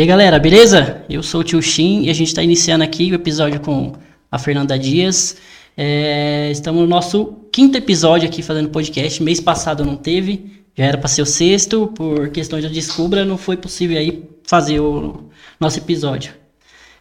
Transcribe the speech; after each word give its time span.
E 0.00 0.02
aí 0.02 0.08
galera, 0.08 0.38
beleza? 0.38 1.04
Eu 1.10 1.22
sou 1.22 1.42
o 1.42 1.44
Tio 1.44 1.60
Shin 1.60 2.04
e 2.04 2.10
a 2.10 2.14
gente 2.14 2.28
está 2.28 2.42
iniciando 2.42 2.82
aqui 2.82 3.12
o 3.12 3.14
episódio 3.14 3.60
com 3.60 3.92
a 4.32 4.38
Fernanda 4.38 4.78
Dias. 4.78 5.36
É, 5.76 6.48
estamos 6.50 6.80
no 6.80 6.86
nosso 6.86 7.34
quinto 7.52 7.76
episódio 7.76 8.26
aqui 8.26 8.40
fazendo 8.40 8.70
podcast. 8.70 9.22
Mês 9.22 9.40
passado 9.40 9.84
não 9.84 9.96
teve, 9.96 10.64
já 10.74 10.86
era 10.86 10.96
para 10.96 11.06
ser 11.06 11.20
o 11.20 11.26
sexto, 11.26 11.88
por 11.88 12.30
questões 12.30 12.64
de 12.64 12.70
descubra, 12.70 13.26
não 13.26 13.36
foi 13.36 13.58
possível 13.58 13.98
aí 13.98 14.26
fazer 14.42 14.80
o 14.80 15.28
nosso 15.60 15.76
episódio. 15.76 16.32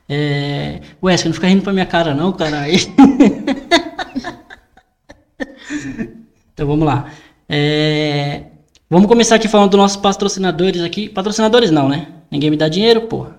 É... 0.09 0.81
Wesley, 1.02 1.29
não 1.29 1.35
fica 1.35 1.47
rindo 1.47 1.61
pra 1.61 1.71
minha 1.71 1.85
cara 1.85 2.13
não, 2.13 2.33
caralho. 2.33 2.75
então 6.53 6.67
vamos 6.67 6.85
lá. 6.85 7.09
É... 7.47 8.43
Vamos 8.89 9.07
começar 9.07 9.35
aqui 9.35 9.47
falando 9.47 9.69
dos 9.69 9.79
nossos 9.79 9.95
patrocinadores 9.95 10.81
aqui. 10.81 11.07
Patrocinadores 11.07 11.71
não, 11.71 11.88
né? 11.88 12.18
Ninguém 12.31 12.49
me 12.49 12.57
dá 12.57 12.67
dinheiro, 12.67 13.01
porra. 13.01 13.38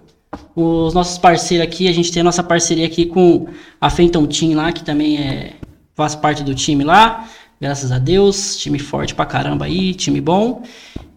Os 0.55 0.95
nossos 0.95 1.19
parceiros 1.19 1.67
aqui, 1.67 1.89
a 1.89 1.93
gente 1.93 2.12
tem 2.12 2.21
a 2.21 2.25
nossa 2.25 2.43
parceria 2.43 2.87
aqui 2.87 3.07
com 3.07 3.49
a 3.80 3.91
Fenton 3.91 4.27
Team 4.27 4.55
lá, 4.55 4.73
que 4.73 4.85
também 4.85 5.19
é, 5.19 5.55
faz 5.95 6.15
parte 6.15 6.43
do 6.43 6.55
time 6.55 6.85
lá. 6.85 7.29
Graças 7.61 7.93
a 7.93 7.99
Deus, 7.99 8.57
time 8.57 8.79
forte 8.79 9.15
pra 9.15 9.27
caramba 9.27 9.66
aí, 9.66 9.93
time 9.93 10.21
bom. 10.21 10.63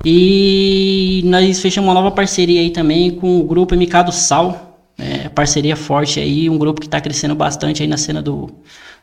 E 0.04 1.22
nós 1.26 1.62
fechamos 1.62 1.88
uma 1.88 1.94
nova 1.94 2.12
parceria 2.12 2.60
aí 2.60 2.70
também 2.70 3.12
com 3.12 3.40
o 3.40 3.44
grupo 3.44 3.76
MK 3.76 4.04
do 4.06 4.12
Sal. 4.12 4.78
É, 4.98 5.30
parceria 5.30 5.76
forte 5.76 6.20
aí, 6.20 6.50
um 6.50 6.58
grupo 6.58 6.82
que 6.82 6.90
tá 6.90 7.00
crescendo 7.00 7.34
bastante 7.34 7.82
aí 7.82 7.88
na 7.88 7.98
cena 7.98 8.22
do, 8.22 8.50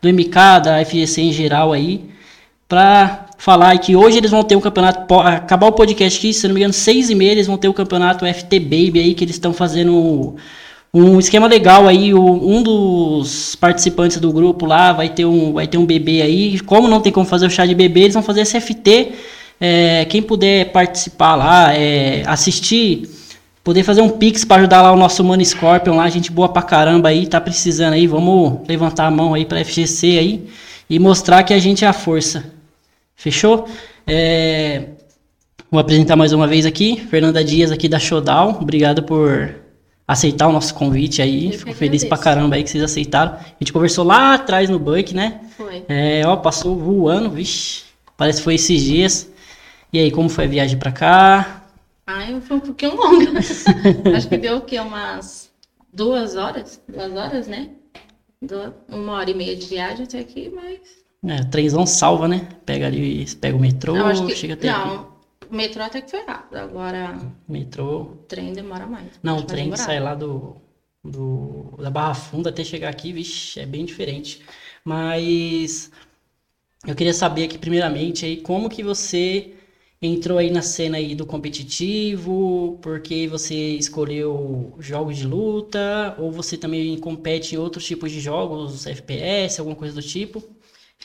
do 0.02 0.08
MK, 0.12 0.60
da 0.62 0.84
FGC 0.84 1.22
em 1.22 1.32
geral 1.32 1.72
aí. 1.72 2.10
Pra 2.68 3.29
falar 3.40 3.78
que 3.78 3.96
hoje 3.96 4.18
eles 4.18 4.30
vão 4.30 4.44
ter 4.44 4.54
um 4.54 4.60
campeonato, 4.60 5.14
acabar 5.14 5.66
o 5.66 5.72
podcast 5.72 6.18
aqui, 6.18 6.30
se 6.30 6.46
não 6.46 6.54
me 6.54 6.60
engano, 6.60 6.74
seis 6.74 7.08
e 7.08 7.14
meia, 7.14 7.30
eles 7.30 7.46
vão 7.46 7.56
ter 7.56 7.68
o 7.68 7.70
um 7.70 7.74
campeonato 7.74 8.26
FT 8.26 8.60
Baby 8.60 9.00
aí, 9.00 9.14
que 9.14 9.24
eles 9.24 9.36
estão 9.36 9.54
fazendo 9.54 10.36
um 10.92 11.18
esquema 11.18 11.46
legal 11.46 11.88
aí, 11.88 12.12
um 12.12 12.62
dos 12.62 13.56
participantes 13.56 14.18
do 14.18 14.30
grupo 14.30 14.66
lá 14.66 14.92
vai 14.92 15.08
ter 15.08 15.24
um, 15.24 15.54
vai 15.54 15.66
ter 15.66 15.78
um 15.78 15.86
bebê 15.86 16.20
aí, 16.20 16.60
como 16.60 16.86
não 16.86 17.00
tem 17.00 17.10
como 17.10 17.24
fazer 17.24 17.46
o 17.46 17.50
chá 17.50 17.64
de 17.64 17.74
bebê, 17.74 18.00
eles 18.00 18.12
vão 18.12 18.22
fazer 18.22 18.42
esse 18.42 18.60
FT, 18.60 19.12
é, 19.58 20.04
quem 20.04 20.20
puder 20.20 20.70
participar 20.70 21.34
lá, 21.34 21.74
é, 21.74 22.22
assistir, 22.26 23.08
poder 23.64 23.84
fazer 23.84 24.02
um 24.02 24.10
pix 24.10 24.44
para 24.44 24.58
ajudar 24.58 24.82
lá 24.82 24.92
o 24.92 24.96
nosso 24.98 25.24
Mano 25.24 25.42
Scorpion 25.42 25.96
lá, 25.96 26.10
gente 26.10 26.30
boa 26.30 26.50
pra 26.50 26.60
caramba 26.60 27.08
aí, 27.08 27.26
tá 27.26 27.40
precisando 27.40 27.94
aí, 27.94 28.06
vamos 28.06 28.68
levantar 28.68 29.06
a 29.06 29.10
mão 29.10 29.32
aí 29.32 29.46
pra 29.46 29.64
FGC 29.64 30.18
aí, 30.18 30.44
e 30.90 30.98
mostrar 30.98 31.42
que 31.42 31.54
a 31.54 31.58
gente 31.58 31.86
é 31.86 31.88
a 31.88 31.94
força. 31.94 32.59
Fechou? 33.20 33.68
É... 34.06 34.92
Vou 35.70 35.78
apresentar 35.78 36.16
mais 36.16 36.32
uma 36.32 36.46
vez 36.46 36.64
aqui, 36.64 36.96
Fernanda 37.10 37.44
Dias 37.44 37.70
aqui 37.70 37.86
da 37.86 37.98
Showdown. 37.98 38.58
Obrigado 38.62 39.02
por 39.02 39.56
aceitar 40.08 40.48
o 40.48 40.52
nosso 40.52 40.74
convite 40.74 41.20
aí. 41.20 41.52
Fico 41.52 41.74
feliz 41.74 42.02
pra 42.02 42.16
caramba 42.16 42.56
aí 42.56 42.64
que 42.64 42.70
vocês 42.70 42.82
aceitaram. 42.82 43.34
A 43.34 43.56
gente 43.60 43.74
conversou 43.74 44.06
lá 44.06 44.32
atrás 44.32 44.70
no 44.70 44.78
Buck, 44.78 45.14
né? 45.14 45.42
Foi. 45.54 45.84
É, 45.86 46.26
ó, 46.26 46.34
passou 46.38 46.78
voando, 46.78 47.28
vixe. 47.28 47.82
Parece 48.16 48.38
que 48.38 48.44
foi 48.44 48.54
esses 48.54 48.82
dias. 48.82 49.30
E 49.92 49.98
aí, 49.98 50.10
como 50.10 50.30
foi 50.30 50.46
a 50.46 50.48
viagem 50.48 50.78
pra 50.78 50.90
cá? 50.90 51.66
Ai, 52.06 52.40
foi 52.40 52.56
um 52.56 52.60
pouquinho 52.60 52.96
longa. 52.96 53.32
Acho 54.16 54.28
que 54.30 54.38
deu 54.38 54.56
o 54.56 54.60
quê? 54.62 54.80
Umas 54.80 55.50
duas 55.92 56.36
horas? 56.36 56.80
Duas 56.88 57.12
horas, 57.14 57.46
né? 57.46 57.68
Uma 58.88 59.12
hora 59.12 59.30
e 59.30 59.34
meia 59.34 59.54
de 59.54 59.66
viagem 59.66 60.04
até 60.04 60.20
aqui, 60.20 60.50
mas 60.54 60.99
é, 61.26 61.44
trenzão 61.44 61.86
salva, 61.86 62.26
né? 62.26 62.48
Pega 62.64 62.86
ali, 62.86 63.26
pega 63.36 63.56
o 63.56 63.60
metrô, 63.60 63.94
que, 64.26 64.34
chega 64.34 64.54
até 64.54 64.70
não, 64.70 64.94
aqui. 64.94 65.06
o 65.50 65.54
metrô 65.54 65.82
até 65.82 66.00
que 66.00 66.10
foi 66.10 66.24
rápido, 66.24 66.56
agora... 66.56 67.18
Metrô... 67.48 68.02
O 68.02 68.16
trem 68.26 68.52
demora 68.52 68.86
mais. 68.86 69.08
Não, 69.22 69.38
o 69.38 69.42
trem 69.42 69.70
que 69.70 69.76
sai 69.76 70.00
lá 70.00 70.14
do, 70.14 70.56
do, 71.04 71.76
da 71.78 71.90
Barra 71.90 72.14
Funda 72.14 72.50
até 72.50 72.64
chegar 72.64 72.88
aqui, 72.88 73.12
vixe, 73.12 73.60
é 73.60 73.66
bem 73.66 73.84
diferente. 73.84 74.42
Mas 74.84 75.90
eu 76.86 76.94
queria 76.94 77.12
saber 77.12 77.44
aqui, 77.44 77.58
primeiramente, 77.58 78.24
aí, 78.24 78.38
como 78.38 78.70
que 78.70 78.82
você 78.82 79.54
entrou 80.00 80.38
aí 80.38 80.50
na 80.50 80.62
cena 80.62 80.96
aí 80.96 81.14
do 81.14 81.26
competitivo, 81.26 82.78
porque 82.80 83.28
você 83.28 83.54
escolheu 83.54 84.74
jogos 84.78 85.18
de 85.18 85.26
luta, 85.26 86.14
ou 86.18 86.32
você 86.32 86.56
também 86.56 86.98
compete 86.98 87.54
em 87.54 87.58
outros 87.58 87.84
tipos 87.84 88.10
de 88.10 88.20
jogos, 88.20 88.86
FPS, 88.86 89.60
alguma 89.60 89.76
coisa 89.76 89.94
do 89.94 90.02
tipo? 90.02 90.42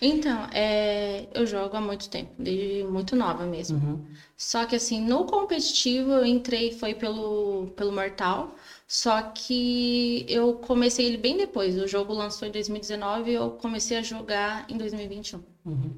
Então, 0.01 0.47
é, 0.51 1.27
eu 1.33 1.47
jogo 1.47 1.75
há 1.77 1.81
muito 1.81 2.09
tempo, 2.09 2.31
desde 2.37 2.83
muito 2.83 3.15
nova 3.15 3.45
mesmo. 3.45 3.77
Uhum. 3.77 4.05
Só 4.37 4.65
que 4.65 4.75
assim, 4.75 4.99
no 4.99 5.25
competitivo 5.25 6.11
eu 6.11 6.25
entrei 6.25 6.71
foi 6.73 6.93
pelo, 6.93 7.71
pelo 7.77 7.91
Mortal, 7.93 8.55
só 8.87 9.21
que 9.21 10.25
eu 10.27 10.55
comecei 10.55 11.05
ele 11.05 11.17
bem 11.17 11.37
depois. 11.37 11.77
O 11.77 11.87
jogo 11.87 12.13
lançou 12.13 12.47
em 12.47 12.51
2019 12.51 13.31
e 13.31 13.33
eu 13.35 13.51
comecei 13.51 13.97
a 13.97 14.03
jogar 14.03 14.65
em 14.69 14.77
2021. 14.77 15.41
Uhum. 15.65 15.95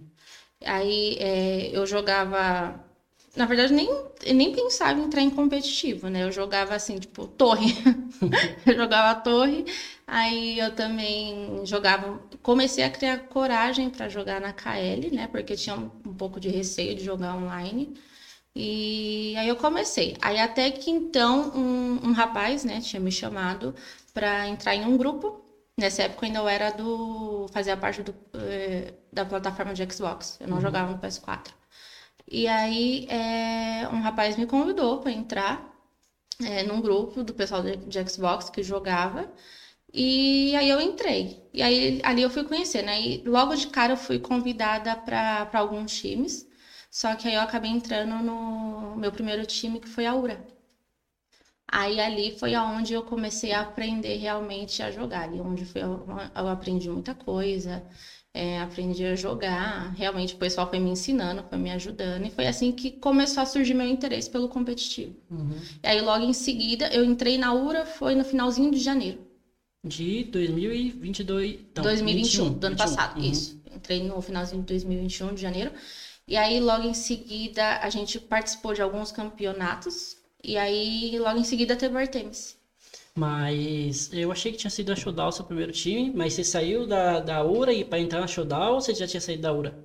Aí 0.63 1.17
é, 1.19 1.69
eu 1.75 1.85
jogava 1.85 2.86
na 3.37 3.45
verdade, 3.45 3.71
nem, 3.71 3.87
nem 4.33 4.51
pensava 4.51 4.99
em 4.99 5.03
entrar 5.03 5.21
em 5.21 5.29
competitivo, 5.29 6.09
né? 6.09 6.23
Eu 6.23 6.31
jogava 6.31 6.73
assim, 6.73 6.97
tipo, 6.97 7.27
torre. 7.27 7.75
eu 8.65 8.75
jogava 8.75 9.19
torre, 9.21 9.63
aí 10.07 10.57
eu 10.59 10.75
também 10.75 11.63
jogava. 11.63 12.19
Comecei 12.41 12.83
a 12.83 12.89
criar 12.89 13.19
coragem 13.27 13.91
para 13.91 14.09
jogar 14.09 14.41
na 14.41 14.51
KL, 14.53 15.11
né? 15.15 15.27
Porque 15.27 15.55
tinha 15.55 15.75
um, 15.75 15.91
um, 16.05 16.13
pouco 16.15 16.39
de 16.39 16.49
receio 16.49 16.95
de 16.95 17.03
jogar 17.03 17.35
online. 17.35 17.93
E 18.55 19.35
aí 19.37 19.47
eu 19.47 19.55
comecei. 19.55 20.17
Aí 20.19 20.39
até 20.39 20.71
que 20.71 20.89
então 20.89 21.51
um, 21.55 22.09
um 22.09 22.11
rapaz, 22.13 22.63
né, 22.63 22.81
tinha 22.81 22.99
me 22.99 23.11
chamado 23.11 23.75
para 24.13 24.47
entrar 24.47 24.75
em 24.75 24.83
um 24.85 24.97
grupo. 24.97 25.43
Nessa 25.79 26.03
época 26.03 26.25
ainda 26.25 26.39
eu 26.39 26.47
era 26.47 26.71
do. 26.71 27.47
fazia 27.53 27.77
parte 27.77 28.01
do, 28.01 28.15
eh, 28.33 28.93
da 29.13 29.23
plataforma 29.25 29.75
de 29.75 29.93
Xbox. 29.93 30.37
Eu 30.41 30.47
não 30.47 30.55
uhum. 30.55 30.61
jogava 30.61 30.91
no 30.91 30.97
PS4. 30.97 31.51
E 32.29 32.47
aí 32.47 33.07
é, 33.09 33.87
um 33.89 34.01
rapaz 34.01 34.37
me 34.37 34.45
convidou 34.45 34.99
para 34.99 35.11
entrar 35.11 35.73
é, 36.41 36.63
num 36.63 36.81
grupo 36.81 37.23
do 37.23 37.33
pessoal 37.33 37.63
de, 37.63 37.77
de, 37.77 38.09
Xbox 38.09 38.49
que 38.49 38.63
jogava. 38.63 39.31
E 39.93 40.55
aí 40.55 40.69
eu 40.69 40.81
entrei. 40.81 41.49
E 41.53 41.61
aí 41.61 42.01
ali 42.03 42.21
eu 42.21 42.29
fui 42.29 42.43
conhecer, 42.43 42.83
né? 42.83 43.01
E 43.01 43.23
logo 43.25 43.55
de 43.55 43.67
cara 43.67 43.93
eu 43.93 43.97
fui 43.97 44.19
convidada 44.19 44.95
para 44.95 45.49
alguns 45.53 45.97
times. 45.99 46.47
Só 46.91 47.15
que 47.15 47.27
aí 47.27 47.35
eu 47.35 47.41
acabei 47.41 47.71
entrando 47.71 48.15
no 48.23 48.95
meu 48.97 49.11
primeiro 49.11 49.45
time, 49.45 49.79
que 49.79 49.87
foi 49.87 50.05
a 50.05 50.15
URA. 50.15 50.45
Aí 51.69 51.99
ali 51.99 52.37
foi 52.39 52.53
aonde 52.55 52.93
eu 52.93 53.03
comecei 53.03 53.51
a 53.51 53.61
aprender 53.61 54.15
realmente 54.17 54.81
a 54.81 54.91
jogar. 54.91 55.23
Ali 55.23 55.39
onde 55.41 55.65
foi, 55.65 55.81
eu, 55.83 56.05
eu 56.35 56.47
aprendi 56.47 56.89
muita 56.89 57.13
coisa 57.13 57.85
é, 58.37 58.61
aprendi 58.61 59.03
a 59.03 59.15
jogar. 59.15 59.95
Realmente 59.95 60.35
o 60.35 60.37
pessoal 60.37 60.69
foi 60.69 60.79
me 60.79 60.91
ensinando, 60.91 61.43
foi 61.49 61.57
me 61.57 61.71
ajudando. 61.71 62.27
E 62.27 62.29
foi 62.29 62.45
assim 62.45 62.71
que 62.71 62.91
começou 62.91 63.41
a 63.41 63.47
surgir 63.47 63.73
meu 63.73 63.87
interesse 63.87 64.29
pelo 64.29 64.47
competitivo. 64.47 65.15
Uhum. 65.31 65.57
E 65.83 65.87
aí, 65.87 65.99
logo 65.99 66.23
em 66.23 66.33
seguida, 66.33 66.87
eu 66.93 67.03
entrei 67.03 67.39
na 67.39 67.51
URA, 67.51 67.83
foi 67.83 68.13
no 68.13 68.23
finalzinho 68.23 68.69
de 68.69 68.77
janeiro. 68.77 69.25
De 69.83 70.25
2022. 70.25 71.59
Não, 71.75 71.83
2021, 71.83 72.43
21, 72.43 72.59
do 72.59 72.67
ano 72.67 72.75
21. 72.75 72.77
passado, 72.77 73.19
uhum. 73.19 73.31
isso. 73.31 73.59
Entrei 73.75 74.03
no 74.03 74.21
finalzinho 74.21 74.61
de 74.61 74.67
2021, 74.67 75.33
de 75.33 75.41
janeiro. 75.41 75.71
E 76.27 76.37
aí, 76.37 76.59
logo 76.59 76.87
em 76.87 76.93
seguida, 76.93 77.77
a 77.77 77.89
gente 77.89 78.19
participou 78.19 78.73
de 78.73 78.83
alguns 78.83 79.11
campeonatos. 79.11 80.15
E 80.43 80.57
aí, 80.57 81.17
logo 81.17 81.39
em 81.39 81.43
seguida, 81.43 81.75
teve 81.75 81.95
o 81.95 81.97
Artemis. 81.97 82.56
Mas 83.17 84.13
eu 84.13 84.31
achei 84.31 84.51
que 84.51 84.59
tinha 84.59 84.69
sido 84.69 84.91
a 84.91 84.95
Showdown 84.95 85.29
o 85.29 85.31
seu 85.31 85.43
primeiro 85.43 85.71
time, 85.71 86.11
mas 86.15 86.33
você 86.33 86.43
saiu 86.43 86.85
da, 86.85 87.19
da 87.19 87.43
URA 87.43 87.73
e 87.73 87.83
para 87.83 87.99
entrar 87.99 88.19
na 88.19 88.27
Showdown 88.27 88.75
ou 88.75 88.81
você 88.81 88.93
já 88.93 89.07
tinha 89.07 89.19
saído 89.19 89.41
da 89.41 89.51
URA? 89.51 89.75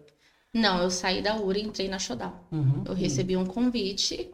Não, 0.52 0.82
eu 0.82 0.90
saí 0.90 1.23
da 1.23 1.34
URA 1.37 1.58
e 1.58 1.62
entrei 1.62 1.88
na 1.88 1.99
Showdown. 1.99 2.34
Uhum, 2.52 2.84
eu 2.87 2.93
recebi 2.93 3.34
um 3.34 3.46
convite 3.46 4.31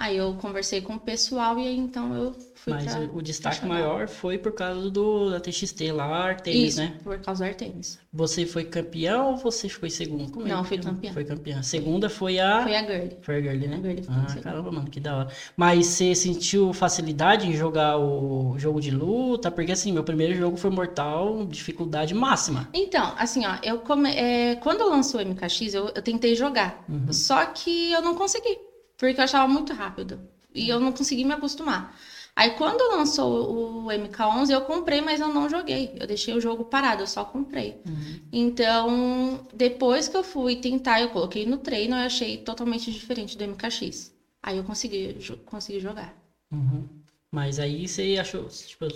Aí 0.00 0.16
eu 0.16 0.32
conversei 0.32 0.80
com 0.80 0.94
o 0.94 0.98
pessoal 0.98 1.58
e 1.58 1.66
aí 1.66 1.76
então 1.76 2.14
eu 2.14 2.34
fui 2.54 2.72
Mas 2.72 2.86
pra, 2.86 3.02
o 3.12 3.20
destaque 3.20 3.66
maior 3.66 4.08
foi 4.08 4.38
por 4.38 4.52
causa 4.52 4.90
do 4.90 5.28
da 5.28 5.38
TXT 5.38 5.92
lá, 5.92 6.06
Artemis, 6.24 6.68
Isso, 6.68 6.80
né? 6.80 6.94
por 7.04 7.18
causa 7.18 7.44
do 7.44 7.48
Artemis. 7.48 7.98
Você 8.10 8.46
foi 8.46 8.64
campeão 8.64 9.32
ou 9.32 9.36
você 9.36 9.68
foi 9.68 9.90
segundo? 9.90 10.32
Como 10.32 10.48
Não, 10.48 10.62
é? 10.62 10.64
fui 10.64 10.78
campeã. 10.78 11.12
Foi 11.12 11.22
campeã. 11.22 11.62
Segunda 11.62 12.08
foi 12.08 12.38
a... 12.38 12.62
Foi 12.62 12.74
a 12.76 12.82
Girl. 12.82 13.08
Foi 13.20 13.36
a 13.36 13.40
Girl, 13.42 13.68
né? 13.68 13.76
A 13.76 13.88
Girl 13.88 14.04
ah, 14.08 14.40
caramba, 14.42 14.72
mano, 14.72 14.88
que 14.88 15.00
da 15.00 15.18
hora. 15.18 15.28
Mas 15.54 15.86
você 15.86 16.14
sentiu 16.14 16.72
facilidade 16.72 17.46
em 17.46 17.52
jogar 17.52 17.98
o 17.98 18.58
jogo 18.58 18.80
de 18.80 18.90
luta? 18.90 19.50
Porque 19.50 19.72
assim, 19.72 19.92
meu 19.92 20.02
primeiro 20.02 20.34
jogo 20.34 20.56
foi 20.56 20.70
Mortal, 20.70 21.44
dificuldade 21.44 22.14
máxima. 22.14 22.70
Então, 22.72 23.14
assim, 23.18 23.44
ó, 23.44 23.58
eu 23.62 23.80
come... 23.80 24.10
É, 24.12 24.54
quando 24.56 24.88
lançou 24.88 25.20
o 25.20 25.26
MKX, 25.26 25.74
eu, 25.74 25.92
eu 25.94 26.00
tentei 26.00 26.34
jogar. 26.34 26.82
Uhum. 26.88 27.12
Só 27.12 27.44
que 27.44 27.92
eu 27.92 28.00
não 28.00 28.14
consegui 28.14 28.69
porque 29.00 29.18
eu 29.18 29.24
achava 29.24 29.48
muito 29.48 29.72
rápido 29.72 30.20
e 30.54 30.68
eu 30.68 30.78
não 30.78 30.92
consegui 30.92 31.24
me 31.24 31.32
acostumar. 31.32 31.96
Aí 32.36 32.50
quando 32.50 32.94
lançou 32.94 33.86
o 33.86 33.90
MK11, 33.90 34.50
eu 34.50 34.60
comprei, 34.60 35.00
mas 35.00 35.20
eu 35.20 35.28
não 35.28 35.48
joguei. 35.48 35.90
Eu 35.98 36.06
deixei 36.06 36.34
o 36.34 36.40
jogo 36.40 36.64
parado, 36.64 37.02
eu 37.02 37.06
só 37.06 37.24
comprei. 37.24 37.80
Uhum. 37.86 38.20
Então, 38.32 39.40
depois 39.52 40.06
que 40.06 40.16
eu 40.16 40.22
fui 40.22 40.54
tentar, 40.56 41.00
eu 41.00 41.08
coloquei 41.08 41.44
no 41.46 41.56
treino, 41.56 41.96
eu 41.96 42.00
achei 42.00 42.36
totalmente 42.36 42.92
diferente 42.92 43.36
do 43.36 43.44
MKX. 43.44 44.12
Aí 44.42 44.58
eu 44.58 44.64
consegui, 44.64 45.16
consegui 45.46 45.80
jogar. 45.80 46.14
Uhum. 46.52 46.84
Mas 47.32 47.58
aí 47.58 47.88
você 47.88 48.16
achou, 48.18 48.48
tipo, 48.48 48.86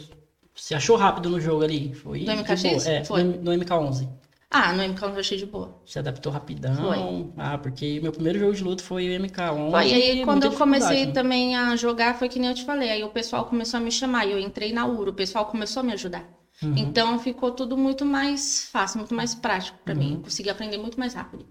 você 0.54 0.74
achou 0.74 0.96
rápido 0.96 1.30
no 1.30 1.40
jogo 1.40 1.62
ali? 1.62 1.94
Foi 1.94 2.24
Do 2.24 2.30
MKX? 2.30 2.62
boa. 2.62 2.88
É, 2.88 3.04
Foi. 3.04 3.22
no, 3.22 3.42
no 3.42 3.52
MK11. 3.52 4.08
Ah, 4.56 4.72
no 4.72 4.84
MK 4.84 5.02
eu 5.02 5.18
achei 5.18 5.36
de 5.36 5.46
boa. 5.46 5.82
Se 5.84 5.98
adaptou 5.98 6.30
rapidão. 6.30 6.76
Foi. 6.76 7.26
Ah, 7.36 7.58
porque 7.58 7.98
meu 8.00 8.12
primeiro 8.12 8.38
jogo 8.38 8.54
de 8.54 8.62
luta 8.62 8.84
foi 8.84 9.08
o 9.08 9.20
MK11. 9.20 9.70
Foi, 9.72 9.88
e 9.88 9.92
aí 9.94 10.24
quando 10.24 10.44
eu 10.44 10.52
comecei 10.52 11.06
né? 11.06 11.12
também 11.12 11.56
a 11.56 11.74
jogar, 11.74 12.14
foi 12.16 12.28
que 12.28 12.38
nem 12.38 12.50
eu 12.50 12.54
te 12.54 12.64
falei. 12.64 12.88
Aí 12.88 13.02
o 13.02 13.08
pessoal 13.08 13.46
começou 13.46 13.78
a 13.78 13.80
me 13.80 13.90
chamar, 13.90 14.26
e 14.26 14.30
eu 14.32 14.38
entrei 14.38 14.72
na 14.72 14.86
URO, 14.86 15.10
o 15.10 15.14
pessoal 15.14 15.46
começou 15.46 15.80
a 15.80 15.82
me 15.82 15.92
ajudar. 15.92 16.24
Uhum. 16.62 16.72
Então 16.76 17.18
ficou 17.18 17.50
tudo 17.50 17.76
muito 17.76 18.04
mais 18.04 18.68
fácil, 18.70 18.98
muito 18.98 19.12
mais 19.12 19.34
prático 19.34 19.76
pra 19.84 19.92
Uhum. 19.92 19.98
mim. 20.00 20.12
Eu 20.14 20.20
consegui 20.20 20.48
aprender 20.50 20.78
muito 20.78 21.00
mais 21.00 21.14
rápido. 21.14 21.44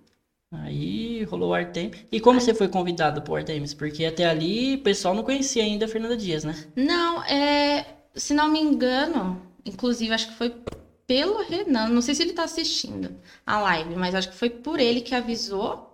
Aí 0.50 1.24
rolou 1.26 1.50
o 1.50 1.54
Artemis. 1.54 2.06
E 2.12 2.20
como 2.22 2.40
você 2.40 2.54
foi 2.54 2.68
convidado 2.70 3.22
pro 3.22 3.36
Artemis? 3.36 3.74
Porque 3.74 4.06
até 4.06 4.26
ali 4.26 4.76
o 4.76 4.80
pessoal 4.84 5.14
não 5.14 5.24
conhecia 5.24 5.64
ainda 5.64 5.86
a 5.86 5.90
Fernanda 5.90 6.16
Dias, 6.16 6.44
né? 6.46 6.56
Não, 6.76 7.22
é. 7.24 7.86
Se 8.16 8.34
não 8.34 8.48
me 8.50 8.60
engano, 8.62 9.42
inclusive 9.66 10.14
acho 10.14 10.28
que 10.28 10.36
foi 10.36 10.54
pelo 11.08 11.42
Renan. 11.44 11.90
Não 11.90 12.02
sei 12.02 12.16
se 12.16 12.24
ele 12.24 12.34
tá 12.34 12.44
assistindo 12.44 13.16
a 13.46 13.60
live, 13.60 13.96
mas 13.96 14.16
acho 14.16 14.30
que 14.32 14.38
foi 14.38 14.50
por 14.50 14.80
ele 14.80 15.02
que 15.02 15.16
avisou. 15.16 15.90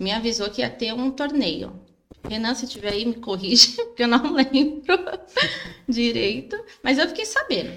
Me 0.00 0.12
avisou 0.12 0.50
que 0.50 0.60
ia 0.60 0.70
ter 0.70 0.92
um 0.92 1.10
torneio. 1.10 1.80
Renan, 2.28 2.54
se 2.54 2.66
tiver 2.66 2.92
aí, 2.92 3.04
me 3.04 3.14
corrige, 3.14 3.76
porque 3.86 4.02
eu 4.02 4.08
não 4.08 4.32
lembro 4.32 4.96
direito. 5.88 6.56
Mas 6.82 6.98
eu 6.98 7.08
fiquei 7.08 7.24
sabendo 7.24 7.72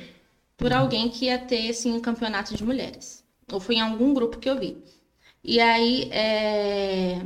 por 0.57 0.71
alguém 0.73 1.09
que 1.09 1.25
ia 1.25 1.39
ter 1.39 1.69
assim, 1.69 1.91
um 1.93 1.99
campeonato 1.99 2.55
de 2.55 2.63
mulheres. 2.63 3.23
Ou 3.51 3.59
foi 3.59 3.75
em 3.75 3.81
algum 3.81 4.13
grupo 4.13 4.39
que 4.39 4.49
eu 4.49 4.57
vi. 4.59 4.77
E 5.43 5.59
aí 5.59 6.09
é, 6.11 7.19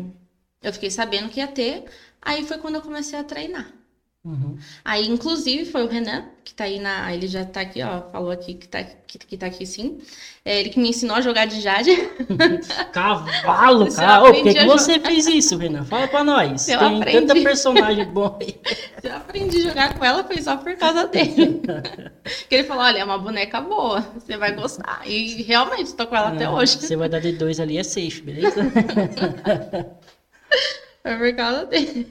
eu 0.62 0.74
fiquei 0.74 0.90
sabendo 0.90 1.30
que 1.30 1.40
ia 1.40 1.48
ter. 1.48 1.86
Aí 2.22 2.46
foi 2.46 2.58
quando 2.58 2.76
eu 2.76 2.82
comecei 2.82 3.20
a 3.20 3.24
treinar. 3.24 3.72
Uhum. 4.26 4.58
Aí, 4.84 5.08
inclusive, 5.08 5.66
foi 5.70 5.84
o 5.84 5.88
Renan, 5.88 6.26
que 6.44 6.52
tá 6.52 6.64
aí 6.64 6.80
na. 6.80 7.14
Ele 7.14 7.28
já 7.28 7.46
tá 7.46 7.62
aqui, 7.62 7.84
ó. 7.84 8.02
Falou 8.12 8.32
aqui 8.32 8.56
que 8.56 8.68
tá, 8.68 8.84
que, 8.84 9.20
que 9.20 9.38
tá 9.38 9.46
aqui 9.46 9.68
sim. 9.68 10.00
É 10.44 10.60
ele 10.60 10.70
que 10.70 10.80
me 10.80 10.90
ensinou 10.90 11.16
a 11.16 11.22
jogar 11.22 11.46
de 11.46 11.62
Jade. 11.62 11.92
Cavalo, 12.92 13.94
cara. 13.94 14.24
Ô, 14.24 14.34
por 14.34 14.42
que, 14.44 14.54
que 14.56 14.66
você 14.66 15.00
fez 15.00 15.28
isso, 15.28 15.56
Renan? 15.58 15.86
Fala 15.86 16.08
pra 16.08 16.24
nós. 16.24 16.68
Eu 16.68 16.80
Tem 16.80 16.98
aprendi. 17.02 17.28
tanta 17.28 17.42
personagem 17.42 18.06
boa 18.12 18.36
aí. 18.42 18.60
Eu 19.04 19.16
aprendi 19.16 19.58
a 19.60 19.70
jogar 19.70 19.98
com 19.98 20.04
ela, 20.04 20.24
foi 20.24 20.42
só 20.42 20.58
por 20.58 20.76
causa 20.76 21.06
dele. 21.08 21.62
que 22.50 22.56
ele 22.56 22.64
falou: 22.64 22.84
olha, 22.84 22.98
é 22.98 23.04
uma 23.06 23.20
boneca 23.20 23.62
boa, 23.62 24.02
você 24.18 24.38
vai 24.38 24.54
gostar. 24.56 25.02
E 25.06 25.44
realmente, 25.44 25.94
tô 25.94 26.08
com 26.08 26.16
ela 26.16 26.30
até 26.30 26.46
Ah, 26.46 26.52
hoje. 26.52 26.80
Você 26.80 26.96
vai 26.96 27.08
dar 27.08 27.22
D2 27.22 27.62
ali, 27.62 27.78
é 27.78 27.84
safe, 27.84 28.22
beleza? 28.24 28.56
Foi 31.04 31.16
por 31.18 31.36
causa 31.36 31.66
dele. 31.68 32.08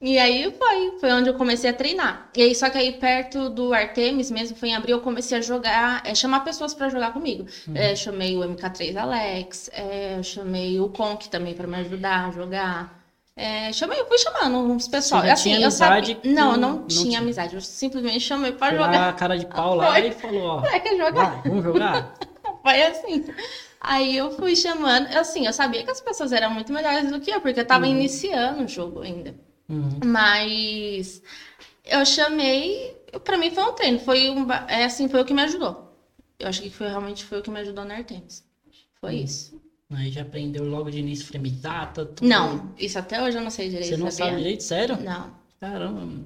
E 0.00 0.16
aí 0.16 0.52
foi, 0.56 0.98
foi 1.00 1.12
onde 1.12 1.28
eu 1.28 1.34
comecei 1.34 1.68
a 1.70 1.72
treinar. 1.72 2.30
E 2.36 2.40
aí, 2.42 2.54
só 2.54 2.70
que 2.70 2.78
aí 2.78 2.92
perto 2.92 3.48
do 3.50 3.72
Artemis 3.74 4.30
mesmo, 4.30 4.56
foi 4.56 4.68
em 4.68 4.76
abril, 4.76 4.96
eu 4.98 5.02
comecei 5.02 5.36
a 5.36 5.40
jogar, 5.40 6.02
é, 6.06 6.14
chamar 6.14 6.40
pessoas 6.40 6.72
pra 6.72 6.88
jogar 6.88 7.12
comigo. 7.12 7.44
É, 7.74 7.96
chamei 7.96 8.36
o 8.36 8.44
MK3 8.44 8.96
Alex, 8.96 9.68
é, 9.72 10.22
chamei 10.22 10.78
o 10.80 10.88
Conk 10.88 11.28
também 11.28 11.52
pra 11.54 11.66
me 11.66 11.76
ajudar 11.78 12.28
a 12.28 12.30
jogar. 12.30 12.96
É, 13.34 13.72
chamei, 13.72 14.00
eu 14.00 14.06
fui 14.06 14.18
chamando 14.18 14.58
uns 14.72 14.86
pessoal. 14.86 15.22
Você 15.22 15.26
já 15.28 15.32
assim, 15.32 15.42
tinha 15.54 15.60
eu 15.60 15.70
sabia. 15.70 16.14
amizade 16.14 16.20
Não, 16.24 16.50
com- 16.50 16.54
eu 16.54 16.60
não, 16.60 16.72
não 16.76 16.86
tinha, 16.86 17.02
tinha. 17.04 17.18
amizade, 17.18 17.54
eu 17.56 17.60
simplesmente 17.60 18.20
chamei 18.20 18.52
pra 18.52 18.68
Foi 18.68 18.76
jogar. 18.78 19.08
a 19.08 19.12
cara 19.12 19.36
de 19.36 19.46
pau 19.46 19.74
lá 19.74 19.92
Foi. 19.92 20.08
e 20.08 20.12
falou, 20.12 20.42
ó. 20.44 20.64
É, 20.66 20.78
quer 20.80 20.96
jogar? 20.96 21.30
Vai, 21.30 21.42
vamos 21.44 21.64
jogar? 21.64 22.14
Foi 22.62 22.82
assim. 22.82 23.24
Aí 23.80 24.16
eu 24.16 24.30
fui 24.30 24.54
chamando, 24.56 25.06
assim, 25.16 25.46
eu 25.46 25.52
sabia 25.52 25.84
que 25.84 25.90
as 25.90 26.00
pessoas 26.00 26.32
eram 26.32 26.50
muito 26.50 26.72
melhores 26.72 27.10
do 27.10 27.20
que 27.20 27.30
eu, 27.30 27.40
porque 27.40 27.60
eu 27.60 27.66
tava 27.66 27.86
iniciando 27.86 28.64
o 28.64 28.68
jogo 28.68 29.00
ainda. 29.02 29.34
Uhum. 29.68 30.00
Mas 30.04 31.22
eu 31.84 32.04
chamei, 32.06 32.96
pra 33.24 33.36
mim 33.36 33.50
foi 33.50 33.64
um 33.64 33.72
treino, 33.74 33.98
foi 33.98 34.30
um, 34.30 34.50
é 34.68 34.84
assim, 34.84 35.08
foi 35.08 35.20
o 35.20 35.24
que 35.24 35.34
me 35.34 35.42
ajudou. 35.42 35.92
Eu 36.38 36.48
acho 36.48 36.62
que 36.62 36.70
foi 36.70 36.88
realmente 36.88 37.24
foi 37.24 37.38
o 37.40 37.42
que 37.42 37.50
me 37.50 37.60
ajudou 37.60 37.84
na 37.84 37.96
Artemis. 37.96 38.44
Foi 39.00 39.14
Hum. 39.16 39.24
isso. 39.24 39.60
Aí 39.90 40.10
já 40.10 40.20
aprendeu 40.22 40.64
logo 40.64 40.90
de 40.90 40.98
início 40.98 41.26
frame 41.26 41.50
data, 41.50 42.04
tudo. 42.04 42.28
Não, 42.28 42.74
isso 42.76 42.98
até 42.98 43.22
hoje 43.22 43.38
eu 43.38 43.42
não 43.42 43.50
sei 43.50 43.68
direito, 43.70 43.88
Você 43.88 43.96
não 43.96 44.10
sabia? 44.10 44.26
sabe 44.26 44.36
direito? 44.36 44.62
Sério? 44.62 44.96
Não. 44.98 45.34
Caramba, 45.58 46.24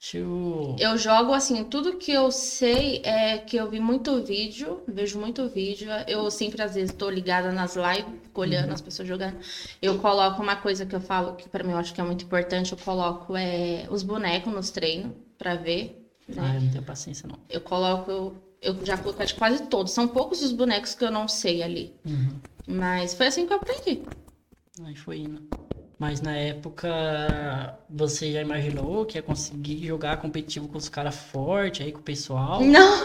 Deixa 0.00 0.18
eu... 0.18 0.76
Jogo 0.96 1.32
assim, 1.32 1.64
tudo 1.64 1.96
que 1.96 2.12
eu 2.12 2.30
sei 2.30 3.02
é 3.04 3.38
que 3.38 3.56
eu 3.56 3.68
vi 3.68 3.80
muito 3.80 4.22
vídeo, 4.22 4.80
vejo 4.86 5.18
muito 5.18 5.48
vídeo. 5.48 5.90
Eu 6.06 6.30
sempre, 6.30 6.62
às 6.62 6.74
vezes, 6.76 6.94
tô 6.94 7.10
ligada 7.10 7.50
nas 7.50 7.74
lives, 7.74 8.12
olhando 8.32 8.72
as 8.72 8.80
pessoas 8.80 9.08
jogando. 9.08 9.36
Eu 9.82 9.98
coloco 9.98 10.40
uma 10.40 10.54
coisa 10.54 10.86
que 10.86 10.94
eu 10.94 11.00
falo 11.00 11.34
que 11.34 11.48
pra 11.48 11.64
mim 11.64 11.72
eu 11.72 11.78
acho 11.78 11.92
que 11.92 12.00
é 12.00 12.04
muito 12.04 12.24
importante, 12.24 12.70
eu 12.72 12.78
coloco 12.78 13.36
é, 13.36 13.86
os 13.90 14.04
bonecos 14.04 14.52
nos 14.52 14.70
treinos 14.70 15.12
pra 15.36 15.56
ver. 15.56 16.08
né? 16.28 16.36
Ah, 16.38 16.54
eu 16.54 16.60
não 16.60 16.70
tenho 16.70 16.84
paciência, 16.84 17.28
não. 17.28 17.38
Eu 17.50 17.60
coloco, 17.60 18.08
eu, 18.10 18.36
eu 18.62 18.86
já 18.86 18.96
coloquei 18.96 19.26
de 19.26 19.34
quase 19.34 19.64
todos. 19.66 19.92
São 19.92 20.06
poucos 20.06 20.42
os 20.42 20.52
bonecos 20.52 20.94
que 20.94 21.04
eu 21.04 21.10
não 21.10 21.26
sei 21.26 21.60
ali. 21.60 21.92
Uhum. 22.06 22.38
Mas 22.68 23.14
foi 23.14 23.26
assim 23.26 23.46
que 23.46 23.52
eu 23.52 23.56
aprendi. 23.56 24.02
Aí 24.84 24.94
foi 24.94 25.18
indo. 25.18 25.42
Mas 25.98 26.20
na 26.20 26.36
época, 26.36 26.88
você 27.90 28.32
já 28.32 28.40
imaginou 28.40 29.04
que 29.04 29.18
ia 29.18 29.22
conseguir 29.22 29.84
jogar 29.84 30.18
competitivo 30.18 30.68
com 30.68 30.78
os 30.78 30.88
caras 30.88 31.16
fortes 31.16 31.84
aí, 31.84 31.90
com 31.90 31.98
o 31.98 32.02
pessoal? 32.02 32.62
Não! 32.62 32.98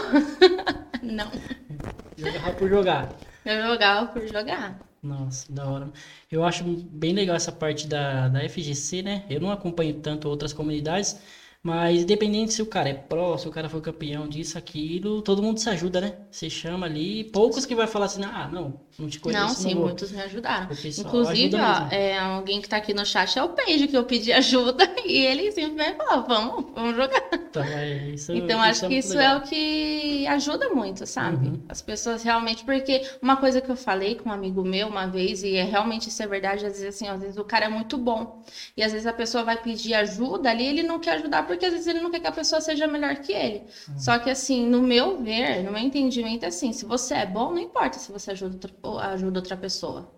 não. 1.02 1.30
Jogava 2.16 2.52
por 2.52 2.68
jogar. 2.68 3.12
Eu 3.44 3.66
jogava 3.66 4.06
por 4.06 4.26
jogar. 4.28 4.78
Nossa, 5.02 5.52
da 5.52 5.66
hora. 5.68 5.92
Eu 6.30 6.44
acho 6.44 6.64
bem 6.64 7.12
legal 7.12 7.36
essa 7.36 7.52
parte 7.52 7.86
da, 7.86 8.28
da 8.28 8.48
FGC, 8.48 9.02
né? 9.02 9.24
Eu 9.28 9.40
não 9.40 9.50
acompanho 9.50 9.94
tanto 9.94 10.28
outras 10.28 10.52
comunidades, 10.52 11.20
mas 11.62 12.02
independente 12.02 12.54
se 12.54 12.62
o 12.62 12.66
cara 12.66 12.88
é 12.88 12.94
pró, 12.94 13.36
se 13.36 13.46
o 13.48 13.50
cara 13.50 13.68
foi 13.68 13.80
campeão 13.80 14.28
disso, 14.28 14.56
aquilo, 14.56 15.20
todo 15.20 15.42
mundo 15.42 15.58
se 15.58 15.68
ajuda, 15.68 16.00
né? 16.00 16.14
Você 16.30 16.48
chama 16.48 16.86
ali, 16.86 17.24
poucos 17.24 17.66
que 17.66 17.74
vai 17.74 17.86
falar 17.86 18.06
assim, 18.06 18.22
ah, 18.24 18.48
não, 18.50 18.80
não 18.98 19.08
te 19.08 19.18
conheço, 19.20 19.42
Não, 19.42 19.48
sim, 19.54 19.74
vou. 19.74 19.84
muitos 19.84 20.12
me 20.12 20.22
ajudaram. 20.22 20.68
Pessoal 20.68 21.08
Inclusive, 21.08 21.56
ajuda 21.56 21.88
ó, 21.90 21.94
é, 21.94 22.18
alguém 22.18 22.60
que 22.60 22.68
tá 22.68 22.76
aqui 22.76 22.94
no 22.94 23.04
chat 23.04 23.38
é 23.38 23.42
o 23.42 23.48
Peide, 23.50 23.88
que 23.88 23.96
eu 23.96 24.04
pedi 24.04 24.32
ajuda 24.34 24.88
e 25.04 25.18
ele 25.18 25.50
sempre 25.52 25.76
vai 25.76 25.94
falar, 25.94 26.20
vamos, 26.22 26.66
vamos 26.74 26.96
jogar. 26.96 27.22
Então, 27.32 27.62
é, 27.64 28.08
isso, 28.10 28.32
Então, 28.32 28.60
acho 28.62 28.86
que 28.86 28.94
muito 28.94 29.04
isso 29.04 29.16
legal. 29.16 29.36
é 29.36 29.38
o 29.38 29.42
que 29.42 30.26
ajuda 30.26 30.70
muito, 30.70 31.06
sabe? 31.06 31.48
Uhum. 31.48 31.62
As 31.68 31.82
pessoas 31.82 32.22
realmente, 32.22 32.64
porque 32.64 33.02
uma 33.22 33.36
coisa 33.36 33.60
que 33.60 33.70
eu 33.70 33.76
falei 33.76 34.14
com 34.16 34.28
um 34.28 34.32
amigo 34.32 34.62
meu 34.64 34.88
uma 34.88 35.06
vez, 35.06 35.42
e 35.42 35.56
é 35.56 35.64
realmente 35.64 36.08
isso 36.08 36.22
é 36.22 36.26
verdade, 36.26 36.66
às 36.66 36.72
vezes 36.72 36.86
assim, 36.94 37.08
às 37.08 37.20
vezes 37.20 37.36
o 37.36 37.44
cara 37.44 37.66
é 37.66 37.68
muito 37.68 37.96
bom. 37.98 38.42
E 38.76 38.82
às 38.82 38.92
vezes 38.92 39.06
a 39.06 39.12
pessoa 39.12 39.44
vai 39.44 39.60
pedir 39.60 39.94
ajuda 39.94 40.50
ali, 40.50 40.66
ele 40.66 40.82
não 40.82 40.98
quer 40.98 41.12
ajudar, 41.16 41.46
porque 41.46 41.64
às 41.66 41.72
vezes 41.72 41.86
ele 41.86 42.00
não 42.00 42.10
quer 42.10 42.20
que 42.20 42.26
a 42.26 42.32
pessoa 42.32 42.60
seja 42.60 42.86
melhor 42.86 43.16
que 43.16 43.32
ele. 43.32 43.62
Uhum. 43.88 43.98
Só 43.98 44.18
que 44.18 44.30
assim, 44.30 44.66
no 44.66 44.82
meu 44.82 45.22
ver, 45.22 45.62
no 45.62 45.72
meu 45.72 45.80
entendimento, 45.82 46.44
é 46.44 46.48
assim, 46.48 46.72
se 46.72 46.84
você 46.84 47.14
é 47.14 47.26
bom, 47.26 47.50
não 47.52 47.58
importa 47.58 47.98
se 47.98 48.10
você 48.12 48.32
ajuda 48.32 48.54
outra, 48.54 48.72
ou 48.84 48.98
ajuda 48.98 49.40
outra 49.40 49.56
pessoa. 49.56 50.12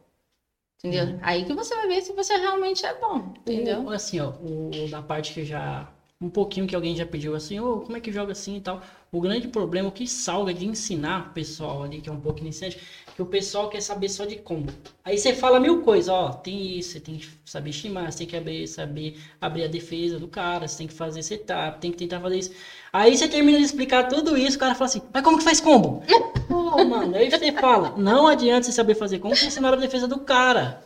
Entendeu? 0.85 1.15
Uhum. 1.15 1.21
Aí 1.23 1.45
que 1.45 1.55
você 1.55 1.75
vai 1.75 1.89
ver 1.89 2.03
se 2.03 2.13
você 2.13 2.37
realmente 2.37 2.85
é 2.87 2.95
bom, 2.99 3.35
entendeu? 3.41 3.85
O- 3.85 3.91
assim, 3.91 4.21
ó, 4.21 4.31
o, 4.41 4.89
da 4.89 5.03
parte 5.03 5.33
que 5.35 5.45
já. 5.45 5.93
Um 6.19 6.31
pouquinho 6.31 6.67
que 6.67 6.75
alguém 6.75 6.97
já 6.97 7.05
pediu 7.05 7.35
assim, 7.35 7.61
ô, 7.61 7.81
como 7.83 7.95
é 7.97 8.01
que 8.01 8.11
joga 8.11 8.33
assim 8.33 8.57
e 8.57 8.61
tal. 8.63 8.83
O 9.13 9.21
grande 9.21 9.49
problema, 9.49 9.89
o 9.91 9.93
que 9.93 10.07
salga 10.09 10.53
de 10.55 10.67
ensinar 10.67 11.29
o 11.31 11.35
pessoal 11.35 11.83
ali, 11.83 12.01
que 12.01 12.09
é 12.09 12.13
um 12.13 12.19
pouco 12.21 12.41
iniciante, 12.41 12.81
que 13.17 13.23
o 13.23 13.27
pessoal 13.27 13.71
quer 13.71 13.81
saber 13.81 14.11
só 14.11 14.27
de 14.27 14.37
combo. 14.37 14.71
Aí 15.03 15.17
você 15.17 15.33
fala 15.33 15.59
mil 15.59 15.81
coisas, 15.81 16.11
ó, 16.11 16.33
tem 16.33 16.79
isso, 16.79 16.91
você 16.91 17.01
tem 17.01 17.17
que 17.17 17.27
saber 17.47 17.71
estimar, 17.71 18.13
você 18.13 18.19
tem 18.19 18.27
que 18.27 18.37
abrir, 18.37 18.69
saber 18.69 19.17
abrir 19.41 19.65
a 19.65 19.69
defesa 19.69 20.19
do 20.19 20.29
cara, 20.29 20.69
você 20.69 20.77
tem 20.77 20.87
que 20.87 20.93
fazer 20.93 21.23
setup, 21.23 21.81
tem 21.81 21.91
que 21.91 21.97
tentar 21.97 22.21
fazer 22.21 22.39
isso. 22.39 22.51
Aí 22.93 23.17
você 23.17 23.27
termina 23.27 23.57
de 23.57 23.65
explicar 23.65 24.07
tudo 24.07 24.37
isso, 24.37 24.59
o 24.59 24.61
cara 24.61 24.75
fala 24.75 24.91
assim, 24.91 25.01
mas 25.11 25.23
como 25.23 25.39
que 25.39 25.45
faz 25.45 25.63
combo? 25.63 26.03
Pô, 26.47 26.85
mano, 26.85 27.17
aí 27.17 27.31
você 27.31 27.51
fala, 27.53 27.95
não 27.97 28.27
adianta 28.27 28.67
você 28.67 28.73
saber 28.73 28.95
fazer 28.95 29.19
combo, 29.19 29.35
você 29.35 29.47
ensinar 29.47 29.73
a 29.73 29.77
defesa 29.77 30.07
do 30.07 30.19
cara. 30.19 30.79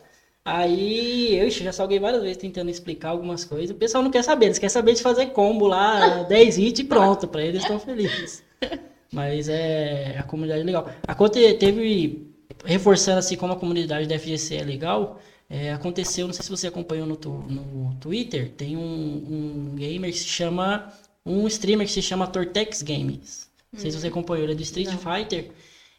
Aí, 0.45 1.35
eu 1.35 1.51
já 1.51 1.73
salguei 1.73 1.99
várias 1.99 2.23
vezes 2.23 2.37
tentando 2.37 2.71
explicar 2.71 3.09
algumas 3.09 3.45
coisas. 3.45 3.71
O 3.71 3.75
pessoal 3.75 4.05
não 4.05 4.11
quer 4.11 4.23
saber, 4.23 4.47
eles 4.47 4.59
querem 4.59 4.71
saber 4.71 4.95
de 4.95 5.03
fazer 5.03 5.27
combo 5.27 5.67
lá, 5.67 6.23
10 6.23 6.59
hits 6.59 6.79
e 6.79 6.85
pronto, 6.85 7.27
pra 7.27 7.43
eles 7.43 7.63
estão 7.63 7.81
felizes. 7.81 8.45
Mas 9.13 9.49
é, 9.49 10.17
a 10.19 10.23
comunidade 10.23 10.61
é 10.61 10.65
legal. 10.65 10.91
Aconte, 11.07 11.55
teve, 11.55 12.31
reforçando 12.65 13.19
assim 13.19 13.37
como 13.37 13.53
a 13.53 13.57
comunidade 13.57 14.07
da 14.07 14.19
FGC 14.19 14.57
é 14.57 14.63
legal, 14.65 15.21
é, 15.49 15.73
aconteceu, 15.73 16.27
não 16.27 16.33
sei 16.35 16.45
se 16.45 16.51
você 16.51 16.69
acompanhou 16.69 17.07
no, 17.07 17.17
no 17.49 17.95
Twitter, 17.97 18.51
tem 18.57 18.77
um, 18.77 18.83
um 19.73 19.75
gamer 19.75 20.13
que 20.13 20.19
se 20.19 20.27
chama, 20.29 20.93
um 21.27 21.47
streamer 21.49 21.87
que 21.87 21.93
se 21.93 22.03
chama 22.03 22.27
Tortex 22.27 22.83
Games. 22.83 23.49
Não 23.73 23.81
sei 23.81 23.91
se 23.91 23.99
você 24.01 24.09
acompanhou, 24.09 24.45
ele 24.45 24.53
é 24.53 24.57
do 24.57 24.63
Street 24.63 24.89
Não. 24.89 24.99
Fighter. 24.99 25.51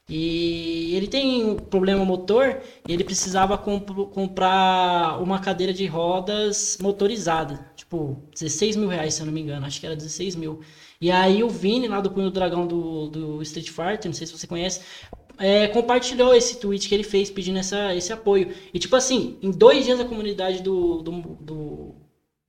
E 0.10 0.94
ele 0.96 1.08
tem 1.08 1.46
um 1.46 1.56
problema 1.56 2.04
motor 2.04 2.62
e 2.86 2.92
ele 2.92 3.04
precisava 3.04 3.58
comp- 3.58 4.10
comprar 4.12 5.22
uma 5.22 5.40
cadeira 5.40 5.72
de 5.74 5.86
rodas 5.86 6.78
motorizada. 6.82 7.66
Tipo, 7.78 8.22
16 8.34 8.76
mil 8.76 8.90
reais, 8.90 9.14
se 9.14 9.22
eu 9.22 9.26
não 9.26 9.32
me 9.32 9.40
engano. 9.42 9.66
Acho 9.66 9.80
que 9.80 9.86
era 9.86 9.96
16 9.96 10.36
mil. 10.36 10.60
E 11.02 11.10
aí 11.10 11.44
o 11.44 11.50
Vini, 11.50 11.88
lá 11.88 12.00
do 12.00 12.12
Punho 12.12 12.30
do 12.30 12.34
Dragão 12.34 12.68
do, 12.68 13.08
do 13.08 13.42
Street 13.42 13.70
Fighter, 13.70 14.06
não 14.06 14.14
sei 14.14 14.28
se 14.28 14.38
você 14.38 14.46
conhece, 14.46 14.82
é, 15.40 15.68
compartilhou 15.68 16.36
esse 16.36 16.60
tweet 16.60 16.88
que 16.88 16.94
ele 16.94 17.04
fez 17.04 17.32
pedindo 17.32 17.58
essa, 17.58 17.96
esse 17.96 18.14
apoio. 18.14 18.54
E 18.72 18.78
tipo 18.78 18.96
assim, 18.96 19.38
em 19.42 19.50
dois 19.50 19.84
dias 19.84 20.00
a 20.00 20.06
comunidade 20.06 20.62
do, 20.62 21.02
do, 21.02 21.12
do, 21.40 21.96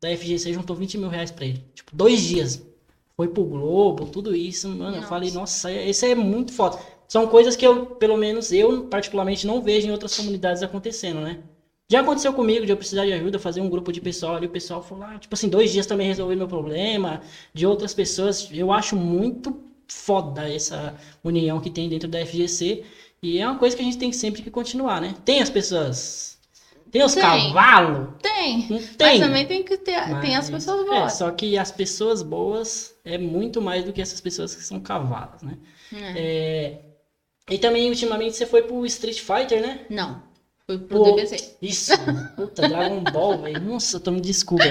da 0.03 0.15
FGC 0.15 0.53
juntou 0.53 0.77
20 0.77 0.99
mil 0.99 1.09
reais 1.09 1.31
pra 1.31 1.47
ele. 1.47 1.65
Tipo, 1.75 1.97
dois 1.97 2.21
dias. 2.21 2.63
Foi 3.17 3.29
pro 3.29 3.45
Globo, 3.45 4.07
tudo 4.07 4.37
isso. 4.37 4.69
Mano, 4.69 4.85
eu 4.85 4.97
Nossa. 4.97 5.07
falei, 5.09 5.31
nossa, 5.31 5.73
isso 5.73 6.05
é 6.05 6.15
muito 6.15 6.53
foda. 6.53 6.79
São 7.09 7.27
coisas 7.27 7.57
que 7.57 7.67
eu, 7.67 7.87
pelo 7.87 8.17
menos 8.17 8.53
eu, 8.53 8.87
particularmente, 8.87 9.47
não 9.47 9.63
vejo 9.63 9.87
em 9.87 9.91
outras 9.91 10.15
comunidades 10.17 10.63
acontecendo, 10.63 11.21
né? 11.21 11.43
Já 11.93 12.01
aconteceu 12.01 12.33
comigo 12.33 12.65
de 12.65 12.73
eu 12.73 12.77
precisar 12.79 13.05
de 13.05 13.13
ajuda, 13.13 13.39
fazer 13.39 13.61
um 13.61 13.69
grupo 13.69 13.93
de 13.93 14.01
pessoal 14.01 14.37
ali, 14.37 14.47
o 14.47 14.51
pessoal 14.51 14.83
falou, 14.83 15.05
ah, 15.05 15.19
tipo 15.19 15.35
assim, 15.35 15.47
dois 15.47 15.71
dias 15.71 15.85
também 15.87 16.07
resolver 16.09 16.35
meu 16.35 16.49
problema, 16.49 17.21
de 17.53 17.67
outras 17.67 17.93
pessoas. 17.93 18.49
Eu 18.51 18.73
acho 18.73 18.97
muito 18.97 19.61
foda 19.87 20.49
essa 20.51 20.95
união 21.23 21.61
que 21.61 21.69
tem 21.69 21.91
dentro 21.91 22.09
da 22.09 22.25
FGC. 22.25 22.83
E 23.23 23.39
é 23.39 23.47
uma 23.47 23.59
coisa 23.59 23.77
que 23.77 23.83
a 23.83 23.85
gente 23.85 23.99
tem 23.99 24.11
sempre 24.11 24.41
que 24.41 24.51
continuar, 24.51 25.03
né? 25.03 25.15
Tem 25.23 25.43
as 25.43 25.51
pessoas. 25.51 26.39
Tem 26.91 27.03
os 27.05 27.13
Tem. 27.13 27.23
cavalos. 27.23 28.09
Tem. 28.23 28.67
Não 28.71 28.79
Mas 28.79 28.97
tem. 28.97 29.21
também 29.21 29.47
tem 29.47 29.63
que 29.63 29.77
ter. 29.77 30.01
Tem 30.23 30.35
as 30.35 30.49
Mas- 30.49 30.65
pessoas 30.65 30.87
É, 30.87 30.91
boas. 30.99 31.13
só 31.13 31.31
que 31.31 31.59
as 31.59 31.71
pessoas 31.71 32.23
boas 32.23 32.95
é 33.05 33.19
muito 33.19 33.61
mais 33.61 33.85
do 33.85 33.93
que 33.93 34.01
essas 34.01 34.21
pessoas 34.21 34.55
que 34.55 34.63
são 34.65 34.81
cavalos, 34.81 35.43
né? 35.43 35.59
É. 35.95 36.13
É, 36.17 36.79
E 37.51 37.59
também, 37.59 37.89
ultimamente, 37.91 38.35
você 38.37 38.47
foi 38.47 38.63
pro 38.63 38.87
Street 38.87 39.21
Fighter, 39.21 39.61
né? 39.61 39.81
Não. 39.91 40.23
Fui 40.73 40.79
pro 40.79 40.99
Pô, 40.99 41.13
DBZ. 41.13 41.57
Isso, 41.61 41.93
puta, 42.37 42.67
Dragon 42.69 43.01
Ball, 43.03 43.39
velho. 43.39 43.61
Nossa, 43.61 44.01
tô 44.01 44.11
me 44.11 44.21
desculpa. 44.21 44.65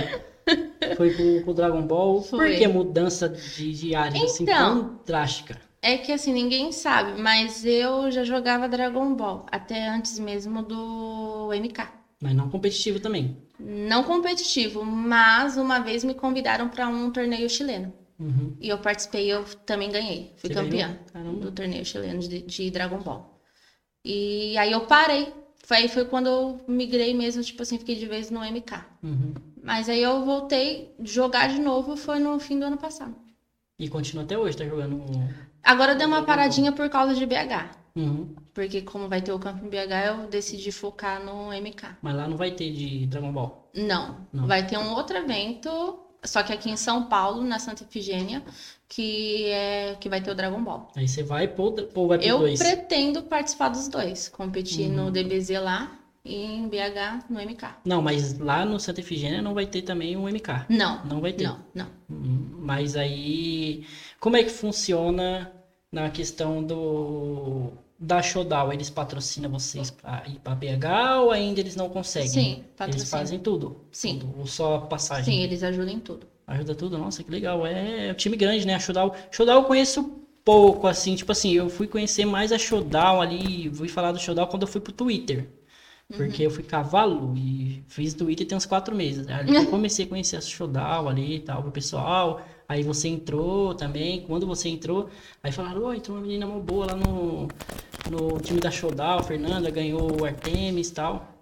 Foi 0.98 1.12
pro, 1.12 1.42
pro 1.44 1.54
Dragon 1.54 1.82
Ball. 1.86 2.22
Por 2.22 2.40
Foi. 2.40 2.56
que 2.58 2.68
mudança 2.68 3.30
de, 3.30 3.72
de 3.74 3.96
área 3.96 4.24
assim 4.24 4.44
Então. 4.44 4.88
tão 4.88 5.00
drástica? 5.06 5.60
É 5.82 5.98
que 5.98 6.12
assim, 6.12 6.34
ninguém 6.34 6.72
sabe, 6.72 7.20
mas 7.20 7.66
eu 7.66 8.12
já 8.12 8.24
jogava 8.24 8.68
Dragon 8.68 9.16
Ball. 9.16 9.46
Até 9.52 9.88
antes 9.88 10.18
mesmo 10.20 10.62
do 10.64 11.52
MK. 11.54 11.88
Mas 12.22 12.36
não 12.36 12.50
competitivo 12.50 13.00
também. 13.00 13.38
Não 13.60 14.04
competitivo, 14.04 14.84
mas 14.84 15.58
uma 15.58 15.80
vez 15.80 16.04
me 16.04 16.14
convidaram 16.14 16.68
para 16.70 16.88
um 16.88 17.12
torneio 17.12 17.50
chileno. 17.50 17.94
Uhum. 18.20 18.56
E 18.60 18.70
eu 18.70 18.78
participei 18.78 19.28
eu 19.28 19.44
também 19.66 19.90
ganhei. 19.90 20.34
Fui 20.38 20.50
Você 20.50 20.54
campeã 20.54 21.00
do 21.40 21.52
torneio 21.52 21.84
chileno 21.84 22.20
de, 22.20 22.42
de 22.42 22.70
Dragon 22.70 23.00
Ball. 23.00 23.40
E 24.06 24.58
aí 24.58 24.72
eu 24.72 24.82
parei. 24.82 25.34
Foi, 25.64 25.78
aí 25.78 25.88
foi 25.88 26.06
quando 26.06 26.28
eu 26.28 26.62
migrei 26.68 27.14
mesmo, 27.14 27.44
tipo 27.44 27.62
assim, 27.62 27.78
fiquei 27.78 27.96
de 27.96 28.06
vez 28.06 28.30
no 28.30 28.42
MK. 28.42 28.84
Uhum. 29.04 29.34
Mas 29.64 29.88
aí 29.88 30.02
eu 30.02 30.26
voltei 30.26 30.94
jogar 31.04 31.48
de 31.50 31.60
novo, 31.60 31.96
foi 31.96 32.20
no 32.20 32.40
fim 32.40 32.60
do 32.60 32.66
ano 32.66 32.78
passado. 32.78 33.16
E 33.78 33.88
continua 33.88 34.24
até 34.24 34.38
hoje, 34.38 34.58
tá 34.58 34.66
jogando. 34.66 35.04
Agora 35.64 35.96
deu 35.96 36.08
uma 36.08 36.24
paradinha 36.24 36.72
por 36.72 36.90
causa 36.90 37.14
de 37.16 37.26
BH. 37.26 37.82
Uhum. 37.96 38.36
Porque 38.54 38.82
como 38.82 39.08
vai 39.08 39.22
ter 39.22 39.32
o 39.32 39.40
campo 39.40 39.66
em 39.66 39.70
BH, 39.70 40.08
eu 40.08 40.28
decidi 40.28 40.72
focar 40.72 41.24
no 41.24 41.50
MK. 41.52 41.98
Mas 42.02 42.16
lá 42.16 42.28
não 42.28 42.38
vai 42.38 42.52
ter 42.52 42.72
de 42.72 43.06
Dragon 43.08 43.32
Ball. 43.32 43.70
Não, 43.76 44.28
Não. 44.34 44.48
vai 44.48 44.66
ter 44.66 44.78
um 44.78 44.94
outro 44.94 45.18
evento, 45.18 46.00
só 46.24 46.44
que 46.44 46.54
aqui 46.54 46.70
em 46.70 46.78
São 46.78 47.06
Paulo, 47.06 47.44
na 47.44 47.60
Santa 47.60 47.84
Efigênia, 47.84 48.44
que 48.88 49.46
é 49.46 49.96
que 50.00 50.10
vai 50.10 50.22
ter 50.22 50.32
o 50.32 50.36
Dragon 50.36 50.62
Ball. 50.64 50.88
Aí 50.96 51.08
você 51.08 51.24
vai 51.24 51.48
pro, 51.48 51.72
pro 51.72 51.86
pro 51.88 52.14
Eu 52.22 52.40
pretendo 52.58 53.24
participar 53.24 53.70
dos 53.70 53.88
dois, 53.88 54.30
competir 54.30 54.88
Uhum. 54.90 55.06
no 55.06 55.12
DBZ 55.12 55.50
lá 55.62 55.98
e 56.24 56.36
em 56.36 56.68
BH 56.68 57.26
no 57.30 57.40
MK. 57.42 57.64
Não, 57.86 58.02
mas 58.02 58.38
lá 58.38 58.64
no 58.66 58.80
Santa 58.80 59.00
Efigênia 59.02 59.42
não 59.42 59.54
vai 59.54 59.66
ter 59.66 59.82
também 59.82 60.16
um 60.16 60.28
MK. 60.30 60.66
Não, 60.70 61.04
Não 61.06 61.20
vai 61.22 61.34
ter. 61.34 61.46
não, 61.48 61.60
não. 61.74 61.88
Hum, 62.10 62.50
Mas 62.60 62.96
aí, 62.96 63.86
como 64.20 64.38
é 64.38 64.44
que 64.44 64.50
funciona 64.52 65.52
na 65.92 66.10
questão 66.10 66.64
do 66.64 67.72
da 68.02 68.22
Showdown? 68.22 68.74
Eles 68.74 68.90
patrocinam 68.90 69.50
vocês 69.52 69.92
pra 69.92 70.24
ir 70.28 70.40
pra 70.40 70.56
BH 70.56 71.22
ou 71.22 71.32
ainda 71.32 71.60
eles 71.60 71.76
não 71.76 71.88
conseguem? 71.88 72.30
Sim, 72.30 72.64
Eles 72.88 73.10
fazem 73.10 73.40
tudo? 73.40 73.86
Sim. 73.92 74.20
Tudo, 74.20 74.40
ou 74.40 74.48
só 74.48 74.80
passagem? 74.80 75.36
Sim, 75.36 75.44
eles 75.44 75.62
ajudam 75.62 75.94
em 75.94 76.00
tudo. 76.00 76.28
Ajuda 76.48 76.74
tudo? 76.74 76.98
Nossa, 76.98 77.24
que 77.24 77.30
legal. 77.30 77.66
É, 77.66 78.08
é 78.08 78.12
um 78.12 78.16
time 78.16 78.36
grande, 78.36 78.66
né? 78.66 78.74
A. 78.74 78.80
Showdown 78.80 79.14
eu 79.48 79.64
conheço 79.64 80.04
pouco, 80.44 80.88
assim. 80.88 81.16
Tipo 81.16 81.32
assim, 81.32 81.54
eu 81.54 81.70
fui 81.70 81.88
conhecer 81.88 82.26
mais 82.26 82.52
a 82.52 82.58
Showdown 82.58 83.22
ali. 83.22 83.72
Fui 83.74 83.88
falar 83.88 84.12
do 84.12 84.20
Showdown 84.20 84.48
quando 84.48 84.64
eu 84.64 84.68
fui 84.68 84.82
pro 84.82 84.92
Twitter. 84.92 85.48
Porque 86.18 86.46
eu 86.46 86.52
fui 86.52 86.64
cavalo 86.64 87.34
e 87.38 87.86
fiz 87.88 88.14
Twitter 88.14 88.46
tem 88.46 88.58
uns 88.58 88.66
quatro 88.66 88.94
meses. 88.94 89.26
Que 89.26 89.56
eu 89.56 89.68
comecei 89.72 90.06
a 90.06 90.08
conhecer 90.10 90.36
a 90.36 90.42
Showdown 90.42 91.08
ali 91.08 91.36
e 91.36 91.40
tal, 91.40 91.66
o 91.66 91.72
pessoal. 91.72 92.42
Aí 92.72 92.84
você 92.84 93.10
entrou 93.10 93.76
também. 93.76 94.22
Quando 94.22 94.48
você 94.48 94.70
entrou, 94.70 95.10
aí 95.44 95.52
falaram, 95.52 95.84
ô, 95.84 95.94
entrou 95.94 96.16
uma 96.16 96.24
menina 96.24 96.46
mó 96.46 96.58
boa 96.58 96.86
lá 96.86 96.96
no, 96.96 97.50
no 98.10 98.40
time 98.40 98.62
da 98.62 98.72
Showdown, 98.72 99.20
a 99.20 99.24
Fernanda 99.24 99.70
ganhou 99.70 100.22
o 100.22 100.24
Artemis 100.24 100.88
e 100.88 100.94
tal. 100.94 101.36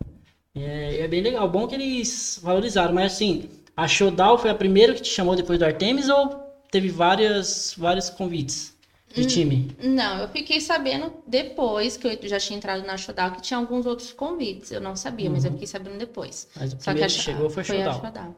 É, 0.55 1.01
é 1.01 1.07
bem 1.07 1.21
legal. 1.21 1.47
Bom 1.47 1.67
que 1.67 1.75
eles 1.75 2.39
valorizaram, 2.41 2.95
mas 2.95 3.13
assim, 3.13 3.47
a 3.77 3.87
Showdown 3.87 4.39
foi 4.39 4.49
a 4.49 4.55
primeira 4.55 4.95
que 4.95 5.03
te 5.03 5.09
chamou 5.09 5.35
depois 5.35 5.59
do 5.59 5.65
Artemis 5.65 6.09
ou 6.09 6.29
teve 6.71 6.89
várias, 6.89 7.75
vários 7.77 8.09
convites 8.09 8.73
de 9.13 9.27
time? 9.27 9.75
Não, 9.83 10.21
eu 10.21 10.29
fiquei 10.29 10.59
sabendo 10.59 11.13
depois 11.27 11.95
que 11.95 12.07
eu 12.07 12.27
já 12.27 12.39
tinha 12.39 12.57
entrado 12.57 12.83
na 12.87 12.97
Showdown 12.97 13.33
que 13.33 13.41
tinha 13.43 13.59
alguns 13.59 13.85
outros 13.85 14.11
convites. 14.13 14.71
Eu 14.71 14.81
não 14.81 14.95
sabia, 14.95 15.29
mas 15.29 15.45
eu 15.45 15.51
fiquei 15.51 15.67
sabendo 15.67 15.99
depois. 15.99 16.47
Mas 16.55 16.73
o 16.73 16.81
Só 16.81 16.91
que 16.91 17.03
a 17.03 17.09
chegou 17.09 17.51
foi 17.51 17.83
a 17.83 17.91
a 17.91 17.93
Showdown. 17.93 18.35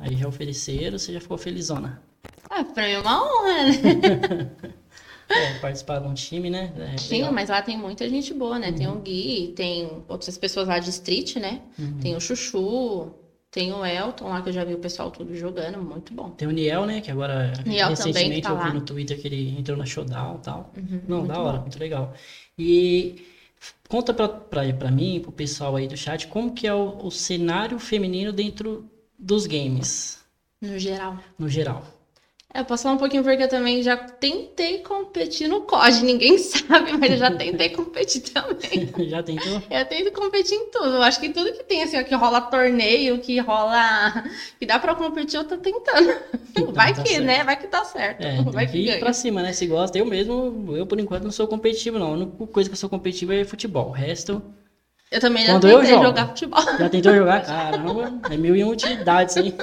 Aí 0.00 0.16
já 0.16 0.26
ofereceram, 0.26 0.98
você 0.98 1.12
já 1.12 1.20
ficou 1.20 1.38
felizona. 1.38 2.02
Ah, 2.50 2.64
pra 2.64 2.84
mim 2.86 2.92
é 2.92 2.98
uma 3.00 3.22
honra, 3.22 3.54
né? 3.64 4.50
É, 5.26 5.54
participar 5.58 6.00
de 6.00 6.06
um 6.06 6.12
time, 6.12 6.50
né? 6.50 6.70
É 6.94 6.98
Sim, 6.98 7.16
legal. 7.16 7.32
mas 7.32 7.48
lá 7.48 7.62
tem 7.62 7.78
muita 7.78 8.06
gente 8.10 8.34
boa, 8.34 8.58
né? 8.58 8.72
Tem 8.72 8.86
o 8.86 8.96
Gui, 8.96 9.54
tem 9.56 9.90
outras 10.06 10.36
pessoas 10.36 10.68
lá 10.68 10.78
de 10.78 10.90
Street, 10.90 11.36
né? 11.36 11.62
Uhum. 11.78 11.98
Tem 11.98 12.14
o 12.14 12.20
Chuchu, 12.20 13.10
tem 13.50 13.72
o 13.72 13.84
Elton 13.86 14.28
lá, 14.28 14.42
que 14.42 14.50
eu 14.50 14.52
já 14.52 14.62
vi 14.64 14.74
o 14.74 14.78
pessoal 14.78 15.10
tudo 15.10 15.34
jogando, 15.34 15.78
muito 15.82 16.12
bom. 16.12 16.28
Tem 16.30 16.46
o 16.46 16.50
Niel, 16.50 16.84
né? 16.84 17.00
Que 17.00 17.10
agora, 17.10 17.54
Niel 17.64 17.88
recentemente, 17.88 18.42
tá 18.42 18.50
eu 18.50 18.58
vi 18.58 18.64
lá. 18.64 18.74
no 18.74 18.82
Twitter 18.82 19.18
que 19.18 19.26
ele 19.26 19.58
entrou 19.58 19.78
na 19.78 19.86
Showdown 19.86 20.36
e 20.36 20.38
tal. 20.44 20.72
Uhum, 20.76 21.00
Não, 21.08 21.26
da 21.26 21.40
hora, 21.40 21.56
bom. 21.56 21.62
muito 21.62 21.78
legal. 21.78 22.12
E 22.58 23.24
conta 23.88 24.12
pra, 24.12 24.28
pra, 24.28 24.72
pra 24.74 24.90
mim, 24.90 25.20
pro 25.20 25.32
pessoal 25.32 25.74
aí 25.74 25.88
do 25.88 25.96
chat, 25.96 26.26
como 26.28 26.52
que 26.52 26.66
é 26.66 26.74
o, 26.74 26.98
o 27.06 27.10
cenário 27.10 27.78
feminino 27.78 28.30
dentro 28.30 28.84
dos 29.18 29.46
games, 29.46 30.18
No 30.60 30.78
geral. 30.78 31.18
no 31.38 31.48
geral. 31.48 31.82
É, 32.56 32.62
posso 32.62 32.84
falar 32.84 32.94
um 32.94 32.98
pouquinho 32.98 33.24
porque 33.24 33.42
eu 33.42 33.48
também 33.48 33.82
já 33.82 33.96
tentei 33.96 34.78
competir 34.78 35.48
no 35.48 35.62
COD, 35.62 36.04
ninguém 36.04 36.38
sabe, 36.38 36.92
mas 36.96 37.10
eu 37.10 37.16
já 37.16 37.28
tentei 37.32 37.70
competir 37.70 38.20
também. 38.22 38.88
Já 39.10 39.24
tentou? 39.24 39.60
Eu 39.68 39.84
tento 39.86 40.12
competir 40.12 40.54
em 40.56 40.70
tudo. 40.70 40.86
Eu 40.86 41.02
acho 41.02 41.18
que 41.18 41.30
tudo 41.30 41.52
que 41.52 41.64
tem, 41.64 41.82
assim, 41.82 41.98
ó, 41.98 42.04
que 42.04 42.14
rola 42.14 42.40
torneio, 42.42 43.18
que 43.18 43.40
rola. 43.40 44.24
que 44.58 44.64
dá 44.66 44.78
pra 44.78 44.94
competir, 44.94 45.36
eu 45.36 45.44
tô 45.44 45.58
tentando. 45.58 46.14
Vai 46.72 46.94
tá 46.94 47.02
que, 47.02 47.08
certo. 47.08 47.24
né? 47.24 47.42
Vai 47.42 47.56
que 47.56 47.66
tá 47.66 47.84
certo. 47.84 48.22
É, 48.24 48.40
Vai 48.52 48.66
que 48.66 48.72
que 48.72 48.84
ganha. 48.84 48.98
pra 49.00 49.12
cima, 49.12 49.42
né? 49.42 49.52
Se 49.52 49.66
gosta. 49.66 49.98
Eu 49.98 50.06
mesmo, 50.06 50.76
eu 50.76 50.86
por 50.86 51.00
enquanto 51.00 51.24
não 51.24 51.32
sou 51.32 51.48
competitivo, 51.48 51.98
não. 51.98 52.06
A 52.06 52.12
única 52.12 52.46
coisa 52.46 52.68
que 52.70 52.74
eu 52.74 52.78
sou 52.78 52.88
competitivo 52.88 53.32
é 53.32 53.44
futebol. 53.44 53.88
O 53.88 53.92
resto, 53.92 54.40
Eu 55.10 55.20
também 55.20 55.46
já 55.46 55.52
Quando 55.52 55.68
eu 55.68 55.78
tentei 55.78 55.94
jogo. 55.94 56.06
jogar 56.06 56.26
futebol. 56.28 56.62
já 56.78 56.88
tentou 56.88 57.14
jogar? 57.14 57.40
Caramba, 57.46 58.12
é 58.30 58.36
mil 58.36 58.56
e 58.56 58.64
um 58.64 58.70
utilidades, 58.70 59.36
hein? 59.36 59.54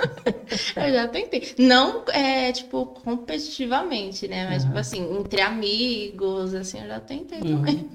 Eu 0.76 0.94
já 0.94 1.08
tentei. 1.08 1.54
Não, 1.58 2.04
é, 2.10 2.52
tipo, 2.52 2.86
competitivamente, 2.86 4.28
né? 4.28 4.46
Mas, 4.48 4.64
Aham. 4.64 4.70
tipo 4.70 4.80
assim, 4.80 5.18
entre 5.20 5.42
amigos, 5.42 6.54
assim, 6.54 6.82
eu 6.82 6.88
já 6.88 7.00
tentei 7.00 7.40
também. 7.42 7.90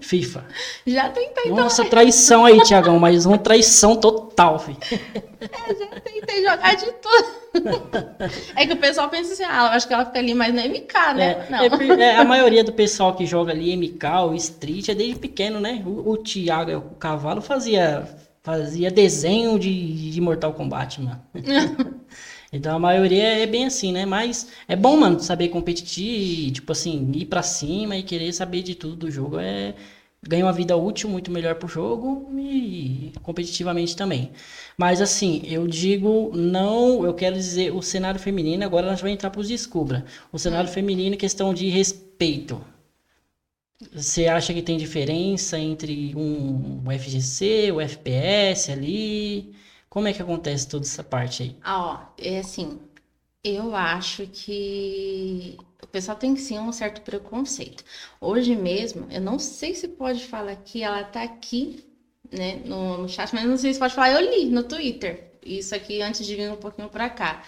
FIFA. 0.00 0.44
Já 0.86 1.08
tentei 1.10 1.50
Nossa, 1.52 1.84
traição 1.84 2.44
aí, 2.44 2.60
Tiagão, 2.62 2.98
mas 2.98 3.24
uma 3.24 3.38
traição 3.38 3.96
total, 3.96 4.58
filho. 4.58 4.78
também. 4.78 6.00
Tentei 6.02 6.42
jogar 6.42 6.74
de 6.74 6.86
tudo. 6.86 7.46
É 8.56 8.66
que 8.66 8.72
o 8.72 8.76
pessoal 8.76 9.08
pensa 9.08 9.32
assim, 9.32 9.44
ah, 9.44 9.68
eu 9.70 9.76
acho 9.76 9.86
que 9.86 9.94
ela 9.94 10.04
fica 10.04 10.18
ali 10.18 10.34
mais 10.34 10.52
no 10.52 10.60
MK, 10.60 11.14
né? 11.14 11.30
É, 11.30 11.46
Não. 11.50 11.58
é 11.98 12.02
é, 12.02 12.16
a 12.16 12.24
maioria 12.24 12.64
do 12.64 12.72
pessoal 12.72 13.14
que 13.14 13.24
joga 13.24 13.52
ali 13.52 13.76
MK 13.76 14.04
ou 14.24 14.34
Street 14.34 14.88
é 14.88 14.94
desde 14.94 15.18
pequeno, 15.18 15.60
né? 15.60 15.82
O, 15.86 16.10
o 16.10 16.16
Thiago, 16.16 16.76
o 16.78 16.96
cavalo, 16.96 17.40
fazia, 17.40 18.06
fazia 18.42 18.90
desenho 18.90 19.58
de, 19.58 20.10
de 20.10 20.20
Mortal 20.20 20.52
Kombat, 20.52 21.00
mano. 21.00 21.22
Então 22.56 22.76
a 22.76 22.78
maioria 22.78 23.42
é 23.42 23.46
bem 23.46 23.66
assim, 23.66 23.92
né? 23.92 24.04
Mas 24.06 24.48
é 24.68 24.76
bom, 24.76 24.96
mano, 24.96 25.20
saber 25.20 25.48
competir, 25.48 26.52
tipo 26.52 26.72
assim, 26.72 27.10
ir 27.14 27.26
pra 27.26 27.42
cima 27.42 27.96
e 27.96 28.02
querer 28.02 28.32
saber 28.32 28.62
de 28.62 28.74
tudo 28.74 28.96
do 28.96 29.10
jogo. 29.10 29.38
É 29.38 29.74
ganha 30.28 30.44
uma 30.44 30.52
vida 30.52 30.76
útil 30.76 31.08
muito 31.08 31.30
melhor 31.30 31.54
pro 31.56 31.68
jogo 31.68 32.28
e 32.36 33.12
competitivamente 33.22 33.96
também. 33.96 34.32
Mas 34.76 35.00
assim, 35.00 35.42
eu 35.44 35.66
digo 35.66 36.32
não, 36.34 37.04
eu 37.04 37.14
quero 37.14 37.36
dizer 37.36 37.72
o 37.72 37.82
cenário 37.82 38.20
feminino, 38.20 38.64
agora 38.64 38.86
nós 38.90 39.00
vamos 39.00 39.14
entrar 39.14 39.30
pros 39.30 39.48
descubra. 39.48 40.04
O 40.32 40.38
cenário 40.38 40.68
feminino, 40.68 41.16
questão 41.16 41.54
de 41.54 41.68
respeito. 41.68 42.60
Você 43.92 44.26
acha 44.26 44.54
que 44.54 44.62
tem 44.62 44.78
diferença 44.78 45.58
entre 45.58 46.14
um, 46.16 46.82
o 46.86 46.90
FGC, 46.98 47.70
o 47.72 47.80
FPS 47.80 48.72
ali? 48.72 49.54
Como 49.96 50.08
é 50.08 50.12
que 50.12 50.20
acontece 50.20 50.68
toda 50.68 50.84
essa 50.84 51.02
parte 51.02 51.42
aí? 51.42 51.56
Ah, 51.62 51.80
ó, 51.82 52.14
é 52.22 52.40
assim, 52.40 52.78
eu 53.42 53.74
acho 53.74 54.26
que 54.26 55.56
o 55.82 55.86
pessoal 55.86 56.18
tem 56.18 56.36
sim 56.36 56.58
um 56.58 56.70
certo 56.70 57.00
preconceito. 57.00 57.82
Hoje 58.20 58.54
mesmo, 58.54 59.06
eu 59.10 59.22
não 59.22 59.38
sei 59.38 59.74
se 59.74 59.88
pode 59.88 60.22
falar 60.26 60.54
que 60.56 60.82
ela 60.82 61.02
tá 61.02 61.22
aqui, 61.22 61.82
né, 62.30 62.56
no, 62.66 62.98
no 62.98 63.08
chat, 63.08 63.34
mas 63.34 63.46
não 63.46 63.56
sei 63.56 63.72
se 63.72 63.78
pode 63.78 63.94
falar, 63.94 64.10
eu 64.12 64.20
li 64.20 64.50
no 64.50 64.64
Twitter. 64.64 65.30
isso 65.42 65.74
aqui 65.74 66.02
antes 66.02 66.26
de 66.26 66.36
vir 66.36 66.52
um 66.52 66.56
pouquinho 66.58 66.90
pra 66.90 67.08
cá. 67.08 67.42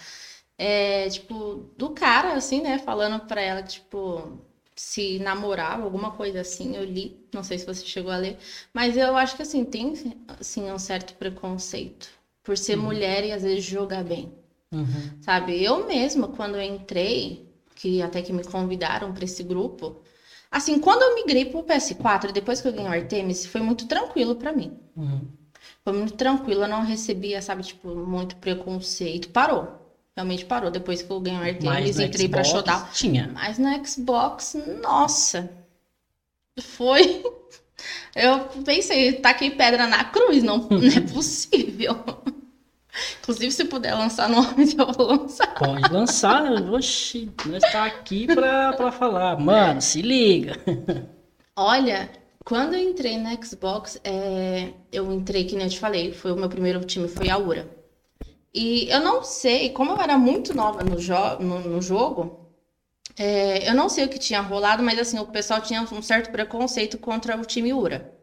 É, 0.57 1.07
tipo, 1.09 1.71
do 1.77 1.91
cara, 1.91 2.33
assim, 2.33 2.61
né, 2.61 2.79
falando 2.79 3.27
pra 3.27 3.41
ela, 3.41 3.61
tipo, 3.61 4.39
se 4.75 5.19
namorava, 5.19 5.83
alguma 5.83 6.11
coisa 6.17 6.41
assim, 6.41 6.75
eu 6.75 6.83
li, 6.83 7.15
não 7.31 7.43
sei 7.43 7.59
se 7.59 7.65
você 7.67 7.85
chegou 7.85 8.11
a 8.11 8.17
ler, 8.17 8.37
mas 8.73 8.97
eu 8.97 9.15
acho 9.15 9.35
que, 9.35 9.43
assim, 9.43 9.63
tem, 9.65 9.93
assim, 10.39 10.71
um 10.71 10.79
certo 10.79 11.13
preconceito 11.15 12.18
por 12.49 12.57
ser 12.57 12.79
uhum. 12.79 12.85
mulher 12.85 13.23
e 13.23 13.31
às 13.31 13.43
vezes 13.43 13.63
jogar 13.63 14.03
bem, 14.03 14.33
uhum. 14.71 15.21
sabe? 15.21 15.63
Eu 15.63 15.85
mesma, 15.85 16.29
quando 16.29 16.55
eu 16.55 16.63
entrei, 16.63 17.47
que 17.75 18.01
até 18.01 18.23
que 18.23 18.33
me 18.33 18.43
convidaram 18.43 19.13
para 19.13 19.23
esse 19.23 19.43
grupo, 19.43 20.01
assim, 20.49 20.79
quando 20.79 21.03
eu 21.03 21.13
migrei 21.13 21.45
pro 21.45 21.61
PS4, 21.61 22.31
depois 22.31 22.59
que 22.59 22.67
eu 22.67 22.73
ganhei 22.73 22.89
o 22.89 22.91
Artemis, 22.91 23.45
foi 23.45 23.61
muito 23.61 23.85
tranquilo 23.85 24.35
para 24.35 24.51
mim. 24.51 24.79
Uhum. 24.97 25.27
Foi 25.83 25.93
muito 25.93 26.13
tranquilo, 26.13 26.63
eu 26.63 26.67
não 26.67 26.83
recebia, 26.83 27.39
sabe, 27.39 27.61
tipo, 27.61 27.87
muito 27.87 28.35
preconceito. 28.37 29.29
Parou. 29.29 29.67
Realmente 30.15 30.43
parou. 30.43 30.71
Depois 30.71 31.03
que 31.03 31.11
eu 31.11 31.19
ganhei 31.19 31.39
o 31.39 31.43
Artemis, 31.43 31.99
entrei 31.99 32.25
Xbox, 32.25 32.63
pra. 32.63 32.89
Tinha. 32.91 33.29
Mas 33.31 33.59
no 33.59 33.85
Xbox, 33.85 34.57
nossa. 34.81 35.51
Foi. 36.59 37.23
Eu 38.15 38.39
pensei, 38.63 39.13
taquei 39.13 39.51
pedra 39.51 39.87
na 39.87 40.03
cruz, 40.03 40.43
não, 40.43 40.57
não 40.57 40.87
é 40.87 40.99
possível. 41.13 42.03
Inclusive, 43.21 43.51
se 43.51 43.65
puder 43.65 43.93
lançar 43.93 44.27
nomes, 44.27 44.75
eu 44.77 44.91
vou 44.91 45.07
lançar. 45.07 45.53
Pode 45.55 45.93
lançar, 45.93 46.51
oxi, 46.71 47.31
nós 47.45 47.61
tá 47.71 47.85
aqui 47.85 48.27
pra, 48.27 48.73
pra 48.73 48.91
falar. 48.91 49.39
Mano, 49.39 49.81
se 49.81 50.01
liga. 50.01 50.59
Olha, 51.55 52.09
quando 52.43 52.73
eu 52.73 52.79
entrei 52.79 53.17
no 53.17 53.29
Xbox, 53.45 53.99
é, 54.03 54.73
eu 54.91 55.11
entrei, 55.13 55.43
que 55.45 55.55
nem 55.55 55.65
eu 55.65 55.71
te 55.71 55.79
falei, 55.79 56.11
foi 56.11 56.31
o 56.31 56.35
meu 56.35 56.49
primeiro 56.49 56.83
time, 56.83 57.07
foi 57.07 57.29
a 57.29 57.37
URA. 57.37 57.67
E 58.53 58.89
eu 58.89 59.01
não 59.01 59.23
sei, 59.23 59.69
como 59.69 59.91
eu 59.91 60.01
era 60.01 60.17
muito 60.17 60.55
nova 60.55 60.83
no, 60.83 60.99
jo 60.99 61.13
no, 61.39 61.59
no 61.59 61.81
jogo, 61.81 62.48
é, 63.19 63.69
eu 63.69 63.75
não 63.75 63.89
sei 63.89 64.05
o 64.05 64.09
que 64.09 64.17
tinha 64.17 64.39
rolado, 64.39 64.81
mas 64.81 64.97
assim, 64.97 65.19
o 65.19 65.25
pessoal 65.25 65.59
tinha 65.59 65.81
um 65.81 66.01
certo 66.01 66.31
preconceito 66.31 66.97
contra 66.97 67.35
o 67.35 67.43
time 67.43 67.73
URA. 67.73 68.17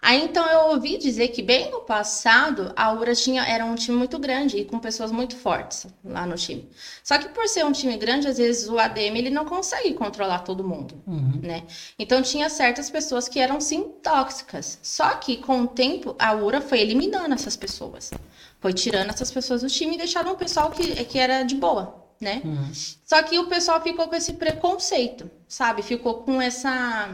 Aí 0.00 0.24
então 0.24 0.44
eu 0.48 0.72
ouvi 0.72 0.96
dizer 0.96 1.28
que 1.28 1.42
bem 1.42 1.70
no 1.70 1.82
passado 1.82 2.72
a 2.74 2.92
URA 2.92 3.14
tinha, 3.14 3.44
era 3.44 3.64
um 3.64 3.74
time 3.74 3.96
muito 3.96 4.18
grande 4.18 4.56
e 4.56 4.64
com 4.64 4.78
pessoas 4.78 5.12
muito 5.12 5.36
fortes 5.36 5.86
lá 6.02 6.26
no 6.26 6.34
time. 6.34 6.66
Só 7.04 7.18
que 7.18 7.28
por 7.28 7.46
ser 7.46 7.64
um 7.66 7.72
time 7.72 7.96
grande, 7.98 8.26
às 8.26 8.38
vezes 8.38 8.68
o 8.68 8.78
ADM 8.78 9.16
ele 9.16 9.30
não 9.30 9.44
consegue 9.44 9.92
controlar 9.92 10.40
todo 10.40 10.66
mundo, 10.66 11.00
uhum. 11.06 11.38
né? 11.42 11.64
Então 11.98 12.22
tinha 12.22 12.48
certas 12.48 12.88
pessoas 12.88 13.28
que 13.28 13.38
eram 13.38 13.60
sim 13.60 13.92
tóxicas. 14.02 14.78
Só 14.82 15.10
que 15.10 15.36
com 15.36 15.60
o 15.62 15.68
tempo 15.68 16.16
a 16.18 16.32
URA 16.32 16.62
foi 16.62 16.80
eliminando 16.80 17.34
essas 17.34 17.54
pessoas. 17.54 18.10
Foi 18.60 18.72
tirando 18.72 19.10
essas 19.10 19.30
pessoas 19.30 19.60
do 19.60 19.68
time 19.68 19.94
e 19.94 19.98
deixaram 19.98 20.32
um 20.32 20.36
pessoal 20.36 20.70
que, 20.70 21.04
que 21.04 21.18
era 21.18 21.42
de 21.44 21.54
boa, 21.54 22.01
né? 22.22 22.40
Uhum. 22.44 22.70
Só 23.04 23.22
que 23.22 23.38
o 23.38 23.48
pessoal 23.48 23.80
ficou 23.82 24.08
com 24.08 24.14
esse 24.14 24.34
preconceito, 24.34 25.30
sabe? 25.46 25.82
Ficou 25.82 26.22
com 26.22 26.40
essa 26.40 27.10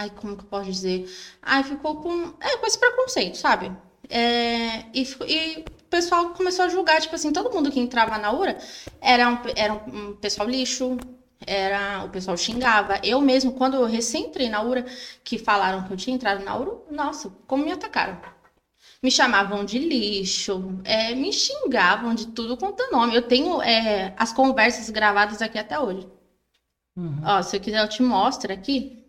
Ai, 0.00 0.10
como 0.10 0.34
que 0.34 0.44
eu 0.44 0.48
posso 0.48 0.70
dizer? 0.70 1.06
Ai, 1.42 1.62
ficou 1.62 1.96
com. 1.96 2.32
É, 2.40 2.56
com 2.56 2.66
esse 2.66 2.78
preconceito, 2.78 3.36
sabe? 3.36 3.70
É, 4.08 4.84
e, 4.94 5.02
e 5.26 5.58
o 5.58 5.84
pessoal 5.90 6.30
começou 6.30 6.64
a 6.64 6.68
julgar, 6.68 7.00
tipo 7.02 7.14
assim, 7.14 7.30
todo 7.32 7.52
mundo 7.52 7.70
que 7.70 7.78
entrava 7.78 8.16
na 8.16 8.32
URA 8.32 8.56
era 9.00 9.28
um, 9.28 9.38
era 9.54 9.74
um 9.74 10.16
pessoal 10.16 10.48
lixo, 10.48 10.96
era 11.46 12.04
o 12.04 12.08
pessoal 12.08 12.36
xingava. 12.36 12.98
Eu 13.04 13.20
mesmo, 13.20 13.52
quando 13.52 13.74
eu 13.74 13.84
recém 13.84 14.26
entrei 14.26 14.48
na 14.48 14.62
URA, 14.62 14.86
que 15.22 15.38
falaram 15.38 15.84
que 15.84 15.92
eu 15.92 15.96
tinha 15.98 16.16
entrado 16.16 16.42
na 16.44 16.56
URA, 16.56 16.78
nossa, 16.90 17.30
como 17.46 17.64
me 17.64 17.72
atacaram. 17.72 18.18
Me 19.02 19.10
chamavam 19.10 19.64
de 19.64 19.78
lixo, 19.78 20.78
é, 20.84 21.14
me 21.14 21.32
xingavam 21.32 22.14
de 22.14 22.26
tudo 22.28 22.56
quanto 22.56 22.82
é 22.82 22.90
nome. 22.90 23.14
Eu 23.14 23.26
tenho 23.26 23.62
é, 23.62 24.14
as 24.16 24.32
conversas 24.32 24.90
gravadas 24.90 25.40
aqui 25.40 25.58
até 25.58 25.78
hoje. 25.78 26.06
Uhum. 26.96 27.20
Ó, 27.24 27.42
se 27.42 27.56
eu 27.56 27.60
quiser, 27.60 27.82
eu 27.82 27.88
te 27.88 28.02
mostro 28.02 28.52
aqui. 28.52 29.02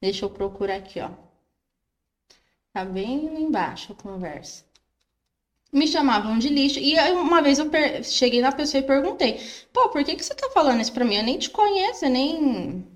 Deixa 0.00 0.24
eu 0.24 0.30
procurar 0.30 0.76
aqui, 0.76 1.00
ó. 1.00 1.10
Tá 2.72 2.84
bem 2.84 3.42
embaixo 3.42 3.92
a 3.92 3.96
conversa. 3.96 4.64
Me 5.72 5.86
chamavam 5.86 6.38
de 6.38 6.48
lixo. 6.48 6.78
E 6.78 6.98
uma 7.12 7.42
vez 7.42 7.58
eu 7.58 7.70
cheguei 8.02 8.40
na 8.40 8.52
pessoa 8.52 8.80
e 8.82 8.86
perguntei: 8.86 9.40
pô, 9.72 9.90
por 9.90 10.02
que, 10.04 10.14
que 10.16 10.24
você 10.24 10.34
tá 10.34 10.48
falando 10.50 10.80
isso 10.80 10.92
pra 10.92 11.04
mim? 11.04 11.16
Eu 11.16 11.22
nem 11.24 11.38
te 11.38 11.50
conheço, 11.50 12.08
nem, 12.08 12.86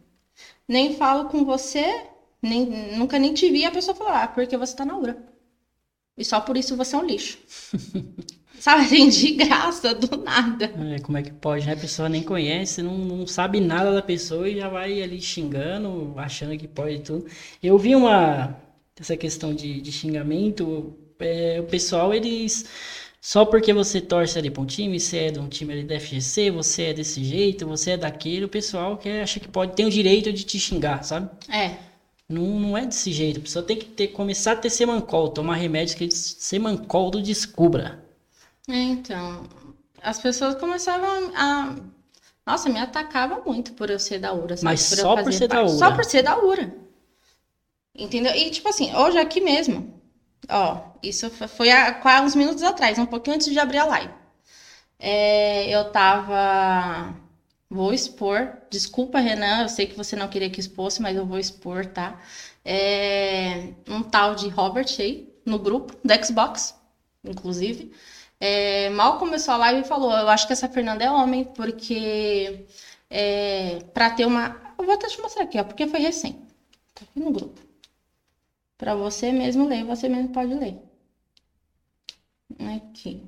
nem 0.69 0.97
falo 0.97 1.29
com 1.29 1.45
você, 1.45 2.07
nem, 2.43 2.67
nunca 2.97 3.19
nem 3.19 3.35
te 3.35 3.51
vi. 3.51 3.65
A 3.67 3.71
pessoa 3.71 3.95
falou: 3.95 4.13
ah, 4.15 4.29
porque 4.29 4.57
você 4.57 4.77
tá 4.77 4.85
na 4.85 4.97
URA. 4.97 5.30
E 6.20 6.24
só 6.24 6.38
por 6.38 6.56
isso 6.56 6.76
você 6.76 6.94
é 6.94 6.98
um 6.98 7.06
lixo. 7.06 7.38
Sabe, 8.61 8.83
assim, 8.85 9.09
de 9.09 9.33
graça, 9.33 9.94
do 9.94 10.18
nada. 10.18 10.66
É, 10.94 10.98
como 10.98 11.16
é 11.16 11.22
que 11.22 11.33
pode, 11.33 11.64
né? 11.64 11.72
A 11.72 11.76
pessoa 11.76 12.11
nem 12.11 12.22
conhece, 12.22 12.83
não, 12.83 12.98
não 12.98 13.26
sabe 13.26 13.59
nada 13.59 13.90
da 13.90 14.02
pessoa 14.02 14.46
e 14.46 14.56
já 14.56 14.68
vai 14.68 15.02
ali 15.02 15.18
xingando, 15.18 16.12
achando 16.18 16.59
que 16.59 16.68
pode 16.68 16.98
tudo. 17.00 17.24
Eu 17.62 17.78
vi 17.78 17.96
uma. 17.96 18.54
Essa 19.00 19.16
questão 19.16 19.54
de, 19.54 19.80
de 19.80 19.90
xingamento, 19.90 20.94
é, 21.18 21.59
o 21.59 21.64
pessoal, 21.64 22.12
eles. 22.12 22.66
Só 23.18 23.46
porque 23.46 23.72
você 23.72 23.98
torce 23.98 24.38
ali 24.38 24.50
para 24.50 24.62
um 24.62 24.66
time, 24.66 25.00
você 25.00 25.16
é 25.16 25.30
de 25.30 25.38
um 25.38 25.48
time 25.48 25.72
ali 25.72 25.85
da 25.85 25.98
FGC, 25.98 26.50
você 26.50 26.83
é 26.85 26.92
desse 26.92 27.24
jeito, 27.24 27.66
você 27.66 27.92
é 27.92 27.96
daquele, 27.96 28.44
o 28.44 28.48
pessoal 28.48 28.98
que 28.98 29.09
acha 29.09 29.40
que 29.40 29.48
pode 29.48 29.74
ter 29.74 29.87
o 29.87 29.90
direito 29.90 30.30
de 30.30 30.44
te 30.44 30.59
xingar, 30.59 31.02
sabe? 31.02 31.30
É. 31.50 31.89
Não, 32.31 32.61
não 32.61 32.79
é 32.79 32.87
desse 32.87 33.12
jeito. 33.12 33.40
A 33.40 33.43
pessoa 33.43 33.64
tem 33.64 33.77
que 33.77 33.87
ter, 33.87 34.09
começar 34.09 34.53
a 34.53 34.57
ter 34.57 34.71
semancol, 34.71 35.31
tomar 35.31 35.57
remédios 35.57 35.97
que 35.97 36.09
semancol 36.12 37.11
do 37.11 37.21
descubra. 37.21 38.05
É, 38.69 38.77
então, 38.77 39.49
as 40.01 40.21
pessoas 40.21 40.55
começavam 40.55 41.33
a. 41.35 41.75
Nossa, 42.47 42.69
me 42.69 42.79
atacava 42.79 43.43
muito 43.45 43.73
por 43.73 43.90
eu 43.90 43.99
ser 43.99 44.21
da 44.21 44.33
URA. 44.33 44.57
Sabe? 44.57 44.64
Mas 44.64 44.88
por 44.88 44.97
só 44.97 45.21
por 45.21 45.33
ser 45.33 45.49
parte. 45.49 45.61
da 45.61 45.69
URA. 45.69 45.79
Só 45.79 45.90
por 45.93 46.05
ser 46.05 46.23
da 46.23 46.38
URA. 46.38 46.73
Entendeu? 47.97 48.33
E 48.33 48.49
tipo 48.51 48.69
assim, 48.69 48.95
hoje 48.95 49.19
aqui 49.19 49.40
mesmo. 49.40 50.01
Ó, 50.49 50.83
isso 51.03 51.29
foi 51.31 51.71
há, 51.71 52.01
há 52.03 52.23
uns 52.23 52.37
minutos 52.37 52.62
atrás, 52.62 52.97
um 52.97 53.07
pouquinho 53.07 53.35
antes 53.35 53.51
de 53.51 53.59
abrir 53.59 53.79
a 53.79 53.87
live. 53.87 54.14
É, 55.01 55.69
eu 55.69 55.90
tava. 55.90 57.12
Vou 57.70 57.94
expor. 57.94 58.59
Desculpa, 58.68 59.20
Renan, 59.20 59.62
eu 59.62 59.68
sei 59.68 59.87
que 59.87 59.96
você 59.96 60.16
não 60.16 60.28
queria 60.28 60.50
que 60.50 60.61
expôsse, 60.61 61.00
mas 61.00 61.16
eu 61.16 61.24
vou 61.24 61.38
expor, 61.38 61.87
tá? 61.87 62.20
É, 62.64 63.72
um 63.88 64.02
tal 64.02 64.35
de 64.35 64.48
Robert 64.48 64.88
aí, 64.98 65.33
no 65.46 65.59
grupo 65.59 65.96
do 66.04 66.26
Xbox, 66.26 66.74
inclusive. 67.24 67.92
É, 68.40 68.90
mal 68.90 69.18
começou 69.18 69.54
a 69.54 69.59
live 69.59 69.83
e 69.83 69.85
falou: 69.85 70.12
Eu 70.12 70.28
acho 70.28 70.46
que 70.46 70.52
essa 70.52 70.68
Fernanda 70.68 71.04
é 71.04 71.11
homem, 71.11 71.44
porque 71.44 72.66
é, 73.09 73.78
para 73.94 74.11
ter 74.11 74.26
uma. 74.26 74.61
Eu 74.78 74.85
vou 74.85 74.94
até 74.94 75.06
te 75.09 75.20
mostrar 75.20 75.44
aqui, 75.44 75.59
ó, 75.59 75.64
porque 75.64 75.87
foi 75.87 76.00
recém. 76.00 76.33
Tá 76.94 77.02
aqui 77.04 77.20
no 77.20 77.30
grupo. 77.33 77.61
Para 78.78 78.94
você 78.94 79.30
mesmo 79.33 79.68
ler, 79.68 79.85
você 79.85 80.09
mesmo 80.09 80.30
pode 80.33 80.54
ler. 80.54 80.78
Aqui. 82.76 83.22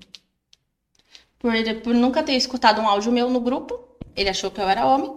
Por, 1.38 1.52
por 1.82 1.94
nunca 1.94 2.22
ter 2.22 2.34
escutado 2.34 2.80
um 2.80 2.88
áudio 2.88 3.12
meu 3.12 3.28
no 3.28 3.40
grupo, 3.40 3.91
ele 4.16 4.28
achou 4.28 4.50
que 4.50 4.60
eu 4.60 4.68
era 4.68 4.86
homem. 4.86 5.16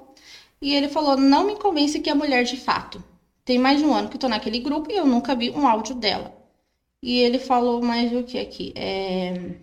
E 0.61 0.73
ele 0.73 0.89
falou: 0.89 1.17
Não 1.17 1.45
me 1.45 1.55
convence 1.57 1.99
que 1.99 2.09
é 2.09 2.13
mulher 2.13 2.43
de 2.43 2.57
fato. 2.57 3.03
Tem 3.43 3.59
mais 3.59 3.79
de 3.79 3.85
um 3.85 3.93
ano 3.93 4.09
que 4.09 4.15
eu 4.15 4.19
tô 4.19 4.27
naquele 4.27 4.59
grupo 4.59 4.91
e 4.91 4.95
eu 4.95 5.05
nunca 5.05 5.35
vi 5.35 5.51
um 5.51 5.67
áudio 5.67 5.95
dela. 5.95 6.35
E 7.01 7.19
ele 7.19 7.37
falou 7.37 7.81
mais 7.81 8.11
o 8.11 8.23
que 8.23 8.39
aqui? 8.39 8.73
É. 8.75 9.55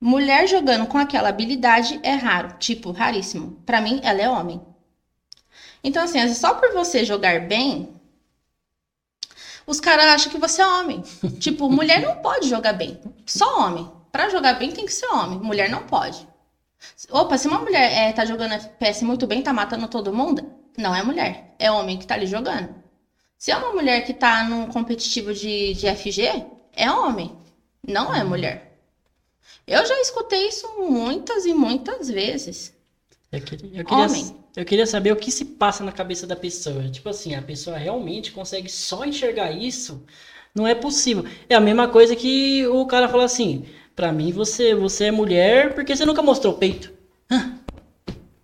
Mulher 0.00 0.46
jogando 0.48 0.86
com 0.86 0.96
aquela 0.96 1.28
habilidade 1.28 2.00
é 2.02 2.14
raro, 2.14 2.56
tipo, 2.58 2.90
raríssimo. 2.90 3.60
Para 3.66 3.80
mim, 3.80 4.00
ela 4.02 4.22
é 4.22 4.28
homem. 4.30 4.60
Então, 5.82 6.04
assim, 6.04 6.32
só 6.34 6.54
por 6.54 6.72
você 6.72 7.04
jogar 7.04 7.40
bem, 7.40 8.00
os 9.66 9.80
caras 9.80 10.06
acham 10.06 10.32
que 10.32 10.38
você 10.38 10.62
é 10.62 10.66
homem. 10.66 11.02
tipo, 11.38 11.68
mulher 11.68 12.00
não 12.00 12.16
pode 12.16 12.48
jogar 12.48 12.72
bem. 12.72 13.00
Só 13.26 13.60
homem. 13.60 13.90
Para 14.12 14.28
jogar 14.30 14.54
bem 14.54 14.72
tem 14.72 14.86
que 14.86 14.92
ser 14.92 15.06
homem. 15.06 15.38
Mulher 15.38 15.68
não 15.68 15.82
pode. 15.86 16.26
Opa, 17.10 17.36
se 17.38 17.48
uma 17.48 17.60
mulher 17.60 17.92
é, 17.92 18.12
tá 18.12 18.24
jogando 18.24 18.54
FPS 18.54 19.04
muito 19.04 19.26
bem, 19.26 19.42
tá 19.42 19.52
matando 19.52 19.88
todo 19.88 20.12
mundo, 20.12 20.44
não 20.76 20.94
é 20.94 21.02
mulher. 21.02 21.54
É 21.58 21.70
homem 21.70 21.98
que 21.98 22.06
tá 22.06 22.14
ali 22.14 22.26
jogando. 22.26 22.74
Se 23.38 23.50
é 23.50 23.56
uma 23.56 23.72
mulher 23.72 24.04
que 24.04 24.14
tá 24.14 24.44
num 24.44 24.66
competitivo 24.66 25.32
de, 25.32 25.74
de 25.74 25.86
FG, 25.94 26.44
é 26.74 26.90
homem. 26.90 27.36
Não 27.86 28.14
é 28.14 28.22
mulher. 28.22 28.78
Eu 29.66 29.86
já 29.86 30.00
escutei 30.00 30.48
isso 30.48 30.68
muitas 30.78 31.46
e 31.46 31.54
muitas 31.54 32.08
vezes. 32.08 32.74
Eu 33.30 33.40
queria, 33.40 33.80
eu 33.80 33.84
queria, 33.84 34.04
Homem. 34.04 34.36
Eu 34.56 34.64
queria 34.64 34.86
saber 34.86 35.12
o 35.12 35.16
que 35.16 35.30
se 35.30 35.44
passa 35.44 35.84
na 35.84 35.92
cabeça 35.92 36.26
da 36.26 36.34
pessoa. 36.34 36.88
Tipo 36.88 37.08
assim, 37.08 37.34
a 37.34 37.42
pessoa 37.42 37.76
realmente 37.76 38.32
consegue 38.32 38.68
só 38.68 39.04
enxergar 39.04 39.52
isso? 39.52 40.04
Não 40.54 40.66
é 40.66 40.74
possível. 40.74 41.24
É 41.48 41.54
a 41.54 41.60
mesma 41.60 41.86
coisa 41.86 42.16
que 42.16 42.66
o 42.66 42.84
cara 42.86 43.08
fala 43.08 43.24
assim: 43.24 43.64
pra 44.00 44.10
mim 44.12 44.32
você, 44.32 44.74
você 44.74 45.04
é 45.06 45.10
mulher 45.10 45.74
porque 45.74 45.94
você 45.94 46.06
nunca 46.06 46.22
mostrou 46.22 46.54
o 46.54 46.56
peito. 46.56 46.90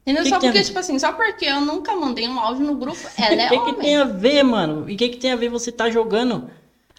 E 0.05 0.13
não 0.13 0.23
que 0.23 0.29
só 0.29 0.39
que 0.39 0.47
porque, 0.47 0.63
tipo 0.63 0.79
assim, 0.79 0.99
só 0.99 1.13
porque 1.15 1.47
eu 1.47 1.63
nunca 1.63 1.97
mandei 1.97 2.29
um 2.29 2.39
áudio 2.39 2.65
no 2.65 2.75
grupo, 2.77 3.01
ela 3.19 3.35
é 3.43 3.47
O 3.47 3.65
que, 3.65 3.73
que 3.73 3.81
tem 3.81 3.97
a 3.97 4.05
ver, 4.05 4.43
mano? 4.45 4.89
E 4.89 4.95
o 4.95 4.97
que, 4.97 5.09
que 5.09 5.17
tem 5.17 5.33
a 5.33 5.37
ver 5.37 5.49
você 5.49 5.73
tá 5.73 5.89
jogando? 5.91 6.49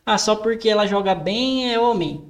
Ah, 0.03 0.17
só 0.17 0.35
porque 0.35 0.67
ela 0.67 0.87
joga 0.87 1.13
bem 1.13 1.71
é 1.71 1.79
homem. 1.79 2.23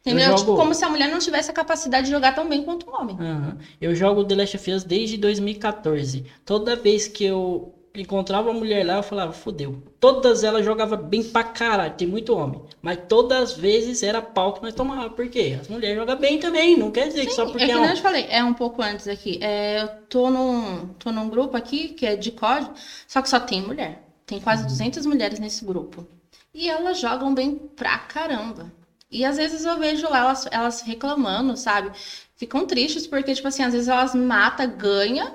Entendeu? 0.00 0.26
Eu 0.30 0.34
Tipo, 0.36 0.46
jogo- 0.48 0.60
como 0.60 0.74
se 0.74 0.84
a 0.84 0.88
mulher 0.90 1.08
não 1.08 1.18
tivesse 1.18 1.50
a 1.50 1.54
capacidade 1.54 2.06
de 2.06 2.12
jogar 2.12 2.34
tão 2.34 2.48
bem 2.48 2.62
quanto 2.62 2.88
o 2.88 2.94
homem. 2.94 3.16
Aham. 3.18 3.56
Eu 3.80 3.94
jogo 3.94 4.22
The 4.24 4.34
Last 4.36 4.56
of 4.56 4.70
Us 4.70 4.84
desde 4.84 5.16
2014. 5.16 6.26
Toda 6.44 6.76
vez 6.76 7.08
que 7.08 7.24
eu 7.24 7.74
encontrava 8.02 8.50
uma 8.50 8.58
mulher 8.58 8.84
lá, 8.84 8.96
eu 8.96 9.02
falava, 9.02 9.32
fodeu. 9.32 9.82
Todas 10.00 10.44
elas 10.44 10.64
jogavam 10.64 10.98
bem 10.98 11.22
pra 11.22 11.42
caralho, 11.42 11.94
tem 11.94 12.06
muito 12.06 12.34
homem. 12.34 12.60
Mas 12.80 12.98
todas 13.08 13.50
as 13.50 13.56
vezes 13.56 14.02
era 14.02 14.22
pau 14.22 14.52
que 14.52 14.62
nós 14.62 14.74
tomávamos. 14.74 15.14
Por 15.14 15.28
quê? 15.28 15.58
As 15.60 15.68
mulheres 15.68 15.96
jogam 15.96 16.16
bem 16.16 16.38
também, 16.38 16.76
não 16.76 16.90
quer 16.90 17.08
dizer 17.08 17.26
que 17.26 17.32
só 17.32 17.42
É 17.42 17.46
porque 17.46 17.66
que 17.66 17.70
é 17.70 17.78
nem 17.78 17.90
eu 17.90 17.96
falei, 17.96 18.26
é 18.28 18.42
um 18.42 18.54
pouco 18.54 18.82
antes 18.82 19.08
aqui. 19.08 19.38
É, 19.42 19.82
eu 19.82 19.88
tô 20.08 20.30
num, 20.30 20.88
tô 20.98 21.10
num 21.10 21.28
grupo 21.28 21.56
aqui 21.56 21.88
que 21.88 22.06
é 22.06 22.16
de 22.16 22.30
código, 22.30 22.74
só 23.06 23.20
que 23.20 23.28
só 23.28 23.40
tem 23.40 23.62
mulher. 23.62 24.02
Tem 24.26 24.40
quase 24.40 24.64
200 24.64 25.06
mulheres 25.06 25.38
nesse 25.38 25.64
grupo. 25.64 26.06
E 26.52 26.68
elas 26.68 26.98
jogam 26.98 27.34
bem 27.34 27.54
pra 27.54 27.98
caramba. 27.98 28.70
E 29.10 29.24
às 29.24 29.36
vezes 29.36 29.64
eu 29.64 29.78
vejo 29.78 30.08
lá 30.08 30.18
elas, 30.18 30.46
elas 30.50 30.80
reclamando, 30.82 31.56
sabe? 31.56 31.90
Ficam 32.36 32.66
tristes 32.66 33.06
porque, 33.06 33.34
tipo 33.34 33.48
assim, 33.48 33.62
às 33.62 33.72
vezes 33.72 33.88
elas 33.88 34.14
matam, 34.14 34.70
ganham, 34.70 35.32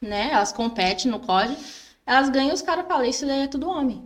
né? 0.00 0.30
Elas 0.32 0.52
competem 0.52 1.10
no 1.10 1.18
código, 1.18 1.60
elas 2.10 2.28
ganham 2.30 2.50
e 2.50 2.54
os 2.54 2.62
caras 2.62 2.86
falam, 2.86 3.04
isso 3.04 3.26
daí 3.26 3.42
é 3.42 3.48
tudo 3.48 3.68
homem. 3.68 3.98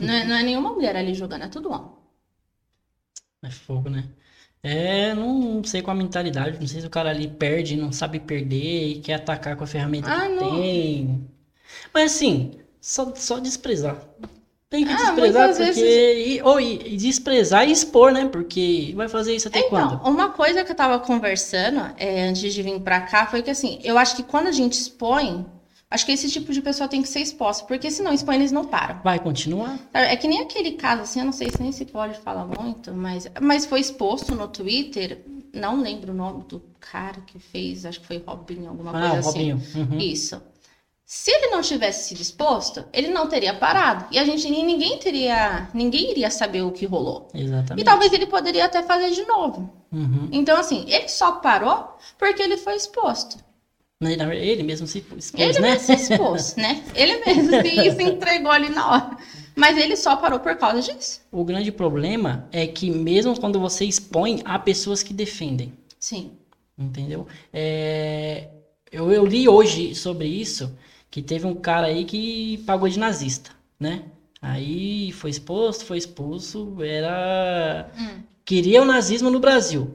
Não 0.00 0.14
é, 0.14 0.24
não 0.26 0.36
é 0.36 0.42
nenhuma 0.42 0.72
mulher 0.72 0.96
ali 0.96 1.14
jogando, 1.14 1.44
é 1.44 1.48
tudo 1.48 1.70
homem. 1.72 1.92
É 3.42 3.50
fogo, 3.50 3.88
né? 3.88 4.08
É, 4.62 5.14
não 5.14 5.64
sei 5.64 5.80
qual 5.82 5.96
a 5.96 5.98
mentalidade, 5.98 6.60
não 6.60 6.66
sei 6.66 6.80
se 6.82 6.86
o 6.86 6.90
cara 6.90 7.10
ali 7.10 7.28
perde, 7.28 7.76
não 7.76 7.90
sabe 7.92 8.20
perder 8.20 8.88
e 8.88 9.00
quer 9.00 9.14
atacar 9.14 9.56
com 9.56 9.64
a 9.64 9.66
ferramenta 9.66 10.10
Ah, 10.10 10.28
que 10.28 10.36
não. 10.36 10.50
tem. 10.50 11.30
Mas 11.94 12.14
assim, 12.14 12.60
só, 12.80 13.14
só 13.16 13.38
desprezar. 13.38 13.96
Tem 14.70 14.84
que 14.84 14.92
Ah, 14.92 14.96
desprezar 14.96 15.48
porque. 15.48 15.80
vezes- 15.80 16.38
E, 16.38 16.42
ou, 16.42 16.60
e, 16.60 16.94
e 16.94 16.96
desprezar 16.96 17.68
e 17.68 17.72
expor, 17.72 18.12
né? 18.12 18.26
Porque 18.28 18.92
vai 18.96 19.08
fazer 19.08 19.34
isso 19.36 19.48
até 19.48 19.60
Então, 19.60 19.70
quando? 19.70 20.02
uma 20.04 20.30
coisa 20.30 20.64
que 20.64 20.70
eu 20.72 20.76
tava 20.76 20.98
conversando 21.00 21.80
é, 21.98 22.22
antes 22.28 22.52
de 22.52 22.62
vir 22.62 22.80
pra 22.80 23.00
cá 23.02 23.26
foi 23.26 23.42
que 23.42 23.50
assim, 23.50 23.78
eu 23.82 23.98
acho 23.98 24.16
que 24.16 24.22
quando 24.22 24.46
a 24.46 24.52
gente 24.52 24.74
expõe, 24.74 25.44
acho 25.90 26.06
que 26.06 26.12
esse 26.12 26.30
tipo 26.30 26.52
de 26.52 26.62
pessoa 26.62 26.88
tem 26.88 27.02
que 27.02 27.08
ser 27.08 27.20
exposta, 27.20 27.64
porque 27.66 27.90
se 27.90 28.02
não 28.02 28.12
expõe, 28.12 28.36
eles 28.36 28.52
não 28.52 28.64
param. 28.64 29.00
Vai 29.02 29.18
continuar? 29.18 29.78
É 29.92 30.14
que 30.16 30.28
nem 30.28 30.40
aquele 30.40 30.72
caso, 30.72 31.02
assim, 31.02 31.18
eu 31.20 31.26
não 31.26 31.32
sei 31.32 31.50
se 31.50 31.60
nem 31.60 31.72
se 31.72 31.84
pode 31.84 32.18
falar 32.20 32.46
muito, 32.46 32.92
mas, 32.94 33.30
mas 33.40 33.66
foi 33.66 33.80
exposto 33.80 34.34
no 34.34 34.46
Twitter, 34.48 35.24
não 35.52 35.80
lembro 35.80 36.12
o 36.12 36.16
nome 36.16 36.44
do 36.44 36.62
cara 36.78 37.20
que 37.26 37.38
fez, 37.38 37.84
acho 37.84 38.00
que 38.00 38.06
foi 38.06 38.22
Robinho, 38.24 38.68
alguma 38.68 38.90
Ah, 38.90 39.10
coisa 39.10 39.28
assim. 39.30 39.52
Robinho. 39.52 39.62
Uhum. 39.90 39.98
Isso. 39.98 40.40
Se 41.04 41.28
ele 41.28 41.48
não 41.48 41.60
tivesse 41.60 42.08
sido 42.08 42.20
exposto, 42.20 42.84
ele 42.92 43.08
não 43.08 43.26
teria 43.26 43.52
parado. 43.52 44.04
E 44.12 44.18
a 44.18 44.24
gente 44.24 44.46
e 44.46 44.62
ninguém 44.62 44.96
teria, 44.98 45.68
ninguém 45.74 46.12
iria 46.12 46.30
saber 46.30 46.62
o 46.62 46.70
que 46.70 46.86
rolou. 46.86 47.26
E 47.34 47.42
Exatamente. 47.42 47.84
talvez 47.84 48.12
ele 48.12 48.26
poderia 48.26 48.64
até 48.66 48.80
fazer 48.84 49.10
de 49.10 49.24
novo. 49.24 49.68
Uhum. 49.92 50.28
Então, 50.30 50.56
assim, 50.56 50.84
ele 50.86 51.08
só 51.08 51.32
parou 51.32 51.96
porque 52.16 52.40
ele 52.40 52.56
foi 52.56 52.76
exposto. 52.76 53.38
Ele 54.02 54.62
mesmo 54.62 54.86
se 54.86 54.98
expôs, 54.98 55.32
Ele 55.36 55.52
né? 55.60 55.72
mesmo 55.72 55.80
se 55.84 55.92
expôs, 55.92 56.56
né? 56.56 56.82
Ele 56.94 57.22
mesmo 57.24 57.50
se, 57.50 57.90
se 57.96 58.02
entregou 58.02 58.50
ali 58.50 58.70
na 58.70 58.90
hora. 58.90 59.16
Mas 59.54 59.76
ele 59.76 59.94
só 59.94 60.16
parou 60.16 60.40
por 60.40 60.56
causa 60.56 60.80
disso. 60.80 61.20
O 61.30 61.44
grande 61.44 61.70
problema 61.70 62.48
é 62.50 62.66
que 62.66 62.90
mesmo 62.90 63.38
quando 63.38 63.60
você 63.60 63.84
expõe, 63.84 64.40
há 64.46 64.58
pessoas 64.58 65.02
que 65.02 65.12
defendem. 65.12 65.74
Sim. 65.98 66.32
Entendeu? 66.78 67.26
É, 67.52 68.48
Eu, 68.90 69.12
eu 69.12 69.26
li 69.26 69.46
hoje 69.46 69.94
sobre 69.94 70.26
isso, 70.28 70.74
que 71.10 71.20
teve 71.20 71.46
um 71.46 71.54
cara 71.54 71.88
aí 71.88 72.06
que 72.06 72.58
pagou 72.66 72.88
de 72.88 72.98
nazista, 72.98 73.50
né? 73.78 74.04
Aí 74.40 75.12
foi 75.12 75.28
exposto, 75.28 75.84
foi 75.84 75.98
expulso, 75.98 76.82
era... 76.82 77.90
Hum. 77.98 78.22
Queria 78.46 78.80
o 78.80 78.84
nazismo 78.86 79.28
no 79.30 79.38
Brasil. 79.38 79.94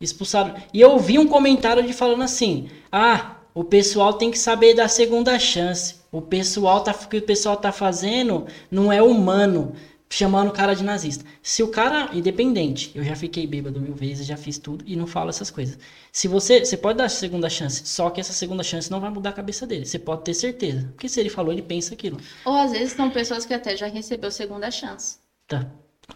Expulsaram. 0.00 0.54
E 0.72 0.80
eu 0.80 0.98
vi 0.98 1.18
um 1.18 1.26
comentário 1.26 1.82
de 1.82 1.92
falando 1.92 2.22
assim, 2.22 2.68
ah, 2.90 3.36
o 3.52 3.64
pessoal 3.64 4.12
tem 4.12 4.30
que 4.30 4.38
saber 4.38 4.74
da 4.74 4.86
segunda 4.86 5.38
chance. 5.38 5.96
O 6.12 6.22
pessoal 6.22 6.82
tá, 6.82 6.92
o 6.92 7.08
que 7.08 7.18
o 7.18 7.22
pessoal 7.22 7.56
tá 7.56 7.72
fazendo 7.72 8.46
não 8.70 8.92
é 8.92 9.02
humano, 9.02 9.74
chamando 10.08 10.48
o 10.48 10.52
cara 10.52 10.74
de 10.74 10.84
nazista. 10.84 11.24
Se 11.42 11.62
o 11.62 11.68
cara, 11.68 12.10
independente, 12.12 12.92
eu 12.94 13.02
já 13.02 13.16
fiquei 13.16 13.46
bêbado 13.46 13.80
mil 13.80 13.94
vezes, 13.94 14.26
já 14.26 14.36
fiz 14.36 14.58
tudo 14.58 14.84
e 14.86 14.96
não 14.96 15.06
falo 15.06 15.30
essas 15.30 15.50
coisas. 15.50 15.78
Se 16.12 16.28
você, 16.28 16.64
você 16.64 16.76
pode 16.76 16.98
dar 16.98 17.08
segunda 17.08 17.50
chance, 17.50 17.82
só 17.86 18.08
que 18.10 18.20
essa 18.20 18.32
segunda 18.32 18.62
chance 18.62 18.90
não 18.90 19.00
vai 19.00 19.10
mudar 19.10 19.30
a 19.30 19.34
cabeça 19.34 19.66
dele. 19.66 19.84
Você 19.84 19.98
pode 19.98 20.22
ter 20.22 20.34
certeza. 20.34 20.86
Porque 20.94 21.08
se 21.08 21.18
ele 21.20 21.28
falou, 21.28 21.52
ele 21.52 21.62
pensa 21.62 21.94
aquilo. 21.94 22.18
Ou 22.44 22.54
às 22.54 22.72
vezes 22.72 22.92
são 22.92 23.10
pessoas 23.10 23.44
que 23.44 23.52
até 23.52 23.76
já 23.76 23.88
recebeu 23.88 24.30
segunda 24.30 24.70
chance. 24.70 25.18
Tá. 25.46 25.66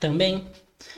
Também. 0.01 0.47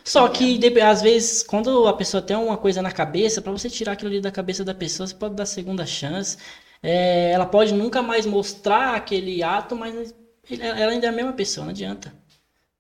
Só 0.05 0.29
que 0.29 0.61
às 0.81 1.03
vezes, 1.03 1.43
quando 1.43 1.87
a 1.87 1.93
pessoa 1.93 2.23
tem 2.23 2.37
uma 2.37 2.57
coisa 2.57 2.83
na 2.83 2.93
cabeça, 2.93 3.41
pra 3.41 3.53
você 3.53 3.71
tirar 3.71 3.93
aquilo 3.93 4.11
ali 4.11 4.21
da 4.21 4.31
cabeça 4.31 4.65
da 4.65 4.75
pessoa, 4.75 5.07
você 5.07 5.15
pode 5.15 5.35
dar 5.35 5.47
segunda 5.47 5.87
chance. 5.87 6.37
É, 6.83 7.31
ela 7.33 7.47
pode 7.47 7.73
nunca 7.73 8.03
mais 8.03 8.27
mostrar 8.27 8.95
aquele 8.95 9.43
ato, 9.43 9.75
mas 9.75 10.15
ela 10.61 10.93
ainda 10.93 11.07
é 11.07 11.09
a 11.09 11.13
mesma 11.13 11.33
pessoa, 11.33 11.65
não 11.65 11.71
adianta. 11.71 12.13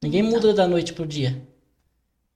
Ninguém 0.02 0.22
muda 0.22 0.52
da 0.52 0.68
noite 0.68 0.92
pro 0.92 1.06
dia. 1.06 1.42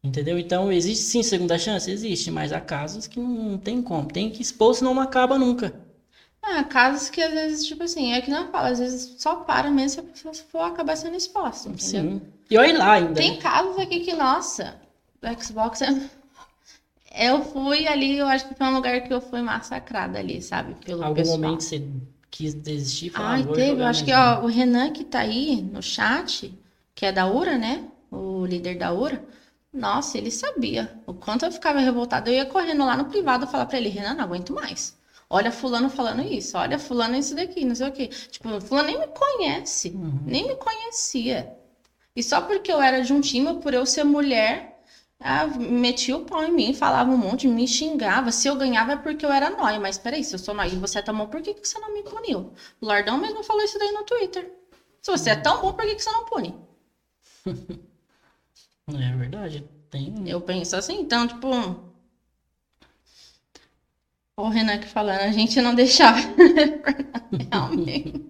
Entendeu? 0.03 0.39
Então, 0.39 0.73
existe 0.73 1.05
sim 1.05 1.23
segunda 1.23 1.59
chance? 1.59 1.91
Existe, 1.91 2.31
mas 2.31 2.53
há 2.53 2.61
casos 2.61 3.07
que 3.07 3.21
não 3.21 3.59
tem 3.59 3.83
como. 3.83 4.09
Tem 4.09 4.31
que 4.31 4.41
expor, 4.41 4.75
senão 4.75 4.95
não 4.95 5.03
acaba 5.03 5.39
nunca. 5.39 5.75
Ah, 6.51 6.65
casos 6.65 7.11
que 7.11 7.21
às 7.21 7.33
vezes, 7.33 7.67
tipo 7.67 7.83
assim, 7.83 8.13
é 8.13 8.21
que 8.23 8.31
não 8.31 8.51
fala, 8.51 8.69
às 8.71 8.79
vezes 8.79 9.21
só 9.21 9.37
para 9.37 9.71
mesmo 9.71 9.91
se 9.91 10.01
a 10.01 10.03
pessoa 10.31 10.35
for 10.51 10.63
acabar 10.63 10.97
sendo 10.97 11.17
exposta, 11.17 11.69
entendeu? 11.69 12.03
Sim. 12.03 12.23
E 12.51 12.57
olha 12.57 12.79
lá 12.79 12.93
ainda. 12.93 13.15
Tem 13.15 13.33
né? 13.33 13.37
casos 13.37 13.79
aqui 13.79 14.01
que, 14.01 14.15
nossa, 14.15 14.81
o 15.23 15.43
Xbox 15.43 15.83
é... 15.83 15.89
Eu 17.15 17.43
fui 17.43 17.87
ali, 17.89 18.19
eu 18.19 18.29
acho 18.29 18.47
que 18.47 18.55
foi 18.55 18.67
um 18.67 18.75
lugar 18.75 19.01
que 19.03 19.13
eu 19.13 19.21
fui 19.21 19.43
massacrada 19.43 20.19
ali, 20.19 20.41
sabe? 20.41 20.75
Pelo 20.85 21.03
Algum 21.03 21.17
pessoal. 21.17 21.39
momento 21.39 21.63
você 21.65 21.85
quis 22.31 22.55
desistir? 22.55 23.11
falar, 23.11 23.31
Ai, 23.31 23.47
"Ah, 23.49 23.55
teve. 23.55 23.83
Eu 23.83 23.87
acho 23.87 24.05
que, 24.05 24.15
um." 24.15 24.17
ó, 24.17 24.41
o 24.43 24.47
Renan 24.47 24.93
que 24.93 25.05
tá 25.05 25.21
aí 25.21 25.61
no 25.61 25.83
chat, 25.83 26.57
que 26.95 27.07
é 27.07 27.11
da 27.13 27.27
URA, 27.27 27.57
né? 27.59 27.85
O 28.11 28.45
líder 28.47 28.77
da 28.79 28.93
URA. 28.93 29.25
Nossa, 29.73 30.17
ele 30.19 30.31
sabia 30.31 30.99
o 31.07 31.15
quanto 31.15 31.45
eu 31.45 31.53
ficava 31.53 31.79
revoltada. 31.81 32.31
Eu 32.31 32.35
ia 32.35 32.47
correndo 32.47 32.85
lá 32.85 32.97
no 32.97 33.07
privado 33.07 33.47
falar 33.47 33.67
pra 33.67 33.79
ele, 33.79 33.89
Renan, 33.89 34.15
não 34.15 34.25
aguento 34.25 34.53
mais. 34.53 34.98
Olha 35.31 35.53
fulano 35.53 35.91
falando 35.91 36.23
isso, 36.23 36.57
olha 36.57 36.79
fulano 36.79 37.15
isso 37.17 37.35
daqui, 37.35 37.65
não 37.65 37.75
sei 37.75 37.89
o 37.89 37.93
quê. 37.93 38.09
Tipo, 38.31 38.61
fulano 38.61 38.89
nem 38.89 38.99
me 38.99 39.09
conhece, 39.09 39.91
Uhum. 39.95 40.23
nem 40.27 40.47
me 40.47 40.57
conhecia. 40.57 41.53
E 42.17 42.23
só 42.23 42.41
porque 42.43 42.73
eu 42.73 42.81
era 42.83 43.03
de 43.03 43.13
um 43.13 43.21
time, 43.21 43.55
por 43.61 43.75
eu 43.75 43.87
ser 43.87 44.05
mulher, 44.05 44.75
ah, 45.21 45.47
metia 45.47 46.17
o 46.17 46.25
pau 46.25 46.45
em 46.45 46.53
mim, 46.53 46.75
falava 46.75 47.11
um 47.11 47.17
monte, 47.17 47.47
me 47.49 47.67
xingava. 47.69 48.33
Se 48.33 48.49
eu 48.49 48.57
ganhava 48.57 48.93
é 48.93 48.97
porque 48.97 49.25
eu 49.27 49.33
era 49.33 49.51
nóia. 49.51 49.79
Mas 49.81 49.99
peraí, 49.99 50.25
se 50.25 50.35
eu 50.35 50.39
sou 50.39 50.55
nóia 50.55 50.69
e 50.69 50.77
você 50.77 50.99
é 50.99 51.03
tão 51.03 51.17
bom, 51.17 51.27
por 51.27 51.41
que, 51.43 51.55
que 51.55 51.67
você 51.67 51.79
não 51.79 51.93
me 51.95 52.03
puniu? 52.03 52.53
O 52.81 52.87
Lordão 52.87 53.19
mesmo 53.19 53.43
falou 53.45 53.63
isso 53.65 53.79
daí 53.79 53.93
no 53.93 54.05
Twitter. 54.05 54.51
Se 55.03 55.11
você 55.11 55.31
é 55.31 55.37
tão 55.37 55.61
bom, 55.63 55.73
por 55.73 55.85
que, 55.87 55.95
que 55.97 56.03
você 56.03 56.11
não 56.13 56.25
pune? 56.25 56.55
É 58.89 59.17
verdade. 59.17 59.65
Tem. 59.91 60.29
Eu 60.29 60.41
penso 60.41 60.77
assim, 60.77 61.01
então, 61.01 61.27
tipo. 61.27 61.49
O 64.39 64.49
Renan 64.49 64.79
que 64.79 64.87
falando, 64.87 65.23
a 65.23 65.33
gente 65.33 65.61
não 65.61 65.75
deixava. 65.75 66.17
Realmente. 67.51 68.28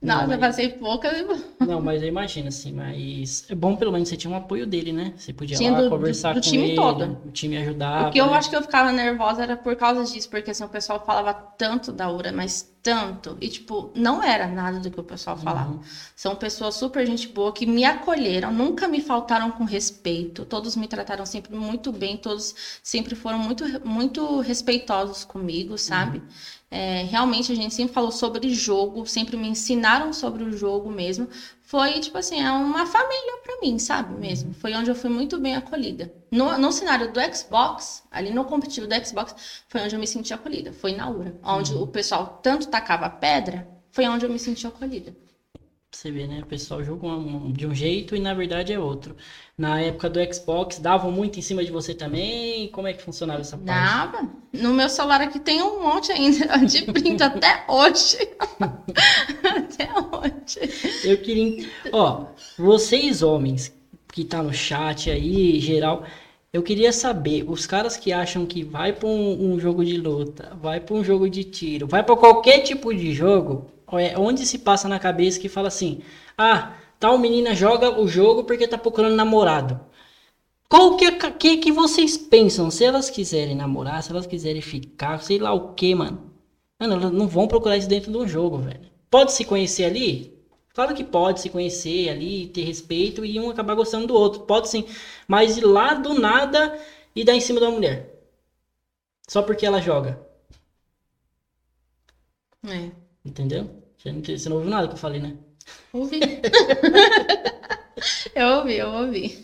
Não, 0.00 0.22
Nossa, 0.22 0.34
eu 0.34 0.38
passei 0.38 0.68
poucas. 0.70 1.12
Não, 1.60 1.80
mas 1.80 2.00
eu 2.02 2.08
imagino, 2.08 2.48
assim, 2.48 2.72
mas 2.72 3.44
é 3.50 3.54
bom 3.54 3.76
pelo 3.76 3.90
menos 3.92 4.08
você 4.08 4.16
tinha 4.16 4.32
um 4.32 4.36
apoio 4.36 4.66
dele, 4.66 4.92
né? 4.92 5.12
Você 5.18 5.32
podia 5.32 5.58
Tinha 5.58 5.70
lá 5.72 5.82
do- 5.82 5.88
conversar 5.88 6.34
do 6.34 6.40
com 6.40 6.40
time 6.40 6.64
ele, 6.64 6.74
todo. 6.74 7.18
o 7.24 7.30
time 7.30 7.56
ajudava. 7.58 8.08
O 8.08 8.12
que 8.12 8.20
eu 8.20 8.26
né? 8.26 8.32
acho 8.32 8.48
que 8.48 8.54
eu 8.54 8.62
ficava 8.62 8.92
nervosa 8.92 9.42
era 9.42 9.56
por 9.56 9.74
causa 9.74 10.04
disso, 10.04 10.30
porque 10.30 10.52
assim, 10.52 10.62
o 10.62 10.68
pessoal 10.68 11.04
falava 11.04 11.34
tanto 11.34 11.90
da 11.92 12.08
URA, 12.08 12.30
mas 12.30 12.72
tanto. 12.80 13.36
E, 13.40 13.48
tipo, 13.48 13.90
não 13.94 14.22
era 14.22 14.46
nada 14.46 14.78
do 14.78 14.88
que 14.88 15.00
o 15.00 15.02
pessoal 15.02 15.36
falava. 15.36 15.72
Uhum. 15.72 15.80
São 16.14 16.36
pessoas 16.36 16.76
super 16.76 17.04
gente 17.04 17.26
boa 17.26 17.52
que 17.52 17.66
me 17.66 17.84
acolheram, 17.84 18.52
nunca 18.52 18.86
me 18.86 19.00
faltaram 19.00 19.50
com 19.50 19.64
respeito. 19.64 20.44
Todos 20.44 20.76
me 20.76 20.86
trataram 20.86 21.26
sempre 21.26 21.56
muito 21.56 21.90
bem, 21.90 22.16
todos 22.16 22.54
sempre 22.84 23.16
foram 23.16 23.38
muito, 23.40 23.64
muito 23.84 24.38
respeitosos 24.40 25.24
comigo, 25.24 25.76
sabe? 25.76 26.22
É, 26.70 27.04
realmente 27.04 27.50
a 27.50 27.54
gente 27.54 27.74
sempre 27.74 27.94
falou 27.94 28.10
sobre 28.10 28.50
jogo, 28.54 29.06
sempre 29.06 29.36
me 29.36 29.48
ensinaram 29.48 30.12
sobre 30.12 30.44
o 30.44 30.52
jogo 30.52 30.90
mesmo. 30.90 31.28
Foi, 31.62 31.98
tipo 32.00 32.16
assim, 32.18 32.40
é 32.40 32.50
uma 32.50 32.86
família 32.86 33.38
pra 33.42 33.60
mim, 33.60 33.78
sabe? 33.78 34.14
Mesmo. 34.14 34.52
Foi 34.54 34.74
onde 34.74 34.90
eu 34.90 34.94
fui 34.94 35.10
muito 35.10 35.38
bem 35.38 35.54
acolhida. 35.56 36.12
No, 36.30 36.58
no 36.58 36.70
cenário 36.72 37.10
do 37.12 37.20
Xbox, 37.34 38.02
ali 38.10 38.30
no 38.30 38.44
competitivo 38.44 38.86
do 38.86 39.06
Xbox, 39.06 39.34
foi 39.68 39.80
onde 39.82 39.94
eu 39.96 40.00
me 40.00 40.06
senti 40.06 40.32
acolhida. 40.34 40.72
Foi 40.72 40.92
na 40.92 41.08
URA. 41.08 41.38
Onde 41.42 41.74
o 41.74 41.86
pessoal 41.86 42.38
tanto 42.42 42.68
tacava 42.68 43.08
pedra, 43.08 43.66
foi 43.92 44.06
onde 44.06 44.24
eu 44.26 44.30
me 44.30 44.38
senti 44.38 44.66
acolhida. 44.66 45.14
Você 45.90 46.10
vê, 46.10 46.26
né? 46.26 46.40
O 46.42 46.46
pessoal 46.46 46.84
joga 46.84 47.06
um- 47.06 47.50
de 47.50 47.66
um 47.66 47.74
jeito 47.74 48.14
e 48.14 48.20
na 48.20 48.34
verdade 48.34 48.72
é 48.72 48.78
outro. 48.78 49.16
Na 49.56 49.80
época 49.80 50.08
do 50.10 50.20
Xbox, 50.34 50.78
davam 50.78 51.10
muito 51.10 51.38
em 51.38 51.42
cima 51.42 51.64
de 51.64 51.72
você 51.72 51.94
também? 51.94 52.68
Como 52.68 52.86
é 52.86 52.92
que 52.92 53.02
funcionava 53.02 53.40
essa 53.40 53.56
parte? 53.56 53.66
Dava. 54.12 54.28
No 54.52 54.74
meu 54.74 54.88
celular 54.90 55.22
aqui 55.22 55.40
tem 55.40 55.62
um 55.62 55.82
monte 55.82 56.12
ainda 56.12 56.56
de 56.66 56.82
print 56.92 57.22
até 57.22 57.64
hoje. 57.66 58.18
até 59.42 59.88
hoje. 59.98 60.70
Eu 61.04 61.18
queria. 61.22 61.66
Ó, 61.90 62.26
vocês 62.58 63.22
homens 63.22 63.74
que 64.12 64.24
tá 64.24 64.42
no 64.42 64.52
chat 64.52 65.10
aí, 65.10 65.58
geral, 65.60 66.04
Eu 66.52 66.62
queria 66.62 66.92
saber, 66.94 67.44
os 67.48 67.66
caras 67.66 67.96
que 67.98 68.10
acham 68.10 68.46
que 68.46 68.64
vai 68.64 68.90
pra 68.92 69.06
um, 69.06 69.52
um 69.54 69.60
jogo 69.60 69.84
de 69.84 69.98
luta, 69.98 70.56
vai 70.60 70.80
pra 70.80 70.94
um 70.94 71.04
jogo 71.04 71.28
de 71.28 71.44
tiro, 71.44 71.86
vai 71.86 72.02
pra 72.02 72.16
qualquer 72.16 72.60
tipo 72.60 72.92
de 72.94 73.12
jogo, 73.12 73.66
onde 74.16 74.46
se 74.46 74.58
passa 74.58 74.88
na 74.88 74.98
cabeça 74.98 75.40
que 75.40 75.48
fala 75.48 75.68
assim: 75.68 76.00
ah, 76.36 76.74
tal 76.98 77.18
menina 77.18 77.54
joga 77.54 78.00
o 78.00 78.06
jogo 78.08 78.44
porque 78.44 78.68
tá 78.68 78.78
procurando 78.78 79.16
namorado. 79.16 79.80
Qual 80.68 80.96
que, 80.96 81.06
é 81.06 81.30
que, 81.30 81.56
que 81.58 81.72
vocês 81.72 82.16
pensam? 82.18 82.70
Se 82.70 82.84
elas 82.84 83.08
quiserem 83.08 83.54
namorar, 83.56 84.02
se 84.02 84.10
elas 84.10 84.26
quiserem 84.26 84.60
ficar, 84.60 85.22
sei 85.22 85.38
lá 85.38 85.52
o 85.52 85.72
que, 85.74 85.94
mano. 85.94 86.30
Mano, 86.78 86.94
elas 86.94 87.12
não 87.12 87.26
vão 87.26 87.48
procurar 87.48 87.76
isso 87.76 87.88
dentro 87.88 88.12
do 88.12 88.28
jogo, 88.28 88.58
velho. 88.58 88.80
Pode 89.10 89.32
se 89.32 89.44
conhecer 89.44 89.84
ali? 89.84 90.38
Claro 90.74 90.94
que 90.94 91.02
pode 91.02 91.40
se 91.40 91.50
conhecer 91.50 92.08
ali, 92.10 92.48
ter 92.48 92.62
respeito 92.64 93.24
e 93.24 93.40
um 93.40 93.50
acabar 93.50 93.74
gostando 93.74 94.06
do 94.06 94.14
outro. 94.14 94.42
Pode 94.42 94.68
sim. 94.68 94.86
Mas 95.26 95.56
ir 95.56 95.64
lá 95.64 95.94
do 95.94 96.14
nada 96.14 96.78
e 97.16 97.24
dar 97.24 97.34
em 97.34 97.40
cima 97.40 97.60
da 97.60 97.70
mulher. 97.70 98.14
Só 99.28 99.42
porque 99.42 99.66
ela 99.66 99.80
joga. 99.80 100.20
É. 102.66 102.90
Entendeu? 103.24 103.70
Você 103.96 104.10
não, 104.12 104.22
você 104.22 104.48
não 104.48 104.56
ouviu 104.56 104.70
nada 104.70 104.88
que 104.88 104.94
eu 104.94 104.98
falei, 104.98 105.20
né? 105.20 105.36
Ouvi. 105.92 106.20
eu 108.34 108.46
ouvi, 108.58 108.74
eu 108.76 108.88
ouvi. 108.88 109.36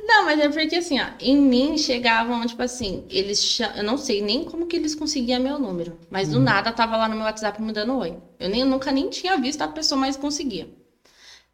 Não, 0.00 0.24
mas 0.24 0.38
é 0.40 0.48
porque 0.48 0.76
assim, 0.76 0.98
ó, 1.00 1.10
em 1.20 1.36
mim 1.36 1.76
chegavam, 1.76 2.44
tipo 2.46 2.62
assim, 2.62 3.04
eles. 3.10 3.42
cha- 3.44 3.72
Eu 3.76 3.82
não 3.84 3.96
sei 3.98 4.20
nem 4.20 4.44
como 4.44 4.66
que 4.66 4.76
eles 4.76 4.94
conseguiam 4.94 5.40
meu 5.40 5.58
número. 5.58 5.98
Mas 6.08 6.28
do 6.28 6.38
nada 6.38 6.72
tava 6.72 6.96
lá 6.96 7.08
no 7.08 7.16
meu 7.16 7.24
WhatsApp 7.24 7.60
me 7.60 7.72
dando 7.72 7.96
oi. 7.96 8.16
Eu 8.38 8.48
nem, 8.48 8.64
nunca 8.64 8.92
nem 8.92 9.08
tinha 9.10 9.36
visto 9.36 9.60
a 9.62 9.68
pessoa, 9.68 9.98
mas 10.00 10.16
conseguia. 10.16 10.68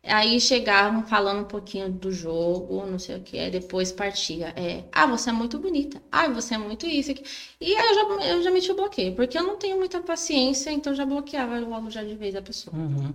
Aí 0.07 0.39
chegavam 0.41 1.03
falando 1.07 1.41
um 1.43 1.45
pouquinho 1.45 1.91
do 1.91 2.13
jogo, 2.13 2.85
não 2.87 2.99
sei 2.99 3.17
o 3.17 3.23
que, 3.23 3.39
aí 3.39 3.51
depois 3.51 3.91
partia. 3.91 4.49
É, 4.57 4.85
ah, 4.93 5.07
você 5.07 5.31
é 5.31 5.33
muito 5.33 5.59
bonita. 5.59 6.01
Ah, 6.13 6.29
você 6.29 6.55
é 6.55 6.59
muito 6.59 6.87
isso 6.87 7.11
aqui. 7.11 7.23
E 7.61 7.75
aí 7.75 7.87
eu 7.89 7.95
já, 7.95 8.27
eu 8.29 8.43
já 8.43 8.51
meti 8.51 8.71
o 8.71 8.75
bloqueio, 8.77 9.15
porque 9.15 9.39
eu 9.39 9.43
não 9.43 9.57
tenho 9.57 9.79
muita 9.79 10.01
paciência, 10.01 10.71
então 10.71 10.95
já 10.95 11.07
bloqueava 11.07 11.59
logo 11.61 11.91
já 11.91 12.03
de 12.05 12.15
vez 12.17 12.35
a 12.37 12.43
pessoa. 12.43 12.77
Uhum. 12.77 13.15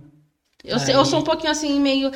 Eu, 0.64 0.78
sei- 0.78 0.94
eu 0.94 1.00
Aí- 1.00 1.06
sou 1.06 1.20
um 1.20 1.24
pouquinho 1.24 1.50
assim, 1.52 1.80
meio. 1.80 2.10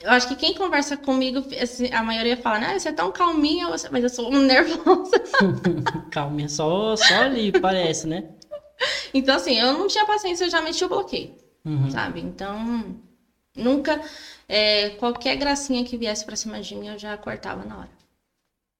Eu 0.00 0.10
acho 0.12 0.28
que 0.28 0.36
quem 0.36 0.54
conversa 0.54 0.96
comigo, 0.96 1.44
assim, 1.60 1.88
a 1.92 2.02
maioria 2.02 2.36
fala, 2.36 2.58
né? 2.60 2.78
Você 2.78 2.90
é 2.90 2.92
tão 2.92 3.10
calminha, 3.10 3.68
você- 3.68 3.88
mas 3.88 4.04
eu 4.04 4.10
sou 4.10 4.32
um 4.32 4.40
nervosa. 4.46 5.22
Calma, 6.10 6.48
só, 6.48 6.96
só 6.96 7.20
ali 7.22 7.52
parece, 7.52 8.06
né? 8.06 8.24
Então, 9.12 9.34
assim, 9.36 9.54
eu 9.58 9.72
não 9.72 9.86
tinha 9.86 10.06
paciência, 10.06 10.44
eu 10.44 10.50
já 10.50 10.60
meti 10.60 10.84
o 10.84 10.88
bloqueio, 10.88 11.34
Uhum. 11.64 11.90
sabe? 11.90 12.20
Então, 12.20 12.96
nunca. 13.58 14.00
é, 14.48 14.90
qualquer 14.90 15.36
gracinha 15.36 15.84
que 15.84 15.96
viesse 15.96 16.24
pra 16.24 16.36
cima 16.36 16.60
de 16.60 16.74
mim, 16.76 16.88
eu 16.88 16.98
já 16.98 17.16
cortava 17.18 17.64
na 17.64 17.78
hora. 17.80 17.90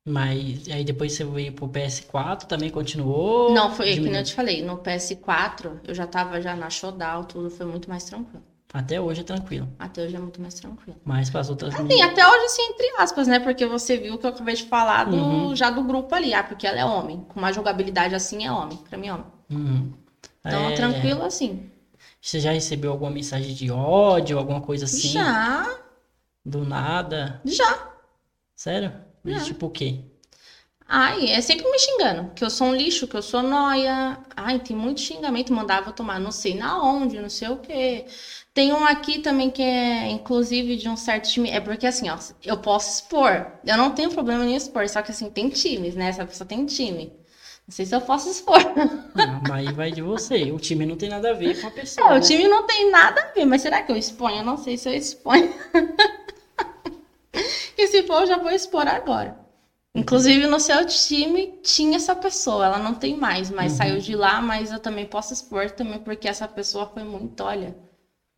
Mas 0.06 0.66
aí 0.68 0.84
depois 0.84 1.12
você 1.12 1.24
veio 1.24 1.52
pro 1.52 1.68
PS4, 1.68 2.48
também 2.48 2.70
continuou? 2.70 3.52
não, 3.52 3.70
foi 3.70 3.92
que 3.94 4.00
nem 4.00 4.16
eu 4.16 4.24
te 4.24 4.34
falei, 4.34 4.62
no 4.62 4.78
PS4, 4.78 5.80
eu 5.86 5.94
já 5.94 6.06
tava 6.06 6.40
já 6.40 6.54
na 6.56 6.70
showdown, 6.70 7.24
tudo 7.24 7.50
foi 7.50 7.66
muito 7.66 7.88
mais 7.90 8.04
tranquilo. 8.04 8.42
Até 8.72 9.00
hoje 9.00 9.20
é 9.20 9.24
tranquilo. 9.24 9.68
Até 9.78 10.04
hoje 10.04 10.16
é 10.16 10.18
muito 10.18 10.40
mais 10.40 10.54
tranquilo. 10.54 10.98
Mas 11.04 11.30
para 11.30 11.40
as 11.40 11.48
outras 11.50 11.74
Assim, 11.74 11.82
meninas. 11.84 12.10
até 12.10 12.26
hoje, 12.26 12.44
assim, 12.46 12.62
entre 12.62 12.86
aspas, 12.98 13.26
né? 13.26 13.38
Porque 13.40 13.66
você 13.66 13.96
viu 13.98 14.18
que 14.18 14.26
eu 14.26 14.30
acabei 14.30 14.54
de 14.54 14.64
falar 14.64 15.04
do, 15.04 15.16
Uhum. 15.16 15.56
já 15.56 15.70
do 15.70 15.82
grupo 15.82 16.14
ali. 16.14 16.34
Ah, 16.34 16.42
porque 16.42 16.66
ela 16.66 16.78
é 16.78 16.84
homem. 16.84 17.24
Com 17.28 17.38
uma 17.40 17.52
jogabilidade 17.52 18.14
assim, 18.14 18.44
é 18.44 18.52
homem. 18.52 18.76
Pra 18.88 18.98
mim, 18.98 19.08
é 19.08 19.14
homem. 19.14 19.26
Uhum. 19.50 19.92
Então, 20.46 20.64
É, 20.66 20.74
tranquilo 20.74 21.22
assim. 21.22 21.70
Você 22.28 22.40
já 22.40 22.52
recebeu 22.52 22.90
alguma 22.92 23.10
mensagem 23.10 23.54
de 23.54 23.70
ódio, 23.70 24.38
alguma 24.38 24.60
coisa 24.60 24.84
assim? 24.84 25.12
Já, 25.14 25.66
Do 26.44 26.62
nada? 26.62 27.40
já. 27.42 27.90
Sério? 28.54 28.92
Já. 29.24 29.40
tipo 29.40 29.64
o 29.64 29.70
quê? 29.70 30.00
Ai, 30.86 31.30
é 31.30 31.40
sempre 31.40 31.66
me 31.70 31.78
xingando. 31.78 32.30
Que 32.34 32.44
eu 32.44 32.50
sou 32.50 32.66
um 32.66 32.74
lixo, 32.74 33.08
que 33.08 33.16
eu 33.16 33.22
sou 33.22 33.42
noia. 33.42 34.18
Ai, 34.36 34.58
tem 34.58 34.76
muito 34.76 35.00
xingamento. 35.00 35.54
Mandava 35.54 35.90
tomar 35.90 36.20
não 36.20 36.30
sei 36.30 36.54
na 36.54 36.78
onde, 36.82 37.18
não 37.18 37.30
sei 37.30 37.48
o 37.48 37.56
quê. 37.56 38.04
Tem 38.52 38.74
um 38.74 38.84
aqui 38.84 39.20
também 39.20 39.50
que 39.50 39.62
é, 39.62 40.10
inclusive, 40.10 40.76
de 40.76 40.86
um 40.86 40.98
certo 40.98 41.30
time. 41.30 41.48
É 41.48 41.60
porque 41.60 41.86
assim, 41.86 42.10
ó, 42.10 42.18
eu 42.44 42.58
posso 42.58 43.04
expor. 43.04 43.52
Eu 43.64 43.78
não 43.78 43.92
tenho 43.94 44.10
problema 44.10 44.44
em 44.44 44.54
expor, 44.54 44.86
só 44.86 45.00
que 45.00 45.12
assim, 45.12 45.30
tem 45.30 45.48
times, 45.48 45.94
né? 45.94 46.08
Essa 46.08 46.26
pessoa 46.26 46.46
tem 46.46 46.66
time. 46.66 47.10
Não 47.68 47.72
sei 47.72 47.84
se 47.84 47.94
eu 47.94 48.00
posso 48.00 48.30
expor. 48.30 48.56
Ah, 49.14 49.40
mas 49.46 49.66
aí 49.68 49.72
vai 49.74 49.92
de 49.92 50.00
você. 50.00 50.50
O 50.50 50.58
time 50.58 50.86
não 50.86 50.96
tem 50.96 51.10
nada 51.10 51.30
a 51.30 51.34
ver 51.34 51.60
com 51.60 51.66
a 51.66 51.70
pessoa. 51.70 52.08
É, 52.08 52.10
o 52.12 52.14
né? 52.14 52.20
time 52.20 52.48
não 52.48 52.66
tem 52.66 52.90
nada 52.90 53.20
a 53.20 53.32
ver, 53.32 53.44
mas 53.44 53.60
será 53.60 53.82
que 53.82 53.92
eu 53.92 53.96
exponho? 53.96 54.38
Eu 54.38 54.44
não 54.44 54.56
sei 54.56 54.78
se 54.78 54.88
eu 54.88 54.94
exponho. 54.94 55.52
e 57.76 57.86
se 57.86 58.02
for, 58.04 58.22
eu 58.22 58.26
já 58.26 58.38
vou 58.38 58.50
expor 58.50 58.86
agora. 58.88 59.38
Inclusive, 59.94 60.46
no 60.46 60.60
seu 60.60 60.86
time 60.86 61.58
tinha 61.62 61.96
essa 61.96 62.14
pessoa, 62.14 62.64
ela 62.66 62.78
não 62.78 62.94
tem 62.94 63.16
mais, 63.16 63.50
mas 63.50 63.72
Uhum. 63.72 63.78
saiu 63.78 63.98
de 63.98 64.14
lá, 64.14 64.40
mas 64.40 64.70
eu 64.70 64.78
também 64.78 65.04
posso 65.06 65.32
expor 65.32 65.70
também, 65.70 65.98
porque 65.98 66.28
essa 66.28 66.46
pessoa 66.48 66.86
foi 66.86 67.02
muito, 67.04 67.42
olha. 67.42 67.76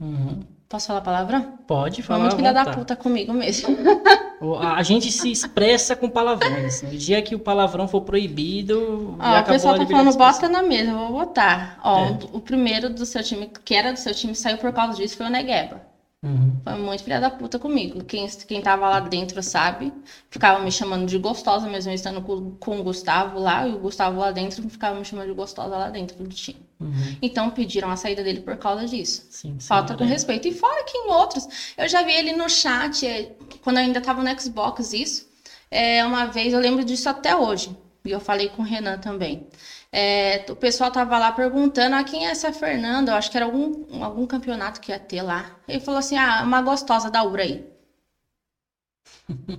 Uhum. 0.01 0.41
Posso 0.69 0.87
falar 0.87 1.01
palavrão? 1.03 1.59
Pode 1.67 2.03
Foi 2.03 2.03
falar. 2.03 2.21
muito 2.21 2.35
à 2.35 2.37
filha 2.37 2.53
da 2.53 2.65
puta 2.67 2.97
comigo 2.97 3.33
mesmo. 3.33 3.77
A 4.61 4.83
gente 4.83 5.13
se 5.13 5.31
expressa 5.31 5.95
com 5.95 6.09
palavrões. 6.09 6.81
No 6.83 6.91
dia 6.91 7.21
que 7.21 7.35
o 7.35 7.39
palavrão 7.39 7.87
for 7.87 8.01
proibido, 8.01 9.17
Ó, 9.19 9.41
o 9.41 9.45
pessoal 9.45 9.79
tá 9.79 9.87
falando 9.87 10.17
bota 10.17 10.49
na 10.49 10.63
mesa, 10.63 10.91
eu 10.91 10.99
vou 10.99 11.13
botar. 11.13 11.79
Ó, 11.85 12.07
É. 12.07 12.19
o 12.33 12.41
primeiro 12.41 12.89
do 12.89 13.05
seu 13.05 13.23
time, 13.23 13.51
que 13.65 13.75
era 13.75 13.93
do 13.93 13.99
seu 13.99 14.15
time, 14.15 14.35
saiu 14.35 14.57
por 14.57 14.73
causa 14.73 14.97
disso, 14.97 15.17
foi 15.17 15.27
o 15.27 15.31
Negueba. 15.31 15.90
Uhum. 16.23 16.61
Foi 16.63 16.75
muito 16.75 17.03
filha 17.03 17.19
da 17.19 17.31
puta 17.31 17.59
comigo. 17.59 18.05
Quem, 18.05 18.29
quem 18.47 18.61
tava 18.61 18.89
lá 18.89 19.01
dentro 19.01 19.43
sabe. 19.43 19.93
Ficava 20.31 20.63
me 20.63 20.71
chamando 20.71 21.07
de 21.07 21.17
gostosa, 21.17 21.67
mesmo 21.67 21.93
estando 21.93 22.21
com, 22.21 22.53
com 22.57 22.79
o 22.79 22.83
Gustavo 22.83 23.39
lá. 23.39 23.67
E 23.67 23.73
o 23.73 23.79
Gustavo 23.79 24.21
lá 24.21 24.31
dentro 24.31 24.69
ficava 24.69 24.99
me 24.99 25.05
chamando 25.05 25.29
de 25.29 25.35
gostosa 25.35 25.77
lá 25.77 25.89
dentro 25.89 26.23
do 26.23 26.29
time. 26.29 26.61
Uhum. 26.79 27.17
Então 27.23 27.51
pediram 27.51 27.91
a 27.91 27.97
saída 27.97 28.23
dele 28.23 28.41
por 28.41 28.57
causa 28.59 28.87
disso. 28.87 29.27
Sim, 29.31 29.57
sim, 29.59 29.67
Falta 29.67 29.95
com 29.97 30.05
é. 30.05 30.07
respeito. 30.07 30.47
E 30.47 30.53
fora 30.53 30.85
que 30.85 30.97
em 30.97 31.11
outros, 31.11 31.75
eu 31.77 31.89
já 31.89 32.03
vi 32.03 32.13
ele 32.13 32.33
no 32.33 32.49
chat, 32.51 33.07
é, 33.07 33.35
quando 33.63 33.79
eu 33.79 33.85
ainda 33.85 34.01
tava 34.01 34.23
no 34.23 34.41
Xbox, 34.41 34.93
isso. 34.93 35.31
É, 35.71 36.05
uma 36.05 36.27
vez, 36.27 36.53
eu 36.53 36.61
lembro 36.61 36.85
disso 36.85 37.09
até 37.09 37.35
hoje. 37.35 37.75
E 38.05 38.11
eu 38.11 38.21
falei 38.21 38.49
com 38.49 38.63
o 38.63 38.65
Renan 38.65 38.99
também. 38.99 39.47
É, 39.93 40.45
o 40.51 40.57
pessoal 40.57 40.91
tava 40.91 41.19
lá 41.19 41.33
perguntando, 41.33 41.97
ah, 41.97 42.05
quem 42.05 42.27
é 42.27 42.31
essa 42.31 42.53
Fernanda? 42.53 43.13
Eu 43.13 43.17
acho 43.17 43.31
que 43.31 43.37
era 43.37 43.47
algum, 43.47 44.03
algum 44.05 44.27
campeonato 44.27 44.81
que 44.81 44.93
ia 44.93 44.99
ter 45.01 45.23
lá. 45.23 45.57
Ele 45.69 45.81
falou 45.81 45.99
assim, 45.99 46.17
ah, 46.17 46.43
uma 46.45 46.63
gostosa 46.63 47.11
da 47.11 47.25
Uraí. 47.25 47.65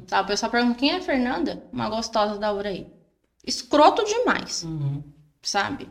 tá, 0.07 0.21
o 0.21 0.25
pessoal 0.25 0.51
pergunta, 0.51 0.77
quem 0.77 0.91
é 0.91 0.97
a 0.97 1.01
Fernanda? 1.01 1.61
Uma 1.71 1.89
gostosa 1.89 2.37
da 2.37 2.53
Uraí. 2.53 2.87
Escroto 3.45 4.03
demais 4.05 4.63
Uhum. 4.63 5.03
sabe? 5.41 5.89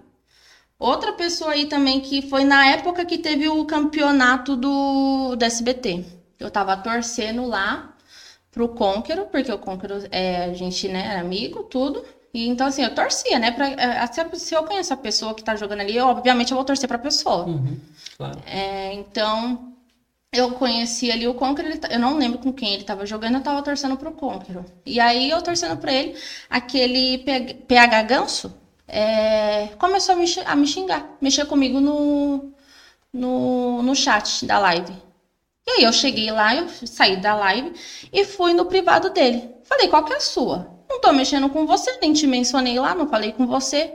Outra 0.79 1.13
pessoa 1.13 1.53
aí 1.53 1.67
também 1.67 2.01
que 2.01 2.23
foi 2.23 2.45
na 2.45 2.67
época 2.69 3.05
que 3.07 3.19
teve 3.19 3.49
o 3.49 3.65
campeonato 3.67 4.57
do, 4.57 5.37
do 5.37 5.45
SBT. 5.45 6.05
Eu 6.39 6.51
tava 6.51 6.77
torcendo 6.77 7.47
lá 7.47 7.97
pro 8.51 8.69
Conquero, 8.69 9.27
porque 9.27 9.53
o 9.53 9.59
Conquero 9.59 9.97
é, 10.11 10.45
a 10.45 10.55
gente, 10.55 10.89
né, 10.89 11.07
era 11.13 11.21
amigo, 11.21 11.65
tudo. 11.65 12.05
E 12.33 12.47
então, 12.47 12.67
assim, 12.67 12.83
eu 12.83 12.95
torcia, 12.95 13.39
né? 13.39 13.51
Pra, 13.51 13.69
é, 13.71 14.07
se- 14.39 14.55
eu 14.55 14.63
conheço 14.65 14.93
a 14.93 14.97
pessoa 14.97 15.35
que 15.35 15.43
tá 15.43 15.57
jogando 15.57 15.81
ali, 15.81 15.97
eu, 15.97 16.07
obviamente 16.07 16.53
eu 16.53 16.57
vou 16.57 16.65
torcer 16.65 16.89
pra 16.89 16.99
pessoa. 16.99 17.45
Uhum. 17.45 17.79
Claro. 18.17 18.41
É, 18.47 18.93
então, 18.93 19.59
eu 20.33 20.55
conheci 20.55 21.11
ali 21.11 21.27
o 21.29 21.35
Conqueror, 21.35 21.77
tá- 21.79 21.89
eu 21.91 21.99
não 21.99 22.17
lembro 22.19 22.39
com 22.39 22.53
quem 22.53 22.75
ele 22.75 22.85
tava 22.85 23.07
jogando, 23.07 23.37
eu 23.37 23.43
tava 23.43 23.63
torcendo 23.63 23.97
pro 23.97 24.13
Conqueror. 24.13 24.65
E 24.87 25.01
aí, 25.01 25.31
eu 25.31 25.43
torcendo 25.43 25.77
pra 25.79 25.93
ele, 25.93 26.15
aquele 26.49 27.19
PH 27.69 28.03
Ganso 28.03 28.55
é, 28.89 29.71
começou 29.79 30.15
a 30.15 30.19
me, 30.19 30.27
a 30.47 30.57
me 30.57 30.67
xingar, 30.67 31.09
mexer 31.21 31.45
comigo 31.47 31.81
no, 31.81 32.45
no, 33.13 33.83
no 33.83 33.95
chat 33.95 34.47
da 34.47 34.59
live. 34.59 34.97
E 35.67 35.71
aí, 35.73 35.85
eu 35.85 35.93
cheguei 35.93 36.31
lá, 36.33 36.55
eu 36.55 36.69
saí 36.87 37.17
da 37.17 37.35
live 37.35 37.73
e 38.13 38.25
fui 38.25 38.55
no 38.55 38.65
privado 38.67 39.11
dele. 39.11 39.49
Falei, 39.65 39.89
qual 39.89 40.05
que 40.05 40.13
é 40.13 40.17
a 40.17 40.21
sua? 40.21 40.69
Não 40.91 41.01
tô 41.01 41.13
mexendo 41.13 41.49
com 41.49 41.67
você, 41.67 41.99
nem 42.03 42.13
te 42.13 42.27
mencionei 42.27 42.79
lá, 42.79 42.97
não 42.97 43.09
falei 43.09 43.33
com 43.33 43.47
você. 43.47 43.95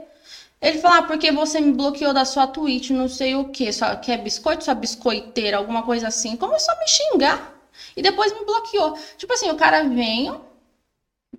Ele 0.62 0.78
falou, 0.78 0.98
ah, 0.98 1.02
porque 1.02 1.30
você 1.30 1.60
me 1.60 1.72
bloqueou 1.72 2.14
da 2.14 2.24
sua 2.24 2.46
Twitch, 2.46 2.88
não 2.90 3.06
sei 3.06 3.36
o 3.36 3.50
quê. 3.50 3.70
Só, 3.70 3.94
quer 3.96 4.16
biscoito, 4.16 4.64
sua 4.64 4.74
biscoiteira, 4.74 5.58
alguma 5.58 5.82
coisa 5.82 6.08
assim. 6.08 6.36
Começou 6.36 6.72
a 6.74 6.78
me 6.78 6.88
xingar. 6.88 7.54
E 7.94 8.00
depois 8.00 8.32
me 8.32 8.44
bloqueou. 8.46 8.98
Tipo 9.18 9.34
assim, 9.34 9.50
o 9.50 9.56
cara 9.56 9.82
veio, 9.84 10.40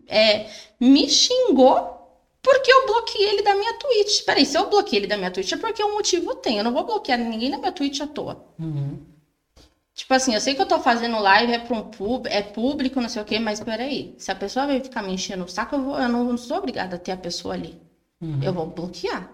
é, 0.07 0.45
me 0.79 1.09
xingou 1.09 1.97
porque 2.43 2.71
eu 2.71 2.85
bloqueei 2.85 3.29
ele 3.29 3.41
da 3.41 3.55
minha 3.55 3.73
Twitch. 3.73 4.23
Peraí, 4.23 4.45
se 4.45 4.57
eu 4.57 4.69
bloqueei 4.69 4.99
ele 4.99 5.07
da 5.07 5.17
minha 5.17 5.31
Twitch 5.31 5.51
é 5.51 5.57
porque 5.57 5.83
o 5.83 5.93
motivo 5.95 6.35
tem. 6.35 6.59
Eu 6.59 6.63
não 6.63 6.71
vou 6.71 6.85
bloquear 6.85 7.17
ninguém 7.17 7.49
da 7.49 7.57
minha 7.57 7.71
Twitch 7.71 7.99
à 7.99 8.07
toa. 8.07 8.45
Uhum. 8.59 8.99
Tipo 9.97 10.13
assim, 10.13 10.35
eu 10.35 10.39
sei 10.39 10.53
que 10.53 10.61
eu 10.61 10.67
tô 10.67 10.79
fazendo 10.79 11.19
live, 11.19 11.51
é, 11.51 11.57
pra 11.57 11.75
um 11.75 11.81
pub, 11.81 12.27
é 12.27 12.43
público, 12.43 13.01
não 13.01 13.09
sei 13.09 13.19
o 13.19 13.25
quê, 13.25 13.39
mas 13.39 13.59
peraí. 13.59 14.13
Se 14.19 14.31
a 14.31 14.35
pessoa 14.35 14.67
veio 14.67 14.83
ficar 14.83 15.01
me 15.01 15.11
enchendo 15.11 15.43
o 15.43 15.47
saco, 15.47 15.75
eu, 15.75 15.81
vou, 15.81 15.99
eu 15.99 16.07
não 16.07 16.37
sou 16.37 16.57
obrigada 16.57 16.97
a 16.97 16.99
ter 16.99 17.13
a 17.13 17.17
pessoa 17.17 17.55
ali. 17.55 17.81
Uhum. 18.21 18.39
Eu 18.43 18.53
vou 18.53 18.67
bloquear. 18.67 19.27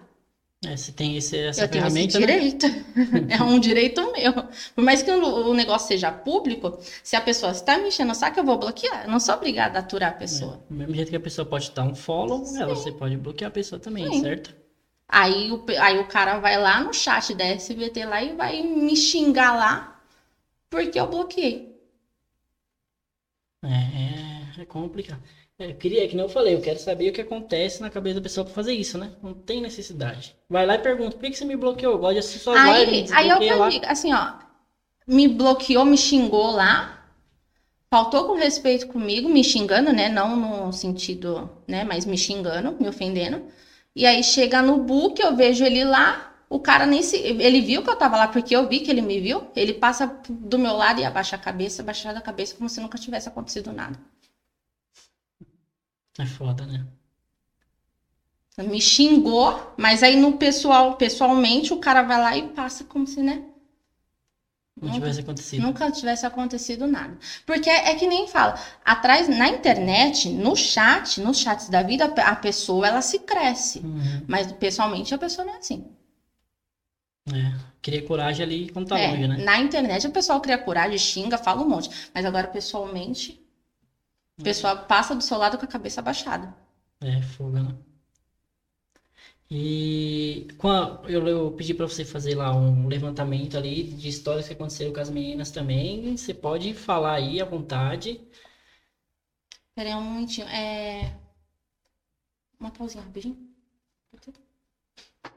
É, 0.66 0.74
você 0.74 0.90
tem 0.90 1.18
esse, 1.18 1.36
essa 1.36 1.64
eu 1.64 1.68
tenho 1.68 1.86
esse 1.86 1.94
ferramenta, 1.94 2.18
né? 2.18 2.26
direito. 2.26 2.66
é 3.28 3.42
um 3.42 3.60
direito 3.60 4.00
meu. 4.12 4.32
Por 4.74 4.82
mais 4.82 5.02
que 5.02 5.10
o, 5.10 5.50
o 5.50 5.52
negócio 5.52 5.86
seja 5.86 6.10
público, 6.10 6.78
se 7.02 7.14
a 7.14 7.20
pessoa 7.20 7.52
está 7.52 7.76
me 7.76 7.88
enchendo 7.88 8.12
o 8.12 8.14
saco, 8.14 8.40
eu 8.40 8.44
vou 8.44 8.56
bloquear. 8.56 9.04
Eu 9.04 9.10
não 9.10 9.20
sou 9.20 9.34
obrigada 9.34 9.78
a 9.78 9.82
aturar 9.82 10.12
a 10.12 10.14
pessoa. 10.14 10.62
É, 10.64 10.72
do 10.72 10.78
mesmo 10.78 10.94
jeito 10.94 11.10
que 11.10 11.16
a 11.16 11.20
pessoa 11.20 11.44
pode 11.44 11.70
dar 11.72 11.84
um 11.84 11.94
follow, 11.94 12.42
ela, 12.56 12.74
você 12.74 12.90
pode 12.90 13.18
bloquear 13.18 13.50
a 13.50 13.52
pessoa 13.52 13.78
também, 13.78 14.10
Sim. 14.10 14.22
certo? 14.22 14.54
Aí 15.06 15.52
o, 15.52 15.62
aí 15.78 15.98
o 15.98 16.06
cara 16.06 16.38
vai 16.38 16.58
lá 16.58 16.80
no 16.80 16.94
chat 16.94 17.34
da 17.34 17.44
SBT 17.44 18.06
lá 18.06 18.22
e 18.22 18.34
vai 18.34 18.62
me 18.62 18.96
xingar 18.96 19.54
lá 19.54 19.93
porque 20.74 20.98
eu 21.00 21.06
bloqueei. 21.08 21.74
É, 23.62 24.58
é, 24.60 24.62
é 24.62 24.64
complicado. 24.66 25.22
É, 25.58 25.70
eu 25.70 25.76
queria, 25.76 26.06
que 26.08 26.14
nem 26.14 26.24
eu 26.24 26.28
falei, 26.28 26.54
eu 26.54 26.60
quero 26.60 26.78
saber 26.78 27.10
o 27.10 27.12
que 27.12 27.20
acontece 27.20 27.80
na 27.80 27.88
cabeça 27.90 28.16
da 28.16 28.20
pessoa 28.22 28.44
pra 28.44 28.52
fazer 28.54 28.74
isso, 28.74 28.98
né? 28.98 29.12
Não 29.22 29.32
tem 29.34 29.60
necessidade. 29.60 30.36
Vai 30.48 30.66
lá 30.66 30.74
e 30.74 30.78
pergunta, 30.78 31.16
por 31.16 31.22
que, 31.22 31.30
que 31.30 31.38
você 31.38 31.44
me 31.44 31.56
bloqueou? 31.56 31.92
Eu 31.94 31.98
gosto 31.98 32.12
de 32.14 32.18
assistir 32.18 32.40
suas 32.40 32.58
Aí, 32.58 33.06
aí 33.12 33.28
eu 33.28 33.58
lá. 33.58 33.70
digo, 33.70 33.86
assim, 33.86 34.12
ó, 34.12 34.34
me 35.06 35.28
bloqueou, 35.28 35.84
me 35.84 35.96
xingou 35.96 36.50
lá, 36.50 37.04
faltou 37.90 38.26
com 38.26 38.34
respeito 38.34 38.88
comigo, 38.88 39.28
me 39.28 39.44
xingando, 39.44 39.92
né? 39.92 40.08
Não 40.08 40.36
no 40.36 40.72
sentido, 40.72 41.50
né? 41.68 41.84
Mas 41.84 42.06
me 42.06 42.18
xingando, 42.18 42.76
me 42.80 42.88
ofendendo. 42.88 43.42
E 43.96 44.06
aí 44.06 44.24
chega 44.24 44.62
no 44.62 44.78
book, 44.78 45.20
eu 45.22 45.36
vejo 45.36 45.64
ele 45.64 45.84
lá, 45.84 46.33
o 46.54 46.60
cara 46.60 46.86
nem 46.86 47.02
se. 47.02 47.16
Ele 47.16 47.60
viu 47.60 47.82
que 47.82 47.90
eu 47.90 47.96
tava 47.96 48.16
lá 48.16 48.28
porque 48.28 48.54
eu 48.54 48.68
vi 48.68 48.78
que 48.80 48.90
ele 48.90 49.00
me 49.02 49.20
viu. 49.20 49.48
Ele 49.56 49.72
passa 49.74 50.06
do 50.28 50.56
meu 50.56 50.74
lado 50.76 51.00
e 51.00 51.04
abaixa 51.04 51.34
a 51.34 51.38
cabeça, 51.38 51.82
abaixa 51.82 52.10
a 52.10 52.20
cabeça 52.20 52.54
como 52.54 52.68
se 52.68 52.80
nunca 52.80 52.96
tivesse 52.96 53.28
acontecido 53.28 53.72
nada. 53.72 53.98
É 56.16 56.24
foda, 56.24 56.64
né? 56.64 56.86
Me 58.56 58.80
xingou, 58.80 59.74
mas 59.76 60.00
aí 60.04 60.14
no 60.14 60.34
pessoal, 60.38 60.94
pessoalmente, 60.96 61.72
o 61.72 61.78
cara 61.78 62.02
vai 62.04 62.20
lá 62.20 62.36
e 62.36 62.48
passa 62.50 62.84
como 62.84 63.04
se, 63.04 63.20
né? 63.20 63.42
Não 64.80 64.88
Nunca- 64.88 65.00
tivesse 65.00 65.20
acontecido. 65.20 65.62
Nunca 65.62 65.90
tivesse 65.90 66.26
acontecido 66.26 66.86
nada. 66.86 67.18
Porque 67.44 67.68
é 67.68 67.94
que 67.96 68.06
nem 68.06 68.28
fala, 68.28 68.54
atrás, 68.84 69.26
na 69.26 69.48
internet, 69.48 70.28
no 70.28 70.54
chat, 70.54 71.20
nos 71.20 71.38
chats 71.38 71.68
da 71.68 71.82
vida, 71.82 72.04
a 72.04 72.36
pessoa, 72.36 72.86
ela 72.86 73.02
se 73.02 73.18
cresce. 73.20 73.80
Uhum. 73.80 74.24
Mas 74.28 74.52
pessoalmente 74.52 75.12
a 75.12 75.18
pessoa 75.18 75.44
não 75.44 75.54
é 75.54 75.58
assim. 75.58 75.84
É, 77.32 77.58
cria 77.82 78.02
coragem 78.06 78.44
ali 78.44 78.68
quando 78.70 78.88
tá 78.88 78.96
É, 78.96 79.06
longe, 79.08 79.26
né? 79.26 79.44
Na 79.44 79.58
internet 79.58 80.06
o 80.06 80.10
pessoal 80.10 80.40
cria 80.40 80.56
coragem, 80.58 80.98
xinga, 80.98 81.36
fala 81.38 81.62
um 81.62 81.68
monte. 81.68 81.90
Mas 82.14 82.24
agora, 82.24 82.48
pessoalmente, 82.48 83.38
a 84.40 84.44
pessoa 84.44 84.76
passa 84.76 85.14
do 85.14 85.22
seu 85.24 85.36
lado 85.38 85.58
com 85.58 85.64
a 85.64 85.68
cabeça 85.68 86.00
abaixada. 86.00 86.54
É, 87.00 87.22
fogo, 87.22 87.50
né? 87.60 87.78
E 89.50 90.46
eu, 91.08 91.26
eu 91.28 91.50
pedi 91.52 91.74
pra 91.74 91.86
você 91.86 92.04
fazer 92.04 92.34
lá 92.34 92.54
um 92.56 92.88
levantamento 92.88 93.56
ali 93.56 93.84
de 93.84 94.08
histórias 94.08 94.46
que 94.48 94.54
aconteceram 94.54 94.92
com 94.92 95.00
as 95.00 95.10
meninas 95.10 95.50
também. 95.50 96.16
Você 96.16 96.34
pode 96.34 96.74
falar 96.74 97.14
aí 97.14 97.40
à 97.40 97.44
vontade. 97.44 98.20
Pera 99.74 99.90
aí 99.90 99.94
um 99.94 100.00
momentinho. 100.02 100.46
É... 100.48 101.14
Uma 102.58 102.72
pausinha 102.72 103.04
rapidinho. 103.04 103.53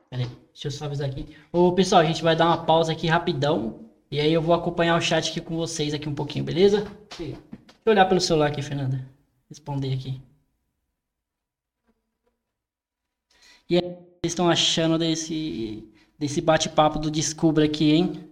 Pera 0.09 0.23
aí, 0.23 0.29
deixa 0.53 0.67
eu 0.67 0.71
só 0.71 0.85
avisar 0.85 1.09
aqui. 1.09 1.35
Ô, 1.51 1.71
pessoal, 1.73 2.01
a 2.01 2.05
gente 2.05 2.23
vai 2.23 2.35
dar 2.35 2.47
uma 2.47 2.65
pausa 2.65 2.91
aqui 2.91 3.07
rapidão. 3.07 3.85
E 4.09 4.19
aí 4.19 4.31
eu 4.31 4.41
vou 4.41 4.55
acompanhar 4.55 4.97
o 4.97 5.01
chat 5.01 5.29
aqui 5.29 5.41
com 5.41 5.55
vocês 5.57 5.93
aqui 5.93 6.07
um 6.07 6.15
pouquinho, 6.15 6.45
beleza? 6.45 6.85
Deixa 7.17 7.37
eu 7.85 7.91
olhar 7.91 8.05
pelo 8.05 8.21
celular 8.21 8.47
aqui, 8.47 8.61
Fernanda. 8.61 9.05
Responder 9.49 9.93
aqui. 9.93 10.21
E 13.69 13.75
aí, 13.75 13.81
vocês 13.81 14.31
estão 14.31 14.49
achando 14.49 14.97
desse, 14.97 15.83
desse 16.17 16.39
bate-papo 16.41 16.99
do 16.99 17.11
Descubra 17.11 17.65
aqui, 17.65 17.91
hein? 17.91 18.29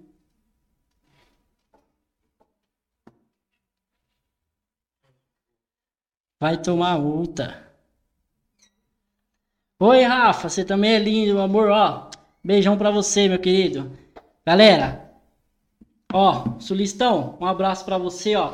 Vai 6.40 6.62
tomar 6.62 6.98
multa. 7.00 7.65
Oi, 9.78 10.04
Rafa, 10.04 10.48
você 10.48 10.64
também 10.64 10.94
é 10.94 11.00
lindo, 11.00 11.40
amor, 11.42 11.70
ó. 11.70 12.10
Beijão 12.42 12.78
pra 12.78 12.90
você, 12.92 13.28
meu 13.28 13.38
querido. 13.40 13.92
Galera, 14.46 15.12
ó, 16.14 16.46
Sulistão, 16.60 17.38
um 17.42 17.46
abraço 17.46 17.84
pra 17.84 17.98
você, 17.98 18.36
ó. 18.38 18.52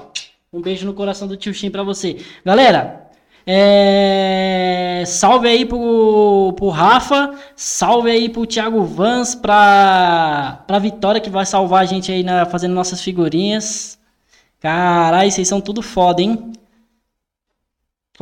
Um 0.52 0.62
beijo 0.62 0.86
no 0.86 0.96
coração 0.96 1.28
do 1.28 1.38
tio 1.38 1.54
Shin 1.54 1.70
pra 1.70 1.84
você. 1.84 2.18
Galera, 2.44 3.08
é... 3.46 5.04
salve 5.06 5.48
aí 5.48 5.64
pro, 5.64 6.54
pro 6.58 6.70
Rafa, 6.70 7.36
salve 7.56 8.10
aí 8.10 8.28
pro 8.28 8.48
Thiago 8.48 8.84
Vans, 8.84 9.36
pra, 9.36 10.64
pra 10.66 10.80
Vitória 10.80 11.22
que 11.22 11.30
vai 11.30 11.46
salvar 11.46 11.84
a 11.84 11.86
gente 11.86 12.12
aí 12.12 12.24
na, 12.24 12.48
fazendo 12.48 12.74
nossas 12.74 13.02
figurinhas. 13.02 14.00
Caralho, 14.60 15.32
vocês 15.32 15.48
são 15.48 15.62
tudo 15.62 15.84
foda, 15.84 16.22
hein? 16.22 16.52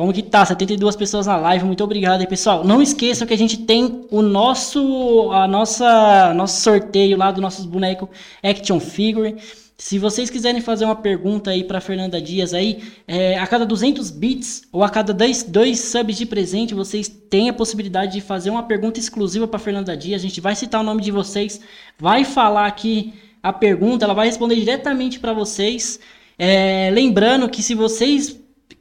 Como 0.00 0.14
que 0.14 0.22
tá? 0.22 0.46
72 0.46 0.96
pessoas 0.96 1.26
na 1.26 1.36
live, 1.36 1.66
muito 1.66 1.84
obrigado 1.84 2.22
aí, 2.22 2.26
pessoal. 2.26 2.64
Não 2.64 2.80
esqueçam 2.80 3.28
que 3.28 3.34
a 3.34 3.36
gente 3.36 3.58
tem 3.58 4.06
o 4.10 4.22
nosso, 4.22 5.30
a 5.30 5.46
nossa, 5.46 6.32
nosso 6.32 6.62
sorteio 6.62 7.18
lá 7.18 7.30
dos 7.30 7.42
nossos 7.42 7.66
bonecos 7.66 8.08
Action 8.42 8.80
Figure. 8.80 9.36
Se 9.76 9.98
vocês 9.98 10.30
quiserem 10.30 10.62
fazer 10.62 10.86
uma 10.86 10.96
pergunta 10.96 11.50
aí 11.50 11.64
para 11.64 11.82
Fernanda 11.82 12.18
Dias 12.18 12.54
aí, 12.54 12.82
é, 13.06 13.38
a 13.38 13.46
cada 13.46 13.66
200 13.66 14.10
bits 14.10 14.62
ou 14.72 14.82
a 14.82 14.88
cada 14.88 15.12
2 15.12 15.42
dois 15.42 15.78
subs 15.80 16.16
de 16.16 16.24
presente, 16.24 16.72
vocês 16.72 17.06
têm 17.06 17.50
a 17.50 17.52
possibilidade 17.52 18.14
de 18.14 18.22
fazer 18.22 18.48
uma 18.48 18.62
pergunta 18.62 18.98
exclusiva 18.98 19.46
para 19.46 19.58
Fernanda 19.58 19.94
Dias. 19.94 20.22
A 20.22 20.26
gente 20.26 20.40
vai 20.40 20.56
citar 20.56 20.80
o 20.80 20.84
nome 20.84 21.02
de 21.02 21.10
vocês, 21.10 21.60
vai 21.98 22.24
falar 22.24 22.64
aqui 22.64 23.12
a 23.42 23.52
pergunta, 23.52 24.06
ela 24.06 24.14
vai 24.14 24.28
responder 24.28 24.54
diretamente 24.54 25.20
para 25.20 25.34
vocês. 25.34 26.00
É, 26.38 26.88
lembrando 26.90 27.50
que 27.50 27.62
se 27.62 27.74
vocês 27.74 28.40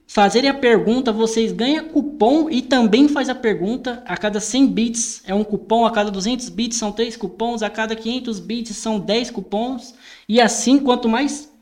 fazerem 0.09 0.49
a 0.49 0.55
pergunta, 0.55 1.11
vocês 1.11 1.51
ganham 1.51 1.87
cupom 1.87 2.49
e 2.49 2.63
também 2.63 3.07
faz 3.07 3.29
a 3.29 3.35
pergunta. 3.35 4.01
A 4.07 4.17
cada 4.17 4.39
100 4.39 4.67
bits 4.67 5.21
é 5.23 5.35
um 5.35 5.43
cupom, 5.43 5.85
a 5.85 5.91
cada 5.91 6.09
200 6.09 6.49
bits 6.49 6.79
são 6.79 6.91
3 6.91 7.15
cupons, 7.15 7.61
a 7.61 7.69
cada 7.69 7.95
500 7.95 8.39
bits 8.39 8.75
são 8.75 8.99
10 8.99 9.29
cupons. 9.29 9.93
E 10.27 10.41
assim, 10.41 10.79
quanto 10.79 11.07
mais 11.07 11.53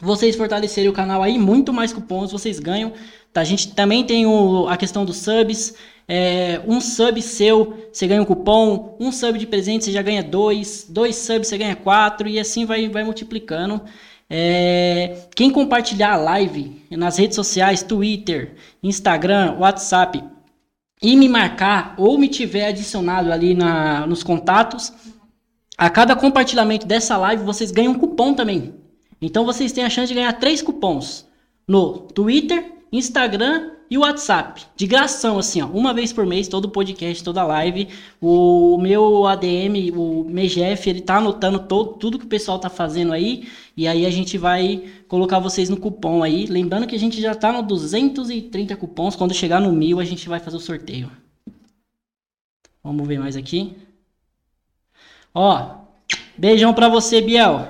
vocês 0.00 0.36
fortalecerem 0.36 0.88
o 0.88 0.92
canal 0.92 1.20
aí, 1.20 1.36
muito 1.36 1.72
mais 1.72 1.92
cupons 1.92 2.30
vocês 2.30 2.60
ganham. 2.60 2.92
Tá? 3.32 3.40
A 3.40 3.44
gente 3.44 3.74
também 3.74 4.04
tem 4.04 4.24
o, 4.24 4.68
a 4.68 4.76
questão 4.76 5.04
dos 5.04 5.16
subs. 5.16 5.74
É, 6.06 6.60
um 6.68 6.80
sub 6.80 7.20
seu, 7.20 7.88
você 7.92 8.06
ganha 8.06 8.22
um 8.22 8.24
cupom. 8.24 8.96
Um 9.00 9.10
sub 9.10 9.36
de 9.36 9.48
presente, 9.48 9.86
você 9.86 9.90
já 9.90 10.00
ganha 10.00 10.22
dois. 10.22 10.86
Dois 10.88 11.16
subs, 11.16 11.48
você 11.48 11.58
ganha 11.58 11.74
quatro. 11.74 12.28
E 12.28 12.38
assim 12.38 12.64
vai, 12.66 12.88
vai 12.88 13.02
multiplicando. 13.02 13.82
É, 14.28 15.26
quem 15.34 15.50
compartilhar 15.50 16.12
a 16.12 16.16
live 16.16 16.82
nas 16.90 17.18
redes 17.18 17.36
sociais, 17.36 17.82
Twitter, 17.82 18.54
Instagram, 18.82 19.56
WhatsApp, 19.58 20.22
e 21.02 21.16
me 21.16 21.28
marcar 21.28 21.94
ou 21.98 22.16
me 22.16 22.28
tiver 22.28 22.68
adicionado 22.68 23.30
ali 23.30 23.54
na, 23.54 24.06
nos 24.06 24.22
contatos, 24.22 24.92
a 25.76 25.90
cada 25.90 26.16
compartilhamento 26.16 26.86
dessa 26.86 27.16
live 27.16 27.44
vocês 27.44 27.70
ganham 27.70 27.92
um 27.92 27.98
cupom 27.98 28.32
também. 28.32 28.74
Então 29.20 29.44
vocês 29.44 29.72
têm 29.72 29.84
a 29.84 29.90
chance 29.90 30.08
de 30.08 30.14
ganhar 30.14 30.32
três 30.34 30.62
cupons 30.62 31.26
no 31.66 31.98
Twitter, 31.98 32.73
Instagram 32.96 33.72
e 33.90 33.98
WhatsApp. 33.98 34.66
De 34.76 34.86
gração, 34.86 35.36
assim, 35.36 35.60
ó. 35.60 35.66
Uma 35.66 35.92
vez 35.92 36.12
por 36.12 36.24
mês, 36.24 36.46
todo 36.46 36.68
podcast, 36.68 37.24
toda 37.24 37.42
live. 37.42 37.88
O 38.20 38.78
meu 38.78 39.26
ADM, 39.26 39.90
o 39.92 40.24
MGF, 40.30 40.90
ele 40.90 41.00
tá 41.00 41.16
anotando 41.16 41.58
todo, 41.58 41.94
tudo 41.94 42.18
que 42.18 42.24
o 42.24 42.28
pessoal 42.28 42.56
tá 42.58 42.70
fazendo 42.70 43.12
aí. 43.12 43.48
E 43.76 43.88
aí 43.88 44.06
a 44.06 44.10
gente 44.10 44.38
vai 44.38 44.84
colocar 45.08 45.40
vocês 45.40 45.68
no 45.68 45.76
cupom 45.76 46.22
aí. 46.22 46.46
Lembrando 46.46 46.86
que 46.86 46.94
a 46.94 46.98
gente 46.98 47.20
já 47.20 47.34
tá 47.34 47.52
no 47.52 47.62
230 47.62 48.76
cupons. 48.76 49.16
Quando 49.16 49.34
chegar 49.34 49.60
no 49.60 49.72
mil, 49.72 49.98
a 49.98 50.04
gente 50.04 50.28
vai 50.28 50.38
fazer 50.38 50.56
o 50.56 50.60
sorteio. 50.60 51.10
Vamos 52.82 53.08
ver 53.08 53.18
mais 53.18 53.36
aqui. 53.36 53.76
Ó, 55.34 55.78
beijão 56.38 56.72
pra 56.72 56.88
você, 56.88 57.20
Biel. 57.20 57.68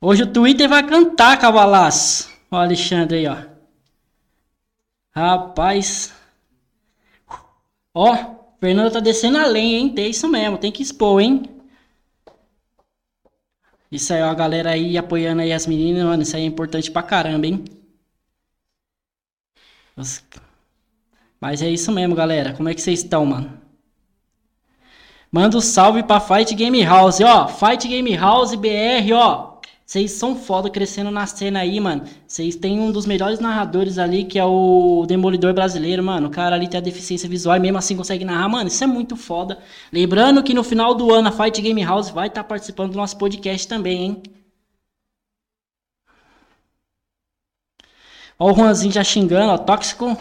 Hoje 0.00 0.22
o 0.22 0.32
Twitter 0.32 0.68
vai 0.68 0.86
cantar, 0.86 1.36
cavalaço. 1.38 2.33
Ó, 2.54 2.56
Alexandre 2.56 3.18
aí, 3.18 3.26
ó. 3.26 3.36
Rapaz. 5.10 6.14
Ó, 7.92 8.14
Fernanda 8.60 8.92
tá 8.92 9.00
descendo 9.00 9.38
a 9.38 9.46
lenha, 9.46 9.78
hein? 9.78 9.92
Tem 9.92 10.10
isso 10.10 10.28
mesmo, 10.28 10.56
tem 10.56 10.70
que 10.70 10.80
expor, 10.80 11.20
hein? 11.20 11.42
Isso 13.90 14.14
aí, 14.14 14.22
ó, 14.22 14.30
a 14.30 14.34
galera 14.34 14.70
aí 14.70 14.96
apoiando 14.96 15.42
aí 15.42 15.52
as 15.52 15.66
meninas, 15.66 16.04
mano. 16.04 16.22
Isso 16.22 16.36
aí 16.36 16.42
é 16.42 16.46
importante 16.46 16.92
pra 16.92 17.02
caramba, 17.02 17.46
hein? 17.48 17.64
Mas 21.40 21.60
é 21.60 21.68
isso 21.68 21.90
mesmo, 21.90 22.14
galera. 22.14 22.52
Como 22.54 22.68
é 22.68 22.74
que 22.74 22.80
vocês 22.80 23.00
estão, 23.00 23.26
mano? 23.26 23.60
Manda 25.30 25.56
um 25.56 25.60
salve 25.60 26.04
pra 26.04 26.20
Fight 26.20 26.54
Game 26.54 26.84
House, 26.84 27.20
ó. 27.20 27.48
Fight 27.48 27.88
Game 27.88 28.16
House 28.16 28.54
BR, 28.54 29.12
ó. 29.12 29.53
Vocês 29.86 30.12
são 30.12 30.34
foda 30.34 30.70
crescendo 30.70 31.10
na 31.10 31.26
cena 31.26 31.60
aí, 31.60 31.78
mano. 31.78 32.04
Vocês 32.26 32.56
têm 32.56 32.80
um 32.80 32.90
dos 32.90 33.04
melhores 33.04 33.38
narradores 33.38 33.98
ali, 33.98 34.24
que 34.24 34.38
é 34.38 34.44
o 34.44 35.04
Demolidor 35.06 35.52
brasileiro, 35.52 36.02
mano. 36.02 36.28
O 36.28 36.30
cara 36.30 36.56
ali 36.56 36.66
tem 36.68 36.78
a 36.78 36.82
deficiência 36.82 37.28
visual 37.28 37.56
e 37.56 37.60
mesmo 37.60 37.76
assim 37.78 37.96
consegue 37.96 38.24
narrar, 38.24 38.48
mano. 38.48 38.68
Isso 38.68 38.82
é 38.82 38.86
muito 38.86 39.14
foda. 39.14 39.58
Lembrando 39.92 40.42
que 40.42 40.54
no 40.54 40.64
final 40.64 40.94
do 40.94 41.12
ano 41.12 41.28
a 41.28 41.32
Fight 41.32 41.60
Game 41.60 41.82
House 41.84 42.08
vai 42.10 42.28
estar 42.28 42.42
tá 42.42 42.48
participando 42.48 42.92
do 42.92 42.96
nosso 42.96 43.18
podcast 43.18 43.68
também, 43.68 44.02
hein? 44.02 44.22
Ó 48.38 48.50
o 48.50 48.54
Juanzinho 48.54 48.92
já 48.92 49.04
xingando, 49.04 49.52
ó. 49.52 49.58
Tóxico. 49.58 50.16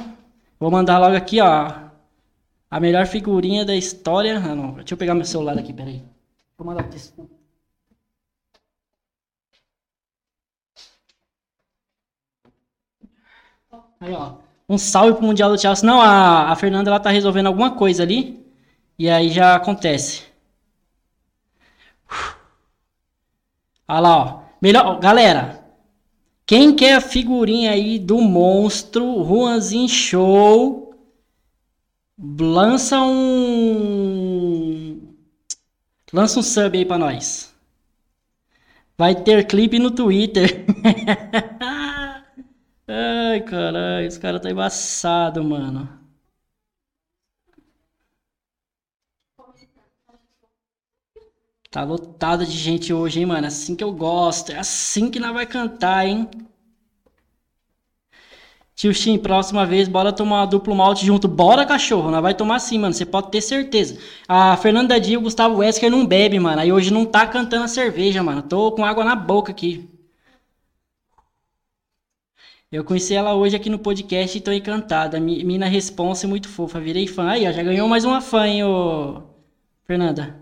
Vou 0.60 0.70
mandar 0.72 0.98
logo 1.00 1.16
aqui, 1.16 1.40
ó. 1.42 1.74
A 2.70 2.80
melhor 2.80 3.06
figurinha 3.08 3.66
da 3.66 3.76
história. 3.76 4.38
Ah, 4.40 4.56
não. 4.56 4.74
Deixa 4.74 4.94
eu 4.94 4.98
pegar 4.98 5.16
meu 5.16 5.26
celular 5.26 5.58
aqui, 5.58 5.72
peraí. 5.74 6.02
Vou 6.58 6.68
mandar 6.68 6.84
desculpa. 6.90 7.43
Aí, 14.04 14.14
ó. 14.14 14.34
Um 14.68 14.78
salve 14.78 15.14
pro 15.14 15.26
Mundial 15.26 15.50
do 15.50 15.60
Chelsea. 15.60 15.86
Não, 15.86 16.02
a, 16.02 16.52
a 16.52 16.56
Fernanda 16.58 16.90
ela 16.90 17.00
tá 17.00 17.10
resolvendo 17.10 17.48
alguma 17.48 17.72
coisa 17.72 18.04
ali. 18.04 18.46
E 19.00 19.10
aí 19.10 19.30
já 19.30 19.56
acontece. 19.56 20.24
Olha 23.88 24.00
lá, 24.00 24.18
ó. 24.18 24.42
Melhor, 24.62 25.00
galera. 25.00 25.64
Quem 26.46 26.76
quer 26.76 26.96
a 26.96 27.02
figurinha 27.02 27.72
aí 27.72 27.98
do 27.98 28.20
monstro, 28.20 29.24
Juanzinho 29.26 29.88
Show, 29.88 30.94
lança 32.20 33.00
um 33.02 35.02
lança 36.12 36.40
um 36.40 36.44
sub 36.44 36.78
aí 36.78 36.86
para 36.86 36.98
nós. 36.98 37.54
Vai 38.98 39.16
ter 39.16 39.48
clipe 39.48 39.80
no 39.80 39.92
Twitter. 39.92 40.66
Ai, 42.88 43.42
caralho, 43.42 44.06
esse 44.08 44.18
cara 44.20 44.40
tá 44.40 44.50
embaçado, 44.50 45.44
mano. 45.44 46.00
Tá 51.70 51.84
lotado 51.84 52.46
de 52.46 52.58
gente 52.58 52.94
hoje, 52.94 53.20
hein, 53.20 53.26
mano? 53.26 53.48
Assim 53.48 53.76
que 53.76 53.84
eu 53.84 53.92
gosto. 53.92 54.54
É 54.54 54.60
assim 54.60 55.12
que 55.12 55.20
nós 55.20 55.34
vai 55.34 55.46
cantar, 55.46 56.08
hein? 56.08 56.30
Tio 58.76 58.92
Shin, 58.94 59.20
próxima 59.20 59.66
vez, 59.68 59.88
bora 59.88 60.12
tomar 60.12 60.46
duplo 60.48 60.76
malte 60.76 61.06
junto. 61.06 61.28
Bora, 61.28 61.66
cachorro. 61.66 62.10
Nós 62.10 62.22
vai 62.22 62.34
tomar 62.34 62.60
sim, 62.60 62.80
mano. 62.80 62.94
Você 62.94 63.06
pode 63.06 63.30
ter 63.30 63.42
certeza. 63.42 63.98
A 64.28 64.58
Fernanda 64.58 65.00
Dia 65.00 65.14
e 65.14 65.18
o 65.18 65.22
Gustavo 65.22 65.58
Wesker 65.58 65.92
não 65.92 66.06
bebe, 66.06 66.40
mano. 66.40 66.60
Aí 66.62 66.72
hoje 66.72 66.92
não 66.92 67.06
tá 67.06 67.26
cantando 67.28 67.66
a 67.66 67.68
cerveja, 67.68 68.24
mano. 68.24 68.42
Tô 68.42 68.72
com 68.72 68.84
água 68.84 69.04
na 69.06 69.16
boca 69.16 69.52
aqui. 69.52 69.93
Eu 72.74 72.84
conheci 72.84 73.14
ela 73.14 73.36
hoje 73.36 73.56
aqui 73.56 73.70
no 73.70 73.78
podcast 73.78 74.36
e 74.36 74.42
tô 74.42 74.52
encantada. 74.52 75.20
Mina 75.20 75.68
responsa 75.68 76.28
muito 76.28 76.50
fofa. 76.50 76.80
Virei 76.80 77.06
fã. 77.06 77.30
Aí, 77.30 77.48
ó, 77.48 77.52
já 77.52 77.62
ganhou 77.62 77.88
mais 77.88 78.04
uma 78.04 78.20
fã, 78.20 78.48
hein, 78.48 78.64
ô... 78.64 79.22
Fernanda. 79.86 80.42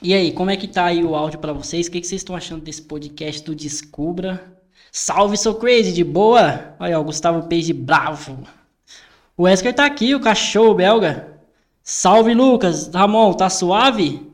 E 0.00 0.14
aí, 0.14 0.30
como 0.30 0.52
é 0.52 0.56
que 0.56 0.68
tá 0.68 0.84
aí 0.84 1.02
o 1.02 1.16
áudio 1.16 1.40
para 1.40 1.52
vocês? 1.52 1.88
O 1.88 1.90
que, 1.90 2.00
que 2.00 2.06
vocês 2.06 2.20
estão 2.20 2.36
achando 2.36 2.62
desse 2.62 2.82
podcast 2.82 3.42
do 3.42 3.56
Descubra? 3.56 4.56
Salve, 4.92 5.36
sou 5.36 5.56
crazy, 5.56 5.92
de 5.92 6.04
boa? 6.04 6.76
Olha, 6.78 7.00
o 7.00 7.04
Gustavo 7.04 7.48
Page 7.48 7.72
bravo. 7.72 8.46
O 9.36 9.42
Wesker 9.42 9.74
tá 9.74 9.84
aqui, 9.84 10.14
o 10.14 10.20
cachorro 10.20 10.74
belga. 10.74 11.40
Salve, 11.82 12.34
Lucas. 12.34 12.86
Ramon, 12.94 13.32
tá 13.32 13.50
suave? 13.50 14.29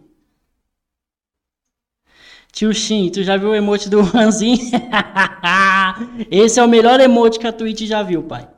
Tio 2.56 2.72
Shin, 2.72 3.10
tu 3.10 3.22
já 3.22 3.36
viu 3.36 3.50
o 3.50 3.54
emote 3.54 3.90
do 3.90 4.00
Ranzinho? 4.16 4.56
Esse 6.30 6.58
é 6.58 6.64
o 6.64 6.68
melhor 6.68 6.98
emote 7.00 7.38
que 7.38 7.46
a 7.46 7.52
Twitch 7.52 7.82
já 7.82 8.02
viu, 8.02 8.22
pai. 8.22 8.48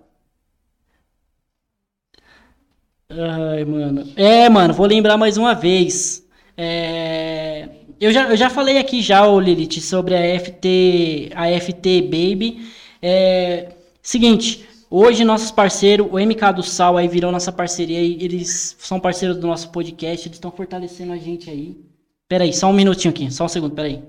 Ai, 3.10 3.64
mano. 3.64 4.08
É, 4.14 4.48
mano, 4.48 4.72
vou 4.72 4.86
lembrar 4.86 5.16
mais 5.16 5.36
uma 5.36 5.52
vez. 5.52 6.24
É... 6.56 7.68
Eu, 8.00 8.12
já, 8.12 8.28
eu 8.30 8.36
já 8.36 8.48
falei 8.48 8.78
aqui 8.78 9.02
já, 9.02 9.26
ô 9.26 9.40
Lilith, 9.40 9.80
sobre 9.80 10.14
a 10.14 10.38
FT, 10.38 11.30
a 11.34 11.60
FT 11.60 12.02
Baby. 12.02 12.70
É... 13.02 13.72
Seguinte, 14.00 14.64
hoje 14.88 15.24
nossos 15.24 15.50
parceiros, 15.50 16.06
o 16.08 16.20
MK 16.20 16.52
do 16.54 16.62
Sal 16.62 16.96
aí 16.96 17.08
virou 17.08 17.32
nossa 17.32 17.50
parceria. 17.50 17.98
Eles 17.98 18.76
são 18.78 19.00
parceiros 19.00 19.38
do 19.38 19.48
nosso 19.48 19.72
podcast, 19.72 20.28
eles 20.28 20.36
estão 20.36 20.52
fortalecendo 20.52 21.12
a 21.12 21.18
gente 21.18 21.50
aí. 21.50 21.88
Pera 22.28 22.44
aí, 22.44 22.52
só 22.52 22.68
um 22.68 22.74
minutinho 22.74 23.12
aqui, 23.12 23.30
só 23.30 23.46
um 23.46 23.48
segundo, 23.48 23.74
pera 23.74 23.88
aí. 23.88 24.02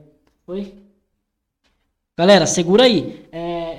Oi? 0.46 0.74
Galera, 2.18 2.46
segura 2.46 2.84
aí. 2.84 3.26
É... 3.32 3.78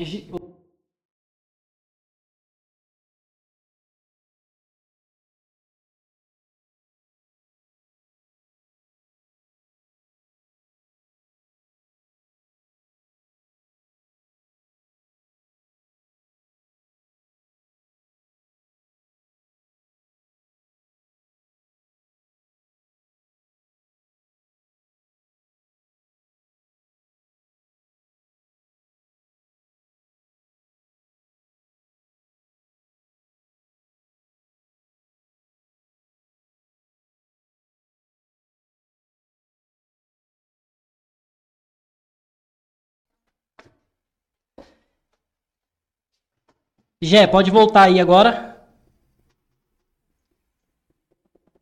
Gé, 47.03 47.27
pode 47.27 47.51
voltar 47.51 47.85
aí 47.85 47.99
agora. 47.99 48.59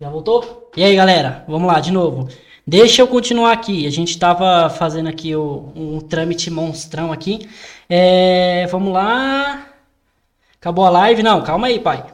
Já 0.01 0.11
voltou? 0.11 0.69
E 0.77 0.83
aí, 0.83 0.97
galera? 0.97 1.45
Vamos 1.47 1.69
lá, 1.69 1.79
de 1.79 1.93
novo. 1.93 2.29
Deixa 2.67 3.03
eu 3.03 3.07
continuar 3.07 3.53
aqui. 3.53 3.87
A 3.87 3.91
gente 3.91 4.11
estava 4.11 4.69
fazendo 4.69 5.09
aqui 5.09 5.37
o, 5.37 5.73
um 5.77 6.01
trâmite 6.01 6.51
monstrão 6.51 7.13
aqui. 7.13 7.49
É, 7.89 8.67
vamos 8.67 8.93
lá. 8.93 9.69
Acabou 10.61 10.85
a 10.85 10.91
live? 10.91 11.23
Não, 11.23 11.41
calma 11.45 11.69
aí, 11.69 11.79
pai. 11.79 12.05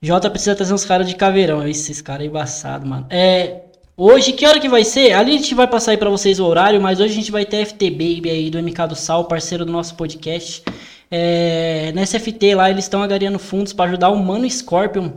Jota 0.00 0.28
precisa 0.28 0.56
trazer 0.56 0.74
uns 0.74 0.84
caras 0.84 1.08
de 1.08 1.14
caveirão. 1.14 1.64
Esses 1.64 2.02
caras 2.02 2.26
embaçados, 2.26 2.88
mano. 2.88 3.06
É, 3.08 3.60
hoje, 3.96 4.32
que 4.32 4.44
hora 4.44 4.58
que 4.58 4.68
vai 4.68 4.84
ser? 4.84 5.12
Ali 5.12 5.36
a 5.36 5.38
gente 5.38 5.54
vai 5.54 5.68
passar 5.68 5.92
aí 5.92 5.96
pra 5.96 6.10
vocês 6.10 6.40
o 6.40 6.46
horário, 6.46 6.80
mas 6.80 6.98
hoje 6.98 7.12
a 7.12 7.16
gente 7.16 7.30
vai 7.30 7.44
ter 7.44 7.64
FT 7.64 7.90
Baby 7.90 8.28
aí 8.28 8.50
do 8.50 8.60
MK 8.60 8.88
do 8.88 8.96
Sal, 8.96 9.26
parceiro 9.26 9.64
do 9.64 9.70
nosso 9.70 9.94
podcast. 9.94 10.64
É, 11.14 11.92
nessa 11.94 12.18
FT 12.18 12.54
lá 12.54 12.70
eles 12.70 12.86
estão 12.86 13.02
agariando 13.02 13.38
fundos 13.38 13.74
para 13.74 13.90
ajudar 13.90 14.08
o 14.08 14.16
Mano 14.16 14.48
Scorpion, 14.48 15.10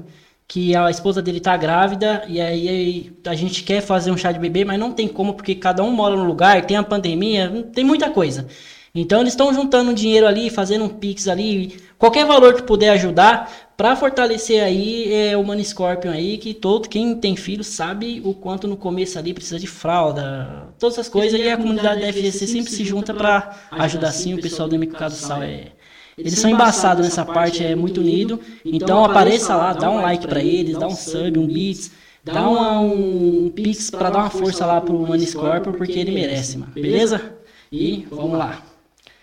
que 0.45 0.75
a 0.75 0.89
esposa 0.89 1.21
dele 1.21 1.39
tá 1.39 1.55
grávida, 1.55 2.25
e 2.27 2.41
aí 2.41 3.13
a 3.25 3.33
gente 3.33 3.63
quer 3.63 3.79
fazer 3.79 4.11
um 4.11 4.17
chá 4.17 4.29
de 4.33 4.37
bebê, 4.37 4.65
mas 4.65 4.77
não 4.77 4.91
tem 4.91 5.07
como, 5.07 5.33
porque 5.33 5.55
cada 5.55 5.81
um 5.83 5.91
mora 5.91 6.17
no 6.17 6.25
lugar, 6.25 6.65
tem 6.65 6.75
a 6.75 6.83
pandemia, 6.83 7.69
tem 7.73 7.85
muita 7.85 8.09
coisa. 8.09 8.45
Então 8.93 9.21
eles 9.21 9.31
estão 9.31 9.53
juntando 9.53 9.93
dinheiro 9.93 10.27
ali, 10.27 10.49
fazendo 10.49 10.83
um 10.83 10.89
pix 10.89 11.29
ali, 11.29 11.77
qualquer 11.97 12.25
valor 12.25 12.53
que 12.55 12.63
puder 12.63 12.89
ajudar 12.89 13.49
para 13.77 13.95
fortalecer 13.95 14.61
aí 14.61 15.13
é, 15.13 15.37
o 15.37 15.43
Mano 15.45 15.63
Scorpion 15.63 16.11
aí, 16.11 16.37
que 16.37 16.53
todo 16.53 16.89
quem 16.89 17.15
tem 17.15 17.37
filho 17.37 17.63
sabe 17.63 18.21
o 18.25 18.33
quanto 18.33 18.67
no 18.67 18.75
começo 18.75 19.17
ali 19.17 19.33
precisa 19.33 19.59
de 19.59 19.67
fralda, 19.67 20.73
todas 20.77 20.95
essas 20.95 21.07
coisas, 21.07 21.39
e 21.39 21.49
a 21.49 21.55
comunidade 21.55 22.01
da 22.01 22.11
FGC 22.11 22.47
sempre 22.47 22.71
se 22.71 22.83
junta 22.83 23.13
para 23.13 23.55
ajudar 23.71 24.11
sim 24.11 24.33
o 24.33 24.41
pessoal 24.41 24.67
do 24.67 24.77
MK 24.77 25.05
do 25.05 25.11
Sal 25.11 25.41
é 25.41 25.71
eles, 26.17 26.39
são 26.39 26.49
embaçados 26.49 27.05
nessa 27.05 27.23
parte, 27.25 27.63
é 27.63 27.75
muito 27.75 28.01
unido. 28.01 28.39
Então 28.63 29.03
apareça 29.03 29.55
lá, 29.55 29.73
dá 29.73 29.91
um 29.91 30.01
like 30.01 30.27
para 30.27 30.41
eles, 30.41 30.77
dá 30.77 30.87
um 30.87 30.95
sub, 30.95 31.37
um 31.37 31.45
beats, 31.45 31.91
dá 32.23 32.49
um, 32.49 33.45
um 33.45 33.49
pix 33.49 33.89
para 33.89 34.09
dar 34.09 34.19
uma 34.19 34.29
força 34.29 34.65
lá 34.65 34.79
pro 34.79 34.97
Money 34.97 35.27
Scorpio, 35.27 35.73
porque 35.73 35.99
ele 35.99 36.11
merece, 36.11 36.57
mano. 36.57 36.71
Beleza? 36.73 37.35
E 37.71 38.07
vamos 38.09 38.37
lá. 38.37 38.63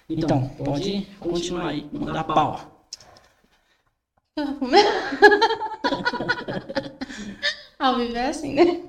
Então, 0.09 0.49
pode 0.63 1.07
continuar 1.19 1.69
aí, 1.69 1.87
mandar 1.93 2.25
pau. 2.25 2.87
Ao 7.79 7.97
vivo 7.97 8.17
é 8.17 8.29
assim, 8.29 8.55
né? 8.55 8.81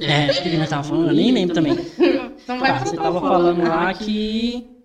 É, 0.00 0.30
o 0.30 0.42
que 0.42 0.48
ele 0.48 0.66
tava 0.66 0.82
falando? 0.82 1.08
Eu 1.08 1.14
nem 1.14 1.32
lembro 1.32 1.54
também. 1.54 1.72
Então 1.72 2.58
vai 2.58 2.72
tá, 2.72 2.84
você 2.84 2.96
tava 2.96 3.20
falando 3.20 3.62
lá 3.62 3.94
que 3.94 4.75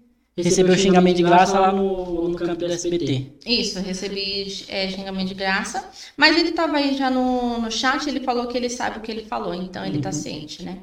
recebeu 0.44 0.78
xingamento 0.78 1.18
de 1.18 1.24
graça 1.24 1.60
lá 1.60 1.72
no, 1.72 2.30
no 2.30 2.36
campo 2.36 2.56
do 2.56 2.66
SBT. 2.66 3.32
Isso, 3.46 3.80
recebi 3.80 4.48
é, 4.68 4.89
xingamento 4.89 5.30
de 5.30 5.34
graça. 5.34 5.89
Mas 6.18 6.38
ele 6.38 6.50
estava 6.50 6.78
aí 6.78 6.96
já 6.96 7.10
no, 7.10 7.60
no 7.60 7.72
chat, 7.72 8.08
ele 8.08 8.20
falou 8.22 8.48
que 8.48 8.58
ele 8.58 8.70
sabe 8.70 9.00
o 9.00 9.02
que 9.02 9.12
ele 9.12 9.26
falou, 9.26 9.54
então 9.54 9.86
ele 9.86 9.98
está 9.98 10.10
uhum. 10.10 10.14
ciente, 10.14 10.64
né? 10.64 10.80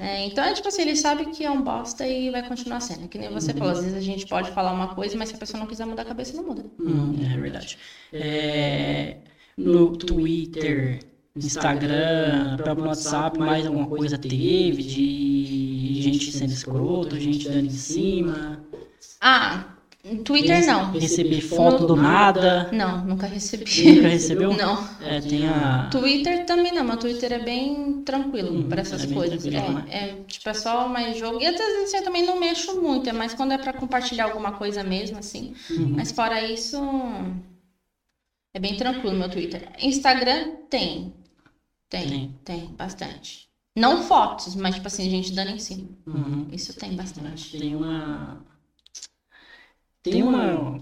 É, 0.00 0.24
então 0.26 0.44
é 0.44 0.52
tipo 0.52 0.68
assim, 0.68 0.82
ele 0.82 0.94
sabe 0.94 1.26
que 1.26 1.44
é 1.44 1.50
um 1.50 1.60
bosta 1.60 2.06
e 2.06 2.30
vai 2.30 2.46
continuar 2.46 2.80
sendo. 2.80 3.08
Que 3.08 3.18
nem 3.18 3.30
você 3.30 3.52
falou, 3.52 3.72
às 3.72 3.80
vezes 3.80 3.96
a 3.96 4.00
gente 4.00 4.26
pode 4.26 4.52
falar 4.52 4.72
uma 4.72 4.94
coisa, 4.94 5.16
mas 5.18 5.28
se 5.28 5.34
a 5.34 5.38
pessoa 5.38 5.58
não 5.58 5.66
quiser 5.66 5.86
mudar 5.86 6.02
a 6.02 6.06
cabeça, 6.06 6.36
não 6.36 6.44
muda. 6.44 6.64
Hum, 6.78 7.16
é 7.20 7.36
verdade. 7.36 7.76
É, 8.12 9.16
no 9.56 9.96
Twitter, 9.96 11.00
Instagram, 11.34 12.56
próprio 12.58 12.86
WhatsApp, 12.86 13.38
mais 13.38 13.66
alguma 13.66 13.88
coisa 13.88 14.16
teve 14.16 14.82
de 14.84 16.00
gente 16.00 16.30
sendo 16.30 16.52
escroto, 16.52 17.18
gente 17.18 17.48
dando 17.48 17.66
em 17.66 17.70
cima. 17.70 18.64
Ah, 19.20 19.74
no 20.04 20.22
Twitter 20.22 20.64
não. 20.66 20.92
Receber 20.92 21.40
foto 21.40 21.86
do 21.86 21.96
nada. 21.96 22.70
Não, 22.72 23.04
nunca 23.04 23.26
recebi. 23.26 23.64
Nunca 23.96 24.08
recebeu? 24.08 24.52
Não. 24.54 24.88
É, 25.00 25.20
tem 25.20 25.46
a. 25.48 25.88
Twitter 25.90 26.46
também 26.46 26.72
não, 26.72 26.84
mas 26.84 26.98
Twitter 26.98 27.32
é 27.32 27.38
bem 27.38 28.02
tranquilo 28.04 28.52
Hum, 28.54 28.68
para 28.68 28.80
essas 28.82 29.04
é 29.04 29.06
coisas. 29.12 29.42
tranquilo, 29.42 29.72
né? 29.74 29.86
É, 29.90 29.98
é, 30.10 30.24
tipo, 30.26 30.48
é 30.48 30.54
só 30.54 30.88
mais 30.88 31.16
jogo. 31.18 31.40
E 31.40 31.46
às 31.46 31.56
vezes 31.56 31.94
eu 31.94 32.04
também 32.04 32.24
não 32.24 32.38
mexo 32.38 32.80
muito, 32.80 33.08
é 33.10 33.12
mais 33.12 33.34
quando 33.34 33.52
é 33.52 33.58
para 33.58 33.72
compartilhar 33.72 34.24
alguma 34.24 34.52
coisa 34.52 34.82
mesmo, 34.84 35.18
assim. 35.18 35.54
Uhum. 35.70 35.94
Mas 35.96 36.12
fora 36.12 36.42
isso, 36.42 36.76
é 38.54 38.58
bem 38.58 38.76
tranquilo 38.76 39.16
meu 39.16 39.30
Twitter. 39.30 39.70
Instagram 39.80 40.56
tem. 40.68 41.14
Tem, 41.88 42.06
Tem. 42.08 42.38
tem, 42.44 42.66
bastante. 42.74 43.48
Não 43.76 44.02
fotos, 44.02 44.54
mas 44.56 44.74
tipo 44.74 44.86
assim, 44.88 45.08
gente 45.08 45.32
dando 45.32 45.50
em 45.52 45.58
cima. 45.58 45.88
Uhum. 46.06 46.48
Isso 46.52 46.74
tem 46.78 46.94
bastante. 46.94 47.58
Tem 47.58 47.74
uma. 47.74 48.44
Tem 50.02 50.22
uma. 50.22 50.80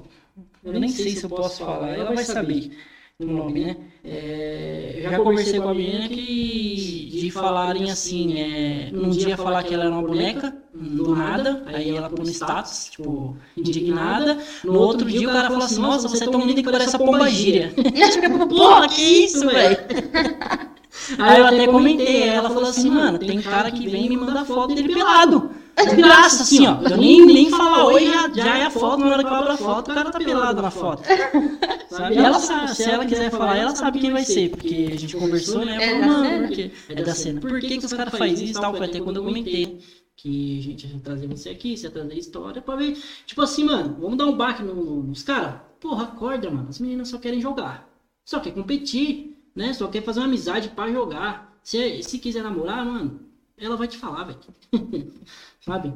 Eu 0.65 0.81
nem 0.81 0.89
sei 0.89 1.11
se 1.11 1.25
eu 1.25 1.31
posso 1.31 1.59
falar, 1.65 1.91
ela 1.91 2.15
vai 2.15 2.25
saber 2.25 2.71
o 3.19 3.25
nome, 3.25 3.61
né? 3.61 3.77
É, 4.05 4.95
eu 4.97 5.11
já 5.11 5.19
conversei 5.19 5.59
com 5.59 5.69
a 5.69 5.75
menina 5.75 6.09
que 6.09 7.09
de 7.13 7.31
falarem 7.31 7.91
assim, 7.91 8.39
é, 8.39 8.91
num 8.93 9.11
dia 9.11 9.37
falar 9.37 9.63
que 9.63 9.73
ela 9.73 9.85
era 9.85 9.93
uma 9.93 10.03
boneca, 10.03 10.55
do 10.75 11.17
nada, 11.17 11.63
aí 11.67 11.97
ela 11.97 12.11
põe 12.11 12.27
status, 12.27 12.91
tipo, 12.91 13.37
indignada. 13.57 14.39
No 14.63 14.75
outro 14.75 15.11
dia 15.11 15.29
o 15.29 15.33
cara 15.33 15.49
fala 15.49 15.65
assim, 15.65 15.81
nossa, 15.81 16.09
você 16.09 16.25
é 16.25 16.29
tão 16.31 16.47
linda 16.47 16.63
que 16.63 16.71
parece 16.71 16.95
a 16.95 16.99
pomba 16.99 17.29
gíria. 17.31 17.73
Porra, 18.49 18.89
que 18.89 19.01
isso, 19.01 19.47
velho? 19.47 19.77
Aí 21.19 21.39
eu 21.39 21.47
até 21.47 21.67
comentei, 21.67 22.23
ela 22.23 22.49
falou 22.49 22.69
assim, 22.69 22.91
mano, 22.91 23.19
tem 23.19 23.41
cara 23.41 23.71
que 23.71 23.87
vem 23.87 24.07
e 24.07 24.09
me 24.09 24.17
manda 24.17 24.45
foto 24.45 24.75
dele 24.75 24.93
pelado. 24.93 25.51
De 25.77 25.97
graça, 25.97 26.43
assim, 26.43 26.67
ó. 26.67 26.81
Eu 26.83 26.97
nem, 26.97 27.25
nem 27.27 27.51
falar 27.51 27.85
oi, 27.87 28.07
já, 28.07 28.29
já 28.33 28.59
é 28.59 28.65
a 28.65 28.71
foto, 28.71 28.99
na 29.01 29.09
hora 29.13 29.23
que 29.23 29.29
eu 29.31 29.35
abro 29.35 29.53
a 29.53 29.57
foto, 29.57 29.91
o 29.91 29.95
cara 29.95 30.11
tá 30.11 30.19
pelado 30.19 30.63
na 30.63 30.71
foto. 30.71 31.03
Sabe? 31.91 32.15
E 32.15 32.19
ela 32.19 32.39
sabe, 32.41 32.75
se 32.75 32.83
ela 32.91 33.05
quiser 33.07 33.31
falar, 33.31 33.57
ela 33.57 33.75
sabe 33.77 34.01
quem 34.01 34.11
vai 34.11 34.25
ser, 34.25 34.51
porque 34.51 34.89
a 34.93 34.97
gente 34.99 35.17
conversou, 35.17 35.65
né? 35.65 35.77
Eu 35.77 35.81
É 35.81 35.89
falo, 35.91 36.01
da 36.01 36.07
mano, 36.07 36.25
cena? 36.25 36.47
por 36.49 36.57
quê? 36.57 36.71
É 36.89 36.95
da 37.03 37.15
cena. 37.15 37.41
Por 37.41 37.61
que, 37.61 37.79
que 37.79 37.87
os 37.87 37.93
caras 37.93 38.13
fazem 38.19 38.35
isso 38.45 38.59
e 38.59 38.61
tal? 38.61 38.75
Foi 38.75 38.87
até 38.87 39.01
quando 39.01 39.17
eu 39.17 39.25
comentei 39.25 39.79
que 40.17 40.59
a 40.59 40.63
gente 40.63 40.87
ia 40.87 40.99
trazer 41.01 41.27
você 41.27 41.51
aqui, 41.51 41.77
você 41.77 41.87
ia 41.87 41.91
trazer 41.91 42.15
história 42.19 42.63
pra 42.63 42.75
ver. 42.77 42.99
Tipo 43.27 43.43
assim, 43.43 43.65
mano, 43.65 43.97
vamos 44.01 44.17
dar 44.17 44.27
um 44.27 44.37
baque 44.37 44.63
no- 44.63 44.75
no- 44.75 45.03
nos 45.03 45.23
caras? 45.23 45.57
Porra, 45.81 46.05
acorda, 46.05 46.51
mano. 46.51 46.69
As 46.71 46.79
meninas 46.81 47.09
só 47.09 47.19
querem 47.19 47.41
jogar. 47.41 47.87
Só 48.25 48.41
quer 48.41 48.53
competir, 48.53 49.37
né? 49.55 49.73
Só 49.75 49.87
quer 49.89 50.03
fazer 50.03 50.21
uma 50.21 50.27
amizade 50.27 50.71
pra 50.71 50.91
jogar. 50.91 51.55
Se, 51.63 52.03
se 52.03 52.19
quiser 52.19 52.43
namorar, 52.43 52.85
mano, 52.85 53.21
ela 53.59 53.77
vai 53.77 53.89
te 53.89 53.99
falar, 53.99 54.25
velho. 54.25 54.41
Sabe? 55.61 55.93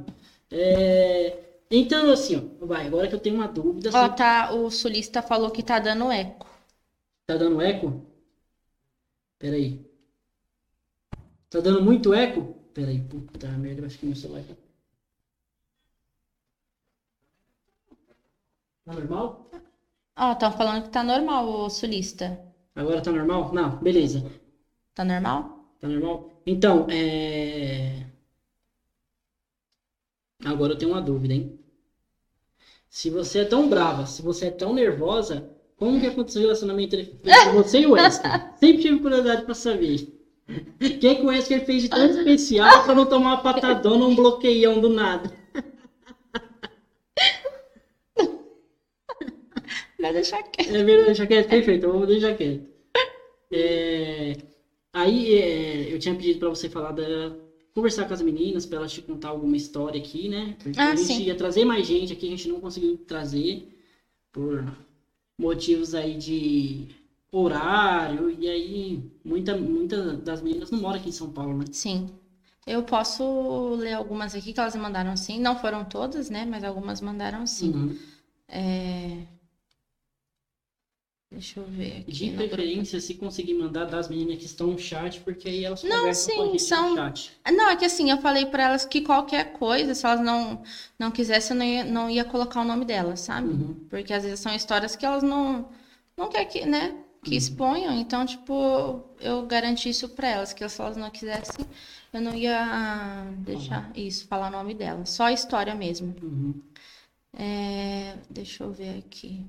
É, 0.50 1.38
Então, 1.70 2.10
assim, 2.12 2.36
ó, 2.60 2.66
vai, 2.66 2.86
agora 2.86 3.08
que 3.08 3.14
eu 3.14 3.20
tenho 3.20 3.36
uma 3.36 3.48
dúvida. 3.48 3.90
Ó, 3.94 4.08
tá, 4.08 4.52
o 4.52 4.70
sulista 4.70 5.22
falou 5.22 5.50
que 5.50 5.62
tá 5.62 5.78
dando 5.78 6.10
eco. 6.10 6.46
Tá 7.26 7.36
dando 7.38 7.62
eco? 7.62 7.88
Pera 9.38 9.56
aí. 9.56 9.70
Tá 11.50 11.60
dando 11.60 11.82
muito 11.82 12.14
eco? 12.14 12.54
Pera 12.74 12.88
aí, 12.90 13.00
puta 13.00 13.48
merda, 13.58 13.82
vai 13.82 13.90
ficar 13.90 14.06
meu 14.06 14.16
celular 14.16 14.40
aqui. 14.40 14.54
Tá 18.84 18.92
normal? 18.92 19.50
Ó, 20.16 20.30
estão 20.34 20.52
falando 20.52 20.84
que 20.84 20.90
tá 20.90 21.02
normal 21.02 21.48
o 21.48 21.68
sulista. 21.68 22.26
Agora 22.74 23.00
tá 23.00 23.12
normal? 23.12 23.52
Não, 23.54 23.78
beleza. 23.78 24.18
Tá 24.94 25.04
normal? 25.04 25.66
Tá 25.78 25.88
normal? 25.88 26.29
Então, 26.46 26.86
é. 26.90 28.06
Agora 30.44 30.72
eu 30.72 30.78
tenho 30.78 30.92
uma 30.92 31.00
dúvida, 31.00 31.34
hein? 31.34 31.58
Se 32.88 33.10
você 33.10 33.40
é 33.40 33.44
tão 33.44 33.68
brava, 33.68 34.06
se 34.06 34.22
você 34.22 34.46
é 34.46 34.50
tão 34.50 34.74
nervosa, 34.74 35.48
como 35.76 36.00
que 36.00 36.06
aconteceu 36.06 36.40
o 36.40 36.44
relacionamento 36.44 36.96
entre 36.96 37.20
você 37.54 37.80
e 37.80 37.86
o 37.86 37.92
Wesker? 37.92 38.30
Sempre 38.58 38.82
tive 38.82 39.00
curiosidade 39.00 39.44
pra 39.44 39.54
saber. 39.54 40.08
O 40.48 40.98
que, 40.98 41.06
é 41.06 41.14
que 41.14 41.22
o 41.22 41.26
Wesker 41.26 41.64
fez 41.64 41.82
de 41.82 41.88
tão 41.88 42.04
especial 42.04 42.84
pra 42.84 42.94
não 42.94 43.06
tomar 43.06 43.34
uma 43.34 43.42
patadona 43.42 44.04
ou 44.04 44.10
um 44.10 44.16
bloqueião 44.16 44.80
do 44.80 44.88
nada? 44.88 45.30
Vai 50.00 50.12
deixar 50.12 50.42
quieto. 50.42 50.74
É 50.74 50.82
verdade, 50.82 51.06
deixa 51.06 51.26
quieto, 51.26 51.48
perfeito, 51.48 51.86
eu 51.86 51.92
vou 51.92 52.06
deixar 52.06 52.34
quieto. 52.34 52.66
É, 53.52 54.32
Aí 54.92 55.34
é, 55.34 55.92
eu 55.92 55.98
tinha 55.98 56.14
pedido 56.14 56.38
pra 56.38 56.48
você 56.48 56.68
falar 56.68 56.92
da. 56.92 57.02
Conversar 57.74 58.06
com 58.06 58.12
as 58.14 58.20
meninas, 58.20 58.66
pra 58.66 58.78
elas 58.78 58.92
te 58.92 59.00
contar 59.00 59.28
alguma 59.28 59.56
história 59.56 60.00
aqui, 60.00 60.28
né? 60.28 60.56
Porque 60.62 60.80
Ah, 60.80 60.90
a 60.90 60.96
gente 60.96 61.06
sim. 61.06 61.22
ia 61.22 61.36
trazer 61.36 61.64
mais 61.64 61.86
gente 61.86 62.12
aqui, 62.12 62.26
a 62.26 62.30
gente 62.30 62.48
não 62.48 62.60
conseguiu 62.60 62.98
trazer 63.06 63.64
por 64.32 64.64
motivos 65.38 65.94
aí 65.94 66.16
de 66.16 66.88
horário, 67.32 68.30
e 68.30 68.48
aí 68.48 69.02
muita, 69.24 69.56
muita 69.56 70.14
das 70.16 70.42
meninas 70.42 70.70
não 70.70 70.80
moram 70.80 70.98
aqui 71.00 71.08
em 71.10 71.12
São 71.12 71.30
Paulo, 71.32 71.58
né? 71.58 71.64
Sim. 71.72 72.10
Eu 72.66 72.82
posso 72.84 73.74
ler 73.76 73.94
algumas 73.94 74.34
aqui 74.34 74.52
que 74.52 74.60
elas 74.60 74.74
mandaram 74.76 75.16
sim. 75.16 75.40
Não 75.40 75.56
foram 75.56 75.84
todas, 75.84 76.28
né? 76.30 76.44
Mas 76.44 76.62
algumas 76.64 77.00
mandaram 77.00 77.46
sim. 77.46 77.70
Uhum. 77.72 77.96
É... 78.48 79.26
Deixa 81.30 81.60
eu 81.60 81.64
ver 81.66 81.98
aqui. 82.00 82.10
De 82.12 82.26
no 82.26 82.36
grupo. 82.36 82.48
preferência, 82.48 83.00
se 83.00 83.14
conseguir 83.14 83.54
mandar 83.54 83.84
das 83.84 84.08
meninas 84.08 84.38
que 84.38 84.46
estão 84.46 84.68
no 84.68 84.78
chat, 84.78 85.20
porque 85.20 85.48
aí 85.48 85.64
elas 85.64 85.82
Não, 85.82 85.98
conversam 85.98 86.34
com 86.34 86.40
a 86.42 86.44
sim, 86.44 86.52
gente 86.52 86.62
são- 86.62 86.90
no 86.90 86.96
chat. 86.96 87.32
Não, 87.52 87.68
é 87.70 87.76
que 87.76 87.84
assim, 87.84 88.10
eu 88.10 88.18
falei 88.18 88.46
pra 88.46 88.64
elas 88.64 88.84
que 88.84 89.00
qualquer 89.00 89.52
coisa, 89.52 89.94
se 89.94 90.04
elas 90.04 90.20
não, 90.20 90.62
não 90.98 91.10
quisessem, 91.10 91.54
eu 91.56 91.58
não 91.58 91.64
ia, 91.66 91.84
não 91.84 92.10
ia 92.10 92.24
colocar 92.24 92.60
o 92.60 92.64
nome 92.64 92.84
delas, 92.84 93.20
sabe? 93.20 93.48
Uhum. 93.48 93.74
Porque 93.88 94.12
às 94.12 94.24
vezes 94.24 94.40
são 94.40 94.54
histórias 94.54 94.96
que 94.96 95.06
elas 95.06 95.22
não, 95.22 95.68
não 96.16 96.28
querem 96.28 96.48
que, 96.48 96.66
né, 96.66 96.94
que 97.22 97.36
exponham. 97.36 97.94
Então, 97.94 98.26
tipo, 98.26 99.02
eu 99.20 99.46
garanti 99.46 99.88
isso 99.88 100.08
pra 100.08 100.28
elas, 100.28 100.52
que 100.52 100.68
se 100.68 100.80
elas 100.80 100.96
não 100.96 101.10
quisessem, 101.10 101.64
eu 102.12 102.20
não 102.20 102.34
ia 102.34 103.30
deixar 103.38 103.90
isso, 103.96 104.26
falar 104.26 104.48
o 104.48 104.50
nome 104.52 104.74
delas. 104.74 105.10
Só 105.10 105.24
a 105.24 105.32
história 105.32 105.74
mesmo. 105.74 106.14
Uhum. 106.22 106.60
É, 107.36 108.16
deixa 108.30 108.64
eu 108.64 108.72
ver 108.72 108.98
aqui. 108.98 109.46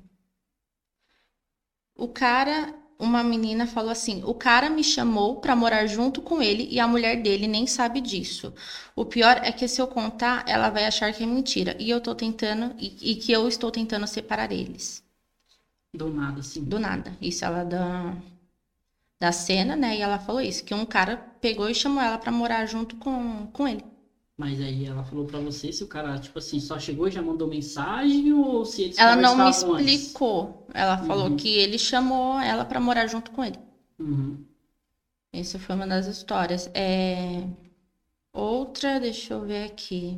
O 2.01 2.07
cara, 2.07 2.73
uma 2.99 3.23
menina 3.23 3.65
falou 3.67 3.91
assim: 3.91 4.23
o 4.25 4.33
cara 4.33 4.69
me 4.69 4.83
chamou 4.83 5.39
pra 5.39 5.55
morar 5.55 5.85
junto 5.87 6.21
com 6.21 6.41
ele 6.41 6.67
e 6.71 6.79
a 6.79 6.87
mulher 6.87 7.21
dele 7.21 7.47
nem 7.47 7.65
sabe 7.67 8.01
disso. 8.01 8.53
O 8.95 9.05
pior 9.05 9.39
é 9.43 9.51
que 9.51 9.67
se 9.67 9.81
eu 9.81 9.87
contar, 9.87 10.43
ela 10.47 10.69
vai 10.69 10.85
achar 10.85 11.13
que 11.13 11.23
é 11.23 11.27
mentira 11.27 11.75
e 11.79 11.89
eu 11.89 12.01
tô 12.01 12.15
tentando 12.15 12.75
e, 12.79 13.11
e 13.11 13.15
que 13.15 13.31
eu 13.31 13.47
estou 13.47 13.71
tentando 13.71 14.07
separar 14.07 14.51
eles. 14.51 15.03
Do 15.93 16.09
nada, 16.09 16.39
assim. 16.41 16.63
Do 16.65 16.79
nada. 16.79 17.17
Isso 17.21 17.45
ela 17.45 17.63
da 17.63 18.13
da 19.21 19.31
cena, 19.31 19.73
né? 19.75 19.95
E 19.97 20.01
ela 20.01 20.19
falou 20.19 20.41
isso, 20.41 20.65
que 20.65 20.73
um 20.73 20.85
cara 20.85 21.15
pegou 21.39 21.69
e 21.69 21.73
chamou 21.75 22.03
ela 22.03 22.17
pra 22.17 22.29
morar 22.31 22.65
junto 22.65 22.97
com, 22.97 23.47
com 23.47 23.65
ele. 23.67 23.85
Mas 24.41 24.59
aí 24.59 24.85
ela 24.87 25.03
falou 25.03 25.25
pra 25.27 25.37
você 25.39 25.71
se 25.71 25.83
o 25.83 25.87
cara, 25.87 26.17
tipo 26.17 26.39
assim, 26.39 26.59
só 26.59 26.79
chegou 26.79 27.07
e 27.07 27.11
já 27.11 27.21
mandou 27.21 27.47
mensagem 27.47 28.33
ou 28.33 28.65
se 28.65 28.81
eles 28.81 28.97
Ela 28.97 29.15
não 29.15 29.35
me 29.35 29.43
conversavam 29.43 29.75
antes? 29.75 29.93
explicou. 29.93 30.65
Ela 30.73 30.97
falou 30.97 31.27
Uhum. 31.29 31.37
que 31.37 31.47
ele 31.47 31.77
chamou 31.77 32.39
ela 32.39 32.65
pra 32.65 32.79
morar 32.79 33.05
junto 33.05 33.29
com 33.29 33.45
ele. 33.45 33.59
Uhum. 33.99 34.43
Essa 35.31 35.59
foi 35.59 35.75
uma 35.75 35.85
das 35.85 36.07
histórias. 36.07 36.67
É... 36.73 37.43
Outra, 38.33 38.99
deixa 38.99 39.35
eu 39.35 39.45
ver 39.45 39.65
aqui. 39.65 40.17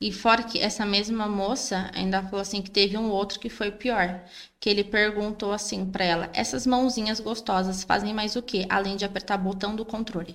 E 0.00 0.10
fora 0.12 0.42
que 0.42 0.58
essa 0.58 0.84
mesma 0.84 1.28
moça 1.28 1.88
ainda 1.94 2.22
falou 2.24 2.40
assim 2.40 2.60
que 2.60 2.70
teve 2.70 2.98
um 2.98 3.08
outro 3.10 3.38
que 3.38 3.48
foi 3.48 3.70
pior, 3.70 4.20
que 4.58 4.68
ele 4.68 4.82
perguntou 4.82 5.52
assim 5.52 5.86
pra 5.86 6.04
ela: 6.04 6.28
"Essas 6.34 6.66
mãozinhas 6.66 7.20
gostosas 7.20 7.84
fazem 7.84 8.12
mais 8.12 8.34
o 8.34 8.42
quê, 8.42 8.66
além 8.68 8.96
de 8.96 9.04
apertar 9.04 9.36
botão 9.38 9.76
do 9.76 9.84
controle?" 9.84 10.34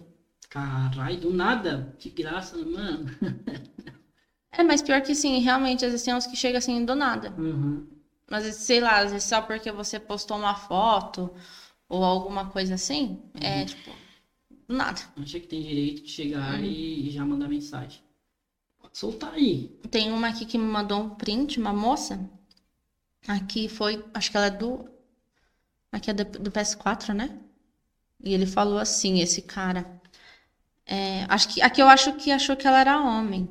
Caralho, 0.52 1.20
do 1.20 1.34
nada. 1.34 1.96
Que 1.98 2.10
graça, 2.12 2.56
mano. 2.58 3.06
É, 4.54 4.64
mas 4.64 4.82
pior 4.82 5.02
que 5.02 5.16
sim, 5.16 5.40
realmente 5.40 5.86
às 5.86 5.92
vezes 5.92 6.06
tem 6.06 6.14
uns 6.14 6.28
que 6.28 6.36
chegam 6.36 6.58
assim 6.58 6.84
do 6.86 6.94
nada. 6.94 7.34
Uhum. 7.38 7.88
Mas 8.30 8.54
sei 8.58 8.82
lá, 8.82 9.00
às 9.00 9.12
vezes 9.12 9.28
só 9.28 9.42
porque 9.42 9.72
você 9.72 10.00
postou 10.00 10.38
uma 10.38 10.56
foto 10.56 11.34
ou 11.88 12.04
alguma 12.04 12.50
coisa 12.50 12.76
assim, 12.76 13.22
é 13.40 13.66
tipo 13.66 13.92
do 14.68 14.76
nada. 14.76 15.02
Acha 15.18 15.40
que 15.40 15.48
tem 15.48 15.62
direito 15.62 16.04
de 16.04 16.10
chegar 16.10 16.60
Uhum. 16.60 16.66
e, 16.66 17.08
e 17.08 17.12
já 17.12 17.26
mandar 17.26 17.48
mensagem. 17.48 18.02
Pode 18.80 18.98
soltar 18.98 19.34
aí. 19.34 19.70
Tem 19.90 20.12
uma 20.12 20.30
aqui 20.30 20.46
que 20.46 20.58
me 20.58 20.66
mandou 20.66 21.02
um 21.02 21.10
print, 21.12 21.60
uma 21.60 21.74
moça. 21.74 22.20
Aqui 23.28 23.70
foi, 23.70 24.04
acho 24.14 24.32
que 24.32 24.38
ela 24.38 24.48
é 24.48 24.52
do. 24.52 24.90
Aqui 25.92 26.10
é 26.12 26.14
do, 26.14 26.26
do 26.26 26.52
PS4, 26.52 27.14
né? 27.14 27.40
E 28.24 28.34
ele 28.34 28.46
falou 28.46 28.80
assim, 28.80 29.20
esse 29.22 29.42
cara. 29.44 30.01
É, 30.86 31.26
acho 31.30 31.48
que, 31.50 31.62
aqui 31.62 31.82
eu 31.82 31.88
acho 31.88 32.14
que 32.14 32.32
achou 32.32 32.56
que 32.56 32.68
ela 32.68 32.80
era 32.80 33.00
homem. 33.02 33.50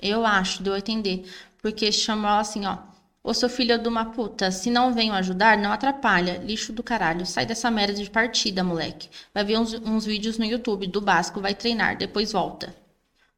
Eu 0.00 0.24
acho, 0.26 0.62
deu 0.62 0.74
a 0.74 0.78
entender. 0.78 1.24
Porque 1.62 1.90
chamou 1.92 2.30
ela 2.30 2.40
assim, 2.40 2.66
ó. 2.66 2.78
Ô 3.22 3.34
seu 3.34 3.48
filho 3.48 3.76
de 3.78 3.88
uma 3.88 4.04
puta, 4.12 4.52
se 4.52 4.70
não 4.70 4.94
venho 4.94 5.12
ajudar, 5.14 5.58
não 5.58 5.72
atrapalha. 5.72 6.38
Lixo 6.38 6.72
do 6.72 6.82
caralho. 6.82 7.26
Sai 7.26 7.44
dessa 7.44 7.70
merda 7.70 7.94
de 8.00 8.08
partida, 8.10 8.62
moleque. 8.62 9.08
Vai 9.34 9.44
ver 9.44 9.58
uns, 9.58 9.74
uns 9.74 10.04
vídeos 10.04 10.38
no 10.38 10.44
YouTube 10.44 10.86
do 10.86 11.00
básico, 11.00 11.40
vai 11.40 11.54
treinar, 11.54 11.96
depois 11.98 12.32
volta. 12.32 12.74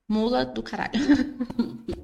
Mula 0.08 0.44
do 0.44 0.62
caralho. 0.62 0.92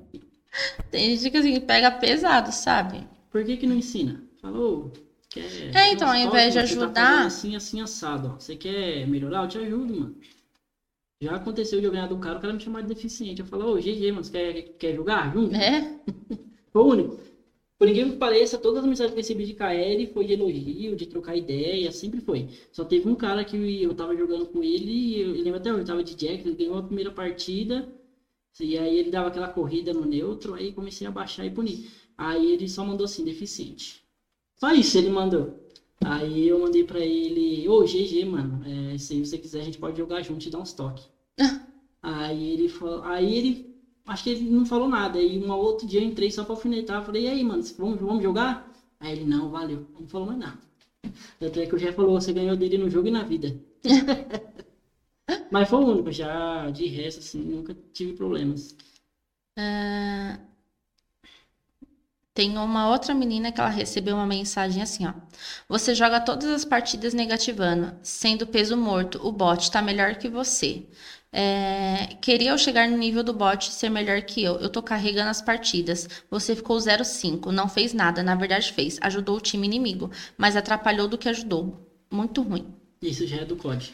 Tem 0.90 1.16
gente 1.16 1.30
que 1.30 1.36
assim, 1.36 1.60
pega 1.60 1.90
pesado, 1.90 2.52
sabe? 2.52 3.06
Por 3.30 3.44
que 3.44 3.56
que 3.56 3.66
não 3.66 3.76
ensina? 3.76 4.22
Falou. 4.40 4.92
Quer 5.28 5.74
É, 5.74 5.92
então, 5.92 6.08
ao 6.08 6.14
invés 6.14 6.52
de 6.54 6.60
tá 6.60 6.64
ajudar- 6.64 6.94
fazendo 6.94 7.26
assim, 7.26 7.56
assim, 7.56 7.80
assado. 7.80 8.32
ó. 8.34 8.40
Você 8.40 8.54
quer 8.54 9.06
melhorar? 9.08 9.42
Eu 9.42 9.48
te 9.48 9.58
ajudo, 9.58 10.00
mano. 10.00 10.14
Já 11.24 11.36
aconteceu 11.36 11.80
de 11.80 11.86
eu 11.86 11.92
ganhar 11.92 12.06
do 12.06 12.18
cara, 12.18 12.38
o 12.38 12.40
cara 12.40 12.52
me 12.54 12.60
chamar 12.60 12.82
de 12.82 12.88
deficiente. 12.88 13.40
Eu 13.40 13.46
falo, 13.46 13.66
ô, 13.72 13.80
GG, 13.80 14.12
mano, 14.12 14.24
você 14.24 14.30
quer, 14.32 14.62
quer 14.78 14.94
jogar? 14.94 15.32
Junto? 15.32 15.54
É? 15.54 15.80
Foi 16.72 16.82
o 16.82 16.86
único. 16.86 17.18
Por 17.78 17.88
ninguém 17.88 18.10
que 18.10 18.16
pareça, 18.18 18.58
todas 18.58 18.80
as 18.84 18.88
mensagens 18.88 19.12
que 19.12 19.18
eu 19.18 19.22
recebi 19.22 19.44
de 19.46 19.54
KL 19.54 20.06
foi 20.08 20.26
de 20.26 20.34
elogio, 20.34 20.96
de 20.96 21.06
trocar 21.06 21.36
ideia, 21.36 21.90
sempre 21.92 22.20
foi. 22.20 22.48
Só 22.72 22.84
teve 22.84 23.08
um 23.08 23.16
cara 23.16 23.44
que 23.44 23.56
eu 23.82 23.94
tava 23.94 24.16
jogando 24.16 24.46
com 24.46 24.62
ele, 24.62 24.90
e 24.92 25.20
eu, 25.22 25.32
lembro 25.32 25.56
até 25.56 25.72
hoje, 25.72 25.82
eu 25.82 25.86
tava 25.86 26.02
de 26.04 26.14
Jack, 26.14 26.46
ele 26.46 26.56
ganhou 26.56 26.78
a 26.78 26.82
primeira 26.82 27.10
partida, 27.10 27.92
e 28.60 28.78
aí 28.78 28.96
ele 28.98 29.10
dava 29.10 29.28
aquela 29.28 29.48
corrida 29.48 29.92
no 29.92 30.04
neutro, 30.06 30.54
aí 30.54 30.72
comecei 30.72 31.06
a 31.06 31.10
baixar 31.10 31.44
e 31.46 31.50
punir. 31.50 31.88
Aí 32.16 32.52
ele 32.52 32.68
só 32.68 32.84
mandou 32.84 33.04
assim, 33.04 33.24
deficiente. 33.24 34.02
Só 34.56 34.72
isso 34.72 34.98
ele 34.98 35.10
mandou. 35.10 35.58
Aí 36.04 36.48
eu 36.48 36.58
mandei 36.60 36.84
pra 36.84 37.00
ele, 37.00 37.68
ô 37.68 37.84
GG, 37.86 38.24
mano, 38.26 38.62
é, 38.94 38.98
se 38.98 39.20
você 39.24 39.38
quiser 39.38 39.60
a 39.60 39.64
gente 39.64 39.78
pode 39.78 39.96
jogar 39.98 40.22
junto 40.22 40.46
e 40.46 40.50
dar 40.50 40.58
uns 40.60 40.72
toques. 40.74 41.08
Aí 42.02 42.50
ele 42.52 42.68
falou, 42.68 43.02
aí 43.04 43.34
ele 43.36 43.74
acho 44.06 44.24
que 44.24 44.30
ele 44.30 44.50
não 44.50 44.66
falou 44.66 44.88
nada. 44.88 45.18
Aí 45.18 45.38
um 45.38 45.50
outro 45.52 45.86
dia 45.86 46.00
eu 46.00 46.04
entrei 46.04 46.30
só 46.30 46.44
pra 46.44 46.54
alfinetar. 46.54 47.04
Falei, 47.04 47.24
e 47.24 47.28
aí, 47.28 47.44
mano, 47.44 47.62
vamos, 47.78 48.00
vamos 48.00 48.22
jogar? 48.22 48.70
Aí 49.00 49.12
ele, 49.12 49.24
não, 49.24 49.50
valeu. 49.50 49.86
Não 49.98 50.06
falou 50.08 50.28
mais 50.28 50.38
nada. 50.38 50.58
Tanto 51.40 51.60
é 51.60 51.66
que 51.66 51.74
o 51.74 51.78
Jé 51.78 51.92
falou, 51.92 52.20
você 52.20 52.32
ganhou 52.32 52.56
dele 52.56 52.78
no 52.78 52.90
jogo 52.90 53.08
e 53.08 53.12
na 53.12 53.24
vida. 53.24 53.56
Mas 55.50 55.68
foi 55.68 55.78
o 55.78 55.86
único, 55.86 56.12
já 56.12 56.70
de 56.70 56.86
resto, 56.86 57.20
assim, 57.20 57.40
nunca 57.42 57.74
tive 57.92 58.12
problemas. 58.12 58.76
Ah, 59.56 60.38
Tem 62.34 62.58
uma 62.58 62.88
outra 62.90 63.14
menina 63.14 63.50
que 63.52 63.60
ela 63.60 63.70
recebeu 63.70 64.16
uma 64.16 64.26
mensagem 64.26 64.82
assim, 64.82 65.06
ó. 65.06 65.12
Você 65.68 65.94
joga 65.94 66.20
todas 66.20 66.50
as 66.50 66.64
partidas 66.64 67.14
negativando, 67.14 67.96
sendo 68.02 68.46
peso 68.46 68.76
morto. 68.76 69.20
O 69.26 69.30
bot 69.32 69.70
tá 69.70 69.80
melhor 69.80 70.16
que 70.16 70.28
você. 70.28 70.84
É, 71.36 72.14
queria 72.20 72.50
eu 72.50 72.58
chegar 72.58 72.88
no 72.88 72.96
nível 72.96 73.24
do 73.24 73.32
bot 73.32 73.68
e 73.68 73.72
ser 73.72 73.88
melhor 73.88 74.22
que 74.22 74.40
eu. 74.42 74.54
Eu 74.60 74.68
tô 74.70 74.80
carregando 74.80 75.30
as 75.30 75.42
partidas. 75.42 76.08
Você 76.30 76.54
ficou 76.54 76.76
0,5. 76.76 77.50
Não 77.50 77.68
fez 77.68 77.92
nada. 77.92 78.22
Na 78.22 78.36
verdade, 78.36 78.72
fez. 78.72 78.98
Ajudou 79.02 79.36
o 79.36 79.40
time 79.40 79.66
inimigo. 79.66 80.10
Mas 80.38 80.56
atrapalhou 80.56 81.08
do 81.08 81.18
que 81.18 81.28
ajudou. 81.28 81.90
Muito 82.08 82.40
ruim. 82.40 82.72
Isso 83.02 83.26
já 83.26 83.38
é 83.38 83.44
do 83.44 83.56
COD. 83.56 83.92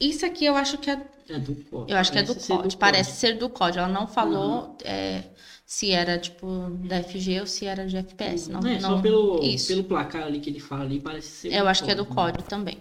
Isso 0.00 0.24
aqui 0.24 0.46
eu 0.46 0.56
acho 0.56 0.78
que 0.78 0.90
é 0.90 1.00
É 1.28 1.38
do 1.38 1.54
COD. 1.54 1.92
eu 1.92 1.98
acho 1.98 2.10
que 2.10 2.18
é 2.18 2.22
do 2.22 2.34
Parece 2.34 2.46
COD. 2.48 2.76
Parece 2.78 3.16
ser 3.20 3.36
do 3.38 3.50
COD. 3.50 3.78
Ela 3.78 3.88
não 3.88 4.06
falou 4.06 4.76
é, 4.82 5.24
se 5.66 5.90
era, 5.90 6.18
tipo, 6.18 6.46
da 6.88 7.02
FG 7.02 7.40
ou 7.40 7.46
se 7.46 7.66
era 7.66 7.86
de 7.86 7.96
FPS. 7.98 8.50
Não, 8.50 8.60
Não, 8.60 8.70
é, 8.70 8.80
não... 8.80 8.96
só 8.96 9.02
pelo, 9.02 9.42
Isso. 9.42 9.68
pelo 9.68 9.84
placar 9.84 10.24
ali 10.24 10.40
que 10.40 10.48
ele 10.50 10.58
fala 10.60 10.84
ali, 10.84 11.00
parece 11.00 11.28
ser 11.28 11.52
Eu 11.52 11.68
acho 11.68 11.84
que 11.84 11.90
é 11.90 11.94
do 11.94 12.06
COD, 12.06 12.32
né? 12.32 12.32
COD 12.38 12.48
também. 12.48 12.78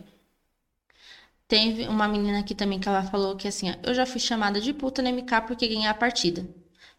Teve 1.52 1.86
uma 1.86 2.08
menina 2.08 2.40
aqui 2.40 2.56
também 2.56 2.80
que 2.80 2.88
ela 2.88 3.04
falou 3.04 3.36
que 3.36 3.46
assim, 3.46 3.70
ó, 3.70 3.74
eu 3.84 3.94
já 3.94 4.06
fui 4.06 4.22
chamada 4.22 4.62
de 4.62 4.74
puta 4.74 5.02
no 5.02 5.10
MK 5.10 5.42
porque 5.46 5.68
ganhei 5.68 5.86
a 5.86 5.94
partida. 5.94 6.48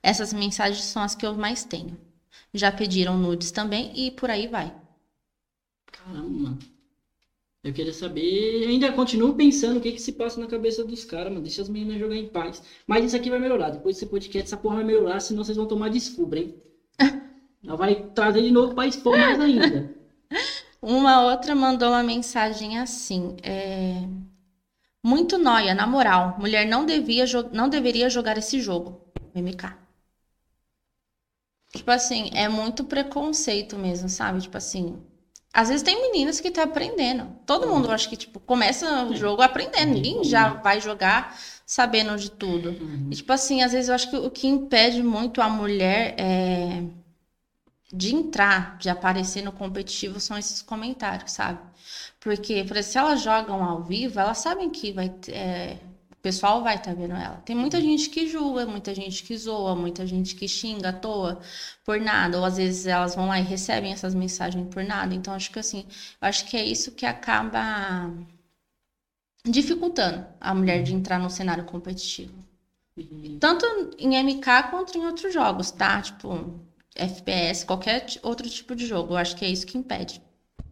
Essas 0.02 0.30
mensagens 0.30 0.84
são 0.84 1.02
as 1.02 1.14
que 1.14 1.24
eu 1.24 1.32
mais 1.34 1.64
tenho. 1.64 1.96
Já 2.52 2.70
pediram 2.70 3.16
nudes 3.16 3.50
também 3.50 3.90
e 3.94 4.10
por 4.10 4.28
aí 4.28 4.46
vai. 4.46 4.70
Caramba. 5.86 6.58
Eu 7.64 7.72
queria 7.72 7.94
saber. 7.94 8.66
Ainda 8.68 8.92
continuo 8.92 9.32
pensando 9.32 9.78
o 9.78 9.80
que 9.80 9.92
que 9.92 10.02
se 10.02 10.12
passa 10.12 10.38
na 10.38 10.46
cabeça 10.46 10.84
dos 10.84 11.02
caras, 11.02 11.32
mano. 11.32 11.40
Deixa 11.40 11.62
as 11.62 11.70
meninas 11.70 11.98
jogar 11.98 12.16
em 12.16 12.28
paz. 12.28 12.62
Mas 12.86 13.06
isso 13.06 13.16
aqui 13.16 13.30
vai 13.30 13.38
melhorar. 13.38 13.70
Depois 13.70 13.96
desse 13.96 14.04
podcast, 14.04 14.48
essa 14.48 14.58
porra 14.58 14.76
vai 14.76 14.84
melhorar, 14.84 15.18
senão 15.20 15.42
vocês 15.42 15.56
vão 15.56 15.64
tomar 15.66 15.88
descubra, 15.88 16.40
hein? 16.40 16.54
Ela 17.64 17.76
vai 17.78 17.94
trazer 18.14 18.42
de 18.42 18.50
novo 18.50 18.74
pra 18.74 18.86
expor 18.86 19.16
mais 19.16 19.40
ainda. 19.40 19.96
Uma 20.82 21.22
outra 21.22 21.54
mandou 21.54 21.88
uma 21.88 22.02
mensagem 22.02 22.76
assim, 22.76 23.36
é... 23.42 24.02
Muito 25.02 25.36
nóia, 25.36 25.74
na 25.74 25.86
moral. 25.86 26.36
Mulher 26.38 26.66
não, 26.66 26.86
devia 26.86 27.24
não 27.52 27.68
deveria 27.68 28.08
jogar 28.08 28.38
esse 28.38 28.60
jogo. 28.60 29.00
MK. 29.34 29.76
Tipo 31.72 31.90
assim, 31.90 32.30
é 32.34 32.48
muito 32.48 32.84
preconceito 32.84 33.78
mesmo, 33.78 34.08
sabe? 34.08 34.40
Tipo 34.42 34.56
assim. 34.58 35.02
Às 35.52 35.68
vezes 35.68 35.82
tem 35.82 36.00
meninas 36.00 36.40
que 36.40 36.50
tá 36.50 36.62
aprendendo. 36.62 37.36
Todo 37.44 37.66
mundo, 37.68 37.90
acho 37.90 38.08
que, 38.08 38.16
tipo, 38.16 38.40
começa 38.40 39.04
o 39.04 39.14
jogo 39.14 39.42
aprendendo. 39.42 39.92
Ninguém 39.92 40.24
já 40.24 40.54
vai 40.54 40.80
jogar 40.80 41.36
sabendo 41.66 42.16
de 42.16 42.30
tudo. 42.30 42.76
E, 43.10 43.16
tipo 43.16 43.32
assim, 43.32 43.62
às 43.62 43.72
vezes 43.72 43.88
eu 43.88 43.94
acho 43.94 44.08
que 44.10 44.16
o 44.16 44.30
que 44.30 44.46
impede 44.46 45.02
muito 45.02 45.42
a 45.42 45.48
mulher 45.50 46.14
é, 46.18 46.84
de 47.92 48.14
entrar, 48.14 48.78
de 48.78 48.88
aparecer 48.88 49.42
no 49.42 49.52
competitivo, 49.52 50.18
são 50.20 50.38
esses 50.38 50.62
comentários, 50.62 51.32
sabe? 51.32 51.60
Porque, 52.22 52.64
por 52.64 52.76
exemplo, 52.76 52.92
se 52.92 52.98
elas 52.98 53.20
jogam 53.22 53.64
ao 53.64 53.82
vivo, 53.82 54.20
elas 54.20 54.38
sabem 54.38 54.70
que 54.70 54.92
vai 54.92 55.12
é, 55.28 55.76
o 56.12 56.16
pessoal 56.22 56.62
vai 56.62 56.76
estar 56.76 56.94
vendo 56.94 57.14
ela. 57.14 57.36
Tem 57.44 57.56
muita 57.56 57.80
gente 57.80 58.08
que 58.10 58.28
julga, 58.28 58.64
muita 58.64 58.94
gente 58.94 59.24
que 59.24 59.36
zoa, 59.36 59.74
muita 59.74 60.06
gente 60.06 60.36
que 60.36 60.46
xinga 60.48 60.90
à 60.90 60.92
toa 60.92 61.40
por 61.84 62.00
nada. 62.00 62.38
Ou 62.38 62.44
às 62.44 62.56
vezes 62.58 62.86
elas 62.86 63.14
vão 63.16 63.26
lá 63.26 63.40
e 63.40 63.42
recebem 63.42 63.92
essas 63.92 64.14
mensagens 64.14 64.68
por 64.72 64.84
nada. 64.84 65.14
Então, 65.14 65.34
acho 65.34 65.50
que 65.50 65.58
assim, 65.58 65.84
eu 66.20 66.28
acho 66.28 66.44
que 66.46 66.56
é 66.56 66.64
isso 66.64 66.92
que 66.92 67.04
acaba 67.04 68.08
dificultando 69.44 70.26
a 70.40 70.52
mulher 70.54 70.82
de 70.82 70.92
entrar 70.94 71.18
no 71.18 71.30
cenário 71.30 71.64
competitivo. 71.64 72.34
E- 72.96 73.38
Tanto 73.40 73.66
em 73.98 74.16
MK 74.16 74.64
quanto 74.64 74.96
em 74.98 75.04
outros 75.06 75.32
jogos, 75.34 75.70
tá? 75.70 76.00
Tipo, 76.02 76.60
FPS, 76.94 77.64
qualquer 77.66 78.06
outro 78.22 78.48
tipo 78.48 78.74
de 78.74 78.86
jogo. 78.86 79.14
Eu 79.14 79.18
acho 79.18 79.36
que 79.36 79.44
é 79.44 79.48
isso 79.48 79.66
que 79.66 79.78
impede. 79.78 80.20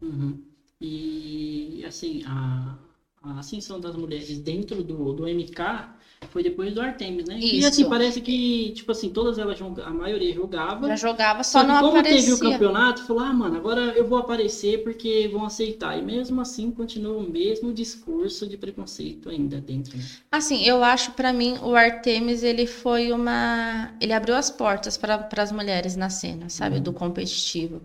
Uhum. 0.03 0.50
E 0.81 1.85
assim, 1.87 2.23
a, 2.27 2.75
a 3.23 3.39
ascensão 3.39 3.79
das 3.81 3.95
mulheres 3.97 4.39
dentro 4.39 4.83
do, 4.83 5.13
do 5.13 5.29
MK 5.29 5.89
foi 6.31 6.43
depois 6.43 6.73
do 6.75 6.81
Artemis, 6.81 7.25
né? 7.27 7.39
E 7.39 7.59
Isso. 7.59 7.69
assim, 7.69 7.85
parece 7.89 8.21
que, 8.21 8.73
tipo 8.73 8.93
assim, 8.93 9.11
todas 9.11 9.39
elas, 9.39 9.59
a 9.61 9.91
maioria 9.91 10.33
jogava. 10.35 10.89
Já 10.89 10.97
jogava, 10.97 11.43
Só 11.43 11.61
só 11.61 11.65
não 11.65 11.79
como 11.79 12.03
teve 12.03 12.33
o 12.33 12.37
aparecia. 12.37 12.53
campeonato, 12.53 13.03
falou, 13.05 13.23
ah, 13.23 13.33
mano, 13.33 13.57
agora 13.57 13.81
eu 13.97 14.07
vou 14.07 14.19
aparecer 14.19 14.83
porque 14.83 15.29
vão 15.29 15.45
aceitar. 15.45 15.99
E 15.99 16.03
mesmo 16.03 16.41
assim 16.41 16.71
continua 16.71 17.17
o 17.19 17.29
mesmo 17.29 17.73
discurso 17.73 18.47
de 18.47 18.57
preconceito 18.57 19.29
ainda 19.29 19.61
dentro. 19.61 19.97
Né? 19.99 20.05
Assim, 20.31 20.63
eu 20.65 20.83
acho 20.85 21.13
pra 21.13 21.33
mim 21.33 21.59
o 21.63 21.75
Artemis 21.75 22.43
ele 22.43 22.67
foi 22.67 23.13
uma, 23.13 23.93
ele 24.01 24.13
abriu 24.13 24.35
as 24.37 24.51
portas 24.51 24.97
para 24.97 25.29
as 25.39 25.53
mulheres 25.53 25.97
na 25.97 26.09
cena, 26.09 26.49
sabe, 26.49 26.77
Uhum. 26.77 26.83
do 26.83 26.93
competitivo. 26.93 27.83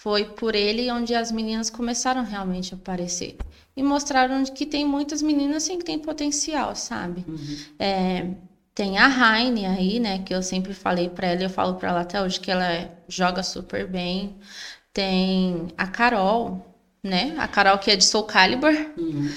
Foi 0.00 0.24
por 0.24 0.54
ele 0.54 0.88
onde 0.92 1.12
as 1.12 1.32
meninas 1.32 1.70
começaram 1.70 2.24
realmente 2.24 2.72
a 2.72 2.76
aparecer 2.76 3.36
e 3.76 3.82
mostraram 3.82 4.44
que 4.44 4.64
tem 4.64 4.84
muitas 4.84 5.20
meninas 5.20 5.64
assim 5.64 5.76
que 5.76 5.84
têm 5.84 5.98
potencial, 5.98 6.76
sabe? 6.76 7.24
Uhum. 7.26 7.56
É, 7.80 8.26
tem 8.72 8.96
a 8.96 9.08
Raine 9.08 9.66
aí, 9.66 9.98
né? 9.98 10.20
Que 10.20 10.32
eu 10.32 10.40
sempre 10.40 10.72
falei 10.72 11.08
pra 11.08 11.26
ela, 11.26 11.42
eu 11.42 11.50
falo 11.50 11.74
pra 11.74 11.88
ela 11.88 12.00
até 12.02 12.22
hoje 12.22 12.38
que 12.38 12.48
ela 12.48 12.88
joga 13.08 13.42
super 13.42 13.88
bem. 13.88 14.36
Tem 14.92 15.66
a 15.76 15.88
Carol, 15.88 16.64
né? 17.02 17.34
A 17.36 17.48
Carol 17.48 17.78
que 17.78 17.90
é 17.90 17.96
de 17.96 18.04
Soul 18.04 18.24
Calibur 18.24 18.72
Uhum. 18.96 19.28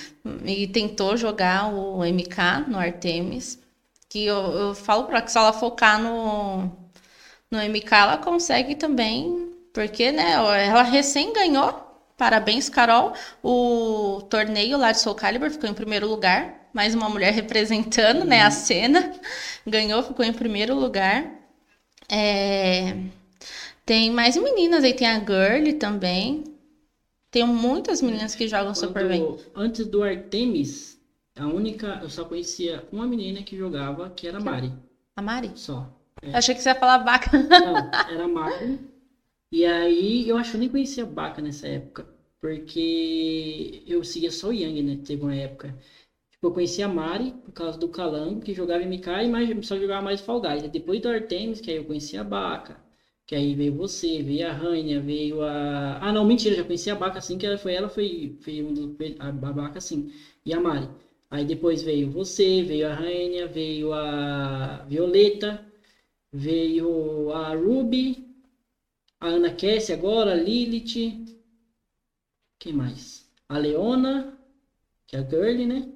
e 0.45 0.67
tentou 0.67 1.17
jogar 1.17 1.73
o 1.73 2.05
MK 2.05 2.65
no 2.67 2.77
Artemis. 2.77 3.59
Que 4.07 4.25
eu, 4.25 4.37
eu 4.51 4.75
falo 4.75 5.05
pra 5.05 5.17
ela 5.17 5.25
que 5.25 5.31
se 5.31 5.37
ela 5.39 5.53
focar 5.53 5.99
no, 5.99 6.69
no 7.49 7.59
MK, 7.59 7.97
ela 7.97 8.17
consegue 8.17 8.75
também. 8.75 9.50
Porque, 9.73 10.11
né? 10.11 10.31
Ela 10.33 10.83
recém 10.83 11.33
ganhou. 11.33 11.87
Parabéns, 12.17 12.69
Carol. 12.69 13.13
O 13.43 14.21
torneio 14.29 14.77
lá 14.77 14.91
de 14.91 14.99
Soul 14.99 15.15
Calibur 15.15 15.49
ficou 15.49 15.69
em 15.69 15.73
primeiro 15.73 16.07
lugar. 16.07 16.69
Mais 16.73 16.93
uma 16.95 17.09
mulher 17.09 17.33
representando, 17.33 18.23
né, 18.25 18.41
a 18.41 18.51
cena. 18.51 19.11
Ganhou, 19.65 20.03
ficou 20.03 20.23
em 20.25 20.33
primeiro 20.33 20.75
lugar. 20.75 21.25
É, 22.09 22.95
Tem 23.85 24.11
mais 24.11 24.37
meninas 24.37 24.83
aí, 24.83 24.93
tem 24.93 25.07
a 25.07 25.19
Girl 25.19 25.77
também. 25.79 26.43
Tem 27.31 27.45
muitas 27.45 28.01
meninas 28.01 28.35
que 28.35 28.47
jogam 28.47 28.75
super 28.75 29.07
bem. 29.07 29.21
Quando- 29.25 29.41
Antes 29.55 29.87
do 29.87 30.03
Artemis, 30.03 30.99
a 31.37 31.47
única, 31.47 31.99
eu 32.03 32.09
só 32.09 32.25
conhecia 32.25 32.85
uma 32.91 33.07
menina 33.07 33.41
que 33.41 33.57
jogava, 33.57 34.09
que 34.09 34.27
era 34.27 34.37
a 34.37 34.41
Mari, 34.41 34.71
A 35.15 35.21
Mari? 35.21 35.51
só. 35.55 35.87
Eu 36.21 36.35
achei 36.35 36.53
que 36.53 36.61
você 36.61 36.69
ia 36.69 36.75
falar 36.75 36.99
vaca. 36.99 37.31
Não, 37.37 37.75
era 38.13 38.25
a 38.25 38.27
Mari. 38.27 38.79
E 39.51 39.65
aí, 39.65 40.27
eu 40.27 40.37
acho 40.37 40.51
que 40.51 40.55
eu 40.57 40.59
nem 40.61 40.69
conhecia 40.69 41.05
Baca 41.05 41.41
nessa 41.41 41.67
época, 41.67 42.07
porque 42.39 43.83
eu 43.85 44.03
seguia 44.03 44.31
só 44.31 44.47
o 44.47 44.53
Yang, 44.53 44.81
né? 44.81 44.95
Teve 45.03 45.21
uma 45.23 45.35
época. 45.35 45.77
Tipo, 46.31 46.47
eu 46.47 46.53
conheci 46.53 46.81
a 46.83 46.87
Mari 46.87 47.33
por 47.43 47.53
causa 47.53 47.77
do 47.79 47.89
Calango, 47.89 48.41
que 48.41 48.53
jogava 48.53 48.83
MK 48.83 49.23
e 49.23 49.29
mais, 49.29 49.67
só 49.67 49.77
jogava 49.79 50.01
mais 50.03 50.21
Fall 50.21 50.41
Guys. 50.41 50.63
Depois 50.71 51.01
do 51.01 51.09
Artemis, 51.09 51.61
que 51.61 51.71
aí 51.71 51.77
eu 51.77 51.85
conheci 51.85 52.17
a 52.17 52.23
Baca. 52.23 52.83
Que 53.27 53.35
aí 53.35 53.55
veio 53.55 53.73
você, 53.75 54.21
veio 54.23 54.47
a 54.47 54.53
Rainha, 54.53 55.01
veio 55.01 55.41
a. 55.43 55.97
Ah, 56.09 56.13
não, 56.13 56.25
mentira, 56.25 56.55
já 56.55 56.63
conheci 56.65 56.89
a 56.89 56.95
Baca 56.95 57.19
assim, 57.19 57.37
que 57.37 57.45
ela 57.45 57.57
foi 57.57 57.73
ela, 57.73 57.89
foi, 57.89 58.37
foi 58.41 58.61
do, 58.63 58.95
a 59.19 59.31
Baca 59.31 59.79
assim. 59.79 60.11
E 60.45 60.53
a 60.53 60.59
Mari. 60.59 60.89
Aí 61.29 61.45
depois 61.45 61.81
veio 61.83 62.09
você, 62.11 62.63
veio 62.63 62.87
a 62.89 62.93
Rainha, 62.93 63.47
veio 63.47 63.93
a 63.93 64.83
Violeta, 64.85 65.65
veio 66.31 67.31
a 67.31 67.53
Ruby, 67.55 68.30
a 69.21 69.27
Ana 69.27 69.53
Cassie 69.53 69.93
agora, 69.93 70.31
a 70.31 70.35
Lilith. 70.35 71.37
Quem 72.59 72.73
mais? 72.73 73.29
A 73.47 73.57
Leona, 73.57 74.37
que 75.05 75.15
é 75.15 75.19
a 75.19 75.23
Girl, 75.23 75.67
né? 75.67 75.93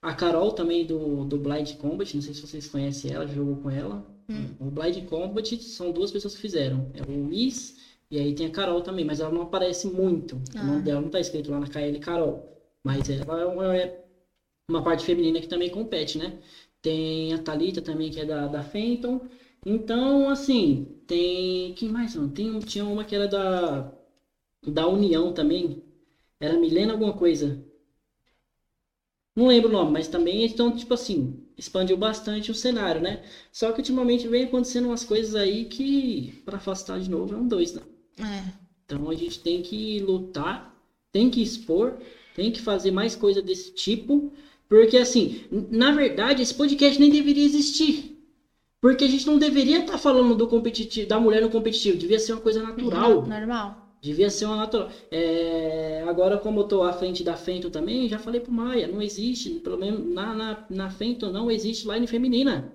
A 0.00 0.14
Carol 0.14 0.52
também 0.52 0.86
do, 0.86 1.24
do 1.24 1.38
Blind 1.38 1.76
Combat, 1.76 2.14
não 2.14 2.22
sei 2.22 2.34
se 2.34 2.40
vocês 2.40 2.68
conhecem 2.68 3.12
ela, 3.12 3.26
jogou 3.26 3.56
com 3.56 3.70
ela. 3.70 4.06
Hum. 4.28 4.54
O 4.60 4.70
Blind 4.70 5.04
Combat 5.08 5.60
são 5.62 5.92
duas 5.92 6.10
pessoas 6.10 6.34
que 6.34 6.40
fizeram. 6.40 6.90
É 6.94 7.02
o 7.02 7.24
Luiz 7.24 7.76
e 8.10 8.18
aí 8.18 8.34
tem 8.34 8.46
a 8.46 8.50
Carol 8.50 8.80
também, 8.82 9.04
mas 9.04 9.20
ela 9.20 9.30
não 9.30 9.42
aparece 9.42 9.86
muito. 9.88 10.40
Ah. 10.54 10.62
O 10.62 10.66
nome 10.66 10.78
ah. 10.78 10.82
dela 10.82 11.00
não 11.00 11.08
tá 11.08 11.20
escrito 11.20 11.50
lá 11.50 11.58
na 11.58 11.68
KL 11.68 11.98
Carol. 12.00 12.48
Mas 12.84 13.08
ela 13.08 13.76
é 13.76 14.04
uma 14.68 14.82
parte 14.82 15.04
feminina 15.04 15.40
que 15.40 15.48
também 15.48 15.70
compete, 15.70 16.18
né? 16.18 16.38
Tem 16.80 17.32
a 17.32 17.38
Thalita 17.38 17.80
também, 17.80 18.10
que 18.10 18.20
é 18.20 18.24
da, 18.24 18.48
da 18.48 18.62
Fenton. 18.62 19.20
Então, 19.64 20.28
assim, 20.28 20.86
tem. 21.06 21.74
Quem 21.74 21.88
mais? 21.88 22.14
Não? 22.14 22.28
Tem, 22.28 22.58
tinha 22.60 22.84
uma 22.84 23.04
que 23.04 23.14
era 23.14 23.28
da, 23.28 23.92
da 24.66 24.88
União 24.88 25.32
também. 25.32 25.82
Era 26.40 26.58
Milena 26.58 26.92
alguma 26.92 27.12
coisa. 27.12 27.64
Não 29.34 29.46
lembro 29.46 29.70
o 29.70 29.72
nome, 29.72 29.92
mas 29.92 30.08
também 30.08 30.44
então, 30.44 30.76
tipo 30.76 30.92
assim, 30.92 31.42
expandiu 31.56 31.96
bastante 31.96 32.50
o 32.50 32.54
cenário, 32.54 33.00
né? 33.00 33.24
Só 33.50 33.72
que 33.72 33.78
ultimamente 33.78 34.28
vem 34.28 34.44
acontecendo 34.44 34.86
umas 34.86 35.04
coisas 35.04 35.34
aí 35.34 35.64
que, 35.66 36.42
para 36.44 36.58
afastar 36.58 37.00
de 37.00 37.08
novo, 37.08 37.34
é 37.34 37.38
um 37.38 37.48
dois, 37.48 37.72
né? 37.72 37.80
É. 38.18 38.52
Então 38.84 39.08
a 39.08 39.14
gente 39.14 39.40
tem 39.40 39.62
que 39.62 40.00
lutar, 40.00 40.76
tem 41.10 41.30
que 41.30 41.42
expor, 41.42 41.98
tem 42.34 42.52
que 42.52 42.60
fazer 42.60 42.90
mais 42.90 43.16
coisa 43.16 43.40
desse 43.40 43.72
tipo, 43.74 44.32
porque 44.68 44.98
assim, 44.98 45.44
na 45.70 45.92
verdade, 45.92 46.42
esse 46.42 46.54
podcast 46.54 47.00
nem 47.00 47.10
deveria 47.10 47.44
existir. 47.44 48.11
Porque 48.82 49.04
a 49.04 49.08
gente 49.08 49.24
não 49.28 49.38
deveria 49.38 49.78
estar 49.78 49.92
tá 49.92 49.98
falando 49.98 50.34
do 50.34 50.48
competitivo, 50.48 51.08
da 51.08 51.20
mulher 51.20 51.40
no 51.40 51.48
competitivo, 51.48 51.96
devia 51.96 52.18
ser 52.18 52.32
uma 52.32 52.40
coisa 52.40 52.60
natural. 52.60 53.24
Normal. 53.24 53.96
Devia 54.00 54.28
ser 54.28 54.46
uma 54.46 54.56
natural. 54.56 54.90
É, 55.08 56.04
agora, 56.08 56.36
como 56.36 56.58
eu 56.58 56.64
estou 56.64 56.82
à 56.82 56.92
frente 56.92 57.22
da 57.22 57.36
Fento 57.36 57.70
também, 57.70 58.08
já 58.08 58.18
falei 58.18 58.40
pro 58.40 58.50
Maia, 58.50 58.88
não 58.88 59.00
existe, 59.00 59.50
pelo 59.50 59.78
menos 59.78 60.04
na, 60.12 60.34
na, 60.34 60.66
na 60.68 60.90
Fento 60.90 61.30
não 61.30 61.48
existe 61.48 61.88
line 61.88 62.08
feminina. 62.08 62.72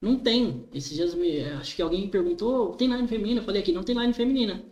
Não 0.00 0.16
tem. 0.16 0.64
Esses 0.72 0.96
dias, 0.96 1.12
me, 1.16 1.40
acho 1.40 1.74
que 1.74 1.82
alguém 1.82 2.02
me 2.02 2.08
perguntou, 2.08 2.76
tem 2.76 2.86
line 2.86 3.08
feminina? 3.08 3.40
Eu 3.40 3.44
falei 3.44 3.60
aqui, 3.60 3.72
não 3.72 3.82
tem 3.82 3.98
line 3.98 4.12
feminina. 4.12 4.64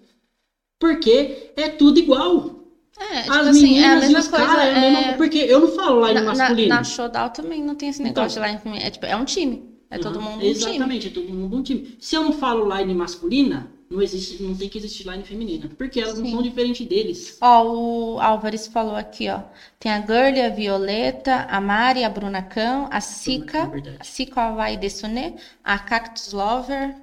Porque 0.78 1.50
é 1.56 1.68
tudo 1.68 1.98
igual. 1.98 2.64
É, 2.96 3.22
tipo 3.22 3.34
As 3.34 3.48
assim, 3.48 3.80
é 3.80 3.86
a 3.88 3.96
mesma 3.96 4.20
coisa. 4.20 4.46
Cara, 4.46 4.64
é... 4.64 5.10
é... 5.10 5.12
Porque 5.16 5.38
eu 5.38 5.58
não 5.58 5.68
falo 5.68 6.06
line 6.06 6.20
na, 6.20 6.26
masculino. 6.26 6.68
Na, 6.68 6.76
na 6.76 6.84
Showdown 6.84 7.30
também 7.30 7.60
não 7.60 7.74
tem 7.74 7.88
esse 7.88 8.00
negócio 8.00 8.38
então, 8.38 8.44
de 8.44 8.48
line 8.48 8.62
feminina. 8.62 8.86
É, 8.86 8.90
tipo, 8.92 9.04
é 9.04 9.16
um 9.16 9.24
time. 9.24 9.75
É 9.90 9.98
todo 9.98 10.20
mundo 10.20 10.38
um 10.38 10.42
exatamente, 10.42 10.58
time. 10.58 10.76
Exatamente, 10.76 11.06
é 11.08 11.10
todo 11.10 11.28
mundo 11.28 11.56
um 11.56 11.62
time. 11.62 11.96
Se 12.00 12.14
eu 12.16 12.22
não 12.22 12.32
falo 12.32 12.76
line 12.76 12.94
masculina, 12.94 13.70
não 13.88 14.02
existe, 14.02 14.42
não 14.42 14.54
tem 14.54 14.68
que 14.68 14.78
existir 14.78 15.08
line 15.08 15.22
feminina, 15.24 15.70
porque 15.78 16.00
elas 16.00 16.16
Sim. 16.16 16.22
não 16.24 16.30
são 16.30 16.42
diferentes 16.42 16.86
deles. 16.86 17.38
Ó, 17.40 17.64
o 17.64 18.20
Álvares 18.20 18.66
falou 18.66 18.96
aqui, 18.96 19.28
ó. 19.28 19.42
Tem 19.78 19.92
a 19.92 20.00
Girlie, 20.00 20.42
a 20.42 20.48
Violeta, 20.48 21.46
a 21.48 21.60
Mari, 21.60 22.02
a 22.02 22.08
Bruna 22.08 22.42
Cão, 22.42 22.88
a 22.90 23.00
Sica, 23.00 23.58
é 23.58 23.96
a 24.00 24.04
Sica 24.04 24.40
Hawaii 24.42 24.76
Desune, 24.76 25.36
a 25.62 25.78
Cactus 25.78 26.32
Lover. 26.32 26.94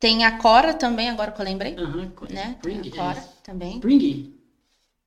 Tem 0.00 0.24
a 0.24 0.38
Cora 0.38 0.74
também, 0.74 1.08
agora 1.10 1.32
que 1.32 1.40
eu 1.40 1.44
lembrei. 1.44 1.74
Aham, 1.76 2.12
né? 2.30 2.56
Bring, 2.62 2.80
Tem 2.82 2.92
a 2.92 2.96
Cora 2.96 3.18
é. 3.18 3.22
também. 3.42 3.80
Bring. 3.80 4.34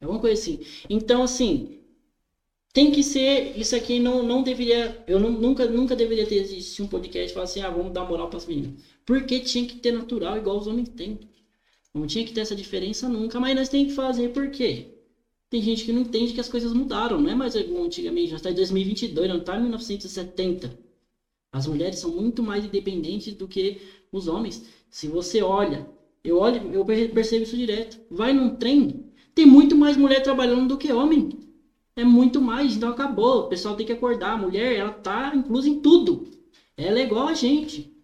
É 0.02 0.08
uma 0.08 0.20
coisa 0.20 0.42
assim. 0.42 0.66
Então, 0.90 1.24
assim, 1.24 1.81
tem 2.74 2.92
que 2.92 3.04
ser. 3.04 3.58
Isso 3.58 3.76
aqui 3.76 4.00
não, 4.00 4.24
não 4.24 4.44
deveria. 4.44 5.04
Eu 5.08 5.20
não, 5.20 5.32
nunca, 5.32 5.66
nunca 5.66 5.96
deveria 5.96 6.26
ter 6.26 6.36
existido 6.36 6.86
um 6.86 6.90
podcast 6.90 7.34
falar 7.34 7.44
assim: 7.46 7.62
ah, 7.62 7.70
vamos 7.70 7.94
dar 7.94 8.06
moral 8.06 8.30
para 8.30 8.38
as 8.38 8.46
meninas. 8.46 8.82
Porque 9.06 9.40
tinha 9.40 9.66
que 9.66 9.76
ter 9.76 9.92
natural 9.92 10.38
igual 10.38 10.58
os 10.58 10.68
homens 10.68 10.90
têm. 10.90 11.20
Não 11.94 12.08
tinha 12.08 12.26
que 12.26 12.32
ter 12.32 12.42
essa 12.42 12.56
diferença 12.56 13.10
nunca, 13.10 13.40
mas 13.40 13.56
nós 13.56 13.70
temos 13.70 13.90
que 13.90 13.94
fazer 13.94 14.30
por 14.30 14.50
quê? 14.50 14.88
Tem 15.50 15.62
gente 15.62 15.84
que 15.84 15.92
não 15.92 16.02
entende 16.02 16.34
que 16.34 16.40
as 16.40 16.48
coisas 16.48 16.72
mudaram, 16.72 17.20
não 17.20 17.30
é 17.30 17.36
mais 17.36 17.56
igual 17.56 17.84
antigamente, 17.84 18.30
já 18.30 18.38
está 18.38 18.50
em 18.50 18.54
2022, 18.56 19.28
não 19.28 19.40
está 19.40 19.58
em 19.58 19.62
1970. 19.64 20.80
As 21.52 21.68
mulheres 21.68 22.00
são 22.00 22.12
muito 22.12 22.42
mais 22.42 22.64
independentes 22.64 23.34
do 23.34 23.46
que 23.50 23.82
os 24.10 24.30
homens. 24.30 24.66
Se 24.90 25.10
você 25.10 25.42
olha, 25.42 25.86
eu 26.24 26.38
olho, 26.38 26.74
eu 26.74 26.86
percebo 26.86 27.44
isso 27.44 27.58
direto. 27.58 28.00
Vai 28.10 28.32
num 28.32 28.56
trem, 28.56 29.12
tem 29.36 29.46
muito 29.46 29.76
mais 29.76 29.98
mulher 29.98 30.24
trabalhando 30.24 30.70
do 30.70 30.78
que 30.78 30.94
homem. 30.94 31.51
É 32.02 32.04
muito 32.04 32.42
mais, 32.42 32.76
então 32.76 32.90
acabou. 32.90 33.42
O 33.42 33.48
pessoal 33.48 33.76
tem 33.76 33.86
que 33.86 33.92
acordar. 33.92 34.34
A 34.34 34.38
mulher, 34.38 34.76
ela 34.76 34.92
tá 34.92 35.34
inclusa 35.36 35.70
em 35.70 35.80
tudo. 35.80 36.28
Ela 36.76 37.00
é 37.00 37.04
igual 37.04 37.28
a 37.28 37.36
gente. 37.36 37.96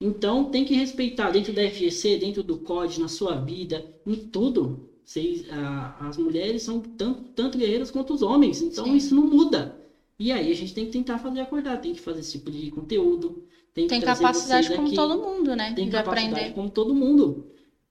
Então 0.00 0.44
tem 0.44 0.64
que 0.64 0.72
respeitar 0.74 1.32
dentro 1.32 1.52
da 1.52 1.68
FGC, 1.68 2.16
dentro 2.16 2.44
do 2.44 2.58
COD, 2.58 3.00
na 3.00 3.08
sua 3.08 3.34
vida, 3.34 3.84
em 4.06 4.14
tudo. 4.14 4.88
Vocês, 5.04 5.50
a, 5.50 5.96
as 6.06 6.16
mulheres 6.16 6.62
são 6.62 6.80
tanto, 6.80 7.22
tanto 7.34 7.58
guerreiras 7.58 7.90
quanto 7.90 8.14
os 8.14 8.22
homens, 8.22 8.62
então 8.62 8.84
Sim. 8.84 8.96
isso 8.96 9.14
não 9.14 9.26
muda. 9.26 9.80
E 10.18 10.30
aí 10.30 10.50
a 10.50 10.54
gente 10.54 10.72
tem 10.72 10.86
que 10.86 10.92
tentar 10.92 11.18
fazer 11.18 11.40
acordar, 11.40 11.80
tem 11.80 11.92
que 11.92 12.00
fazer 12.00 12.20
esse 12.20 12.38
tipo 12.38 12.52
de 12.52 12.70
conteúdo. 12.70 13.42
Tem, 13.74 13.88
tem 13.88 14.00
capacidade 14.00 14.70
como 14.70 14.86
aqui. 14.86 14.96
todo 14.96 15.18
mundo, 15.18 15.56
né? 15.56 15.72
Tem 15.74 15.86
de 15.86 15.90
capacidade 15.90 16.32
aprender. 16.32 16.54
como 16.54 16.70
todo 16.70 16.94
mundo. 16.94 17.46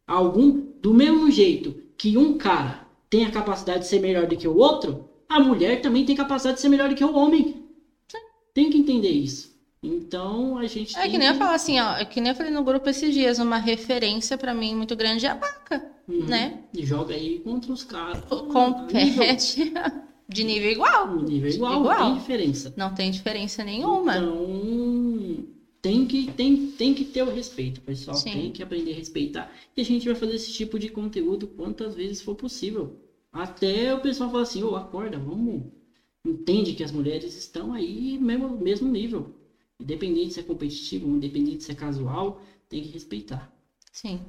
Algum, 0.07 0.63
do 0.81 0.93
mesmo 0.93 1.29
jeito 1.29 1.75
que 1.97 2.17
um 2.17 2.37
cara 2.37 2.84
tem 3.09 3.25
a 3.25 3.31
capacidade 3.31 3.79
de 3.79 3.87
ser 3.87 3.99
melhor 3.99 4.27
do 4.27 4.35
que 4.35 4.47
o 4.47 4.57
outro, 4.57 5.09
a 5.27 5.39
mulher 5.39 5.81
também 5.81 6.05
tem 6.05 6.15
capacidade 6.15 6.55
de 6.55 6.61
ser 6.61 6.69
melhor 6.69 6.89
do 6.89 6.95
que 6.95 7.03
o 7.03 7.15
homem. 7.15 7.63
Tem 8.53 8.69
que 8.69 8.77
entender 8.77 9.09
isso. 9.09 9.53
Então 9.83 10.57
a 10.57 10.65
gente. 10.65 10.97
É 10.97 11.07
que 11.07 11.17
nem 11.17 11.27
eu 11.27 11.35
falo 11.35 11.51
assim, 11.51 11.79
ó. 11.79 11.97
É 11.97 12.05
que 12.05 12.19
nem 12.19 12.31
eu 12.31 12.35
falei 12.35 12.51
no 12.51 12.63
grupo 12.63 12.89
esses 12.89 13.13
dias, 13.13 13.37
uma 13.37 13.57
referência 13.57 14.37
para 14.37 14.53
mim 14.53 14.75
muito 14.75 14.95
grande 14.95 15.25
é 15.25 15.29
a 15.29 15.35
vaca, 15.35 15.85
uhum. 16.07 16.25
né? 16.25 16.59
E 16.73 16.85
joga 16.85 17.13
aí 17.13 17.39
contra 17.39 17.71
os 17.71 17.83
caras. 17.83 18.23
Compete 18.25 19.73
de 20.27 20.43
nível 20.43 20.71
igual. 20.71 21.17
De 21.17 21.25
nível 21.25 21.49
igual, 21.49 21.79
igual, 21.81 21.99
não 21.99 22.05
tem 22.05 22.17
diferença. 22.17 22.73
Não 22.75 22.93
tem 22.95 23.11
diferença 23.11 23.63
nenhuma. 23.63 24.17
Então 24.17 24.35
tem 25.85 26.07
que, 26.07 26.31
tem, 26.31 26.71
tem 26.71 26.95
que 26.95 27.05
ter 27.05 27.21
o 27.21 27.29
respeito, 27.29 27.79
pessoal. 27.79 28.17
Sim. 28.17 28.31
Tem 28.31 28.51
que 28.51 28.63
aprender 28.63 28.93
a 28.93 28.95
respeitar. 28.95 29.55
E 29.77 29.81
a 29.81 29.85
gente 29.85 30.07
vai 30.07 30.15
fazer 30.15 30.33
esse 30.33 30.51
tipo 30.51 30.79
de 30.79 30.89
conteúdo 30.89 31.45
quantas 31.45 31.93
vezes 31.93 32.23
for 32.23 32.33
possível. 32.33 32.99
Até 33.31 33.93
o 33.93 34.01
pessoal 34.01 34.31
falar 34.31 34.41
assim, 34.41 34.63
ô, 34.63 34.71
oh, 34.71 34.75
acorda, 34.75 35.19
vamos. 35.19 35.71
Entende 36.25 36.73
que 36.73 36.83
as 36.83 36.91
mulheres 36.91 37.37
estão 37.37 37.71
aí 37.71 38.17
mesmo, 38.17 38.57
mesmo 38.57 38.89
nível. 38.89 39.35
Independente 39.79 40.33
se 40.33 40.39
é 40.39 40.43
competitivo, 40.43 41.07
independente 41.07 41.63
se 41.63 41.71
é 41.71 41.75
casual, 41.75 42.41
tem 42.67 42.81
que 42.81 42.89
respeitar. 42.89 43.53
Sim. 43.91 44.21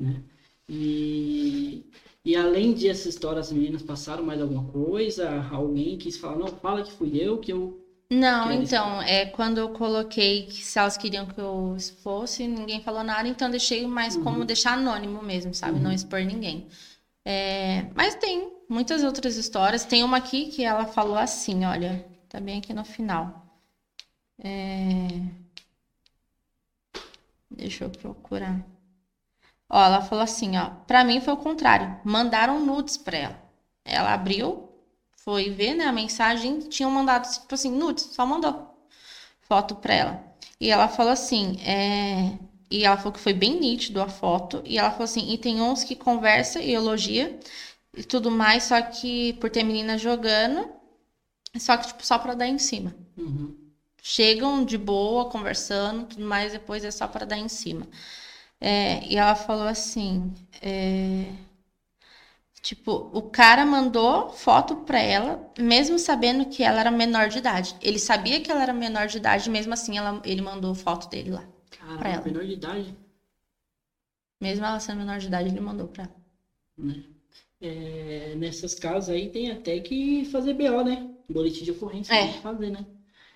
Né? 0.00 0.24
E, 0.66 1.84
e 2.24 2.34
além 2.34 2.72
dessa 2.72 3.10
história, 3.10 3.40
as 3.40 3.52
meninas 3.52 3.82
passaram 3.82 4.24
mais 4.24 4.40
alguma 4.40 4.64
coisa? 4.72 5.46
Alguém 5.50 5.98
quis 5.98 6.16
falar, 6.16 6.38
não, 6.38 6.46
fala 6.46 6.82
que 6.82 6.92
fui 6.92 7.18
eu, 7.18 7.36
que 7.36 7.52
eu. 7.52 7.81
Não, 8.12 8.52
então, 8.52 9.00
é 9.00 9.24
quando 9.24 9.56
eu 9.58 9.70
coloquei 9.70 10.44
que 10.44 10.62
se 10.62 10.78
elas 10.78 10.98
queriam 10.98 11.24
que 11.24 11.40
eu 11.40 11.76
fosse, 12.02 12.46
ninguém 12.46 12.82
falou 12.82 13.02
nada, 13.02 13.26
então 13.26 13.50
deixei 13.50 13.86
mais 13.86 14.16
uhum. 14.16 14.22
como 14.22 14.44
deixar 14.44 14.74
anônimo 14.74 15.22
mesmo, 15.22 15.54
sabe? 15.54 15.76
Uhum. 15.76 15.84
Não 15.84 15.92
expor 15.92 16.20
ninguém. 16.20 16.66
É, 17.24 17.86
mas 17.94 18.14
tem 18.16 18.52
muitas 18.68 19.02
outras 19.02 19.36
histórias. 19.36 19.86
Tem 19.86 20.04
uma 20.04 20.18
aqui 20.18 20.46
que 20.46 20.62
ela 20.62 20.84
falou 20.84 21.16
assim, 21.16 21.64
olha, 21.64 22.04
tá 22.28 22.38
bem 22.38 22.58
aqui 22.58 22.74
no 22.74 22.84
final. 22.84 23.46
É... 24.44 25.08
Deixa 27.50 27.84
eu 27.84 27.90
procurar. 27.90 28.60
Ó, 29.70 29.82
ela 29.82 30.02
falou 30.02 30.24
assim, 30.24 30.58
ó. 30.58 30.70
Pra 30.86 31.02
mim 31.02 31.20
foi 31.20 31.32
o 31.32 31.38
contrário. 31.38 31.98
Mandaram 32.04 32.64
nudes 32.64 32.98
pra 32.98 33.16
ela. 33.16 33.42
Ela 33.84 34.12
abriu, 34.12 34.68
foi 35.24 35.50
ver, 35.50 35.74
né, 35.74 35.84
a 35.86 35.92
mensagem. 35.92 36.60
Tinham 36.60 36.90
mandado, 36.90 37.30
tipo 37.32 37.54
assim, 37.54 37.70
nudes. 37.70 38.04
Só 38.12 38.26
mandou 38.26 38.74
foto 39.42 39.76
pra 39.76 39.94
ela. 39.94 40.24
E 40.60 40.70
ela 40.70 40.88
falou 40.88 41.12
assim, 41.12 41.60
é... 41.62 42.38
E 42.70 42.84
ela 42.84 42.96
falou 42.96 43.12
que 43.12 43.20
foi 43.20 43.34
bem 43.34 43.60
nítido 43.60 44.00
a 44.00 44.08
foto. 44.08 44.62
E 44.64 44.78
ela 44.78 44.90
falou 44.90 45.04
assim, 45.04 45.32
e 45.32 45.38
tem 45.38 45.60
uns 45.60 45.84
que 45.84 45.94
conversa 45.96 46.60
e 46.60 46.72
elogia 46.72 47.38
e 47.96 48.02
tudo 48.04 48.30
mais, 48.30 48.64
só 48.64 48.80
que 48.80 49.34
por 49.34 49.50
ter 49.50 49.62
menina 49.62 49.98
jogando, 49.98 50.70
só 51.58 51.76
que, 51.76 51.88
tipo, 51.88 52.04
só 52.06 52.18
pra 52.18 52.34
dar 52.34 52.48
em 52.48 52.58
cima. 52.58 52.94
Uhum 53.18 53.62
chegam 54.02 54.64
de 54.64 54.76
boa, 54.76 55.30
conversando, 55.30 56.06
tudo 56.06 56.24
mais, 56.24 56.52
depois 56.52 56.84
é 56.84 56.90
só 56.90 57.06
para 57.06 57.24
dar 57.24 57.38
em 57.38 57.48
cima. 57.48 57.86
É, 58.60 59.06
e 59.06 59.16
ela 59.16 59.34
falou 59.34 59.68
assim: 59.68 60.34
é, 60.60 61.26
Tipo, 62.62 63.10
o 63.12 63.22
cara 63.22 63.66
mandou 63.66 64.30
foto 64.30 64.76
pra 64.76 64.98
ela, 65.00 65.52
mesmo 65.58 65.98
sabendo 65.98 66.46
que 66.46 66.62
ela 66.62 66.78
era 66.80 66.90
menor 66.92 67.28
de 67.28 67.38
idade. 67.38 67.74
Ele 67.80 67.98
sabia 67.98 68.40
que 68.40 68.50
ela 68.52 68.62
era 68.62 68.72
menor 68.72 69.08
de 69.08 69.16
idade, 69.18 69.50
mesmo 69.50 69.72
assim 69.74 69.98
ela, 69.98 70.20
ele 70.24 70.40
mandou 70.40 70.72
foto 70.74 71.08
dele 71.10 71.30
lá. 71.30 71.44
Pra 71.70 71.78
Caramba, 71.78 72.08
ela. 72.08 72.22
menor 72.22 72.44
de 72.44 72.52
idade. 72.52 72.94
Mesmo 74.40 74.64
ela 74.64 74.78
sendo 74.80 74.98
menor 74.98 75.18
de 75.18 75.26
idade, 75.26 75.48
ele 75.48 75.60
mandou 75.60 75.88
pra 75.88 76.04
ela. 76.04 76.12
né? 76.78 77.02
É, 77.60 78.34
nessas 78.36 78.74
casas 78.74 79.10
aí 79.10 79.28
tem 79.28 79.50
até 79.50 79.80
que 79.80 80.24
fazer 80.26 80.54
BO, 80.54 80.84
né? 80.84 81.06
Boletim 81.30 81.64
de 81.64 81.70
ocorrência 81.72 82.14
É. 82.14 82.24
tem 82.24 82.32
que 82.32 82.40
fazer, 82.40 82.70
né? 82.70 82.86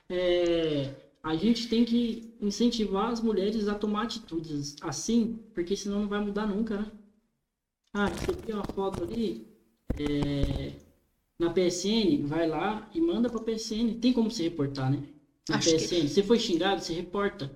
É, 0.08 0.94
a 1.22 1.36
gente 1.36 1.68
tem 1.68 1.84
que 1.84 2.22
incentivar 2.40 3.10
as 3.12 3.20
mulheres 3.20 3.68
a 3.68 3.74
tomar 3.74 4.04
atitudes 4.04 4.76
assim, 4.82 5.38
porque 5.54 5.76
senão 5.76 6.00
não 6.02 6.08
vai 6.08 6.20
mudar 6.20 6.46
nunca, 6.46 6.78
né? 6.78 6.92
Ah, 7.98 8.08
você 8.10 8.30
tem 8.34 8.54
uma 8.54 8.62
foto 8.74 9.02
ali 9.04 9.46
é, 9.98 10.72
na 11.38 11.48
PSN, 11.50 12.26
vai 12.26 12.46
lá 12.46 12.90
e 12.94 13.00
manda 13.00 13.30
pra 13.30 13.40
PSN. 13.40 13.94
Tem 13.94 14.12
como 14.12 14.30
você 14.30 14.42
reportar, 14.42 14.90
né? 14.90 15.02
Na 15.48 15.56
Acho 15.56 15.70
que- 15.70 15.76
PSN. 15.76 16.08
Você 16.08 16.22
foi 16.22 16.38
xingado, 16.38 16.82
você 16.82 16.92
reporta. 16.92 17.50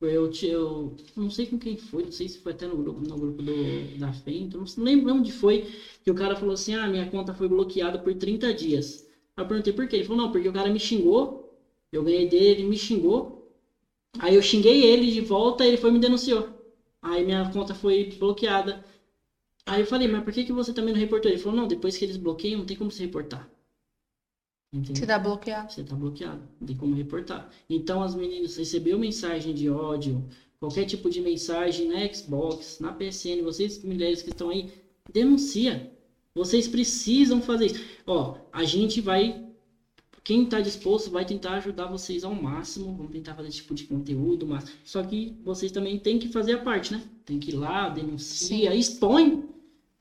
Eu, 0.00 0.30
eu 0.42 0.96
não 1.16 1.30
sei 1.30 1.46
com 1.46 1.58
quem 1.58 1.76
foi, 1.78 2.04
não 2.04 2.12
sei 2.12 2.28
se 2.28 2.38
foi 2.38 2.52
até 2.52 2.66
no 2.66 2.76
grupo, 2.76 3.00
no 3.00 3.16
grupo 3.16 3.42
do, 3.42 3.98
da 3.98 4.12
FEM, 4.12 4.42
então 4.44 4.62
não 4.76 4.84
lembro 4.84 5.12
onde 5.12 5.32
foi 5.32 5.66
que 6.04 6.10
o 6.10 6.14
cara 6.14 6.36
falou 6.36 6.54
assim, 6.54 6.74
ah, 6.74 6.86
minha 6.86 7.10
conta 7.10 7.34
foi 7.34 7.48
bloqueada 7.48 7.98
por 7.98 8.14
30 8.14 8.52
dias. 8.54 9.08
Aí 9.36 9.42
eu 9.42 9.48
perguntei 9.48 9.72
por 9.72 9.88
quê? 9.88 9.96
Ele 9.96 10.04
falou, 10.04 10.22
não, 10.22 10.30
porque 10.30 10.48
o 10.48 10.52
cara 10.52 10.70
me 10.70 10.78
xingou, 10.78 11.58
eu 11.90 12.04
ganhei 12.04 12.28
dele, 12.28 12.60
ele 12.60 12.64
me 12.68 12.76
xingou, 12.76 13.50
aí 14.20 14.36
eu 14.36 14.42
xinguei 14.42 14.84
ele 14.84 15.10
de 15.10 15.20
volta, 15.20 15.66
ele 15.66 15.76
foi 15.76 15.90
e 15.90 15.92
me 15.94 15.98
denunciou. 15.98 16.48
Aí 17.02 17.24
minha 17.24 17.50
conta 17.50 17.74
foi 17.74 18.04
bloqueada. 18.18 18.84
Aí 19.68 19.82
eu 19.82 19.86
falei, 19.86 20.08
mas 20.08 20.24
por 20.24 20.32
que, 20.32 20.44
que 20.44 20.52
você 20.52 20.72
também 20.72 20.94
não 20.94 21.00
reportou? 21.00 21.30
Ele 21.30 21.38
falou, 21.38 21.60
não, 21.60 21.68
depois 21.68 21.96
que 21.96 22.04
eles 22.04 22.16
bloqueiam, 22.16 22.58
não 22.58 22.66
tem 22.66 22.76
como 22.76 22.90
se 22.90 23.02
reportar. 23.02 23.48
Entendeu? 24.72 24.96
Se 24.96 25.06
dá 25.06 25.18
bloqueado. 25.18 25.70
Você 25.70 25.84
tá 25.84 25.94
bloqueado, 25.94 26.42
não 26.58 26.66
tem 26.66 26.76
como 26.76 26.94
reportar. 26.94 27.50
Então 27.68 28.02
as 28.02 28.14
meninas 28.14 28.56
recebeu 28.56 28.98
mensagem 28.98 29.54
de 29.54 29.68
ódio, 29.68 30.26
qualquer 30.58 30.86
tipo 30.86 31.10
de 31.10 31.20
mensagem 31.20 31.86
na 31.88 32.12
Xbox, 32.12 32.78
na 32.80 32.92
PSN, 32.92 33.42
vocês 33.42 33.82
mulheres 33.84 34.22
que 34.22 34.30
estão 34.30 34.48
aí, 34.48 34.70
denuncia. 35.12 35.92
Vocês 36.34 36.66
precisam 36.66 37.42
fazer 37.42 37.66
isso. 37.66 37.84
Ó, 38.06 38.38
a 38.50 38.64
gente 38.64 39.02
vai 39.02 39.48
quem 40.24 40.44
tá 40.44 40.60
disposto 40.60 41.10
vai 41.10 41.24
tentar 41.24 41.54
ajudar 41.54 41.86
vocês 41.86 42.22
ao 42.22 42.34
máximo, 42.34 42.94
vamos 42.94 43.12
tentar 43.12 43.34
fazer 43.34 43.48
esse 43.48 43.58
tipo 43.58 43.74
de 43.74 43.84
conteúdo, 43.84 44.46
mas 44.46 44.70
só 44.84 45.02
que 45.02 45.34
vocês 45.42 45.72
também 45.72 45.98
têm 45.98 46.18
que 46.18 46.28
fazer 46.28 46.52
a 46.52 46.62
parte, 46.62 46.92
né? 46.92 47.02
Tem 47.24 47.38
que 47.38 47.50
ir 47.50 47.54
lá, 47.54 47.88
denuncia, 47.88 48.74
expõe, 48.74 49.47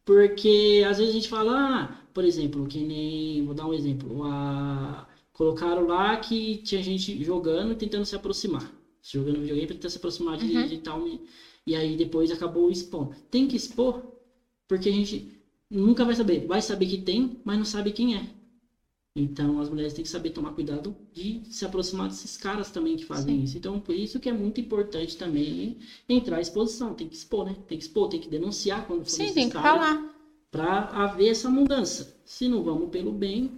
porque 0.08 0.84
às 0.88 0.98
vezes 1.00 1.14
a 1.14 1.18
gente 1.18 1.30
fala, 1.30 1.54
ah, 1.84 2.06
por 2.14 2.26
exemplo, 2.26 2.68
que 2.68 2.84
nem, 2.84 3.44
vou 3.46 3.56
dar 3.56 3.68
um 3.68 3.74
exemplo, 3.76 4.24
a, 4.26 5.08
colocaram 5.34 5.86
lá 5.88 6.18
que 6.18 6.58
tinha 6.64 6.82
gente 6.84 7.24
jogando 7.24 7.74
e 7.74 7.78
tentando 7.78 8.06
se 8.06 8.16
aproximar, 8.16 8.74
jogando 9.04 9.42
videogame 9.42 9.68
tentando 9.68 9.92
se 9.92 9.98
aproximar 9.98 10.38
de, 10.38 10.46
Uhum. 10.46 10.68
de 10.68 10.80
tal, 10.80 11.06
e 11.68 11.76
aí 11.76 11.96
depois 11.98 12.32
acabou 12.32 12.72
expondo. 12.72 13.16
Tem 13.32 13.48
que 13.48 13.58
expor, 13.58 14.02
porque 14.68 14.90
a 14.90 14.94
gente 14.94 15.32
nunca 15.70 16.06
vai 16.06 16.16
saber, 16.16 16.48
vai 16.48 16.62
saber 16.62 16.88
que 16.88 16.98
tem, 17.00 17.42
mas 17.46 17.58
não 17.58 17.66
sabe 17.66 17.92
quem 17.92 18.16
é. 18.16 18.37
Então 19.20 19.60
as 19.60 19.70
mulheres 19.70 19.94
têm 19.94 20.04
que 20.04 20.10
saber 20.10 20.30
tomar 20.30 20.52
cuidado 20.52 20.96
de 21.14 21.42
se 21.50 21.66
aproximar 21.66 22.08
desses 22.08 22.38
caras 22.38 22.70
também 22.72 22.96
que 22.96 23.04
fazem 23.06 23.38
Sim. 23.38 23.44
isso. 23.44 23.58
Então 23.58 23.80
por 23.80 23.96
isso 23.96 24.20
que 24.20 24.30
é 24.30 24.34
muito 24.34 24.62
importante 24.62 25.18
também 25.18 25.78
entrar 26.08 26.38
à 26.38 26.42
exposição, 26.42 26.94
tem 26.94 27.08
que 27.08 27.16
expor, 27.16 27.46
né? 27.46 27.56
Tem 27.68 27.78
que 27.78 27.84
expor, 27.84 28.10
tem 28.10 28.20
que 28.20 28.30
denunciar 28.30 28.86
quando 28.86 29.04
for 29.06 29.10
Sim, 29.12 29.26
tem 29.26 29.34
que 29.34 29.40
necessário 29.56 29.80
falar. 29.80 30.14
para 30.52 30.84
haver 30.90 31.30
essa 31.30 31.50
mudança. 31.50 32.16
Se 32.26 32.48
não 32.48 32.64
vamos 32.64 32.90
pelo 32.90 33.12
bem, 33.12 33.52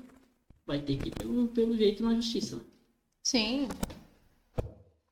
vai 0.66 0.80
ter 0.80 0.98
que 0.98 1.10
ir 1.10 1.12
pelo, 1.12 1.48
pelo 1.50 1.76
jeito 1.76 2.04
na 2.04 2.16
justiça. 2.16 2.62
Sim. 3.24 3.68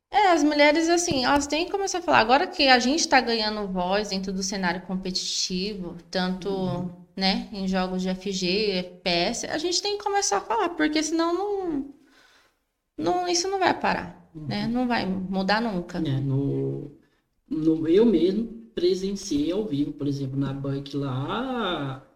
É, 0.10 0.32
as 0.32 0.42
mulheres, 0.44 0.88
assim, 0.90 1.26
elas 1.26 1.48
têm 1.48 1.66
que 1.66 1.72
começar 1.72 2.00
a 2.00 2.02
falar. 2.02 2.20
Agora 2.20 2.48
que 2.48 2.68
a 2.68 2.80
gente 2.80 3.08
tá 3.08 3.20
ganhando 3.20 3.68
voz 3.68 4.10
dentro 4.10 4.32
do 4.32 4.42
cenário 4.42 4.82
competitivo, 4.82 5.96
tanto, 6.10 6.50
Uhum. 6.50 7.07
Né, 7.18 7.50
em 7.52 7.68
jogos 7.68 8.04
de 8.04 8.10
FG, 8.14 8.72
FPS, 9.02 9.48
a 9.48 9.58
gente 9.58 9.82
tem 9.82 9.98
que 9.98 10.04
começar 10.04 10.38
a 10.38 10.42
falar, 10.42 10.70
porque 10.70 11.02
senão 11.02 11.34
não, 11.34 11.94
não 12.96 13.28
isso 13.28 13.50
não 13.50 13.58
vai 13.58 13.78
parar, 13.78 14.30
né? 14.36 14.68
Não 14.68 14.88
vai 14.88 15.04
mudar 15.08 15.60
nunca. 15.60 15.98
É, 15.98 16.20
no, 16.20 16.92
no, 17.50 17.88
eu 17.88 18.06
mesmo 18.06 18.46
presenciei 18.76 19.52
ao 19.52 19.66
vivo, 19.66 19.94
por 19.94 20.08
exemplo, 20.08 20.40
na 20.40 20.54
Buck 20.54 20.96
lá, 20.96 22.08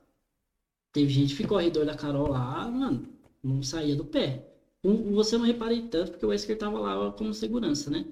teve 0.94 1.10
gente 1.10 1.30
que 1.30 1.42
ficou 1.42 1.58
ao 1.58 1.64
redor 1.64 1.84
da 1.84 1.96
Carol 1.96 2.30
lá, 2.30 2.70
mano, 2.70 3.10
não 3.44 3.64
saía 3.64 3.96
do 3.96 4.06
pé. 4.06 4.48
Você 4.84 5.36
não 5.36 5.46
reparei 5.46 5.82
tanto, 5.88 6.12
porque 6.12 6.26
o 6.26 6.30
Wesker 6.30 6.58
tava 6.58 6.80
lá 6.80 7.12
como 7.12 7.34
segurança, 7.34 7.90
né? 7.90 8.06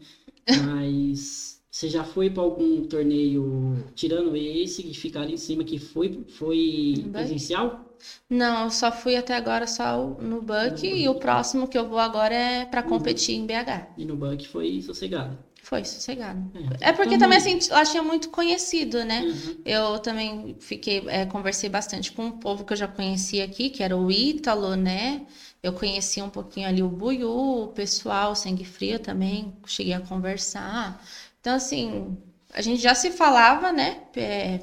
Mas 0.66 1.59
você 1.72 1.90
já 1.90 2.04
foi 2.04 2.30
para 2.30 2.42
algum 2.44 2.84
torneio, 2.84 3.86
tirando 3.96 4.36
esse, 4.36 4.84
que 4.84 4.94
ficaram 4.94 5.30
em 5.32 5.38
cima, 5.38 5.64
que 5.64 5.78
foi, 5.78 6.24
foi 6.30 7.12
Buck? 7.14 7.14
presencial? 7.14 7.86
Não, 8.30 8.66
eu 8.66 8.72
só 8.72 8.92
fui 8.92 9.16
até 9.18 9.36
agora 9.36 9.68
só 9.68 10.00
o- 10.02 10.22
no 10.22 10.42
Buck 10.42 10.86
e 10.88 11.08
o 11.10 11.16
próximo 11.16 11.68
que 11.68 11.78
eu 11.78 11.86
vou 11.88 12.00
agora 12.00 12.36
é 12.36 12.66
Uhum. 12.84 12.84
competir 12.84 13.36
em 13.36 13.46
BH. 13.46 13.88
E 13.98 14.06
no 14.06 14.16
Buck 14.18 14.48
foi 14.48 14.82
sossegado. 14.82 15.38
Foi 15.62 15.84
sossegado. 15.84 16.42
É, 16.54 16.60
É 16.80 16.94
porque 16.94 17.18
então, 17.18 17.18
também, 17.18 17.38
assim, 17.38 17.60
lá 17.70 17.84
tinha 17.86 18.02
muito 18.02 18.30
conhecido, 18.30 19.04
né? 19.04 19.28
Uhum. 19.28 19.60
Eu 19.66 20.00
também 20.00 20.56
fiquei, 20.60 21.04
é, 21.08 21.26
conversei 21.26 21.70
bastante 21.70 22.12
com 22.12 22.26
um 22.28 22.32
povo 22.32 22.64
que 22.64 22.72
eu 22.74 22.78
já 22.78 22.88
conhecia 22.88 23.44
aqui, 23.44 23.70
que 23.70 23.84
era 23.84 23.96
o 23.96 24.10
Ítalo, 24.10 24.76
né? 24.76 25.22
Eu 25.62 25.74
conheci 25.74 26.22
um 26.22 26.30
pouquinho 26.30 26.68
ali 26.68 26.82
o 26.82 26.90
Buiú, 26.90 27.64
o 27.66 27.68
pessoal, 27.68 28.34
Sangue 28.36 28.64
Frio 28.64 29.00
também, 29.00 29.54
cheguei 29.68 29.94
a 29.94 30.00
conversar. 30.00 30.98
Então, 31.42 31.56
assim, 31.56 32.18
a 32.54 32.62
gente 32.62 32.82
já 32.82 32.94
se 32.96 33.12
falava, 33.12 33.72
né? 33.72 34.04
é, 34.16 34.60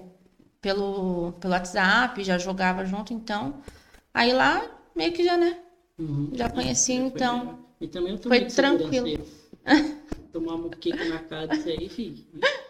pelo, 0.61 1.33
pelo 1.41 1.53
WhatsApp, 1.55 2.23
já 2.25 2.39
jogava 2.39 2.85
junto, 2.85 3.13
então. 3.15 3.63
Aí 4.15 4.33
lá, 4.33 4.63
meio 4.95 5.13
que 5.13 5.25
já, 5.25 5.37
né? 5.37 5.59
Uhum. 5.99 6.31
Já 6.35 6.49
conheci, 6.51 6.97
foi 7.13 7.21
então, 7.21 7.39
legal. 7.41 7.59
E 7.81 7.89
também 7.89 8.13
eu 8.13 8.19
foi 8.19 8.45
tranquilo. 8.47 9.07
aí. 9.07 9.19
Tomar 10.33 10.55
uma 10.55 10.65
muqueca 10.65 11.05
na 11.05 11.19
cara 11.21 11.47
disso 11.47 11.69
aí, 11.69 11.89
filho. 11.89 12.25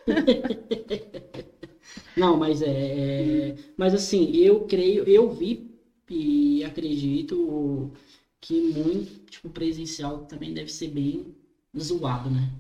Não, 2.17 2.37
mas 2.37 2.63
é, 2.63 3.51
é- 3.51 3.55
Mas 3.77 3.95
assim, 3.95 4.31
eu 4.37 4.67
creio, 4.67 5.05
eu 5.09 5.31
vi 5.31 5.71
e 6.09 6.65
acredito 6.65 7.93
que 8.41 8.61
muito, 8.61 9.31
tipo, 9.31 9.51
presencial 9.51 10.25
também 10.27 10.55
deve 10.55 10.71
ser 10.71 10.89
bem 10.89 11.35
zoado, 11.79 12.31
né? 12.31 12.51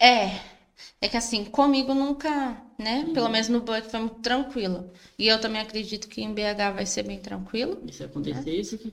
É. 0.00 0.57
É 1.00 1.08
que 1.08 1.16
assim, 1.16 1.44
comigo 1.44 1.94
nunca, 1.94 2.62
né? 2.78 3.04
Uhum. 3.04 3.12
Pelo 3.14 3.28
menos 3.28 3.48
no 3.48 3.60
Buck 3.60 3.82
foi 3.90 4.00
muito 4.00 4.20
tranquilo. 4.20 4.90
E 5.18 5.26
eu 5.26 5.40
também 5.40 5.60
acredito 5.60 6.08
que 6.08 6.20
em 6.22 6.32
BH 6.32 6.70
vai 6.72 6.86
ser 6.86 7.02
bem 7.02 7.20
tranquilo. 7.20 7.82
E 7.88 7.92
se 7.92 8.04
acontecesse, 8.04 8.78
que 8.78 8.92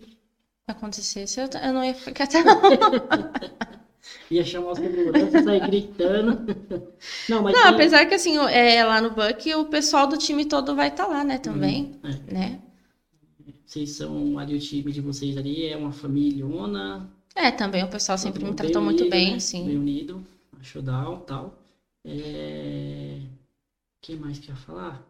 acontecesse, 0.67 1.39
eu, 1.39 1.47
eu 1.61 1.73
não 1.73 1.83
ia 1.83 1.93
ficar 1.95 2.27
tão. 2.27 2.41
ia 4.29 4.43
chamar 4.45 4.71
os 4.71 4.79
seguranças, 4.79 5.43
sair 5.43 5.61
gritando. 5.61 6.43
Não, 7.27 7.41
mas 7.43 7.55
Não, 7.55 7.69
apesar 7.69 8.05
que 8.05 8.13
assim, 8.15 8.38
o- 8.38 8.47
é, 8.47 8.83
lá 8.83 9.01
no 9.01 9.09
Buck, 9.11 9.53
o 9.55 9.65
pessoal 9.65 10.07
do 10.07 10.17
time 10.17 10.45
todo 10.45 10.75
vai 10.75 10.89
estar 10.89 11.07
lá, 11.07 11.23
né, 11.23 11.38
também, 11.38 11.91
é. 12.03 12.19
né? 12.31 12.59
Vocês 13.65 13.91
são 13.91 14.39
ali, 14.39 14.55
o 14.55 14.59
time 14.59 14.91
de 14.91 15.01
vocês 15.01 15.38
ali 15.38 15.65
é 15.67 15.75
uma 15.77 15.91
famíliona, 15.91 17.07
É, 17.33 17.49
também 17.51 17.81
o 17.83 17.88
pessoal 17.89 18.17
sempre 18.17 18.43
me 18.43 18.53
tratou 18.53 18.81
bem 18.81 18.81
muito 18.81 19.05
unido, 19.05 19.05
bem, 19.05 19.39
né? 19.39 19.39
sim. 19.39 19.63
Bem 19.63 19.77
unido, 19.77 20.23
showdown 20.61 21.21
tal. 21.25 21.53
É... 22.06 23.20
que 24.01 24.16
mais 24.16 24.38
que 24.39 24.49
eu 24.49 24.56
ia 24.56 24.62
falar? 24.62 25.06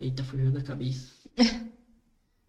Eita, 0.00 0.24
fugiu 0.24 0.50
da 0.50 0.62
cabeça. 0.62 1.12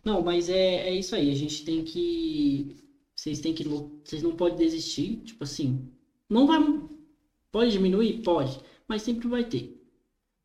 não, 0.05 0.21
mas 0.21 0.49
é, 0.49 0.87
é 0.89 0.95
isso 0.95 1.15
aí. 1.15 1.31
A 1.31 1.35
gente 1.35 1.65
tem 1.65 1.83
que. 1.83 2.77
Vocês 3.15 3.39
têm 3.41 3.53
que. 3.53 3.63
Vocês 3.65 4.23
não 4.23 4.35
podem 4.35 4.57
desistir. 4.57 5.17
Tipo 5.23 5.43
assim. 5.43 5.91
Não 6.29 6.47
vai. 6.47 6.59
Pode 7.51 7.71
diminuir? 7.71 8.21
Pode. 8.21 8.59
Mas 8.87 9.01
sempre 9.01 9.27
vai 9.27 9.43
ter. 9.43 9.75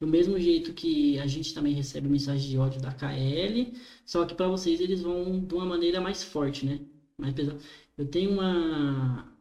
Do 0.01 0.07
mesmo 0.07 0.39
jeito 0.39 0.75
que 0.75 1.19
a 1.19 1.27
gente 1.27 1.55
também 1.55 1.75
recebe 1.75 2.09
mensagem 2.09 2.51
de 2.51 2.59
ódio 2.59 2.81
da 2.81 2.93
KL. 2.93 3.73
Só 4.05 4.25
que 4.27 4.35
pra 4.35 4.49
vocês 4.49 4.81
eles 4.81 5.03
vão 5.03 5.45
de 5.45 5.55
uma 5.55 5.65
maneira 5.67 6.01
mais 6.01 6.23
forte, 6.23 6.67
né? 6.67 6.81
Mais 7.19 7.35
pesada. 7.35 7.59
Eu 7.97 8.07
tenho 8.09 8.33
uma. 8.33 9.34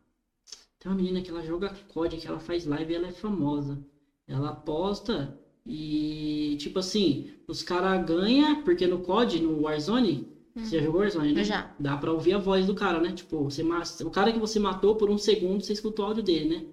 Tem 0.83 0.91
uma 0.91 0.97
menina 0.97 1.21
que 1.21 1.31
ela 1.31 1.41
joga 1.41 1.69
COD, 1.87 2.17
que 2.17 2.27
ela 2.27 2.39
faz 2.41 2.65
live 2.65 2.91
e 2.91 2.95
ela 2.97 3.07
é 3.07 3.11
famosa. 3.11 3.81
Ela 4.27 4.51
posta 4.53 5.33
e, 5.65 6.57
tipo 6.59 6.77
assim, 6.79 7.31
os 7.47 7.63
caras 7.63 8.05
ganham, 8.05 8.63
porque 8.65 8.85
no 8.85 8.99
COD, 8.99 9.39
no 9.39 9.61
Warzone, 9.61 10.29
você 10.61 10.77
já 10.79 10.83
jogou 10.83 10.99
Warzone, 10.99 11.31
né? 11.33 11.41
Hum. 11.41 11.45
Já. 11.45 11.73
Dá 11.79 11.95
pra 11.95 12.11
ouvir 12.11 12.33
a 12.33 12.37
voz 12.37 12.65
do 12.67 12.75
cara, 12.75 12.99
né? 12.99 13.13
Tipo, 13.13 13.45
você 13.45 13.63
o 14.03 14.11
cara 14.11 14.33
que 14.33 14.39
você 14.39 14.59
matou 14.59 14.97
por 14.97 15.09
um 15.09 15.17
segundo, 15.17 15.63
você 15.63 15.71
escutou 15.73 16.03
o 16.05 16.07
áudio 16.09 16.23
dele, 16.23 16.49
né? 16.57 16.65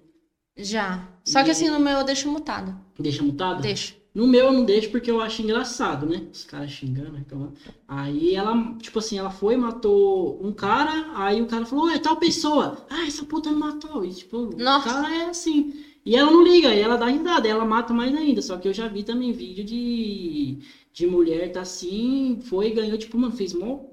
Já. 0.57 1.07
Só 1.25 1.41
que 1.43 1.49
E- 1.49 1.51
assim, 1.53 1.69
no 1.69 1.79
meu 1.79 1.99
eu 1.99 2.03
deixo 2.03 2.29
mutado. 2.29 2.75
Deixa 2.99 3.23
mutado? 3.23 3.61
Deixo. 3.61 3.95
No 4.13 4.27
meu 4.27 4.47
eu 4.47 4.51
não 4.51 4.65
deixo 4.65 4.91
porque 4.91 5.09
eu 5.09 5.21
acho 5.21 5.41
engraçado, 5.41 6.05
né? 6.05 6.27
Os 6.31 6.43
caras 6.43 6.71
xingando, 6.71 7.15
reclamando. 7.15 7.53
Aí 7.87 8.35
ela, 8.35 8.75
tipo 8.77 8.99
assim, 8.99 9.17
ela 9.17 9.29
foi, 9.29 9.55
matou 9.55 10.37
um 10.45 10.51
cara, 10.51 11.11
aí 11.15 11.41
o 11.41 11.47
cara 11.47 11.65
falou, 11.65 11.89
é 11.89 11.97
tal 11.97 12.17
pessoa. 12.17 12.85
Ah, 12.89 13.07
essa 13.07 13.23
puta 13.23 13.49
me 13.49 13.57
matou. 13.57 14.03
E 14.03 14.13
tipo, 14.13 14.53
Nossa. 14.57 14.89
o 14.89 14.91
cara 14.91 15.15
é 15.15 15.29
assim. 15.29 15.73
E 16.05 16.15
ela 16.15 16.29
não 16.29 16.43
liga, 16.43 16.73
ela 16.73 16.97
dá 16.97 17.05
risada, 17.05 17.47
ela 17.47 17.63
mata 17.63 17.93
mais 17.93 18.13
ainda. 18.13 18.41
Só 18.41 18.57
que 18.57 18.67
eu 18.67 18.73
já 18.73 18.87
vi 18.87 19.03
também 19.03 19.31
vídeo 19.31 19.63
de, 19.63 20.57
de 20.91 21.07
mulher 21.07 21.51
tá 21.51 21.61
assim, 21.61 22.39
foi 22.43 22.67
e 22.67 22.73
ganhou, 22.73 22.97
tipo, 22.97 23.17
mano, 23.17 23.35
fez 23.35 23.53
mó. 23.53 23.85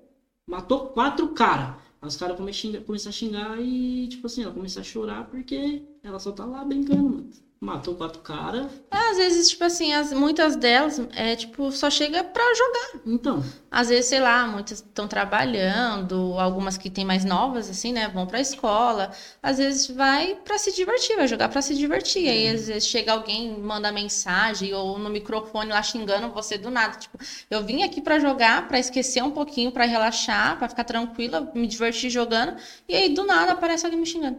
Matou 0.46 0.88
quatro 0.88 1.28
caras. 1.28 1.76
Aí 2.00 2.08
os 2.08 2.16
caras 2.16 2.36
começaram 2.36 3.08
a 3.08 3.12
xingar 3.12 3.60
e, 3.60 4.08
tipo 4.08 4.26
assim, 4.26 4.42
ela 4.42 4.52
começou 4.52 4.80
a 4.80 4.84
chorar 4.84 5.28
porque 5.30 5.82
ela 6.02 6.18
só 6.18 6.32
tá 6.32 6.44
lá 6.44 6.64
brincando, 6.64 7.02
mano. 7.08 7.30
Matou 7.60 7.96
quatro 7.96 8.20
caras. 8.20 8.70
Às 8.88 9.16
vezes, 9.16 9.48
tipo 9.50 9.64
assim, 9.64 9.92
as, 9.92 10.12
muitas 10.12 10.54
delas 10.54 11.00
é 11.12 11.34
tipo, 11.34 11.72
só 11.72 11.90
chega 11.90 12.22
pra 12.22 12.44
jogar. 12.54 13.02
Então, 13.04 13.42
Às 13.68 13.88
vezes, 13.88 14.06
sei 14.06 14.20
lá, 14.20 14.46
muitas 14.46 14.78
estão 14.78 15.08
trabalhando, 15.08 16.38
algumas 16.38 16.78
que 16.78 16.88
tem 16.88 17.04
mais 17.04 17.24
novas, 17.24 17.68
assim, 17.68 17.92
né? 17.92 18.08
Vão 18.08 18.28
pra 18.28 18.40
escola. 18.40 19.10
Às 19.42 19.58
vezes 19.58 19.88
vai 19.90 20.36
pra 20.36 20.56
se 20.56 20.72
divertir, 20.72 21.16
vai 21.16 21.26
jogar 21.26 21.48
pra 21.48 21.60
se 21.60 21.74
divertir. 21.74 22.28
Aí 22.28 22.48
às 22.48 22.68
vezes 22.68 22.86
chega 22.86 23.12
alguém, 23.12 23.58
manda 23.58 23.90
mensagem 23.90 24.72
ou 24.72 24.96
no 24.96 25.10
microfone 25.10 25.70
lá 25.70 25.82
xingando 25.82 26.32
você 26.32 26.56
do 26.56 26.70
nada. 26.70 26.96
Tipo, 26.96 27.18
eu 27.50 27.64
vim 27.64 27.82
aqui 27.82 28.00
pra 28.00 28.20
jogar, 28.20 28.68
pra 28.68 28.78
esquecer 28.78 29.22
um 29.22 29.32
pouquinho, 29.32 29.72
pra 29.72 29.84
relaxar, 29.84 30.56
pra 30.58 30.68
ficar 30.68 30.84
tranquila, 30.84 31.50
me 31.54 31.66
divertir 31.66 32.08
jogando. 32.08 32.56
E 32.88 32.94
aí 32.94 33.08
do 33.12 33.24
nada 33.24 33.52
aparece 33.52 33.84
alguém 33.84 33.98
me 33.98 34.06
xingando. 34.06 34.38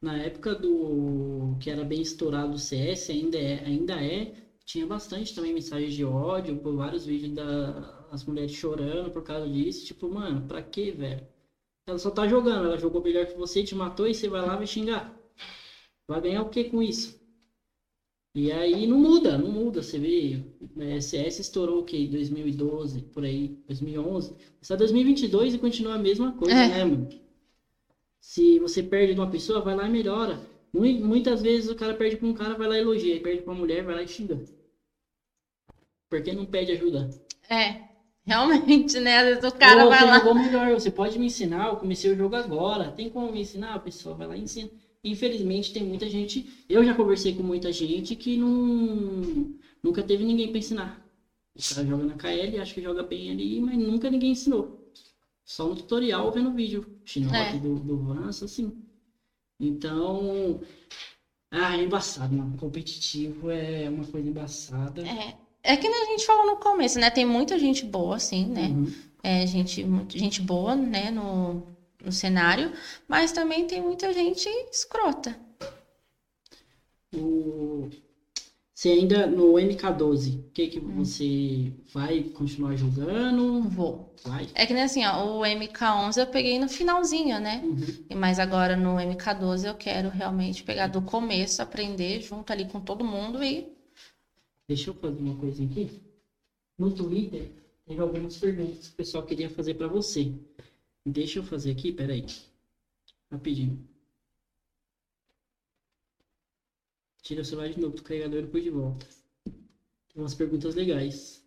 Na 0.00 0.16
época 0.18 0.54
do 0.54 1.56
que 1.60 1.70
era 1.70 1.84
bem 1.84 2.00
estourado 2.00 2.54
o 2.54 2.58
CS, 2.58 3.12
ainda 3.12 3.38
é, 3.38 3.64
ainda 3.64 4.02
é, 4.02 4.32
tinha 4.64 4.86
bastante 4.86 5.34
também 5.34 5.52
mensagens 5.52 5.94
de 5.94 6.04
ódio, 6.04 6.56
por 6.60 6.74
vários 6.74 7.04
vídeos 7.04 7.32
das 7.34 8.24
mulheres 8.24 8.52
chorando 8.52 9.10
por 9.10 9.22
causa 9.22 9.48
disso. 9.48 9.84
Tipo, 9.86 10.08
mano, 10.08 10.46
pra 10.46 10.62
quê, 10.62 10.92
velho? 10.92 11.26
Ela 11.86 11.98
só 11.98 12.10
tá 12.10 12.28
jogando, 12.28 12.66
ela 12.66 12.78
jogou 12.78 13.02
melhor 13.02 13.26
que 13.26 13.36
você, 13.36 13.62
te 13.64 13.74
matou 13.74 14.06
e 14.08 14.14
você 14.14 14.28
vai 14.28 14.42
lá 14.42 14.54
e 14.54 14.58
vai 14.58 14.66
xingar. 14.66 15.14
Vai 16.08 16.20
ganhar 16.20 16.42
o 16.42 16.50
que 16.50 16.64
com 16.64 16.82
isso? 16.82 17.18
E 18.34 18.50
aí 18.50 18.86
não 18.86 18.98
muda, 18.98 19.36
não 19.36 19.50
muda. 19.50 19.82
Você 19.82 19.98
vê, 19.98 20.44
é, 20.78 21.00
CS 21.00 21.40
estourou 21.40 21.80
o 21.80 21.84
quê? 21.84 22.06
2012, 22.06 23.02
por 23.12 23.24
aí, 23.24 23.56
2011. 23.66 24.36
Está 24.60 24.76
2022 24.76 25.54
e 25.54 25.58
continua 25.58 25.94
a 25.94 25.98
mesma 25.98 26.32
coisa, 26.32 26.64
É. 26.64 26.68
né, 26.68 26.84
mano? 26.84 27.08
Se 28.20 28.58
você 28.60 28.82
perde 28.82 29.14
de 29.14 29.20
uma 29.20 29.30
pessoa, 29.30 29.60
vai 29.60 29.74
lá 29.76 29.86
e 29.86 29.90
melhora. 29.90 30.40
Mui- 30.72 31.00
Muitas 31.00 31.42
vezes 31.42 31.68
o 31.70 31.74
cara 31.74 31.94
perde 31.94 32.16
pra 32.16 32.28
um 32.28 32.34
cara, 32.34 32.54
vai 32.56 32.68
lá 32.68 32.76
e 32.76 32.80
elogia. 32.80 33.14
Aí 33.14 33.20
perde 33.20 33.42
pra 33.42 33.52
uma 33.52 33.58
mulher, 33.58 33.82
vai 33.84 33.94
lá 33.96 34.02
e 34.02 34.08
xinga. 34.08 34.40
Por 36.10 36.22
que 36.22 36.32
não 36.32 36.44
pede 36.44 36.72
ajuda? 36.72 37.08
É, 37.48 37.82
realmente, 38.24 38.98
né? 39.00 39.18
Às 39.18 39.24
vezes 39.42 39.44
o 39.44 39.56
cara 39.58 39.84
Ô, 39.84 39.88
vai 39.88 40.00
você 40.00 40.06
lá. 40.06 40.18
jogou 40.18 40.34
melhor, 40.34 40.72
você 40.72 40.90
pode 40.90 41.18
me 41.18 41.26
ensinar, 41.26 41.68
eu 41.68 41.76
comecei 41.76 42.10
o 42.10 42.16
jogo 42.16 42.34
agora. 42.36 42.90
Tem 42.92 43.10
como 43.10 43.30
me 43.32 43.40
ensinar? 43.40 43.74
A 43.74 43.78
pessoa 43.78 44.14
vai 44.14 44.26
lá 44.26 44.36
e 44.36 44.40
ensina. 44.42 44.70
Infelizmente 45.04 45.72
tem 45.72 45.82
muita 45.84 46.08
gente, 46.08 46.46
eu 46.68 46.84
já 46.84 46.94
conversei 46.94 47.34
com 47.34 47.42
muita 47.42 47.72
gente 47.72 48.14
que 48.16 48.36
não 48.36 49.54
nunca 49.82 50.02
teve 50.02 50.24
ninguém 50.24 50.48
pra 50.48 50.58
ensinar. 50.58 51.06
O 51.56 51.74
cara 51.74 51.86
joga 51.86 52.04
na 52.04 52.14
KL, 52.16 52.58
acha 52.60 52.74
que 52.74 52.82
joga 52.82 53.02
bem 53.02 53.30
ali, 53.30 53.60
mas 53.60 53.78
nunca 53.78 54.10
ninguém 54.10 54.32
ensinou. 54.32 54.79
Só 55.50 55.66
no 55.66 55.74
tutorial 55.74 56.30
vendo 56.30 56.52
vídeo. 56.52 56.86
Xinote 57.04 57.56
É. 57.56 57.58
do, 57.58 57.74
do 57.80 57.96
Vance, 57.96 58.44
assim. 58.44 58.72
Então. 59.58 60.60
Ah, 61.50 61.76
é 61.76 61.82
embaçado, 61.82 62.32
mano. 62.32 62.56
Competitivo 62.56 63.50
é 63.50 63.88
uma 63.90 64.06
coisa 64.06 64.28
embaçada. 64.28 65.02
É, 65.04 65.72
é 65.72 65.76
que 65.76 65.88
nem 65.88 66.02
a 66.02 66.04
gente 66.04 66.24
falou 66.24 66.46
no 66.46 66.56
começo, 66.56 67.00
né? 67.00 67.10
Tem 67.10 67.26
muita 67.26 67.58
gente 67.58 67.84
boa, 67.84 68.14
assim, 68.14 68.46
né? 68.46 68.68
Uhum. 68.68 68.92
É, 69.24 69.44
gente, 69.44 69.84
gente 70.10 70.40
boa, 70.40 70.76
né, 70.76 71.10
no, 71.10 71.66
no 72.00 72.12
cenário, 72.12 72.72
mas 73.08 73.32
também 73.32 73.66
tem 73.66 73.82
muita 73.82 74.12
gente 74.12 74.48
escrota. 74.70 75.36
O... 77.12 77.90
Você 78.80 78.88
ainda 78.92 79.26
no 79.26 79.58
MK12, 79.58 80.36
o 80.38 80.52
que 80.54 80.66
que 80.68 80.80
Hum. 80.80 81.04
você 81.04 81.70
vai 81.92 82.22
continuar 82.22 82.74
jogando? 82.76 83.60
Vou. 83.68 84.08
Vai. 84.24 84.46
É 84.54 84.64
que 84.64 84.72
nem 84.72 84.82
assim, 84.82 85.04
ó, 85.04 85.22
o 85.22 85.44
MK11 85.44 86.18
eu 86.18 86.26
peguei 86.26 86.58
no 86.58 86.66
finalzinho, 86.66 87.38
né? 87.38 87.60
Uhum. 87.62 88.16
Mas 88.16 88.38
agora 88.38 88.74
no 88.76 88.98
MK12 88.98 89.66
eu 89.66 89.74
quero 89.74 90.08
realmente 90.08 90.62
pegar 90.64 90.86
do 90.86 91.02
começo, 91.02 91.60
aprender 91.60 92.22
junto 92.22 92.50
ali 92.54 92.64
com 92.64 92.80
todo 92.80 93.04
mundo 93.04 93.44
e. 93.44 93.70
Deixa 94.66 94.88
eu 94.88 94.94
fazer 94.94 95.20
uma 95.20 95.36
coisa 95.36 95.62
aqui. 95.62 96.00
No 96.78 96.90
Twitter, 96.90 97.50
teve 97.86 98.00
algumas 98.00 98.38
perguntas 98.38 98.88
que 98.88 98.94
o 98.94 98.96
pessoal 98.96 99.26
queria 99.26 99.50
fazer 99.50 99.74
pra 99.74 99.88
você. 99.88 100.32
Deixa 101.04 101.38
eu 101.38 101.42
fazer 101.42 101.72
aqui, 101.72 101.92
peraí. 101.92 102.24
Rapidinho. 103.30 103.89
Tira 107.22 107.42
o 107.42 107.44
celular 107.44 107.68
de 107.68 107.80
novo 107.80 107.96
do 107.96 108.02
carregador 108.02 108.44
e 108.56 108.60
de 108.60 108.70
volta. 108.70 109.06
Tem 109.44 110.22
umas 110.22 110.34
perguntas 110.34 110.74
legais. 110.74 111.40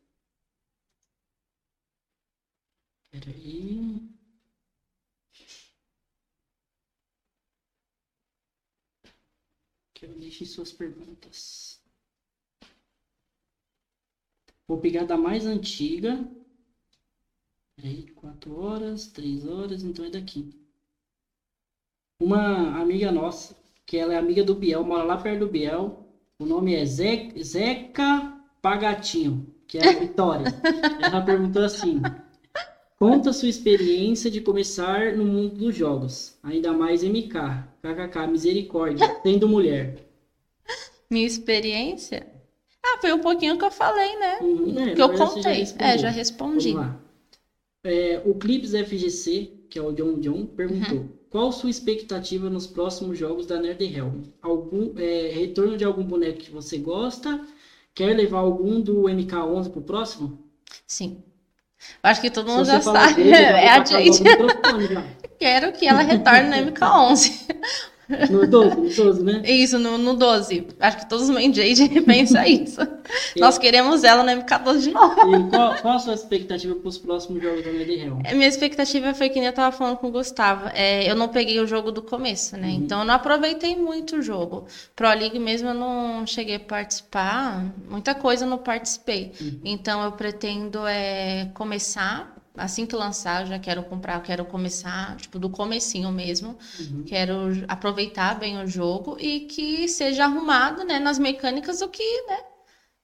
Peraí. 3.11 4.01
Que 9.93 10.05
eu 10.05 10.13
deixe 10.15 10.45
suas 10.45 10.71
perguntas. 10.71 11.81
Vou 14.67 14.79
pegar 14.79 15.05
da 15.05 15.17
mais 15.17 15.45
antiga. 15.45 16.17
Peraí, 17.75 18.09
4 18.13 18.55
horas, 18.59 19.07
3 19.07 19.45
horas, 19.45 19.83
então 19.83 20.05
é 20.05 20.09
daqui. 20.09 20.49
Uma 22.19 22.79
amiga 22.81 23.11
nossa, 23.11 23.62
que 23.93 23.97
ela 23.99 24.15
é 24.15 24.17
amiga 24.17 24.43
do 24.43 24.55
Biel, 24.55 24.83
mora 24.83 25.03
lá 25.03 25.17
perto 25.17 25.41
do 25.41 25.47
Biel. 25.47 25.99
O 26.39 26.47
nome 26.47 26.73
é 26.73 26.83
Ze- 26.83 27.31
Zeca 27.43 28.33
Pagatinho, 28.59 29.45
que 29.67 29.77
é 29.77 29.87
a 29.87 29.99
Vitória. 29.99 30.45
ela 30.99 31.21
perguntou 31.21 31.61
assim: 31.63 32.01
Conta 32.97 33.31
sua 33.31 33.47
experiência 33.49 34.31
de 34.31 34.41
começar 34.41 35.15
no 35.15 35.23
mundo 35.23 35.57
dos 35.57 35.75
jogos, 35.75 36.39
ainda 36.41 36.73
mais 36.73 37.03
MK, 37.03 37.67
KKK, 37.83 38.25
misericórdia, 38.31 39.19
sendo 39.21 39.47
mulher. 39.47 40.03
Minha 41.07 41.27
experiência? 41.27 42.25
Ah, 42.83 42.97
foi 42.99 43.13
um 43.13 43.19
pouquinho 43.21 43.59
que 43.59 43.63
eu 43.65 43.69
falei, 43.71 44.17
né? 44.17 44.39
Uhum, 44.41 44.79
é, 44.79 44.95
que 44.95 45.01
eu 45.03 45.09
contei. 45.13 45.53
respondeu. 45.53 45.87
é, 45.87 45.97
já 45.99 46.09
respondi. 46.09 46.71
Vamos 46.71 46.87
lá. 46.87 46.99
É, 47.83 48.23
o 48.25 48.33
Clips 48.33 48.71
FGC, 48.73 49.67
que 49.69 49.77
é 49.77 49.81
o 49.83 49.91
John 49.91 50.19
John, 50.19 50.47
perguntou: 50.47 50.97
Uhum. 50.97 51.09
Qual 51.33 51.51
sua 51.51 51.71
expectativa 51.71 52.47
nos 52.47 52.67
próximos 52.67 53.17
jogos 53.17 53.47
da 53.47 53.59
NerdHelm? 53.59 54.21
Algum 54.39 54.93
é, 54.95 55.31
retorno 55.33 55.75
de 55.75 55.83
algum 55.83 56.03
boneco 56.03 56.37
que 56.37 56.51
você 56.51 56.77
gosta? 56.77 57.41
Quer 57.95 58.15
levar 58.15 58.37
algum 58.37 58.79
do 58.79 59.05
MK11 59.05 59.71
pro 59.71 59.81
próximo? 59.81 60.37
Sim. 60.85 61.23
Acho 62.03 62.21
que 62.21 62.29
todo 62.29 62.51
mundo 62.51 62.65
já 62.65 62.79
sabe. 62.79 63.15
dele, 63.15 63.31
É 63.33 63.67
a 63.67 63.83
Jade. 63.83 64.19
já. 64.93 65.03
Quero 65.39 65.73
que 65.73 65.87
ela 65.87 66.03
retorne 66.03 66.49
no 66.51 66.71
MK11. 66.71 67.47
No 68.29 68.45
12, 68.45 68.75
no 68.75 68.89
12, 68.89 69.23
né? 69.23 69.41
Isso, 69.45 69.79
no, 69.79 69.97
no 69.97 70.13
12. 70.15 70.67
Acho 70.79 70.97
que 70.97 71.09
todos 71.09 71.29
os 71.29 71.33
main 71.33 71.53
Jade 71.53 71.87
pensam 72.01 72.43
isso. 72.43 72.81
Nós 73.37 73.57
queremos 73.57 74.03
ela 74.03 74.23
no 74.23 74.41
MK12 74.41 74.79
de 74.79 74.91
novo. 74.91 75.35
E 75.35 75.49
qual, 75.49 75.75
qual 75.81 75.95
a 75.95 75.99
sua 75.99 76.13
expectativa 76.13 76.75
para 76.75 76.87
os 76.87 76.97
próximos 76.97 77.41
jogos 77.41 77.63
da? 77.63 77.69
A 78.29 78.33
Minha 78.33 78.47
expectativa 78.47 79.13
foi 79.13 79.29
que 79.29 79.39
nem 79.39 79.47
eu 79.47 79.53
tava 79.53 79.75
falando 79.75 79.97
com 79.97 80.07
o 80.07 80.11
Gustavo. 80.11 80.69
É, 80.73 81.09
eu 81.09 81.15
não 81.15 81.29
peguei 81.29 81.59
o 81.59 81.67
jogo 81.67 81.91
do 81.91 82.01
começo, 82.01 82.57
né? 82.57 82.67
Uhum. 82.67 82.73
Então 82.73 82.99
eu 82.99 83.05
não 83.05 83.13
aproveitei 83.13 83.75
muito 83.75 84.17
o 84.17 84.21
jogo. 84.21 84.67
Pro 84.95 85.07
League 85.07 85.39
mesmo 85.39 85.69
eu 85.69 85.73
não 85.73 86.25
cheguei 86.27 86.55
a 86.55 86.59
participar. 86.59 87.65
Muita 87.89 88.13
coisa 88.13 88.45
eu 88.45 88.49
não 88.49 88.57
participei. 88.57 89.31
Uhum. 89.39 89.59
Então 89.63 90.03
eu 90.03 90.11
pretendo 90.11 90.85
é, 90.85 91.49
começar. 91.53 92.32
Assim 92.55 92.85
que 92.85 92.95
lançar, 92.95 93.41
eu 93.41 93.47
já 93.47 93.57
quero 93.57 93.83
comprar, 93.83 94.15
eu 94.15 94.21
quero 94.21 94.45
começar, 94.45 95.17
tipo, 95.17 95.39
do 95.39 95.49
comecinho 95.49 96.11
mesmo. 96.11 96.57
Uhum. 96.79 97.03
Quero 97.03 97.65
aproveitar 97.67 98.37
bem 98.37 98.61
o 98.61 98.67
jogo 98.67 99.17
e 99.19 99.41
que 99.41 99.87
seja 99.87 100.25
arrumado, 100.25 100.83
né, 100.83 100.99
nas 100.99 101.17
mecânicas 101.17 101.81
o 101.81 101.87
que, 101.87 102.21
né, 102.27 102.39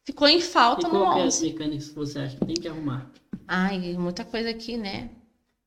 ficou 0.04 0.28
em 0.28 0.40
falta 0.40 0.88
no 0.88 1.00
qual 1.00 1.14
que 1.14 1.20
é 1.20 1.24
as 1.24 1.36
11. 1.38 1.46
mecânicas 1.48 1.90
que 1.90 1.96
você 1.96 2.20
acha 2.20 2.38
que 2.38 2.46
tem 2.46 2.56
que 2.56 2.68
arrumar? 2.68 3.12
Ai, 3.48 3.96
muita 3.98 4.24
coisa 4.24 4.50
aqui, 4.52 4.78
né? 4.78 5.10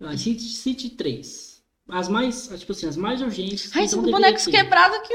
Ah, 0.01 0.17
City, 0.17 0.45
City 0.45 0.91
3. 0.91 1.61
As 1.89 2.09
mais, 2.09 2.49
tipo 2.59 2.73
assim, 2.73 2.87
as 2.87 2.97
mais 2.97 3.21
urgentes. 3.21 3.75
Ai, 3.75 3.85
então 3.85 4.03
são 4.03 4.11
bonecos 4.11 4.47
quebrados 4.47 4.97
aqui. 4.99 5.15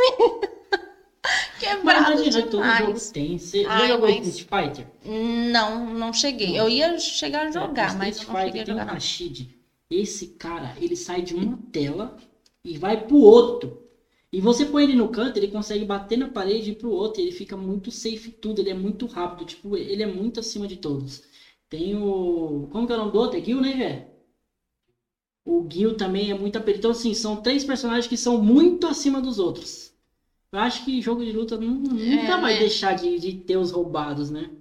Mas 1.60 1.70
Quebrado 1.78 2.12
imagina, 2.24 2.41
todo 2.43 2.64
jogo 2.64 2.78
demais. 2.78 3.12
tem. 3.12 3.38
Você 3.38 3.64
já 3.64 3.70
Ai, 3.72 3.88
jogou 3.88 4.10
mas- 4.10 4.28
Street 4.28 4.47
Fighter? 4.49 4.88
Não, 5.51 5.93
não 5.93 6.14
cheguei. 6.14 6.60
Eu 6.60 6.70
ia 6.70 6.97
chegar 6.99 7.47
a 7.47 7.51
jogar, 7.51 7.93
É, 7.93 7.97
mas 7.97 8.18
Street 8.18 8.28
eu 8.30 8.34
não 8.34 8.45
cheguei 8.45 8.62
a 8.62 8.66
tem 8.66 8.74
um 8.74 8.78
jogar. 8.78 8.86
não. 8.86 8.93
Rashid. 8.93 9.49
Esse 9.89 10.28
cara, 10.28 10.76
ele 10.80 10.95
sai 10.95 11.22
de 11.22 11.34
uma 11.34 11.58
tela 11.72 12.18
e 12.64 12.78
vai 12.78 13.05
pro 13.05 13.18
outro. 13.18 13.82
E 14.32 14.41
você 14.41 14.66
põe 14.66 14.84
ele 14.84 14.95
no 14.95 15.08
canto, 15.08 15.38
ele 15.38 15.47
consegue 15.47 15.86
bater 15.86 16.18
na 16.18 16.28
parede 16.28 16.70
e 16.70 16.74
ir 16.74 16.76
pro 16.76 16.91
outro, 16.91 17.22
e 17.22 17.24
ele 17.26 17.32
fica 17.32 17.55
muito 17.55 17.89
safe 17.91 18.30
tudo, 18.30 18.60
ele 18.60 18.70
é 18.70 18.74
muito 18.74 19.05
rápido, 19.05 19.45
tipo, 19.47 19.78
ele 19.78 20.03
é 20.03 20.05
muito 20.08 20.39
acima 20.41 20.68
de 20.68 20.76
todos. 20.76 21.24
Tem 21.70 21.95
o. 21.95 22.68
Como 22.72 22.86
que 22.86 22.91
é 22.91 22.95
o 22.95 22.99
nome 22.99 23.12
do 23.12 23.20
outro? 23.20 23.39
É 23.39 23.43
Gil, 23.43 23.62
né, 23.62 23.74
velho? 23.76 24.05
O 25.45 25.66
Gil 25.70 25.95
também 25.95 26.30
é 26.30 26.34
muito 26.34 26.58
apelão. 26.58 26.78
Então, 26.78 26.91
assim, 26.91 27.14
são 27.14 27.38
três 27.38 27.64
personagens 27.64 28.08
que 28.08 28.18
são 28.18 28.38
muito 28.41 28.86
acima 28.86 29.22
dos 29.22 29.39
outros. 29.39 29.87
Eu 30.52 30.60
acho 30.60 30.84
que 30.84 31.02
jogo 31.02 31.24
de 31.24 31.32
luta 31.32 31.58
nu- 31.58 31.80
nunca 31.80 32.36
É, 32.36 32.41
vai 32.41 32.54
né? 32.54 32.60
deixar 32.60 32.95
de, 32.95 33.18
de 33.20 33.34
ter 33.45 33.58
os 33.58 33.72
roubados, 33.72 34.30
né? 34.30 34.52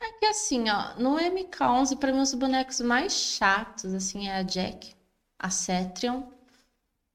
É 0.00 0.12
que 0.18 0.26
assim, 0.26 0.68
ó, 0.68 0.94
no 0.98 1.18
MK11, 1.18 1.96
pra 1.96 2.12
mim, 2.12 2.20
os 2.20 2.34
bonecos 2.34 2.80
mais 2.80 3.12
chatos, 3.12 3.92
assim, 3.94 4.28
é 4.28 4.36
a 4.36 4.42
Jack, 4.42 4.94
a 5.38 5.50
Cetrion. 5.50 6.24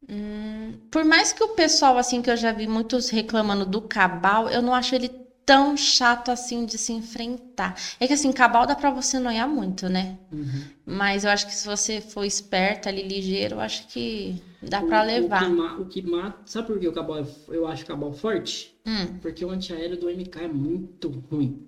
Hum, 0.09 0.79
por 0.91 1.03
mais 1.05 1.33
que 1.33 1.43
o 1.43 1.49
pessoal, 1.55 1.97
assim, 1.97 2.21
que 2.21 2.29
eu 2.29 2.37
já 2.37 2.51
vi 2.51 2.67
muitos 2.67 3.09
reclamando 3.09 3.65
do 3.65 3.81
Cabal, 3.81 4.49
eu 4.49 4.61
não 4.61 4.73
acho 4.73 4.95
ele 4.95 5.09
tão 5.47 5.77
chato 5.77 6.29
assim 6.29 6.65
de 6.67 6.77
se 6.77 6.93
enfrentar. 6.93 7.75
É 7.99 8.07
que 8.07 8.13
assim, 8.13 8.33
Cabal 8.33 8.67
dá 8.67 8.75
pra 8.75 8.91
você 8.91 9.19
noiar 9.19 9.49
muito, 9.49 9.89
né? 9.89 10.19
Uhum. 10.31 10.69
Mas 10.85 11.23
eu 11.25 11.31
acho 11.31 11.47
que 11.47 11.55
se 11.55 11.67
você 11.67 12.01
for 12.01 12.25
esperta 12.25 12.89
ali, 12.89 13.03
ligeiro, 13.03 13.55
eu 13.55 13.61
acho 13.61 13.87
que 13.87 14.35
dá 14.61 14.81
pra 14.81 15.01
O- 15.01 15.05
levar. 15.05 15.43
O 15.43 15.49
que, 15.49 15.55
ma- 15.55 15.77
o 15.79 15.85
que 15.87 16.01
mata. 16.01 16.41
Sabe 16.45 16.67
por 16.67 16.79
que 16.79 16.87
o 16.87 16.93
Cabal 16.93 17.19
é- 17.19 17.25
eu 17.49 17.65
acho 17.67 17.83
o 17.83 17.87
Cabal 17.87 18.13
forte? 18.13 18.73
Hum, 18.85 19.19
Porque 19.21 19.43
o 19.45 19.49
antiaéreo 19.51 19.97
do 19.97 20.09
MK 20.09 20.41
é 20.43 20.47
muito 20.47 21.09
ruim. 21.31 21.63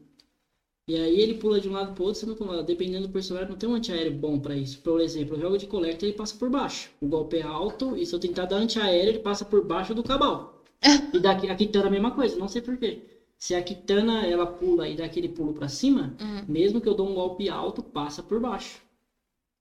E 0.89 0.95
aí 0.97 1.19
ele 1.21 1.35
pula 1.35 1.61
de 1.61 1.69
um 1.69 1.73
lado 1.73 1.93
pro 1.93 2.03
outro, 2.05 2.19
você 2.19 2.25
não 2.25 2.35
pula. 2.35 2.63
Dependendo 2.63 3.07
do 3.07 3.13
personagem, 3.13 3.49
não 3.49 3.57
tem 3.57 3.69
um 3.69 3.75
antiaéreo 3.75 4.11
bom 4.13 4.39
pra 4.39 4.55
isso. 4.57 4.79
Por 4.81 4.99
exemplo, 5.01 5.35
eu 5.35 5.41
jogo 5.41 5.57
de 5.57 5.67
collector, 5.67 6.07
ele 6.09 6.17
passa 6.17 6.35
por 6.35 6.49
baixo. 6.49 6.91
O 6.99 7.07
golpe 7.07 7.37
é 7.37 7.43
alto, 7.43 7.95
e 7.97 8.05
se 8.05 8.13
eu 8.15 8.19
tentar 8.19 8.45
dar 8.45 8.57
antiaéreo, 8.57 9.09
ele 9.11 9.19
passa 9.19 9.45
por 9.45 9.63
baixo 9.65 9.93
do 9.93 10.03
cabal. 10.03 10.59
e 11.13 11.19
daqui, 11.19 11.49
a 11.49 11.55
Kitana 11.55 11.87
a 11.87 11.91
mesma 11.91 12.11
coisa, 12.11 12.37
não 12.37 12.47
sei 12.47 12.61
porquê. 12.61 13.03
Se 13.39 13.55
a 13.55 13.63
Kitana 13.63 14.27
ela 14.27 14.45
pula 14.45 14.89
e 14.89 14.97
dá 14.97 15.05
aquele 15.05 15.29
pulo 15.29 15.53
pra 15.53 15.69
cima, 15.69 16.13
hum. 16.21 16.43
mesmo 16.45 16.81
que 16.81 16.89
eu 16.89 16.93
dou 16.93 17.09
um 17.09 17.15
golpe 17.15 17.47
alto, 17.47 17.81
passa 17.81 18.21
por 18.21 18.37
baixo. 18.37 18.81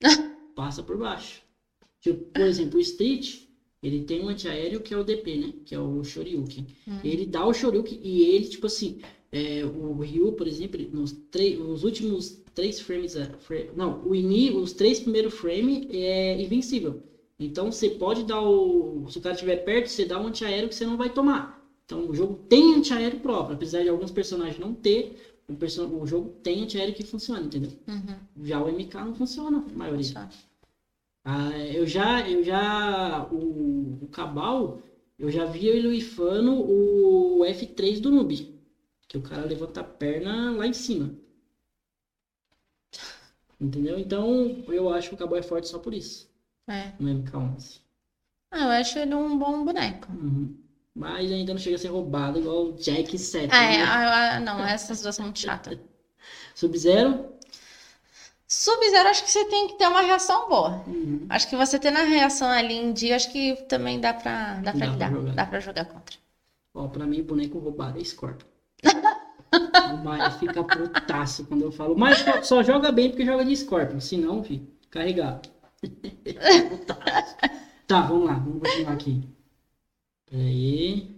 passa 0.57 0.83
por 0.83 0.99
baixo. 0.99 1.41
Tipo, 2.01 2.25
por 2.33 2.43
exemplo, 2.43 2.79
o 2.79 2.83
Street, 2.83 3.45
ele 3.81 4.03
tem 4.03 4.25
um 4.25 4.29
antiaéreo 4.29 4.81
que 4.81 4.93
é 4.93 4.97
o 4.97 5.05
DP, 5.05 5.37
né? 5.37 5.55
Que 5.65 5.77
é 5.77 5.79
o 5.79 6.03
Shoryuken. 6.03 6.67
Hum. 6.89 6.99
Ele 7.05 7.25
dá 7.25 7.47
o 7.47 7.55
Shoryuken 7.55 8.01
e 8.03 8.23
ele, 8.25 8.49
tipo 8.49 8.67
assim, 8.67 9.01
é, 9.31 9.65
o 9.65 10.01
Ryu, 10.01 10.33
por 10.33 10.49
exemplo, 10.49 10.81
nos, 10.93 11.17
nos 11.59 11.85
últimos 11.85 12.43
três 12.55 12.81
frames, 12.81 13.15
é, 13.15 13.31
não, 13.77 14.03
o 14.05 14.13
ini, 14.13 14.51
os 14.51 14.73
três 14.73 14.99
primeiros 14.99 15.35
frames 15.35 15.87
é 15.91 16.41
invencível. 16.41 17.01
Então 17.39 17.71
você 17.71 17.91
pode 17.91 18.25
dar 18.25 18.41
o. 18.43 19.07
Se 19.09 19.19
o 19.19 19.21
cara 19.21 19.35
estiver 19.35 19.59
perto, 19.59 19.87
você 19.87 20.05
dá 20.05 20.21
um 20.21 20.27
antiaéreo 20.27 20.69
que 20.69 20.75
você 20.75 20.85
não 20.85 20.97
vai 20.97 21.11
tomar. 21.11 21.58
Então 21.89 22.07
o 22.07 22.15
jogo 22.15 22.35
tem 22.51 22.75
antiaéreo 22.75 23.19
próprio, 23.19 23.57
apesar 23.57 23.83
de 23.83 23.89
alguns 23.89 24.11
personagens 24.11 24.59
não 24.59 24.75
ter, 24.75 25.17
o, 25.49 25.55
perso- 25.55 25.89
o 25.89 26.07
jogo 26.07 26.29
tem 26.43 26.63
antiaéreo 26.63 26.95
que 26.95 27.03
funciona, 27.03 27.41
entendeu? 27.41 27.73
Uhum. 27.89 28.45
Já 28.45 28.63
o 28.63 28.69
MK 28.69 29.05
não 29.07 29.15
funciona, 29.15 29.65
a 29.67 29.73
maioria. 29.73 30.29
Ah, 31.25 31.57
eu 31.59 31.87
já, 31.87 32.29
eu 32.29 32.43
já, 32.45 33.27
o, 33.33 34.05
o 34.05 34.09
Cabal, 34.09 34.83
eu 35.19 35.31
já 35.31 35.47
vi 35.47 35.67
ele 35.67 35.97
ifando 35.97 36.53
o 36.53 37.43
F3 37.47 38.01
do 38.01 38.11
noob, 38.11 38.55
que 39.09 39.17
o 39.17 39.23
cara 39.23 39.45
levanta 39.47 39.81
a 39.81 39.85
perna 39.85 40.53
lá 40.53 40.67
em 40.67 40.75
cima. 40.75 41.15
Entendeu? 43.61 43.99
Então, 43.99 44.65
eu 44.69 44.89
acho 44.89 45.09
que 45.09 45.15
o 45.15 45.19
Cabal 45.19 45.39
é 45.39 45.43
forte 45.43 45.69
só 45.69 45.79
por 45.79 45.93
isso, 45.95 46.29
É. 46.69 46.93
no 47.01 47.09
MK11. 47.09 47.81
Ah, 48.51 48.65
eu 48.65 48.71
acho 48.71 48.99
ele 48.99 49.15
um 49.15 49.39
bom 49.39 49.65
boneco. 49.65 50.09
Uhum. 50.13 50.55
Mas 50.99 51.31
ainda 51.31 51.53
não 51.53 51.61
chega 51.61 51.77
a 51.77 51.79
ser 51.79 51.89
roubado 51.89 52.41
igual 52.41 52.67
o 52.67 52.73
Jack 52.73 53.17
7, 53.17 53.49
Ah, 53.53 53.63
é, 53.73 53.77
né? 53.79 53.85
ah, 53.85 54.37
ah, 54.37 54.41
não, 54.41 54.65
essas 54.65 55.01
duas 55.01 55.15
são 55.15 55.27
muito 55.27 55.39
chatas. 55.39 55.79
Sub-Zero, 56.57 57.27
Sub-Zero, 58.49 59.09
acho 59.09 59.23
que 59.25 59.31
você 59.31 59.45
tem 59.45 59.69
que 59.69 59.75
ter 59.79 59.87
uma 59.87 60.01
reação 60.01 60.49
boa. 60.49 60.83
uhum. 60.87 61.25
Acho 61.29 61.49
que 61.49 61.55
você 61.57 61.79
tendo 61.79 61.99
a 61.99 62.03
reação 62.03 62.49
ali 62.49 62.75
em 62.75 62.93
dia, 62.93 63.15
acho 63.15 63.31
que 63.31 63.55
também 63.69 64.01
dá 64.01 64.13
pra, 64.13 64.55
dá 64.55 64.73
pra 64.73 64.73
Dá 64.73 64.73
pra 64.73 64.87
lidar. 64.87 65.11
jogar. 65.13 65.35
Dá 65.35 65.47
pra 65.47 65.61
jogar 65.61 65.85
contra. 65.85 66.17
Ó, 66.75 66.89
pra 66.89 67.07
mim, 67.07 67.23
boneco 67.23 67.59
roubado 67.59 68.01
é 68.01 68.05
Scorpion. 68.05 68.49
o 69.93 69.97
Maia 70.05 70.31
fica 70.33 70.65
putaço 70.65 71.45
quando 71.47 71.63
eu 71.63 71.71
falo. 71.71 71.97
Mas 71.97 72.19
só, 72.19 72.43
só 72.43 72.63
joga 72.63 72.91
bem 72.91 73.11
porque 73.11 73.25
joga 73.25 73.45
de 73.45 73.57
Scorpion. 73.57 74.01
Se 74.01 74.17
não, 74.17 74.43
filho, 74.43 74.67
carregado. 74.91 75.49
Tá, 77.87 78.03
vamos 78.03 78.27
lá. 78.27 78.35
Vamos 78.35 78.61
continuar 78.69 78.93
aqui. 78.93 79.27
Peraí. 80.31 81.09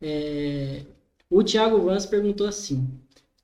É, 0.00 0.82
O 1.30 1.42
Thiago 1.42 1.80
Vans 1.80 2.06
perguntou 2.06 2.46
assim. 2.46 2.88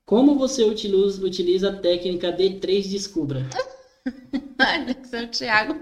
Como 0.05 0.37
você 0.37 0.63
utiliza, 0.63 1.23
utiliza 1.25 1.69
a 1.69 1.75
técnica 1.77 2.31
D3 2.31 2.89
Descubra? 2.89 3.45
Ai, 4.59 4.85
deve 4.85 5.05
ser 5.07 5.23
o 5.23 5.27
Thiago. 5.29 5.75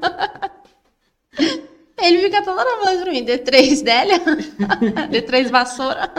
Ele 1.98 2.20
fica 2.22 2.44
toda 2.44 2.62
hora 2.62 2.84
falando 2.84 3.04
pra 3.04 3.12
mim, 3.12 3.24
D3 3.26 3.84
Délia, 3.84 4.20
D3 5.10 5.50
Vassoura. 5.50 6.12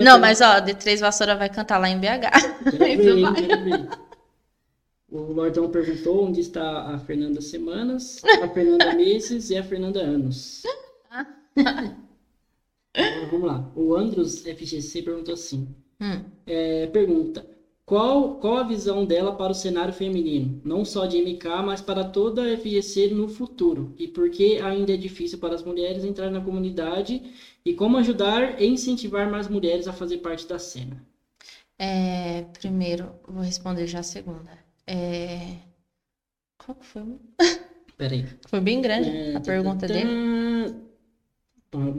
Não, 0.00 0.18
mas 0.18 0.40
ó, 0.40 0.60
D3 0.60 1.00
Vassoura 1.00 1.36
vai 1.36 1.48
cantar 1.50 1.78
lá 1.78 1.88
em 1.88 1.98
BH. 1.98 2.30
Quero 2.70 2.78
ver, 2.78 3.34
quero 3.34 3.64
ver. 3.64 3.88
O 5.12 5.30
Lordão 5.30 5.70
perguntou 5.70 6.24
onde 6.24 6.40
está 6.40 6.94
a 6.94 6.98
Fernanda 6.98 7.42
Semanas, 7.42 8.22
a 8.24 8.48
Fernanda 8.48 8.94
Meses 8.96 9.50
e 9.50 9.58
a 9.58 9.62
Fernanda 9.62 10.00
Anos. 10.00 10.62
Agora, 11.54 13.26
vamos 13.30 13.46
lá. 13.46 13.70
O 13.76 13.94
Andros 13.94 14.38
FGC 14.40 15.02
perguntou 15.02 15.34
assim. 15.34 15.68
Hum. 16.00 16.24
é, 16.46 16.86
pergunta. 16.86 17.46
Qual, 17.84 18.36
qual 18.36 18.56
a 18.56 18.62
visão 18.62 19.04
dela 19.04 19.36
para 19.36 19.52
o 19.52 19.54
cenário 19.54 19.92
feminino? 19.92 20.62
Não 20.64 20.82
só 20.82 21.04
de 21.04 21.20
MK, 21.20 21.62
mas 21.62 21.82
para 21.82 22.04
toda 22.04 22.42
a 22.42 22.56
FGC 22.56 23.08
no 23.08 23.28
futuro. 23.28 23.94
E 23.98 24.08
por 24.08 24.30
que 24.30 24.60
ainda 24.60 24.94
é 24.94 24.96
difícil 24.96 25.38
para 25.38 25.54
as 25.54 25.62
mulheres 25.62 26.04
entrar 26.04 26.30
na 26.30 26.40
comunidade? 26.40 27.22
E 27.62 27.74
como 27.74 27.98
ajudar 27.98 28.62
e 28.62 28.66
incentivar 28.66 29.30
mais 29.30 29.46
mulheres 29.46 29.86
a 29.86 29.92
fazer 29.92 30.18
parte 30.18 30.48
da 30.48 30.58
cena? 30.58 31.04
É, 31.78 32.46
primeiro, 32.58 33.12
vou 33.28 33.42
responder 33.42 33.86
já 33.86 33.98
a 33.98 34.02
segunda. 34.02 34.71
É, 34.86 35.56
Qual 36.58 36.74
que 36.76 36.86
foi? 36.86 37.02
Peraí. 37.98 38.24
Foi 38.48 38.60
bem 38.60 38.80
grande 38.80 39.08
É, 39.10 39.36
a 39.36 39.40
pergunta 39.40 39.86
tá, 39.86 39.94
tá, 39.94 39.94
dele. 39.94 40.08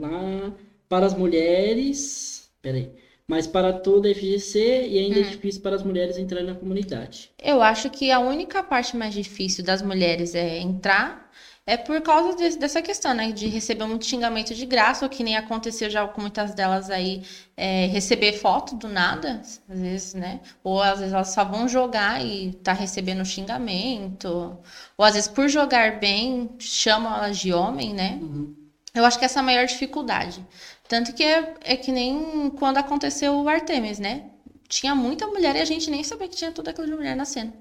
lá. 0.00 0.52
Para 0.88 1.06
as 1.06 1.14
mulheres. 1.14 2.50
Peraí. 2.62 2.90
Mas 3.26 3.46
para 3.46 3.72
toda 3.72 4.08
a 4.08 4.10
FGC 4.10 4.86
e 4.88 4.98
ainda 4.98 5.18
é 5.18 5.22
Hum. 5.22 5.30
difícil 5.30 5.62
para 5.62 5.76
as 5.76 5.82
mulheres 5.82 6.18
entrarem 6.18 6.46
na 6.46 6.54
comunidade. 6.54 7.30
Eu 7.42 7.62
acho 7.62 7.88
que 7.90 8.10
a 8.10 8.18
única 8.18 8.62
parte 8.62 8.96
mais 8.96 9.14
difícil 9.14 9.64
das 9.64 9.80
mulheres 9.82 10.34
é 10.34 10.58
entrar 10.58 11.30
é 11.66 11.76
por 11.76 12.00
causa 12.02 12.36
de- 12.36 12.58
dessa 12.58 12.82
questão, 12.82 13.14
né? 13.14 13.32
De 13.32 13.46
receber 13.46 13.86
muito 13.86 14.04
xingamento 14.06 14.54
de 14.54 14.66
graça, 14.66 15.04
ou 15.04 15.08
que 15.10 15.22
nem 15.24 15.36
aconteceu 15.36 15.88
já 15.90 16.06
com 16.06 16.20
muitas 16.20 16.54
delas 16.54 16.90
aí, 16.90 17.22
é, 17.56 17.86
receber 17.86 18.34
foto 18.34 18.74
do 18.76 18.88
nada, 18.88 19.40
às 19.68 19.80
vezes, 19.80 20.14
né? 20.14 20.40
Ou 20.62 20.82
às 20.82 20.98
vezes 20.98 21.14
elas 21.14 21.28
só 21.28 21.44
vão 21.44 21.66
jogar 21.68 22.24
e 22.24 22.52
tá 22.62 22.72
recebendo 22.72 23.24
xingamento. 23.24 24.56
Ou 24.98 25.04
às 25.04 25.14
vezes 25.14 25.28
por 25.28 25.48
jogar 25.48 25.98
bem, 25.98 26.50
chamam 26.58 27.14
elas 27.16 27.38
de 27.38 27.52
homem, 27.52 27.94
né? 27.94 28.18
Uhum. 28.20 28.54
Eu 28.94 29.04
acho 29.04 29.18
que 29.18 29.24
essa 29.24 29.40
é 29.40 29.42
a 29.42 29.42
maior 29.42 29.66
dificuldade. 29.66 30.44
Tanto 30.88 31.12
que 31.14 31.22
é, 31.24 31.54
é 31.62 31.76
que 31.76 31.90
nem 31.90 32.50
quando 32.50 32.78
aconteceu 32.78 33.34
o 33.34 33.48
Artemis, 33.48 33.98
né? 33.98 34.30
Tinha 34.68 34.94
muita 34.94 35.26
mulher 35.26 35.56
e 35.56 35.60
a 35.60 35.64
gente 35.64 35.90
nem 35.90 36.02
sabia 36.04 36.28
que 36.28 36.36
tinha 36.36 36.52
toda 36.52 36.70
aquela 36.70 36.86
de 36.86 36.94
mulher 36.94 37.16
na 37.16 37.24
cena. 37.24 37.52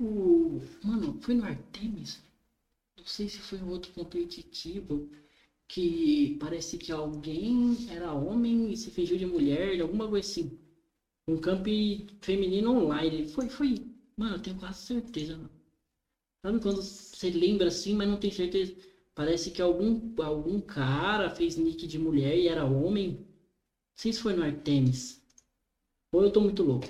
O... 0.00 0.60
Mano, 0.82 1.18
foi 1.20 1.34
no 1.34 1.44
Artemis? 1.44 2.20
Não 3.08 3.14
sei 3.14 3.26
se 3.26 3.38
foi 3.40 3.58
um 3.62 3.70
outro 3.70 3.90
competitivo 3.94 5.08
que 5.66 6.36
parece 6.38 6.76
que 6.76 6.92
alguém 6.92 7.74
era 7.88 8.12
homem 8.12 8.70
e 8.70 8.76
se 8.76 8.90
fingiu 8.90 9.16
de 9.16 9.24
mulher, 9.24 9.80
alguma 9.80 10.06
coisa 10.06 10.28
assim. 10.28 10.52
Um 11.26 11.38
camp 11.40 11.66
feminino 12.20 12.70
online. 12.70 13.26
Foi, 13.26 13.48
foi. 13.48 13.76
Mano, 14.14 14.36
eu 14.36 14.42
tenho 14.42 14.56
quase 14.58 14.80
certeza. 14.80 15.38
Mano. 15.38 15.50
Sabe 16.44 16.60
quando 16.60 16.82
você 16.82 17.30
lembra 17.30 17.68
assim, 17.68 17.94
mas 17.94 18.08
não 18.08 18.18
tem 18.20 18.30
certeza? 18.30 18.76
Parece 19.14 19.50
que 19.50 19.62
algum, 19.62 20.12
algum 20.22 20.60
cara 20.60 21.30
fez 21.30 21.56
nick 21.56 21.86
de 21.86 21.98
mulher 21.98 22.36
e 22.36 22.46
era 22.46 22.66
homem. 22.66 23.12
Não 23.12 23.22
sei 23.96 24.12
se 24.12 24.20
foi 24.20 24.34
no 24.34 24.42
Artemis. 24.42 25.18
Ou 26.12 26.24
eu 26.24 26.30
tô 26.30 26.42
muito 26.42 26.62
louco. 26.62 26.86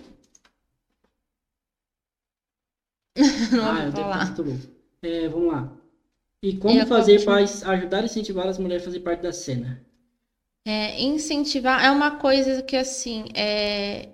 Não 3.52 3.70
Ah, 3.72 3.84
eu 3.84 3.88
estar 3.90 4.24
muito 4.24 4.42
louco. 4.42 4.78
É, 5.00 5.28
vamos 5.28 5.52
lá. 5.52 5.77
E 6.42 6.56
como 6.56 6.78
Eu 6.78 6.86
fazer 6.86 7.24
para 7.24 7.36
ajudar 7.36 8.02
e 8.02 8.06
incentivar 8.06 8.46
as 8.46 8.58
mulheres 8.58 8.82
a 8.82 8.86
fazer 8.86 9.00
parte 9.00 9.22
da 9.22 9.32
cena? 9.32 9.82
É, 10.66 11.00
incentivar 11.00 11.84
é 11.84 11.90
uma 11.90 12.12
coisa 12.12 12.62
que 12.62 12.76
assim 12.76 13.24
é 13.34 14.08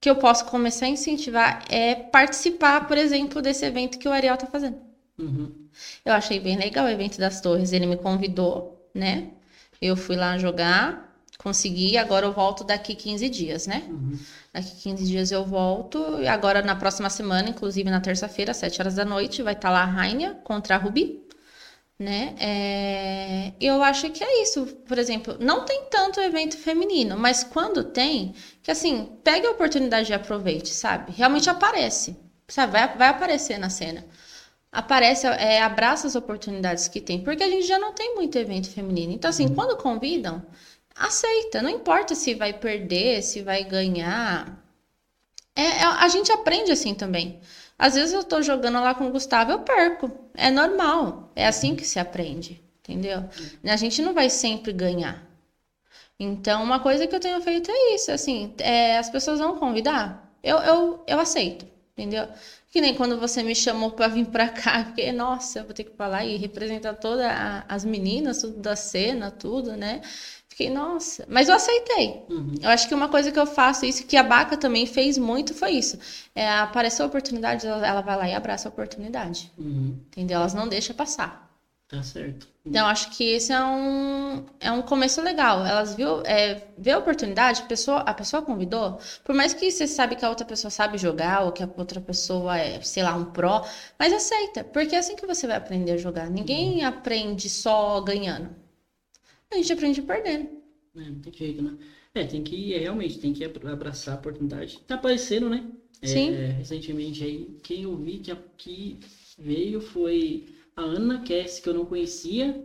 que 0.00 0.08
eu 0.08 0.16
posso 0.16 0.44
começar 0.46 0.86
a 0.86 0.90
incentivar 0.90 1.64
é 1.68 1.94
participar, 1.94 2.86
por 2.86 2.96
exemplo, 2.96 3.42
desse 3.42 3.64
evento 3.64 3.98
que 3.98 4.08
o 4.08 4.12
Ariel 4.12 4.36
tá 4.36 4.46
fazendo. 4.46 4.78
Uhum. 5.18 5.52
Eu 6.04 6.12
achei 6.12 6.38
bem 6.38 6.56
legal 6.56 6.86
o 6.86 6.88
evento 6.88 7.18
das 7.18 7.40
torres. 7.40 7.72
Ele 7.72 7.86
me 7.86 7.96
convidou 7.96 8.76
né? 8.96 9.28
Eu 9.80 9.96
fui 9.96 10.16
lá 10.16 10.38
jogar, 10.38 11.14
consegui, 11.38 11.98
agora 11.98 12.24
eu 12.26 12.32
volto 12.32 12.64
daqui 12.64 12.94
15 12.94 13.28
dias, 13.28 13.66
né? 13.66 13.84
Uhum. 13.88 14.18
Daqui 14.52 14.74
15 14.82 15.04
dias 15.04 15.30
eu 15.30 15.44
volto. 15.44 16.18
E 16.20 16.26
agora, 16.26 16.62
na 16.62 16.74
próxima 16.74 17.10
semana, 17.10 17.50
inclusive 17.50 17.88
na 17.90 18.00
terça-feira, 18.00 18.52
às 18.52 18.56
7 18.56 18.80
horas 18.80 18.94
da 18.94 19.04
noite, 19.04 19.42
vai 19.42 19.52
estar 19.52 19.70
lá 19.70 19.82
a 19.82 19.86
Rainha 19.86 20.34
contra 20.42 20.74
a 20.74 20.78
Rubi. 20.78 21.25
Né? 21.98 22.34
É... 22.38 23.52
Eu 23.60 23.82
acho 23.82 24.10
que 24.10 24.22
é 24.22 24.42
isso. 24.42 24.66
Por 24.86 24.98
exemplo, 24.98 25.36
não 25.40 25.64
tem 25.64 25.84
tanto 25.90 26.20
evento 26.20 26.56
feminino, 26.58 27.16
mas 27.18 27.42
quando 27.42 27.84
tem, 27.84 28.34
que 28.62 28.70
assim, 28.70 29.18
pegue 29.24 29.46
a 29.46 29.52
oportunidade 29.52 30.12
e 30.12 30.14
aproveite, 30.14 30.68
sabe? 30.68 31.12
Realmente 31.12 31.48
aparece. 31.48 32.16
Sabe? 32.48 32.72
Vai, 32.72 32.96
vai 32.96 33.08
aparecer 33.08 33.58
na 33.58 33.70
cena. 33.70 34.04
Aparece, 34.70 35.26
é, 35.26 35.62
abraça 35.62 36.06
as 36.06 36.16
oportunidades 36.16 36.86
que 36.88 37.00
tem, 37.00 37.22
porque 37.22 37.42
a 37.42 37.48
gente 37.48 37.66
já 37.66 37.78
não 37.78 37.94
tem 37.94 38.14
muito 38.14 38.36
evento 38.36 38.70
feminino. 38.70 39.12
Então, 39.12 39.30
assim, 39.30 39.48
quando 39.48 39.76
convidam, 39.78 40.44
aceita. 40.94 41.62
Não 41.62 41.70
importa 41.70 42.14
se 42.14 42.34
vai 42.34 42.52
perder, 42.52 43.22
se 43.22 43.42
vai 43.42 43.64
ganhar. 43.64 44.62
É, 45.54 45.62
é, 45.62 45.84
a 45.84 46.08
gente 46.08 46.32
aprende 46.32 46.72
assim 46.72 46.94
também. 46.94 47.40
Às 47.78 47.94
vezes 47.94 48.12
eu 48.14 48.24
tô 48.24 48.42
jogando 48.42 48.80
lá 48.80 48.94
com 48.94 49.06
o 49.06 49.10
Gustavo, 49.12 49.52
eu 49.52 49.60
perco. 49.60 50.10
É 50.34 50.50
normal. 50.50 51.30
É 51.36 51.46
assim 51.46 51.74
que 51.76 51.84
se 51.86 51.98
aprende. 51.98 52.62
Entendeu? 52.80 53.24
A 53.64 53.76
gente 53.76 54.00
não 54.02 54.14
vai 54.14 54.30
sempre 54.30 54.72
ganhar. 54.72 55.26
Então, 56.18 56.62
uma 56.62 56.80
coisa 56.80 57.06
que 57.06 57.14
eu 57.14 57.20
tenho 57.20 57.40
feito 57.40 57.70
é 57.70 57.94
isso. 57.94 58.10
Assim, 58.10 58.54
é, 58.58 58.96
as 58.98 59.10
pessoas 59.10 59.38
vão 59.38 59.56
convidar. 59.58 60.32
Eu, 60.42 60.58
eu, 60.58 61.04
eu 61.06 61.20
aceito. 61.20 61.66
Entendeu? 61.96 62.28
Que 62.70 62.80
nem 62.80 62.94
quando 62.94 63.18
você 63.18 63.42
me 63.42 63.54
chamou 63.54 63.90
para 63.92 64.08
vir 64.08 64.26
para 64.26 64.48
cá, 64.50 64.84
porque, 64.84 65.10
nossa, 65.12 65.60
eu 65.60 65.64
vou 65.64 65.72
ter 65.74 65.84
que 65.84 65.96
falar 65.96 66.24
e 66.26 66.36
representar 66.36 66.94
todas 66.94 67.26
as 67.68 67.84
meninas, 67.86 68.40
tudo 68.40 68.60
da 68.60 68.76
cena, 68.76 69.30
tudo, 69.30 69.76
né? 69.76 70.02
Fiquei, 70.56 70.70
nossa. 70.70 71.26
Mas 71.28 71.50
eu 71.50 71.54
aceitei. 71.54 72.24
Uhum. 72.30 72.54
Eu 72.62 72.70
acho 72.70 72.88
que 72.88 72.94
uma 72.94 73.10
coisa 73.10 73.30
que 73.30 73.38
eu 73.38 73.44
faço, 73.44 73.84
isso 73.84 74.06
que 74.06 74.16
a 74.16 74.22
Baca 74.22 74.56
também 74.56 74.86
fez 74.86 75.18
muito, 75.18 75.52
foi 75.52 75.72
isso. 75.72 75.98
É, 76.34 76.48
apareceu 76.48 77.04
a 77.04 77.08
oportunidade, 77.08 77.66
ela, 77.66 78.00
vai 78.00 78.16
lá 78.16 78.26
e 78.26 78.34
abraça 78.34 78.66
a 78.66 78.70
oportunidade. 78.70 79.52
Uhum. 79.58 79.98
Entendeu? 80.06 80.38
Elas 80.38 80.54
não 80.54 80.66
deixam 80.66 80.96
passar. 80.96 81.46
Tá 81.86 82.02
certo. 82.02 82.48
Então, 82.64 82.86
acho 82.86 83.10
que 83.10 83.22
esse 83.22 83.52
é 83.52 83.62
um, 83.62 84.46
é 84.58 84.72
um 84.72 84.80
começo 84.80 85.20
legal. 85.20 85.64
Elas 85.64 85.94
viu, 85.94 86.22
é, 86.24 86.62
vê 86.78 86.92
a 86.92 86.98
oportunidade, 87.00 87.60
a 87.60 87.66
pessoa, 87.66 87.98
a 87.98 88.14
pessoa 88.14 88.40
convidou, 88.40 88.98
por 89.24 89.34
mais 89.34 89.52
que 89.52 89.70
você 89.70 89.86
sabe 89.86 90.16
que 90.16 90.24
a 90.24 90.30
outra 90.30 90.46
pessoa 90.46 90.70
sabe 90.70 90.96
jogar, 90.96 91.42
ou 91.42 91.52
que 91.52 91.62
a 91.62 91.68
outra 91.76 92.00
pessoa 92.00 92.56
é, 92.56 92.80
sei 92.80 93.02
lá, 93.02 93.14
um 93.14 93.26
pró, 93.26 93.62
mas 93.98 94.10
aceita, 94.10 94.64
porque 94.64 94.96
é 94.96 95.00
assim 95.00 95.16
que 95.16 95.26
você 95.26 95.46
vai 95.46 95.58
aprender 95.58 95.92
a 95.92 95.96
jogar. 95.98 96.30
Ninguém 96.30 96.78
uhum. 96.80 96.88
aprende 96.88 97.50
só 97.50 98.00
ganhando 98.00 98.64
a 99.52 99.56
gente 99.56 99.72
aprende 99.72 100.02
perdendo. 100.02 100.48
É, 100.96 101.10
não 101.10 101.20
tem 101.20 101.32
jeito, 101.32 101.62
né? 101.62 101.76
É, 102.14 102.24
tem 102.24 102.42
que, 102.42 102.74
é, 102.74 102.78
realmente, 102.78 103.18
tem 103.18 103.32
que 103.32 103.44
abraçar 103.44 104.16
a 104.16 104.18
oportunidade. 104.18 104.80
Tá 104.86 104.94
aparecendo, 104.94 105.50
né? 105.50 105.70
É, 106.02 106.06
Sim. 106.06 106.30
recentemente 106.30 107.24
aí, 107.24 107.58
quem 107.62 107.82
eu 107.82 107.96
vi 107.96 108.18
que, 108.18 108.34
que 108.56 109.00
veio 109.38 109.80
foi 109.80 110.46
a 110.74 110.82
Ana 110.82 111.20
Kess, 111.22 111.60
que 111.60 111.68
eu 111.68 111.74
não 111.74 111.86
conhecia, 111.86 112.64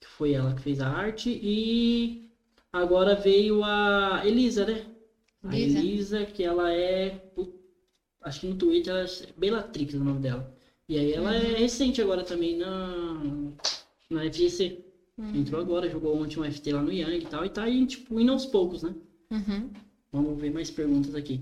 que 0.00 0.06
foi 0.06 0.32
ela 0.32 0.54
que 0.54 0.62
fez 0.62 0.80
a 0.80 0.88
arte, 0.88 1.30
e 1.42 2.30
agora 2.72 3.14
veio 3.14 3.64
a 3.64 4.22
Elisa, 4.24 4.66
né? 4.66 4.86
A 5.42 5.56
Elisa, 5.56 5.78
Elisa 5.78 6.26
que 6.26 6.42
ela 6.42 6.72
é, 6.72 7.22
acho 8.22 8.40
que 8.40 8.46
no 8.46 8.56
Twitter, 8.56 8.92
ela 8.92 9.04
é 9.04 9.32
Bellatrix 9.36 9.94
é 9.94 9.96
o 9.98 10.04
nome 10.04 10.20
dela. 10.20 10.54
E 10.88 10.98
aí 10.98 11.12
ela 11.12 11.34
é 11.34 11.40
uhum. 11.40 11.54
é 11.54 11.58
recente 11.58 12.00
agora 12.00 12.22
também 12.22 12.56
na, 12.56 13.52
na 14.10 14.30
FGC. 14.30 14.85
Uhum. 15.18 15.34
Entrou 15.34 15.60
agora, 15.60 15.88
jogou 15.88 16.16
ontem 16.16 16.38
um 16.38 16.44
FT 16.44 16.72
lá 16.72 16.82
no 16.82 16.92
Yang 16.92 17.24
e 17.24 17.26
tal, 17.26 17.44
e 17.44 17.48
tá 17.48 17.64
aí, 17.64 17.86
tipo, 17.86 18.20
indo 18.20 18.32
aos 18.32 18.46
poucos, 18.46 18.82
né? 18.82 18.94
Uhum. 19.30 19.70
Vamos 20.12 20.40
ver 20.40 20.50
mais 20.50 20.70
perguntas 20.70 21.14
aqui. 21.14 21.40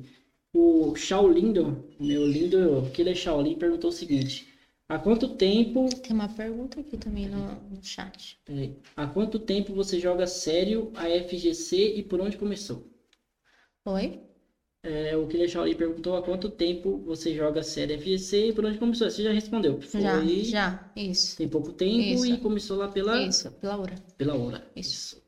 O 0.53 0.95
Shaolindo, 0.95 1.85
meu 1.99 2.27
lindo 2.27 2.89
Killer 2.93 3.17
Shaolin, 3.17 3.57
perguntou 3.57 3.91
o 3.91 3.93
seguinte: 3.93 4.47
Há 4.89 4.99
quanto 4.99 5.37
tempo. 5.37 5.89
Tem 6.03 6.13
uma 6.13 6.29
pergunta 6.29 6.79
aqui 6.79 6.99
também 6.99 7.27
no, 7.27 7.55
no 7.71 7.83
chat. 7.83 8.39
Peraí. 8.45 8.77
Há 8.95 9.07
quanto 9.07 9.39
tempo 9.39 9.75
você 9.75 9.99
joga 9.99 10.27
sério 10.27 10.93
a 10.95 11.05
FGC 11.09 11.95
e 11.97 12.03
por 12.03 12.21
onde 12.21 12.37
começou? 12.37 12.87
Oi? 13.87 14.21
É, 14.85 15.17
o 15.17 15.27
que 15.27 15.39
deixou 15.39 15.63
ali 15.63 15.75
perguntou 15.75 16.15
há 16.15 16.23
quanto 16.23 16.51
tempo 16.51 16.99
você 16.99 17.35
joga 17.35 17.63
série 17.63 17.97
FGC 17.97 18.49
e 18.49 18.53
por 18.53 18.67
onde 18.67 18.77
começou? 18.77 19.11
Você 19.11 19.23
já 19.23 19.33
respondeu. 19.33 19.81
Foi... 19.81 20.03
Já, 20.03 20.23
já, 20.45 20.93
isso. 20.95 21.39
Tem 21.39 21.49
pouco 21.49 21.73
tempo 21.73 22.23
isso. 22.23 22.27
e 22.27 22.37
começou 22.37 22.77
lá 22.77 22.89
pela... 22.89 23.19
Isso, 23.23 23.51
pela 23.53 23.79
hora. 23.79 23.95
Pela 24.19 24.37
hora. 24.37 24.71
Isso. 24.77 25.17
isso. 25.17 25.25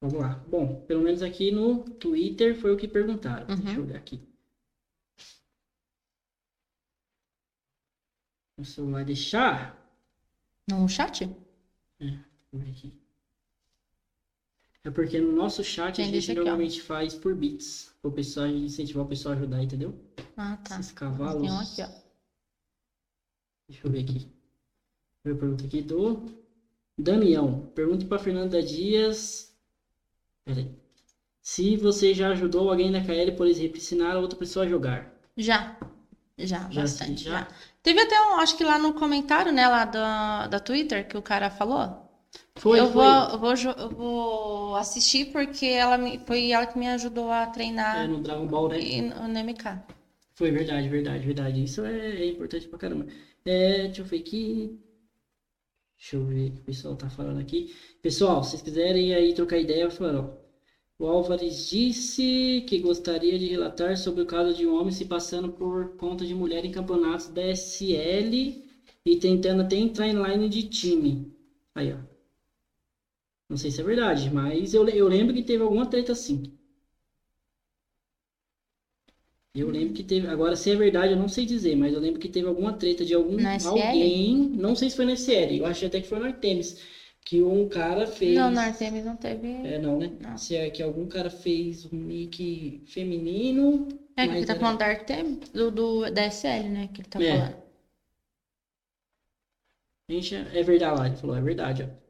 Vamos 0.00 0.18
lá. 0.18 0.44
Bom, 0.48 0.84
pelo 0.86 1.02
menos 1.02 1.22
aqui 1.22 1.52
no 1.52 1.84
Twitter 1.84 2.56
foi 2.56 2.74
o 2.74 2.76
que 2.76 2.88
perguntaram. 2.88 3.46
Uhum. 3.48 3.62
Deixa 3.62 3.78
eu 3.78 3.84
olhar 3.84 3.98
aqui. 3.98 4.20
O 8.58 8.64
celular 8.64 9.04
deixar? 9.04 9.78
No 10.68 10.88
chat? 10.88 11.24
É, 12.00 12.18
aqui. 12.68 12.92
É 14.88 14.90
porque 14.90 15.20
no 15.20 15.32
nosso 15.32 15.62
chat 15.62 15.96
Quem 15.96 16.06
a 16.06 16.08
gente 16.10 16.32
normalmente 16.32 16.80
faz 16.80 17.14
por 17.14 17.34
bits. 17.34 17.92
O 18.02 18.10
pessoal 18.10 18.46
incentivar 18.46 19.04
o 19.04 19.08
pessoal 19.08 19.34
a 19.34 19.36
ajudar, 19.36 19.62
entendeu? 19.62 19.94
Ah, 20.34 20.56
tá. 20.66 20.80
Esses 20.80 20.92
cavalos. 20.92 21.42
Tem 21.42 21.50
um 21.50 21.58
aqui, 21.58 21.82
ó. 21.82 21.88
Deixa 23.68 23.86
eu 23.86 23.90
ver 23.90 24.00
aqui. 24.00 24.32
Uma 25.26 25.34
pergunta 25.36 25.66
aqui 25.66 25.82
do 25.82 26.22
Damião. 26.98 27.70
Pergunte 27.74 28.06
para 28.06 28.18
Fernanda 28.18 28.62
Dias. 28.62 29.54
Peraí. 30.46 30.74
Se 31.42 31.76
você 31.76 32.14
já 32.14 32.30
ajudou 32.30 32.70
alguém 32.70 32.90
na 32.90 33.04
KL, 33.04 33.36
por 33.36 33.46
exemplo, 33.46 33.76
ensinar 33.76 34.16
a 34.16 34.20
outra 34.20 34.38
pessoa 34.38 34.64
a 34.64 34.68
jogar. 34.70 35.14
Já. 35.36 35.78
Já, 36.38 36.66
já 36.70 36.80
bastante. 36.80 37.24
já? 37.24 37.40
já. 37.40 37.48
Teve 37.82 38.00
até 38.00 38.18
um, 38.22 38.36
acho 38.36 38.56
que 38.56 38.64
lá 38.64 38.78
no 38.78 38.94
comentário, 38.94 39.52
né, 39.52 39.68
lá 39.68 39.84
da, 39.84 40.46
da 40.46 40.58
Twitter, 40.58 41.06
que 41.06 41.18
o 41.18 41.20
cara 41.20 41.50
falou. 41.50 42.07
Foi, 42.56 42.80
eu, 42.80 42.86
foi. 42.86 42.94
Vou, 42.94 43.04
eu, 43.04 43.38
vou, 43.38 43.90
vou 43.90 44.76
assistir 44.76 45.26
porque 45.26 45.66
ela 45.66 45.96
me, 45.96 46.18
foi 46.26 46.50
ela 46.50 46.66
que 46.66 46.78
me 46.78 46.88
ajudou 46.88 47.30
a 47.30 47.46
treinar. 47.46 48.04
É, 48.04 48.08
no 48.08 48.20
Dragon 48.20 48.46
Ball, 48.46 48.68
né? 48.68 48.80
E 48.80 49.00
no, 49.00 49.28
no 49.28 49.38
MK. 49.38 49.80
Foi 50.34 50.50
verdade, 50.50 50.88
verdade, 50.88 51.24
verdade. 51.24 51.64
Isso 51.64 51.84
é, 51.84 52.22
é, 52.22 52.26
importante 52.26 52.68
pra 52.68 52.78
caramba. 52.78 53.06
É, 53.44 53.86
deixa 53.86 54.02
eu 54.02 54.04
ver 54.04 54.18
aqui. 54.18 54.78
Deixa 55.98 56.16
eu 56.16 56.24
ver 56.24 56.50
o 56.50 56.52
que 56.52 56.58
o 56.60 56.64
pessoal 56.64 56.96
tá 56.96 57.08
falando 57.10 57.40
aqui. 57.40 57.74
Pessoal, 58.00 58.42
se 58.42 58.50
vocês 58.50 58.62
quiserem 58.62 59.14
aí 59.14 59.34
trocar 59.34 59.58
ideia, 59.58 59.90
falando, 59.90 60.20
ó. 60.20 60.48
O 61.00 61.06
Álvares 61.06 61.68
disse 61.68 62.64
que 62.68 62.78
gostaria 62.80 63.38
de 63.38 63.46
relatar 63.46 63.96
sobre 63.96 64.22
o 64.22 64.26
caso 64.26 64.52
de 64.52 64.66
um 64.66 64.74
homem 64.74 64.90
se 64.92 65.04
passando 65.04 65.48
por 65.52 65.96
conta 65.96 66.26
de 66.26 66.34
mulher 66.34 66.64
em 66.64 66.72
campeonatos 66.72 67.28
da 67.28 67.42
SL 67.42 68.64
e 69.04 69.16
tentando 69.16 69.62
até 69.62 69.76
entrar 69.76 70.08
em 70.08 70.20
line 70.20 70.48
de 70.48 70.68
time. 70.68 71.32
Aí, 71.74 71.92
ó. 71.92 72.07
Não 73.48 73.56
sei 73.56 73.70
se 73.70 73.80
é 73.80 73.84
verdade, 73.84 74.30
mas 74.30 74.74
eu, 74.74 74.86
eu 74.88 75.08
lembro 75.08 75.34
que 75.34 75.42
teve 75.42 75.62
alguma 75.62 75.86
treta 75.86 76.12
assim. 76.12 76.58
Eu 79.54 79.70
lembro 79.70 79.94
que 79.94 80.02
teve. 80.02 80.28
Agora, 80.28 80.54
se 80.54 80.70
é 80.70 80.76
verdade, 80.76 81.12
eu 81.12 81.18
não 81.18 81.28
sei 81.28 81.46
dizer, 81.46 81.74
mas 81.74 81.92
eu 81.92 82.00
lembro 82.00 82.20
que 82.20 82.28
teve 82.28 82.46
alguma 82.46 82.74
treta 82.74 83.04
de 83.04 83.14
algum 83.14 83.36
alguém. 83.66 84.36
Não 84.36 84.76
sei 84.76 84.90
se 84.90 84.96
foi 84.96 85.06
na 85.06 85.16
série. 85.16 85.58
Eu 85.58 85.66
acho 85.66 85.84
até 85.86 86.00
que 86.00 86.06
foi 86.06 86.18
no 86.18 86.26
Artemis. 86.26 86.80
Que 87.24 87.42
um 87.42 87.68
cara 87.68 88.06
fez. 88.06 88.34
Não, 88.36 88.50
no 88.50 88.60
Artemis 88.60 89.04
não 89.04 89.16
teve. 89.16 89.48
É, 89.48 89.78
não, 89.78 89.98
né? 89.98 90.12
Não. 90.20 90.38
Se 90.38 90.54
é 90.54 90.70
que 90.70 90.82
algum 90.82 91.06
cara 91.06 91.28
fez 91.28 91.86
um 91.86 91.96
nick 91.96 92.82
feminino. 92.86 93.88
É, 94.16 94.28
que 94.28 94.34
ele 94.34 94.46
tá 94.46 94.52
era... 94.52 94.60
falando 94.60 94.78
da 94.78 94.86
Artemis, 94.86 95.48
do, 95.48 95.70
do, 95.70 96.10
da 96.10 96.26
SL, 96.26 96.68
né? 96.68 96.88
Que 96.92 97.00
ele 97.00 97.08
tá 97.08 97.22
é. 97.22 97.38
falando. 97.38 97.56
Gente, 100.10 100.34
é 100.34 100.62
verdade 100.62 100.98
lá, 100.98 101.06
ele 101.06 101.16
falou, 101.16 101.36
é 101.36 101.40
verdade, 101.42 101.82
ó. 101.82 102.07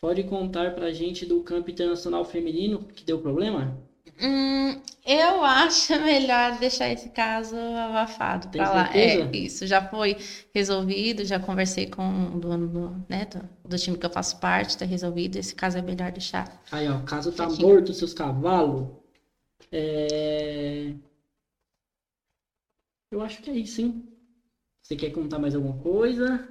Pode 0.00 0.24
contar 0.24 0.74
pra 0.74 0.92
gente 0.92 1.24
do 1.24 1.42
campo 1.42 1.70
internacional 1.70 2.24
feminino 2.24 2.84
que 2.84 3.04
deu 3.04 3.18
problema? 3.18 3.76
Hum, 4.20 4.80
eu 5.04 5.44
acho 5.44 5.92
melhor 6.00 6.58
deixar 6.58 6.88
esse 6.88 7.08
caso 7.10 7.56
abafado 7.56 8.48
para 8.48 8.70
lá. 8.70 8.96
É, 8.96 9.36
isso 9.36 9.66
já 9.66 9.86
foi 9.86 10.16
resolvido, 10.54 11.24
já 11.24 11.40
conversei 11.40 11.86
com 11.86 12.34
o 12.34 12.38
dono 12.38 12.68
do, 12.68 13.04
né, 13.08 13.26
do, 13.26 13.68
do, 13.68 13.78
time 13.78 13.98
que 13.98 14.06
eu 14.06 14.10
faço 14.10 14.38
parte, 14.38 14.76
tá 14.76 14.84
resolvido. 14.84 15.36
Esse 15.36 15.54
caso 15.54 15.78
é 15.78 15.82
melhor 15.82 16.12
deixar. 16.12 16.62
Aí, 16.70 16.88
ó, 16.88 16.98
o 16.98 17.04
caso 17.04 17.32
tá 17.32 17.48
morto, 17.48 17.92
seus 17.92 18.14
cavalos. 18.14 18.88
É... 19.72 20.92
Eu 23.10 23.20
acho 23.22 23.42
que 23.42 23.50
é 23.50 23.54
isso, 23.54 23.80
hein? 23.80 24.06
Você 24.82 24.94
quer 24.94 25.10
contar 25.10 25.38
mais 25.38 25.54
alguma 25.54 25.78
coisa? 25.82 26.48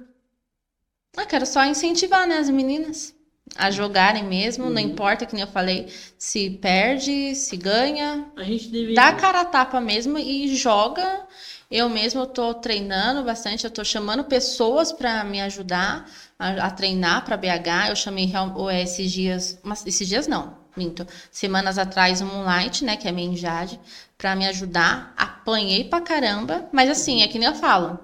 Eu 1.16 1.26
quero 1.26 1.46
só 1.46 1.64
incentivar, 1.64 2.28
né, 2.28 2.36
as 2.36 2.50
meninas 2.50 3.15
a 3.58 3.70
jogarem 3.70 4.24
mesmo, 4.24 4.70
não 4.70 4.80
importa, 4.80 5.26
que 5.26 5.34
nem 5.34 5.42
eu 5.42 5.48
falei, 5.48 5.88
se 6.18 6.50
perde, 6.50 7.34
se 7.34 7.56
ganha, 7.56 8.26
A 8.36 8.42
gente 8.42 8.68
deveria. 8.68 8.94
dá 8.94 9.12
cara 9.12 9.40
a 9.40 9.44
tapa 9.44 9.80
mesmo 9.80 10.18
e 10.18 10.54
joga. 10.56 11.26
Eu 11.68 11.88
mesmo 11.88 12.26
tô 12.26 12.54
treinando 12.54 13.24
bastante, 13.24 13.64
eu 13.64 13.70
tô 13.70 13.82
chamando 13.84 14.22
pessoas 14.24 14.92
para 14.92 15.24
me 15.24 15.40
ajudar 15.40 16.08
a, 16.38 16.66
a 16.66 16.70
treinar 16.70 17.24
para 17.24 17.36
BH. 17.36 17.88
Eu 17.88 17.96
chamei 17.96 18.30
é, 18.70 18.82
esses 18.82 19.10
dias, 19.10 19.58
mas 19.64 19.84
esses 19.84 20.06
dias 20.06 20.28
não, 20.28 20.56
minto. 20.76 21.04
Semanas 21.30 21.76
atrás 21.76 22.20
o 22.20 22.24
Moonlight, 22.24 22.84
né, 22.84 22.96
que 22.96 23.08
é 23.08 23.12
minha 23.12 23.36
Jade, 23.36 23.80
para 24.16 24.36
me 24.36 24.46
ajudar. 24.46 25.12
Apanhei 25.16 25.84
pra 25.84 26.00
caramba, 26.00 26.68
mas 26.72 26.88
assim, 26.88 27.22
é 27.22 27.28
que 27.28 27.38
nem 27.38 27.48
eu 27.48 27.54
falo, 27.54 27.98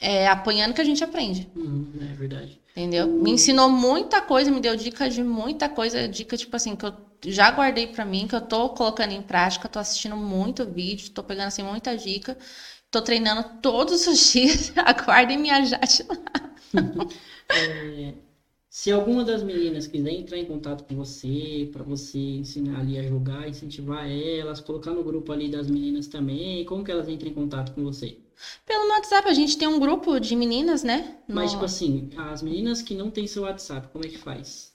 é 0.00 0.28
apanhando 0.28 0.74
que 0.74 0.80
a 0.80 0.84
gente 0.84 1.02
aprende. 1.02 1.48
Uhum, 1.56 1.90
é 2.02 2.14
verdade. 2.14 2.60
Entendeu? 2.76 3.14
Me 3.18 3.30
ensinou 3.30 3.70
muita 3.70 4.20
coisa, 4.20 4.50
me 4.50 4.60
deu 4.60 4.76
dica 4.76 5.08
de 5.08 5.22
muita 5.24 5.66
coisa, 5.68 6.06
dica 6.08 6.36
tipo 6.36 6.54
assim, 6.56 6.76
que 6.76 6.84
eu 6.84 6.92
já 7.24 7.50
guardei 7.50 7.86
pra 7.86 8.04
mim, 8.04 8.26
que 8.28 8.34
eu 8.34 8.40
tô 8.46 8.68
colocando 8.70 9.12
em 9.12 9.22
prática, 9.22 9.66
tô 9.68 9.78
assistindo 9.78 10.14
muito 10.16 10.66
vídeo, 10.70 11.10
tô 11.10 11.22
pegando 11.24 11.48
assim 11.48 11.62
muita 11.62 11.96
dica, 11.96 12.36
tô 12.90 13.00
treinando 13.02 13.60
todos 13.62 14.06
os 14.06 14.18
dias, 14.32 14.72
aguardem 14.76 15.38
minha 15.38 15.64
jate 15.64 16.04
lá. 16.08 16.16
É, 17.52 18.18
se 18.70 18.92
alguma 18.92 19.24
das 19.24 19.42
meninas 19.42 19.86
quiser 19.86 20.10
entrar 20.12 20.38
em 20.38 20.46
contato 20.46 20.84
com 20.84 20.94
você, 20.96 21.68
para 21.72 21.82
você 21.84 22.18
ensinar 22.18 22.80
ali 22.80 22.98
a 22.98 23.02
jogar, 23.02 23.48
incentivar 23.48 24.06
elas, 24.10 24.60
colocar 24.60 24.92
no 24.92 25.04
grupo 25.04 25.32
ali 25.32 25.50
das 25.50 25.68
meninas 25.68 26.08
também, 26.08 26.64
como 26.66 26.84
que 26.84 26.90
elas 26.92 27.08
entram 27.08 27.30
em 27.30 27.34
contato 27.34 27.72
com 27.74 27.82
você? 27.84 28.20
Pelo 28.66 28.84
meu 28.86 28.96
WhatsApp, 28.96 29.28
a 29.28 29.32
gente 29.34 29.56
tem 29.58 29.66
um 29.68 29.78
grupo 29.80 30.18
de 30.20 30.36
meninas, 30.36 30.82
né? 30.82 31.18
No- 31.28 31.34
Mas, 31.34 31.52
tipo 31.52 31.64
assim, 31.64 32.10
as 32.16 32.42
meninas 32.42 32.82
que 32.82 32.94
não 32.94 33.10
têm 33.10 33.26
seu 33.26 33.42
WhatsApp, 33.44 33.88
como 33.92 34.04
é 34.04 34.08
que 34.08 34.18
faz? 34.18 34.74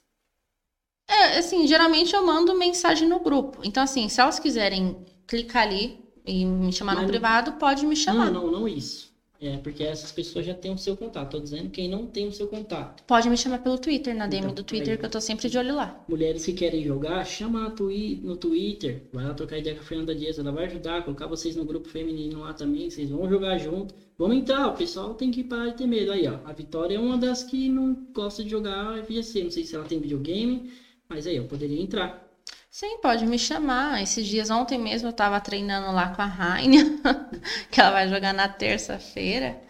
É, 1.08 1.38
assim, 1.38 1.66
geralmente 1.66 2.14
eu 2.14 2.24
mando 2.24 2.54
mensagem 2.54 3.06
no 3.08 3.20
grupo. 3.20 3.60
Então, 3.64 3.82
assim, 3.82 4.08
se 4.08 4.20
elas 4.20 4.38
quiserem 4.38 5.04
clicar 5.26 5.62
ali 5.64 6.02
e 6.24 6.44
me 6.44 6.72
chamar 6.72 6.94
Mas 6.94 7.02
no 7.02 7.08
privado, 7.08 7.52
pode 7.52 7.84
me 7.86 7.94
chamar. 7.96 8.30
Não, 8.30 8.44
não, 8.44 8.50
não 8.50 8.68
isso. 8.68 9.11
É, 9.42 9.56
porque 9.56 9.82
essas 9.82 10.12
pessoas 10.12 10.46
já 10.46 10.54
têm 10.54 10.72
o 10.72 10.78
seu 10.78 10.96
contato. 10.96 11.32
Tô 11.32 11.40
dizendo 11.40 11.68
quem 11.68 11.88
não 11.88 12.06
tem 12.06 12.28
o 12.28 12.32
seu 12.32 12.46
contato. 12.46 13.02
Pode 13.02 13.28
me 13.28 13.36
chamar 13.36 13.58
pelo 13.58 13.76
Twitter, 13.76 14.14
na 14.14 14.28
DM 14.28 14.44
Então, 14.44 14.54
do 14.54 14.62
Twitter, 14.62 14.92
aí. 14.92 14.96
que 14.96 15.04
eu 15.04 15.10
tô 15.10 15.20
sempre 15.20 15.48
de 15.48 15.58
olho 15.58 15.74
lá. 15.74 16.00
Mulheres 16.08 16.44
que 16.46 16.52
querem 16.52 16.84
jogar, 16.84 17.24
chama 17.26 17.68
twi 17.72 18.20
no 18.22 18.36
Twitter. 18.36 19.02
Vai 19.12 19.24
lá 19.26 19.34
trocar 19.34 19.58
ideia 19.58 19.74
com 19.74 19.82
a 19.82 19.84
Fernanda 19.84 20.14
Dias. 20.14 20.38
Ela 20.38 20.52
vai 20.52 20.66
ajudar, 20.66 21.02
colocar 21.02 21.26
vocês 21.26 21.56
no 21.56 21.64
grupo 21.64 21.88
feminino 21.88 22.38
lá 22.38 22.52
também. 22.54 22.88
Vocês 22.88 23.10
vão 23.10 23.28
jogar 23.28 23.58
junto. 23.58 23.92
Vamos 24.16 24.36
entrar, 24.36 24.68
o 24.68 24.76
pessoal 24.76 25.14
tem 25.14 25.32
que 25.32 25.42
parar 25.42 25.70
de 25.70 25.78
ter 25.78 25.86
medo. 25.88 26.12
Aí, 26.12 26.24
ó. 26.28 26.38
A 26.44 26.52
Vitória 26.52 26.94
é 26.94 27.00
uma 27.00 27.18
das 27.18 27.42
que 27.42 27.68
não 27.68 27.96
gosta 28.14 28.44
de 28.44 28.50
jogar 28.50 29.02
FGC. 29.04 29.42
Não 29.42 29.50
sei 29.50 29.64
se 29.64 29.74
ela 29.74 29.84
tem 29.84 29.98
videogame, 29.98 30.70
mas 31.08 31.26
aí, 31.26 31.36
eu 31.36 31.44
poderia 31.46 31.82
entrar. 31.82 32.31
Sim, 32.72 32.98
pode 33.00 33.24
me 33.26 33.38
chamar. 33.38 34.02
Esses 34.02 34.26
dias, 34.26 34.50
ontem 34.50 34.76
mesmo, 34.78 35.08
eu 35.08 35.12
tava 35.12 35.40
treinando 35.40 35.92
lá 35.94 36.12
com 36.14 36.22
a 36.22 36.26
Rainha, 36.26 36.84
que 37.70 37.80
ela 37.80 37.90
vai 37.92 38.08
jogar 38.08 38.32
na 38.32 38.48
terça-feira. 38.48 39.60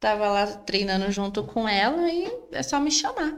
Tava 0.00 0.28
lá 0.28 0.46
treinando 0.46 1.10
junto 1.12 1.42
com 1.44 1.68
ela 1.68 2.10
e 2.10 2.30
é 2.52 2.62
só 2.62 2.80
me 2.80 2.90
chamar. 2.92 3.36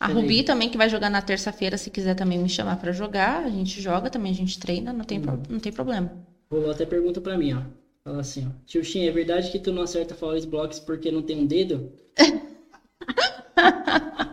A. 0.00 0.06
Rubi 0.08 0.42
também, 0.42 0.68
que 0.70 0.76
vai 0.78 0.88
jogar 0.88 1.10
na 1.10 1.22
terça-feira, 1.22 1.76
se 1.78 1.90
quiser 1.90 2.14
também 2.14 2.38
me 2.38 2.48
chamar 2.48 2.76
pra 2.78 2.92
jogar, 2.92 3.44
a 3.44 3.50
gente 3.50 3.80
joga 3.80 4.10
também, 4.10 4.32
a 4.32 4.36
gente 4.36 4.58
treina, 4.58 4.92
não 4.92 5.04
tem, 5.04 5.20
pro- 5.20 5.32
Uhum. 5.34 5.42
não 5.48 5.60
tem 5.60 5.72
problema. 5.72 6.10
Rolou 6.50 6.70
até 6.70 6.84
pergunta 6.86 7.20
pra 7.20 7.36
mim, 7.38 7.52
ó. 7.54 7.62
Fala 8.04 8.20
assim, 8.20 8.46
ó. 8.46 8.50
Tio 8.66 8.82
Shin, 8.84 9.06
é 9.06 9.10
verdade 9.12 9.50
que 9.50 9.58
tu 9.58 9.72
não 9.72 9.82
acerta 9.82 10.14
Flores 10.14 10.44
Blocks 10.44 10.80
porque 10.80 11.10
não 11.12 11.22
tem 11.22 11.38
um 11.38 11.46
dedo? 11.46 11.92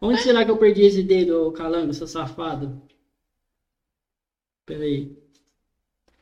Onde 0.00 0.20
será 0.22 0.44
que 0.44 0.50
eu 0.50 0.58
perdi 0.58 0.82
esse 0.82 1.02
dedo, 1.02 1.50
calango, 1.52 1.92
seu 1.92 2.06
safado? 2.06 2.80
Pera 4.66 4.84
aí. 4.84 5.16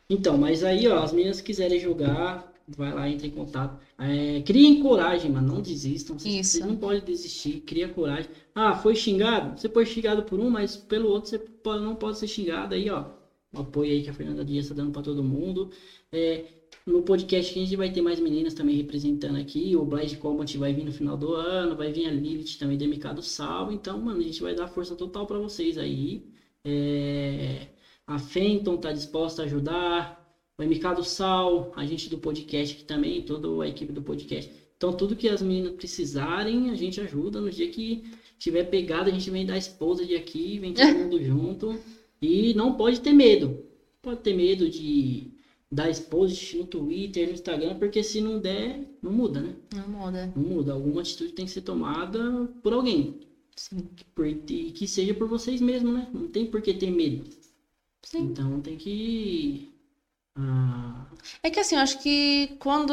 Então, 0.08 0.38
mas 0.38 0.62
aí, 0.62 0.86
ó, 0.86 1.02
as 1.02 1.12
meninas 1.12 1.40
quiserem 1.40 1.80
jogar, 1.80 2.52
vai 2.68 2.92
lá, 2.94 3.08
entra 3.08 3.26
em 3.26 3.30
contato. 3.30 3.80
É, 3.98 4.40
criem 4.42 4.80
coragem, 4.80 5.30
mano, 5.30 5.54
não 5.54 5.60
desistam. 5.60 6.18
Vocês, 6.18 6.34
Isso. 6.34 6.52
vocês 6.52 6.64
não 6.64 6.76
podem 6.76 7.02
desistir, 7.02 7.60
cria 7.60 7.88
coragem. 7.88 8.30
Ah, 8.54 8.74
foi 8.74 8.94
xingado? 8.94 9.58
Você 9.58 9.68
foi 9.68 9.84
xingado 9.84 10.22
por 10.22 10.38
um, 10.38 10.48
mas 10.48 10.76
pelo 10.76 11.08
outro 11.08 11.30
você 11.30 11.40
não 11.80 11.96
pode 11.96 12.18
ser 12.18 12.28
xingado 12.28 12.74
aí, 12.74 12.88
ó. 12.88 13.04
O 13.52 13.60
apoio 13.60 13.90
aí 13.92 14.02
que 14.02 14.10
a 14.10 14.14
Fernanda 14.14 14.44
Dias 14.44 14.66
está 14.66 14.74
dando 14.74 14.92
para 14.92 15.02
todo 15.02 15.22
mundo. 15.24 15.70
É, 16.12 16.44
no 16.86 17.02
podcast 17.02 17.52
que 17.52 17.58
a 17.58 17.62
gente 17.64 17.76
vai 17.76 17.92
ter 17.92 18.00
mais 18.00 18.20
meninas 18.20 18.54
também 18.54 18.76
representando 18.76 19.36
aqui. 19.36 19.74
O 19.74 19.84
Blind 19.84 20.16
Combat 20.18 20.56
vai 20.56 20.72
vir 20.72 20.84
no 20.84 20.92
final 20.92 21.16
do 21.16 21.34
ano, 21.34 21.76
vai 21.76 21.92
vir 21.92 22.06
a 22.06 22.10
Lilith 22.12 22.58
também 22.58 22.78
do 22.78 22.86
MK 22.86 23.14
do 23.14 23.22
Sal. 23.22 23.72
Então, 23.72 24.00
mano, 24.00 24.20
a 24.20 24.22
gente 24.22 24.40
vai 24.40 24.54
dar 24.54 24.68
força 24.68 24.94
total 24.94 25.26
para 25.26 25.38
vocês 25.38 25.76
aí. 25.76 26.24
É, 26.64 27.68
a 28.06 28.18
Fenton 28.18 28.76
tá 28.76 28.92
disposta 28.92 29.42
a 29.42 29.44
ajudar. 29.46 30.24
O 30.56 30.62
MK 30.62 30.94
do 30.94 31.04
Sal, 31.04 31.72
a 31.74 31.84
gente 31.84 32.08
do 32.08 32.18
podcast 32.18 32.76
aqui 32.76 32.84
também, 32.84 33.20
toda 33.22 33.62
a 33.62 33.68
equipe 33.68 33.92
do 33.92 34.00
podcast. 34.00 34.50
Então, 34.76 34.92
tudo 34.92 35.16
que 35.16 35.28
as 35.28 35.42
meninas 35.42 35.74
precisarem, 35.74 36.70
a 36.70 36.74
gente 36.74 37.00
ajuda. 37.00 37.40
No 37.40 37.50
dia 37.50 37.68
que 37.68 38.04
tiver 38.38 38.64
pegada, 38.64 39.10
a 39.10 39.12
gente 39.12 39.28
vem 39.30 39.44
dar 39.44 39.58
esposa 39.58 40.06
de 40.06 40.14
aqui, 40.14 40.58
vem 40.60 40.72
todo 40.72 40.86
mundo 40.96 41.22
junto. 41.22 41.78
E 42.22 42.54
não 42.54 42.74
pode 42.74 43.00
ter 43.00 43.12
medo. 43.12 43.64
Pode 44.00 44.20
ter 44.20 44.34
medo 44.34 44.70
de 44.70 45.35
dar 45.70 45.92
post 46.10 46.56
no 46.56 46.66
Twitter, 46.66 47.26
no 47.28 47.34
Instagram, 47.34 47.78
porque 47.78 48.02
se 48.02 48.20
não 48.20 48.38
der, 48.40 48.80
não 49.02 49.12
muda, 49.12 49.40
né? 49.40 49.54
Não 49.74 49.88
muda. 49.88 50.32
Não 50.34 50.42
muda. 50.42 50.72
Alguma 50.72 51.00
atitude 51.00 51.32
tem 51.32 51.44
que 51.46 51.50
ser 51.52 51.62
tomada 51.62 52.46
por 52.62 52.72
alguém. 52.72 53.20
Sim. 53.56 53.88
Por, 54.14 54.26
e 54.26 54.72
que 54.72 54.86
seja 54.86 55.14
por 55.14 55.28
vocês 55.28 55.60
mesmos, 55.60 55.92
né? 55.94 56.08
Não 56.12 56.28
tem 56.28 56.46
por 56.46 56.60
que 56.62 56.74
ter 56.74 56.90
medo. 56.90 57.24
Sim. 58.02 58.22
Então 58.30 58.60
tem 58.60 58.76
que. 58.76 59.72
Ah, 60.36 61.06
É 61.42 61.50
que 61.50 61.60
assim, 61.60 61.76
eu 61.76 61.80
acho 61.82 61.98
que 62.02 62.56
quando 62.58 62.92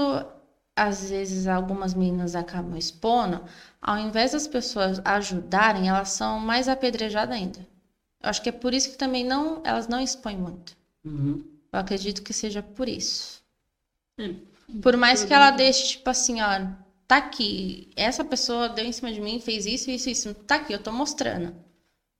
às 0.75 1.09
vezes 1.09 1.47
algumas 1.47 1.93
meninas 1.93 2.35
acabam 2.35 2.77
expondo, 2.77 3.43
ao 3.81 3.97
invés 3.99 4.31
das 4.31 4.47
pessoas 4.47 4.99
ajudarem, 5.05 5.87
elas 5.89 6.09
são 6.09 6.39
mais 6.39 6.67
apedrejadas 6.67 7.35
ainda. 7.35 7.59
Eu 8.21 8.29
acho 8.29 8.41
que 8.41 8.49
é 8.49 8.51
por 8.51 8.73
isso 8.73 8.91
que 8.91 8.97
também 8.97 9.23
não, 9.25 9.61
elas 9.65 9.87
não 9.87 9.99
expõem 10.01 10.37
muito. 10.37 10.75
uhum. 11.05 11.52
Eu 11.73 11.79
acredito 11.79 12.23
que 12.23 12.33
seja 12.33 12.61
por 12.63 12.87
isso. 12.87 13.43
É, 14.19 14.29
Por 14.81 14.95
mais 14.97 15.23
que 15.23 15.33
ela 15.33 15.51
deixe, 15.51 15.87
tipo 15.97 16.09
assim, 16.09 16.41
ó, 16.41 16.47
tá 17.07 17.17
aqui, 17.17 17.89
essa 17.95 18.23
pessoa 18.23 18.69
deu 18.69 18.85
em 18.85 18.91
cima 18.91 19.11
de 19.11 19.19
mim, 19.21 19.39
fez 19.39 19.65
isso, 19.65 19.89
isso, 19.91 20.09
isso, 20.09 20.33
tá 20.33 20.55
aqui, 20.55 20.73
eu 20.73 20.81
tô 20.81 20.91
mostrando. 20.91 21.55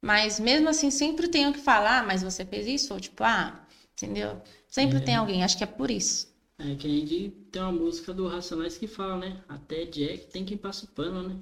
Mas 0.04 0.40
mesmo 0.40 0.70
assim, 0.70 0.92
sempre 0.92 1.28
tem 1.28 1.48
o 1.48 1.54
que 1.54 1.60
falar, 1.60 2.00
"Ah, 2.00 2.04
mas 2.04 2.24
você 2.24 2.46
fez 2.46 2.68
isso? 2.68 2.94
Ou 2.94 3.00
tipo, 3.00 3.24
ah, 3.24 3.66
entendeu? 3.94 4.42
Sempre 4.70 4.98
É. 5.00 5.02
tem 5.02 5.16
alguém, 5.16 5.44
acho 5.44 5.58
que 5.58 5.64
é 5.64 5.68
por 5.68 5.92
isso. 5.92 6.28
É 6.60 6.76
que 6.76 6.88
a 6.88 6.90
gente 6.90 7.30
tem 7.52 7.62
uma 7.62 7.72
música 7.72 8.14
do 8.14 8.28
Racionais 8.28 8.78
que 8.78 8.88
fala, 8.88 9.18
né? 9.18 9.44
Até 9.48 9.86
Jack 9.86 10.28
tem 10.28 10.46
quem 10.46 10.58
passa 10.58 10.86
o 10.86 10.90
pano, 10.90 11.28
né? 11.30 11.36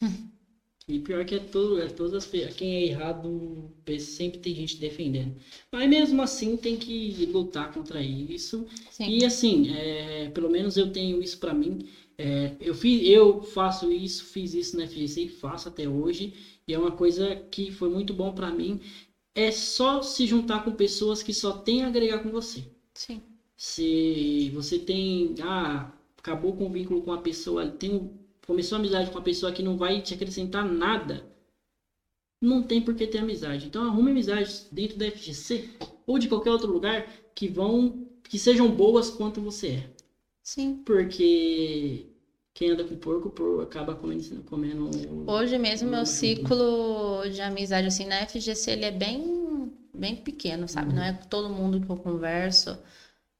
E 0.86 0.98
pior 0.98 1.24
que 1.24 1.34
é 1.34 1.38
todo, 1.38 1.80
é 1.80 1.88
todas 1.88 2.26
as 2.26 2.54
quem 2.54 2.74
é 2.76 2.86
errado 2.88 3.70
sempre 3.98 4.38
tem 4.38 4.54
gente 4.54 4.76
defendendo. 4.76 5.34
Mas 5.72 5.88
mesmo 5.88 6.20
assim 6.20 6.58
tem 6.58 6.76
que 6.76 7.24
lutar 7.26 7.72
contra 7.72 8.02
isso. 8.02 8.66
Sim. 8.90 9.08
E 9.08 9.24
assim, 9.24 9.70
é, 9.74 10.28
pelo 10.30 10.50
menos 10.50 10.76
eu 10.76 10.92
tenho 10.92 11.22
isso 11.22 11.38
pra 11.38 11.54
mim. 11.54 11.88
É, 12.18 12.54
eu 12.60 12.74
fiz, 12.74 13.08
eu 13.08 13.42
faço 13.42 13.90
isso, 13.90 14.24
fiz 14.24 14.52
isso 14.52 14.76
na 14.76 14.86
FGC 14.86 15.22
e 15.22 15.28
faço 15.28 15.68
até 15.68 15.88
hoje. 15.88 16.34
E 16.68 16.74
é 16.74 16.78
uma 16.78 16.92
coisa 16.92 17.34
que 17.50 17.70
foi 17.70 17.88
muito 17.88 18.12
bom 18.12 18.34
pra 18.34 18.50
mim. 18.50 18.78
É 19.34 19.50
só 19.50 20.02
se 20.02 20.26
juntar 20.26 20.64
com 20.64 20.72
pessoas 20.72 21.22
que 21.22 21.32
só 21.32 21.52
têm 21.52 21.82
a 21.82 21.88
agregar 21.88 22.18
com 22.20 22.30
você. 22.30 22.62
Sim. 22.92 23.22
Se 23.56 24.50
você 24.50 24.78
tem, 24.78 25.34
ah, 25.40 25.92
acabou 26.18 26.54
com 26.54 26.66
o 26.66 26.70
vínculo 26.70 27.02
com 27.02 27.12
a 27.12 27.18
pessoa, 27.18 27.66
tem 27.66 27.90
um, 27.94 28.23
começou 28.46 28.76
a 28.76 28.78
amizade 28.78 29.10
com 29.10 29.16
uma 29.16 29.24
pessoa 29.24 29.52
que 29.52 29.62
não 29.62 29.76
vai 29.76 30.00
te 30.00 30.14
acrescentar 30.14 30.64
nada, 30.64 31.24
não 32.40 32.62
tem 32.62 32.80
por 32.80 32.94
que 32.94 33.06
ter 33.06 33.18
amizade. 33.18 33.66
Então 33.66 33.84
arrume 33.84 34.10
amizades 34.10 34.68
dentro 34.70 34.98
da 34.98 35.10
FGC 35.10 35.70
ou 36.06 36.18
de 36.18 36.28
qualquer 36.28 36.50
outro 36.50 36.70
lugar 36.70 37.08
que 37.34 37.48
vão, 37.48 38.06
que 38.24 38.38
sejam 38.38 38.70
boas 38.70 39.10
quanto 39.10 39.40
você 39.40 39.68
é. 39.68 39.90
Sim. 40.42 40.82
Porque 40.84 42.06
quem 42.52 42.70
anda 42.70 42.84
com 42.84 42.96
porco, 42.96 43.30
porco 43.30 43.62
acaba 43.62 43.94
comendo, 43.94 44.42
comendo 44.42 44.90
Hoje 45.26 45.58
mesmo 45.58 45.90
meu 45.90 46.04
ciclo 46.04 47.28
de 47.30 47.40
amizade 47.40 47.88
assim 47.88 48.06
na 48.06 48.26
FGC 48.26 48.70
ele 48.72 48.84
é 48.84 48.90
bem 48.90 49.72
bem 49.94 50.16
pequeno, 50.16 50.68
sabe? 50.68 50.90
Uhum. 50.90 50.96
Não 50.96 51.02
é 51.02 51.12
todo 51.12 51.48
mundo 51.48 51.80
que 51.80 51.90
eu 51.90 51.96
converso. 51.96 52.78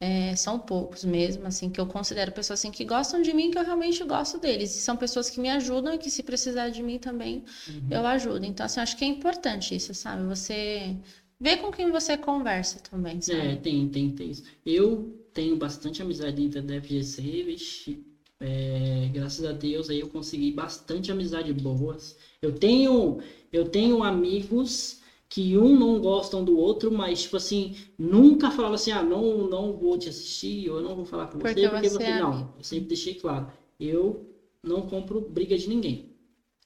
É, 0.01 0.37
são 0.37 0.59
poucos 0.61 1.03
mesmo, 1.05 1.47
assim, 1.47 1.71
que 1.71 1.81
eu 1.81 1.87
considero 1.87 2.31
pessoas 2.33 2.61
assim 2.61 2.71
que 2.71 2.85
gostam 2.85 3.23
de 3.23 3.33
mim, 3.33 3.51
que 3.51 3.59
eu 3.59 3.65
realmente 3.65 4.05
gosto 4.05 4.39
deles. 4.39 4.77
E 4.77 4.81
são 4.83 4.97
pessoas 4.97 5.31
que 5.31 5.41
me 5.41 5.49
ajudam 5.51 5.95
e 5.95 5.99
que 5.99 6.11
se 6.11 6.23
precisar 6.23 6.69
de 6.71 6.83
mim 6.83 6.99
também, 6.99 7.45
Uhum. 7.67 7.91
eu 7.91 8.07
ajudo. 8.07 8.45
Então, 8.45 8.67
assim, 8.67 8.81
acho 8.81 8.97
que 8.97 9.05
é 9.05 9.09
importante 9.09 9.75
isso, 9.75 9.95
sabe? 9.95 10.23
Você 10.25 10.97
ver 11.41 11.57
com 11.59 11.71
quem 11.73 11.91
você 11.91 12.17
conversa 12.19 12.81
também, 12.81 13.21
É, 13.27 13.57
sabe? 13.57 13.57
tem, 13.57 13.89
tem, 13.91 14.15
tem 14.15 14.31
isso. 14.31 14.43
Eu 14.65 15.19
tenho 15.33 15.57
bastante 15.57 16.03
amizade 16.03 16.37
dentro 16.37 16.63
da 16.63 16.75
FGC, 16.75 17.23
vixe, 17.45 18.05
É, 18.41 19.09
graças 19.13 19.45
a 19.45 19.53
Deus 19.53 19.89
aí 19.89 20.01
eu 20.01 20.09
consegui 20.11 20.51
bastante 20.53 21.11
amizade 21.13 21.53
boas. 21.53 22.17
Eu 22.43 22.53
tenho, 22.59 23.21
eu 23.53 23.69
tenho 23.71 24.03
amigos 24.03 25.01
que 25.35 25.59
um 25.59 25.77
não 25.77 26.01
gostam 26.01 26.45
do 26.45 26.57
outro, 26.57 26.93
mas 26.93 27.23
tipo 27.23 27.37
assim, 27.37 27.75
nunca 27.99 28.53
falava 28.53 28.77
assim, 28.77 28.93
ah, 28.93 29.03
não, 29.03 29.49
não 29.49 29.73
vou 29.77 29.99
te 29.99 30.09
assistir, 30.09 30.71
ou 30.71 30.77
eu 30.77 30.83
não 30.85 30.95
vou 30.95 31.05
falar 31.05 31.27
com 31.27 31.39
você, 31.39 31.55
Porque 31.55 31.69
porque 31.69 31.89
você 31.89 32.05
é 32.05 32.21
não. 32.21 32.53
Eu 32.57 32.63
sempre 32.63 32.87
deixei 32.87 33.15
claro, 33.15 33.49
eu 33.81 34.25
não 34.63 34.87
compro 34.87 35.21
briga 35.21 35.59
de 35.59 35.69
ninguém. 35.69 36.09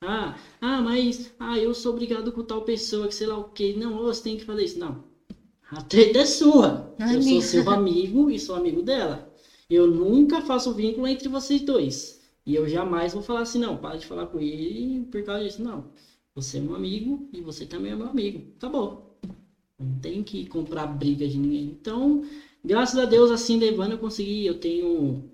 Ah, 0.02 0.36
ah, 0.60 0.82
mas 0.82 1.32
ah, 1.38 1.58
eu 1.58 1.72
sou 1.72 1.92
obrigado 1.92 2.30
com 2.30 2.42
tal 2.42 2.60
pessoa, 2.60 3.08
que 3.08 3.14
sei 3.14 3.26
lá 3.26 3.38
o 3.38 3.44
quê. 3.52 3.74
Não, 3.74 4.02
você 4.02 4.22
tem 4.22 4.36
que 4.36 4.44
fazer 4.44 4.64
isso. 4.64 4.78
Não. 4.78 5.02
A 5.70 5.80
treta 5.80 6.18
é 6.18 6.26
sua. 6.26 6.94
Eu 7.10 7.22
sou 7.22 7.40
seu 7.40 7.70
amigo 7.70 8.30
e 8.30 8.38
sou 8.38 8.54
amigo 8.54 8.82
dela. 8.82 9.32
Eu 9.70 9.86
nunca 9.86 10.42
faço 10.42 10.74
vínculo 10.74 11.06
entre 11.06 11.26
vocês 11.26 11.62
dois. 11.62 12.20
E 12.44 12.54
eu 12.54 12.68
jamais 12.68 13.14
vou 13.14 13.22
falar 13.22 13.40
assim, 13.40 13.58
não, 13.58 13.78
para 13.78 13.96
de 13.96 14.04
falar 14.04 14.26
com 14.26 14.38
ele 14.38 15.06
por 15.06 15.22
causa 15.22 15.42
disso. 15.42 15.62
Não. 15.62 15.90
Você 16.38 16.58
é 16.58 16.60
meu 16.60 16.76
amigo 16.76 17.28
e 17.32 17.40
você 17.40 17.66
também 17.66 17.90
é 17.90 17.96
meu 17.96 18.06
amigo. 18.06 18.52
Acabou. 18.56 19.18
Não 19.76 19.98
tem 19.98 20.22
que 20.22 20.46
comprar 20.46 20.86
briga 20.86 21.26
de 21.26 21.36
ninguém. 21.36 21.64
Então, 21.64 22.24
graças 22.64 22.96
a 22.96 23.04
Deus, 23.04 23.32
assim, 23.32 23.58
levando, 23.58 23.92
eu 23.92 23.98
consegui. 23.98 24.46
Eu 24.46 24.60
tenho. 24.60 25.28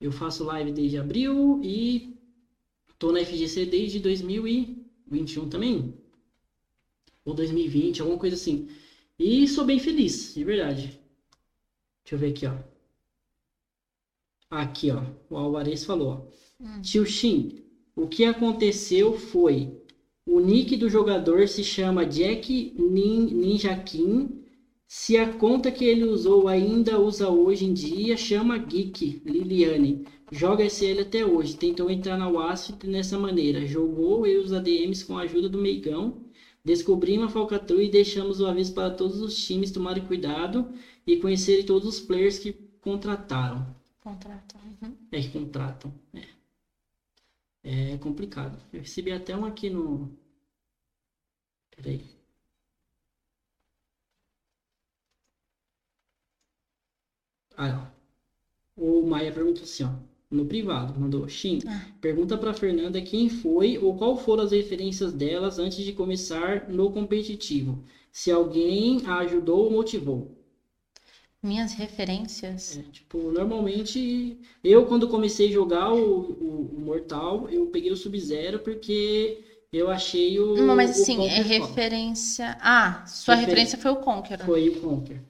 Eu 0.00 0.10
faço 0.10 0.42
live 0.42 0.72
desde 0.72 0.98
abril 0.98 1.60
e 1.62 2.16
tô 2.98 3.12
na 3.12 3.20
FGC 3.20 3.64
desde 3.64 4.00
2021 4.00 5.48
também. 5.48 5.94
Ou 7.24 7.32
2020, 7.32 8.00
alguma 8.00 8.18
coisa 8.18 8.34
assim. 8.34 8.68
E 9.16 9.46
sou 9.46 9.64
bem 9.64 9.78
feliz, 9.78 10.34
de 10.34 10.42
verdade. 10.42 10.98
Deixa 12.02 12.16
eu 12.16 12.18
ver 12.18 12.30
aqui, 12.30 12.44
ó. 12.44 12.58
Aqui, 14.50 14.90
ó. 14.90 15.04
O 15.28 15.36
Alvarez 15.36 15.84
falou, 15.84 16.08
ó. 16.08 16.64
Hum. 16.64 16.82
Tio 16.82 17.06
Shin, 17.06 17.69
o 18.02 18.06
que 18.08 18.24
aconteceu 18.24 19.16
foi 19.18 19.76
o 20.26 20.38
nick 20.40 20.76
do 20.76 20.88
jogador 20.88 21.48
se 21.48 21.64
chama 21.64 22.04
Jack 22.06 22.72
Nin- 22.78 23.34
Ninja 23.34 23.74
King. 23.76 24.40
Se 24.86 25.16
a 25.16 25.32
conta 25.32 25.70
que 25.70 25.84
ele 25.84 26.04
usou 26.04 26.48
ainda 26.48 27.00
usa 27.00 27.28
hoje 27.28 27.64
em 27.64 27.72
dia, 27.72 28.16
chama 28.16 28.58
Geek 28.58 29.22
Liliane. 29.24 30.04
Joga 30.32 30.64
SL 30.64 31.00
até 31.00 31.24
hoje. 31.24 31.56
Tentou 31.56 31.90
entrar 31.90 32.16
na 32.16 32.28
WASP 32.28 32.86
nessa 32.86 33.18
maneira. 33.18 33.66
Jogou 33.66 34.26
e 34.26 34.36
os 34.36 34.52
ADMs 34.52 35.04
com 35.04 35.16
a 35.16 35.22
ajuda 35.22 35.48
do 35.48 35.58
Meigão. 35.58 36.24
Descobrimos 36.64 37.26
a 37.26 37.30
falcatrua 37.30 37.82
e 37.82 37.88
deixamos 37.90 38.40
o 38.40 38.46
aviso 38.46 38.74
para 38.74 38.90
todos 38.90 39.20
os 39.20 39.34
times 39.44 39.70
tomarem 39.70 40.04
cuidado 40.04 40.68
e 41.06 41.16
conhecerem 41.16 41.64
todos 41.64 41.88
os 41.88 42.00
players 42.00 42.38
que 42.38 42.52
contrataram. 42.80 43.66
Contrato. 44.02 44.56
Uhum. 44.82 44.92
É, 45.10 45.20
que 45.20 45.28
contratam. 45.28 45.92
É. 46.14 46.39
É 47.64 47.96
complicado. 47.98 48.60
Eu 48.72 48.80
recebi 48.80 49.12
até 49.12 49.34
um 49.36 49.44
aqui 49.46 49.70
no. 49.70 50.14
Peraí. 51.70 52.00
Ah, 57.56 57.92
ó. 58.76 58.82
O 59.02 59.06
Maia 59.06 59.32
perguntou 59.32 59.62
assim, 59.64 59.84
ó. 59.84 59.90
No 60.30 60.46
privado, 60.46 60.98
mandou. 61.00 61.28
Shin, 61.28 61.60
Ah. 61.66 61.86
pergunta 62.00 62.36
pra 62.38 62.54
Fernanda 62.54 63.00
quem 63.02 63.28
foi 63.28 63.78
ou 63.78 63.96
qual 63.96 64.16
foram 64.16 64.44
as 64.44 64.52
referências 64.52 65.12
delas 65.12 65.58
antes 65.58 65.84
de 65.84 65.92
começar 65.92 66.68
no 66.68 66.90
competitivo. 66.92 67.84
Se 68.12 68.30
alguém 68.32 69.06
a 69.06 69.18
ajudou 69.18 69.64
ou 69.66 69.70
motivou. 69.70 70.39
Minhas 71.42 71.74
referências. 71.74 72.78
É, 72.78 72.82
tipo, 72.92 73.18
normalmente, 73.32 74.38
eu 74.62 74.86
quando 74.86 75.08
comecei 75.08 75.48
a 75.48 75.52
jogar 75.52 75.92
o, 75.92 76.30
o- 76.32 76.76
o 76.76 76.80
Mortal, 76.80 77.48
eu 77.48 77.66
peguei 77.66 77.90
o 77.90 77.96
Sub-Zero 77.96 78.60
porque 78.60 79.40
eu 79.72 79.90
achei 79.90 80.38
o. 80.38 80.54
Não, 80.54 80.76
mas 80.76 80.90
o 80.90 81.02
assim, 81.02 81.26
é 81.26 81.40
Conquer 81.40 81.42
referência. 81.42 82.56
Ah, 82.60 83.02
sua 83.06 83.34
Referência. 83.34 83.46
referência 83.46 83.78
foi 83.78 83.90
o 83.90 83.96
Conqueror. 83.96 84.46
Foi 84.46 84.68
o 84.68 84.80
Conquer. 84.80 85.20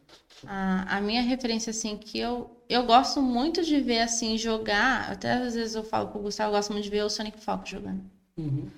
A, 0.47 0.97
a 0.97 1.01
minha 1.01 1.23
referência, 1.23 1.71
assim, 1.71 1.97
que 1.97 2.19
eu, 2.19 2.51
eu 2.69 2.85
gosto 2.85 3.21
muito 3.23 3.63
de 3.63 3.81
ver, 3.81 4.01
assim, 4.01 4.37
jogar. 4.39 5.11
Até 5.11 5.33
às 5.33 5.55
vezes 5.55 5.75
eu 5.75 5.85
falo 5.85 6.09
pro 6.09 6.21
Gustavo, 6.21 6.49
eu 6.51 6.57
gosto 6.57 6.73
muito 6.73 6.85
de 6.85 6.91
ver 6.91 7.03
o 7.05 7.11
Sonic 7.11 7.39
Fox 7.43 7.69
jogando. 7.71 8.03
Uhum. 8.37 8.75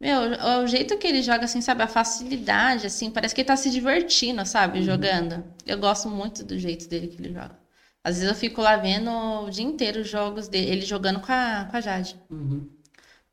Meu, 0.00 0.20
o, 0.60 0.62
o 0.64 0.66
jeito 0.66 0.96
que 0.98 1.06
ele 1.06 1.22
joga, 1.22 1.44
assim, 1.44 1.60
sabe? 1.60 1.82
A 1.82 1.88
facilidade, 1.88 2.86
assim, 2.86 3.10
parece 3.10 3.34
que 3.34 3.40
ele 3.42 3.46
tá 3.48 3.56
se 3.56 3.70
divertindo, 3.70 4.44
sabe? 4.46 4.78
Uhum. 4.78 4.84
Jogando. 4.84 5.44
Eu 5.66 5.78
gosto 5.78 6.08
muito 6.08 6.42
do 6.44 6.58
jeito 6.58 6.88
dele 6.88 7.08
que 7.08 7.20
ele 7.20 7.32
joga. 7.32 7.58
Às 8.02 8.14
vezes 8.16 8.28
eu 8.30 8.34
fico 8.34 8.62
lá 8.62 8.76
vendo 8.76 9.10
o 9.10 9.50
dia 9.50 9.64
inteiro 9.64 10.00
os 10.00 10.08
jogos 10.08 10.48
dele, 10.48 10.70
ele 10.70 10.82
jogando 10.86 11.20
com 11.20 11.30
a, 11.30 11.66
com 11.70 11.76
a 11.76 11.80
Jade. 11.82 12.16
Uhum. 12.30 12.66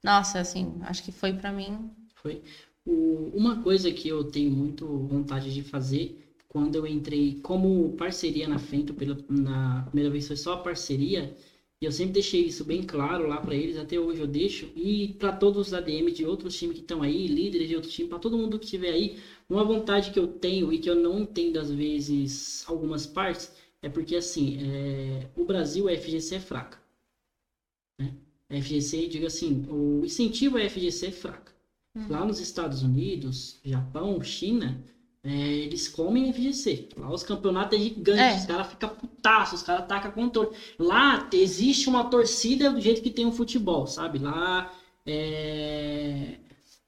Nossa, 0.03 0.39
assim, 0.39 0.79
acho 0.83 1.03
que 1.03 1.11
foi 1.11 1.33
pra 1.33 1.51
mim. 1.51 1.91
Foi. 2.15 2.43
O- 2.85 3.31
uma 3.33 3.61
coisa 3.61 3.91
que 3.91 4.07
eu 4.07 4.23
tenho 4.25 4.51
muito 4.51 4.85
vontade 5.07 5.53
de 5.53 5.61
fazer, 5.63 6.17
quando 6.47 6.75
eu 6.75 6.87
entrei 6.87 7.39
como 7.41 7.95
parceria 7.97 8.47
na 8.47 8.57
Fento, 8.57 8.93
pela, 8.93 9.17
na 9.29 9.83
primeira 9.83 10.09
vez 10.09 10.27
foi 10.27 10.35
só 10.37 10.57
parceria, 10.57 11.35
e 11.81 11.85
eu 11.85 11.91
sempre 11.91 12.13
deixei 12.13 12.41
isso 12.45 12.63
bem 12.65 12.81
claro 12.83 13.27
lá 13.27 13.39
pra 13.39 13.55
eles, 13.55 13.77
até 13.77 13.99
hoje 13.99 14.21
eu 14.21 14.27
deixo, 14.27 14.71
e 14.75 15.13
pra 15.19 15.31
todos 15.31 15.67
os 15.67 15.73
ADM 15.73 16.11
de 16.11 16.25
outros 16.25 16.57
times 16.57 16.75
que 16.75 16.81
estão 16.81 17.03
aí, 17.03 17.27
líderes 17.27 17.67
de 17.67 17.75
outros 17.75 17.93
times, 17.93 18.09
pra 18.09 18.19
todo 18.19 18.37
mundo 18.37 18.57
que 18.57 18.65
estiver 18.65 18.91
aí, 18.91 19.17
uma 19.49 19.63
vontade 19.63 20.11
que 20.11 20.19
eu 20.19 20.27
tenho 20.27 20.73
e 20.73 20.79
que 20.79 20.89
eu 20.89 20.95
não 20.95 21.19
entendo 21.19 21.57
às 21.59 21.69
vezes 21.71 22.63
algumas 22.67 23.05
partes, 23.05 23.51
é 23.81 23.89
porque 23.89 24.15
assim, 24.15 24.57
é, 24.59 25.29
o 25.35 25.45
Brasil, 25.45 25.87
a 25.87 25.93
FGC 25.93 26.35
é 26.35 26.39
fraca. 26.39 26.79
Né? 27.99 28.13
A 28.49 28.55
FGC, 28.61 29.07
digo 29.07 29.25
assim, 29.27 29.65
o 29.69 30.03
incentivo 30.03 30.57
à 30.57 30.61
FGC 30.69 31.07
é 31.07 31.11
fraca. 31.11 31.55
Lá 32.09 32.23
nos 32.23 32.39
Estados 32.39 32.83
Unidos, 32.83 33.59
Japão, 33.63 34.21
China, 34.21 34.83
é, 35.27 35.53
eles 35.53 35.87
comem 35.87 36.31
FGC. 36.31 36.89
Lá 36.97 37.11
os 37.13 37.23
campeonatos 37.23 37.77
é 37.79 37.81
gigante, 37.83 38.19
É. 38.19 38.37
os 38.37 38.45
caras 38.45 38.67
ficam 38.67 38.89
putaços, 38.89 39.59
os 39.61 39.65
caras 39.65 39.83
atacam 39.83 40.11
controle. 40.11 40.55
Lá 40.79 41.29
existe 41.33 41.89
uma 41.89 42.05
torcida 42.09 42.71
do 42.71 42.79
jeito 42.81 43.01
que 43.01 43.11
tem 43.11 43.25
o 43.25 43.31
futebol, 43.31 43.87
sabe? 43.87 44.19
Lá 44.19 44.71
é, 45.05 46.39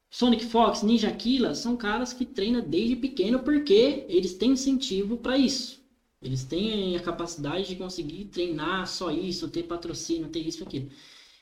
Sonic 0.09 0.45
Fox, 0.45 0.83
Ninja 0.83 1.11
Killa 1.11 1.53
são 1.55 1.77
caras 1.77 2.13
que 2.13 2.25
treinam 2.25 2.61
desde 2.61 2.95
pequeno 2.95 3.39
porque 3.39 4.05
eles 4.09 4.33
têm 4.33 4.51
incentivo 4.51 5.17
para 5.17 5.37
isso. 5.37 5.79
Eles 6.21 6.43
têm 6.43 6.95
a 6.97 7.01
capacidade 7.01 7.67
de 7.67 7.75
conseguir 7.75 8.25
treinar 8.25 8.87
só 8.87 9.11
isso, 9.11 9.47
ter 9.49 9.63
patrocínio, 9.63 10.27
ter 10.29 10.39
isso 10.41 10.63
e 10.63 10.65
aquilo. 10.67 10.89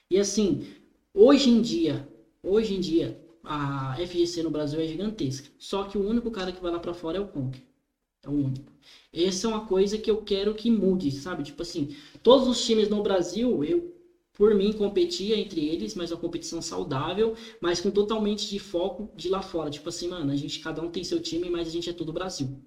E 0.09 0.19
assim, 0.19 0.67
hoje 1.13 1.49
em 1.49 1.61
dia, 1.61 2.07
hoje 2.43 2.75
em 2.75 2.79
dia, 2.79 3.19
a 3.47 3.95
FGC 3.99 4.43
no 4.43 4.49
Brasil 4.49 4.79
é 4.79 4.87
gigantesca. 4.87 5.49
Só 5.57 5.83
que 5.85 5.97
o 5.97 6.05
único 6.07 6.31
cara 6.31 6.51
que 6.51 6.61
vai 6.61 6.71
lá 6.71 6.79
pra 6.79 6.93
fora 6.93 7.17
é 7.17 7.21
o 7.21 7.27
Conker. 7.27 7.61
É 8.23 8.29
o 8.29 8.33
único. 8.33 8.71
Essa 9.13 9.47
é 9.47 9.49
uma 9.49 9.65
coisa 9.67 9.97
que 9.97 10.09
eu 10.09 10.23
quero 10.23 10.55
que 10.55 10.69
mude, 10.71 11.11
sabe? 11.11 11.43
Tipo 11.43 11.61
assim, 11.61 11.95
todos 12.23 12.47
os 12.47 12.63
times 12.65 12.89
no 12.89 13.01
Brasil, 13.01 13.63
eu, 13.63 13.95
por 14.33 14.53
mim, 14.55 14.73
competia 14.73 15.37
entre 15.37 15.65
eles, 15.65 15.95
mas 15.95 16.11
uma 16.11 16.19
competição 16.19 16.61
saudável, 16.61 17.35
mas 17.61 17.81
com 17.81 17.91
totalmente 17.91 18.49
de 18.49 18.59
foco 18.59 19.11
de 19.15 19.29
lá 19.29 19.41
fora. 19.41 19.69
Tipo 19.69 19.89
assim, 19.89 20.07
mano, 20.09 20.31
a 20.31 20.35
gente, 20.35 20.59
cada 20.59 20.81
um 20.81 20.89
tem 20.89 21.03
seu 21.03 21.19
time, 21.21 21.49
mas 21.49 21.67
a 21.67 21.71
gente 21.71 21.89
é 21.89 21.93
todo 21.93 22.13
Brasil. 22.13 22.61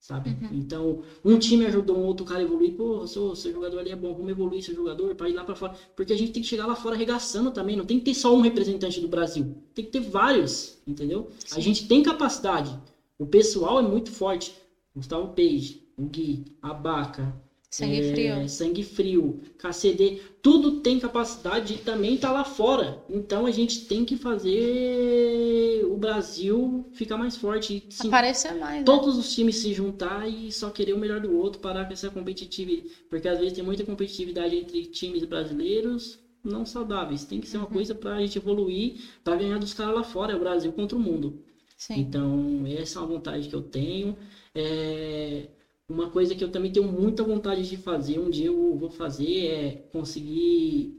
Sabe? 0.00 0.34
Então, 0.50 1.02
um 1.22 1.38
time 1.38 1.66
ajudou 1.66 1.98
um 1.98 2.04
outro 2.04 2.24
cara 2.24 2.40
a 2.40 2.42
evoluir. 2.42 2.74
Pô, 2.74 3.06
seu, 3.06 3.34
seu 3.36 3.52
jogador 3.52 3.80
ali 3.80 3.90
é 3.90 3.96
bom, 3.96 4.14
vamos 4.14 4.30
evoluir 4.30 4.62
seu 4.62 4.74
jogador 4.74 5.14
para 5.14 5.28
ir 5.28 5.34
lá 5.34 5.44
para 5.44 5.54
fora. 5.54 5.74
Porque 5.94 6.12
a 6.12 6.16
gente 6.16 6.32
tem 6.32 6.42
que 6.42 6.48
chegar 6.48 6.66
lá 6.66 6.74
fora 6.74 6.94
arregaçando 6.94 7.50
também. 7.50 7.76
Não 7.76 7.84
tem 7.84 7.98
que 7.98 8.06
ter 8.06 8.14
só 8.14 8.34
um 8.34 8.40
representante 8.40 8.98
do 8.98 9.08
Brasil. 9.08 9.62
Tem 9.74 9.84
que 9.84 9.90
ter 9.90 10.00
vários, 10.00 10.78
entendeu? 10.86 11.28
A 11.52 11.56
Sim. 11.56 11.60
gente 11.60 11.86
tem 11.86 12.02
capacidade. 12.02 12.76
O 13.18 13.26
pessoal 13.26 13.78
é 13.78 13.82
muito 13.82 14.10
forte. 14.10 14.54
Gustavo 14.96 15.34
Page, 15.34 15.86
o 15.96 16.06
Gui, 16.06 16.56
a 16.62 16.72
Baca, 16.72 17.32
Sangue 17.70 17.98
é, 17.98 18.02
frio. 18.02 18.48
Sangue 18.48 18.82
Frio, 18.82 19.40
KCD, 19.58 20.18
tudo 20.42 20.80
tem 20.80 20.98
capacidade 20.98 21.74
de 21.76 21.82
também 21.82 22.14
estar 22.14 22.32
lá 22.32 22.44
fora. 22.44 23.00
Então 23.08 23.46
a 23.46 23.50
gente 23.50 23.86
tem 23.86 24.04
que 24.04 24.16
fazer 24.16 25.84
o 25.86 25.96
Brasil 25.96 26.84
ficar 26.92 27.16
mais 27.16 27.36
forte. 27.36 27.76
e, 27.76 27.94
sim, 27.94 28.08
Aparecer 28.08 28.54
mais. 28.54 28.78
né? 28.78 28.84
todos 28.84 29.16
os 29.16 29.32
times 29.32 29.56
se 29.56 29.72
juntar 29.72 30.28
e 30.28 30.50
só 30.50 30.70
querer 30.70 30.94
o 30.94 30.98
melhor 30.98 31.20
do 31.20 31.32
outro, 31.36 31.60
parar 31.60 31.86
com 31.86 31.92
essa 31.92 32.10
competitividade. 32.10 32.88
Porque 33.08 33.28
às 33.28 33.38
vezes 33.38 33.52
tem 33.54 33.64
muita 33.64 33.84
competitividade 33.84 34.56
entre 34.56 34.86
times 34.86 35.24
brasileiros 35.24 36.18
não 36.42 36.64
saudáveis. 36.64 37.24
Tem 37.24 37.40
que 37.40 37.46
ser 37.46 37.58
uma 37.58 37.66
Uhum. 37.66 37.72
coisa 37.72 37.94
pra 37.94 38.18
gente 38.20 38.38
evoluir, 38.38 38.94
pra 39.22 39.36
ganhar 39.36 39.58
dos 39.58 39.74
caras 39.74 39.94
lá 39.94 40.02
fora, 40.02 40.32
é 40.32 40.36
o 40.36 40.38
Brasil 40.40 40.72
contra 40.72 40.96
o 40.96 41.00
mundo. 41.00 41.38
Sim. 41.76 41.94
Então, 42.00 42.64
essa 42.66 42.98
é 42.98 43.02
uma 43.02 43.08
vontade 43.08 43.48
que 43.48 43.54
eu 43.54 43.60
tenho. 43.62 44.16
É, 44.54 45.48
Uma 45.90 46.08
coisa 46.08 46.36
que 46.36 46.44
eu 46.44 46.52
também 46.52 46.72
tenho 46.72 46.86
muita 46.86 47.24
vontade 47.24 47.68
de 47.68 47.76
fazer, 47.76 48.18
um 48.20 48.30
dia 48.30 48.46
eu 48.46 48.76
vou 48.76 48.88
fazer, 48.90 49.46
é 49.46 49.72
conseguir 49.92 50.96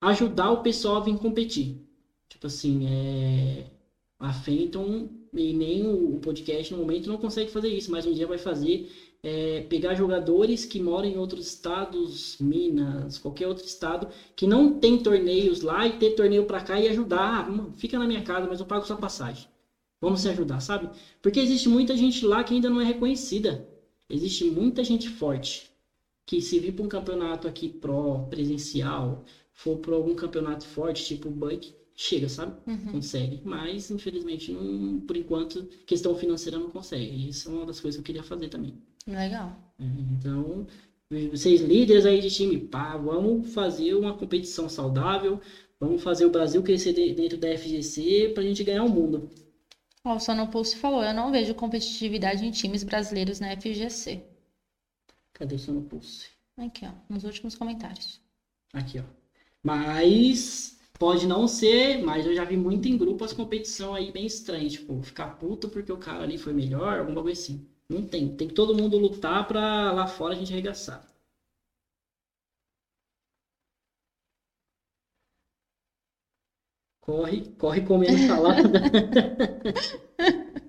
ajudar 0.00 0.52
o 0.52 0.62
pessoal 0.62 0.96
a 0.96 1.00
vir 1.00 1.18
competir. 1.18 1.84
Tipo 2.28 2.46
assim, 2.46 2.86
é... 2.86 3.70
a 4.20 4.32
Fenton 4.32 5.08
e 5.32 5.52
nem 5.52 5.86
o 5.86 6.20
podcast 6.20 6.72
no 6.72 6.80
momento 6.80 7.08
não 7.08 7.18
consegue 7.18 7.50
fazer 7.50 7.68
isso, 7.68 7.90
mas 7.90 8.06
um 8.06 8.12
dia 8.12 8.26
vai 8.28 8.38
fazer. 8.38 8.92
É, 9.22 9.62
pegar 9.62 9.94
jogadores 9.96 10.64
que 10.64 10.80
moram 10.80 11.08
em 11.08 11.18
outros 11.18 11.48
estados, 11.48 12.36
Minas, 12.38 13.18
qualquer 13.18 13.48
outro 13.48 13.64
estado, 13.64 14.08
que 14.36 14.46
não 14.46 14.78
tem 14.78 15.02
torneios 15.02 15.62
lá 15.62 15.84
e 15.86 15.98
ter 15.98 16.10
torneio 16.14 16.44
para 16.46 16.62
cá 16.62 16.78
e 16.80 16.88
ajudar. 16.88 17.48
Ah, 17.50 17.72
fica 17.76 17.98
na 17.98 18.06
minha 18.06 18.22
casa, 18.22 18.46
mas 18.46 18.60
eu 18.60 18.66
pago 18.66 18.86
sua 18.86 18.96
passagem. 18.96 19.48
Vamos 20.00 20.20
se 20.20 20.28
ajudar, 20.28 20.60
sabe? 20.60 20.88
Porque 21.20 21.40
existe 21.40 21.68
muita 21.68 21.96
gente 21.96 22.24
lá 22.24 22.44
que 22.44 22.54
ainda 22.54 22.70
não 22.70 22.80
é 22.80 22.84
reconhecida. 22.84 23.68
Existe 24.08 24.44
muita 24.44 24.82
gente 24.84 25.08
forte 25.08 25.70
que 26.24 26.40
se 26.40 26.58
vir 26.58 26.72
para 26.72 26.84
um 26.84 26.88
campeonato 26.88 27.48
aqui 27.48 27.68
pró, 27.68 28.26
presencial, 28.28 29.24
for 29.52 29.78
para 29.78 29.94
algum 29.94 30.14
campeonato 30.14 30.66
forte, 30.66 31.04
tipo 31.04 31.28
o 31.28 31.32
Buck, 31.32 31.74
chega, 31.96 32.28
sabe? 32.28 32.54
Uhum. 32.66 32.92
Consegue. 32.92 33.40
Mas, 33.44 33.90
infelizmente, 33.90 34.52
não, 34.52 35.00
por 35.00 35.16
enquanto, 35.16 35.68
questão 35.86 36.14
financeira 36.14 36.58
não 36.58 36.70
consegue. 36.70 37.28
Isso 37.28 37.48
é 37.48 37.52
uma 37.52 37.66
das 37.66 37.80
coisas 37.80 37.96
que 37.96 38.02
eu 38.02 38.04
queria 38.04 38.22
fazer 38.22 38.48
também. 38.48 38.74
Legal. 39.06 39.58
É, 39.80 39.84
então, 40.12 40.66
vocês 41.30 41.62
líderes 41.62 42.04
aí 42.04 42.20
de 42.20 42.30
time, 42.30 42.58
pá, 42.58 42.96
vamos 42.96 43.52
fazer 43.52 43.94
uma 43.94 44.12
competição 44.12 44.68
saudável, 44.68 45.40
vamos 45.80 46.02
fazer 46.02 46.26
o 46.26 46.30
Brasil 46.30 46.62
crescer 46.62 46.92
dentro 46.92 47.38
da 47.38 47.48
FGC 47.56 48.32
pra 48.34 48.42
gente 48.42 48.62
ganhar 48.62 48.84
o 48.84 48.88
mundo. 48.88 49.30
Ó, 50.04 50.16
o 50.16 50.20
Sonopulse 50.20 50.74
falou, 50.74 51.04
eu 51.04 51.14
não 51.14 51.30
vejo 51.30 51.54
competitividade 51.54 52.44
em 52.44 52.50
times 52.50 52.82
brasileiros 52.82 53.38
na 53.38 53.52
FGC. 53.52 54.20
Cadê 55.32 55.54
o 55.54 55.58
Sonopulse? 55.58 56.28
Aqui, 56.58 56.84
ó, 56.84 56.92
nos 57.08 57.24
últimos 57.24 57.54
comentários. 57.54 58.20
Aqui, 58.72 58.98
ó. 58.98 59.04
Mas 59.62 60.78
pode 60.98 61.26
não 61.26 61.46
ser, 61.48 62.02
mas 62.02 62.26
eu 62.26 62.34
já 62.34 62.44
vi 62.44 62.56
muito 62.56 62.88
em 62.88 62.96
grupo 62.96 63.24
as 63.24 63.32
competição 63.32 63.94
aí 63.94 64.10
bem 64.12 64.26
estranhas, 64.26 64.72
tipo, 64.72 65.02
ficar 65.02 65.38
puto 65.38 65.68
porque 65.68 65.92
o 65.92 65.98
cara 65.98 66.24
ali 66.24 66.38
foi 66.38 66.52
melhor, 66.52 66.98
alguma 67.00 67.22
coisa 67.22 67.40
assim. 67.40 67.66
Não 67.88 68.04
tem, 68.06 68.34
tem 68.36 68.48
que 68.48 68.54
todo 68.54 68.74
mundo 68.74 68.98
lutar 68.98 69.46
pra 69.46 69.92
lá 69.92 70.06
fora 70.06 70.34
a 70.34 70.36
gente 70.38 70.52
arregaçar. 70.52 71.06
Corre, 77.08 77.40
corre 77.56 77.80
comendo 77.86 78.18
salada. 78.18 78.68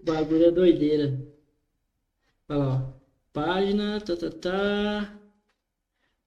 bagulho 0.00 0.44
é 0.44 0.50
doideira. 0.52 1.20
Olha 2.48 2.58
lá, 2.60 2.76
ó. 2.76 2.92
Página, 3.32 4.00
tá, 4.00 4.16
tá, 4.16 4.30
tá. 4.30 5.18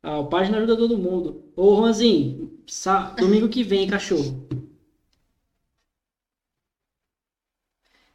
Ah, 0.04 0.20
o 0.20 0.28
página 0.28 0.58
ajuda 0.58 0.76
todo 0.76 0.98
mundo. 0.98 1.50
Ô, 1.56 1.78
Juanzinho, 1.78 2.62
sá... 2.68 3.12
domingo 3.12 3.48
que 3.48 3.64
vem, 3.64 3.88
cachorro. 3.88 4.50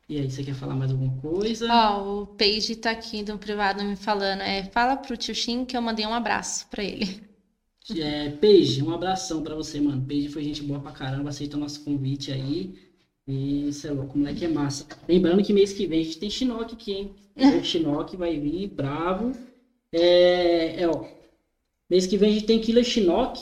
E 0.07 0.21
aí, 0.21 0.31
você 0.31 0.45
quer 0.45 0.55
falar 0.55 0.75
mais 0.75 0.91
alguma 0.91 1.19
coisa? 1.23 1.67
Ó, 1.73 2.03
oh, 2.03 2.23
o 2.25 2.27
Paige 2.27 2.77
tá 2.77 2.91
aqui 2.91 3.23
no 3.23 3.39
privado 3.39 3.83
me 3.83 3.97
falando. 3.97 4.43
É, 4.43 4.65
fala 4.65 4.99
pro 4.99 5.17
tio 5.17 5.35
Shin 5.35 5.65
que 5.65 5.75
eu 5.75 5.81
mandei 5.81 6.05
um 6.05 6.13
abraço 6.13 6.69
pra 6.69 6.85
ele. 6.85 7.27
É, 7.95 8.31
Paige, 8.31 8.83
um 8.83 8.93
abração 8.93 9.43
pra 9.43 9.55
você, 9.55 9.81
mano. 9.81 10.05
Paige 10.07 10.29
foi 10.29 10.43
gente 10.43 10.63
boa 10.63 10.81
pra 10.81 10.93
caramba, 10.93 11.29
aceitou 11.29 11.61
nosso 11.61 11.85
convite 11.85 12.33
aí. 12.33 12.75
E, 13.29 13.73
sei 13.73 13.91
lá, 13.91 14.05
como 14.07 14.27
é 14.27 14.35
que 14.35 14.45
é 14.45 14.49
massa. 14.49 14.87
Lembrando 15.09 15.43
que 15.43 15.53
mês 15.53 15.73
que 15.73 15.87
vem 15.87 16.01
a 16.01 16.05
gente 16.05 16.19
tem 16.19 16.31
Shinnok 16.31 16.75
aqui, 16.75 16.93
hein? 16.93 17.15
O 17.61 17.65
Shinnok 17.65 18.17
vai 18.17 18.39
vir, 18.39 18.69
bravo. 18.69 19.33
É, 19.93 20.83
é, 20.83 20.89
ó. 20.89 21.05
Mês 21.89 22.07
que 22.07 22.17
vem 22.17 22.31
a 22.31 22.33
gente 22.35 22.47
tem 22.47 22.61
Killer 22.61 22.85
Shinnok. 22.85 23.41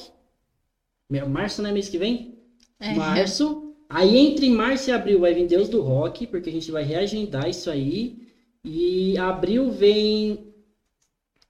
Março, 1.28 1.62
né? 1.62 1.70
Mês 1.70 1.88
que 1.88 1.98
vem? 1.98 2.38
É. 2.80 2.94
Março. 2.94 3.74
Aí 3.88 4.16
entre 4.16 4.48
março 4.50 4.90
e 4.90 4.92
abril 4.92 5.20
vai 5.20 5.32
vir 5.32 5.46
Deus 5.46 5.68
do 5.68 5.80
Rock, 5.80 6.26
porque 6.26 6.50
a 6.50 6.52
gente 6.52 6.70
vai 6.70 6.82
reagendar 6.82 7.48
isso 7.48 7.70
aí. 7.70 8.18
E 8.64 9.16
abril 9.18 9.70
vem 9.70 10.53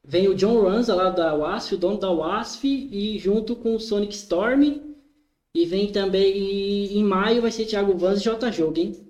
Vem 0.07 0.29
o 0.29 0.35
John 0.35 0.63
Ranza 0.63 0.95
lá 0.95 1.09
da 1.09 1.35
Wasp, 1.35 1.73
o 1.73 1.79
dono 1.79 1.99
da 1.99 2.11
Wasp, 2.11 2.65
e 2.65 3.19
junto 3.19 3.57
com 3.57 3.75
o 3.75 3.81
Sonic 3.81 4.15
Storm. 4.15 4.83
E 5.55 5.65
vem 5.65 5.91
também, 5.91 6.37
e, 6.37 6.99
em 6.99 7.03
maio 7.03 7.41
vai 7.41 7.51
ser 7.51 7.65
Thiago 7.65 7.97
Vans 7.97 8.21
e 8.21 8.25
J 8.25 8.53
Jogo, 8.53 8.79
hein? 8.79 9.09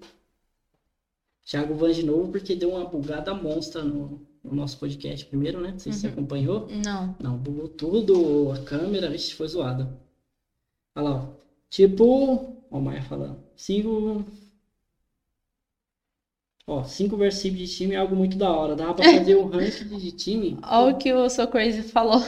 Thiago 1.45 1.75
Vans 1.75 1.97
de 1.97 2.05
novo, 2.05 2.31
porque 2.31 2.55
deu 2.55 2.71
uma 2.71 2.85
bugada 2.85 3.35
monstra 3.35 3.83
no, 3.83 4.21
no 4.43 4.55
nosso 4.55 4.79
podcast 4.79 5.25
primeiro, 5.27 5.61
né? 5.61 5.73
Não 5.73 5.79
sei 5.79 5.91
uhum. 5.91 5.95
se 5.95 6.01
você 6.01 6.07
uhum. 6.07 6.12
acompanhou. 6.12 6.69
Não. 6.85 7.16
Não, 7.19 7.37
bugou 7.37 7.69
tudo, 7.69 8.53
a 8.53 8.59
câmera, 8.59 9.11
vixe, 9.11 9.35
foi 9.35 9.49
zoada. 9.49 9.91
Olha 10.95 11.09
lá, 11.09 11.16
ó. 11.16 11.45
Tipo, 11.71 12.57
ó 12.71 12.79
o 12.79 12.81
Maia 12.81 13.03
falando. 13.03 13.39
Cinco 13.57 14.25
Ó, 16.66 16.82
cinco 16.85 17.16
versículos 17.16 17.69
de 17.69 17.77
time 17.77 17.95
é 17.95 17.99
algo 17.99 18.16
muito 18.16 18.39
da 18.39 18.51
hora. 18.51 18.74
Dá 18.74 18.93
pra 18.95 19.05
fazer 19.05 19.35
o 19.35 19.47
ranking 19.49 19.99
de 19.99 20.12
time. 20.12 20.59
Olha 20.62 20.95
o 20.95 20.99
que 20.99 21.12
o 21.12 21.28
So 21.28 21.47
Crazy 21.49 21.82
falou. 21.82 22.20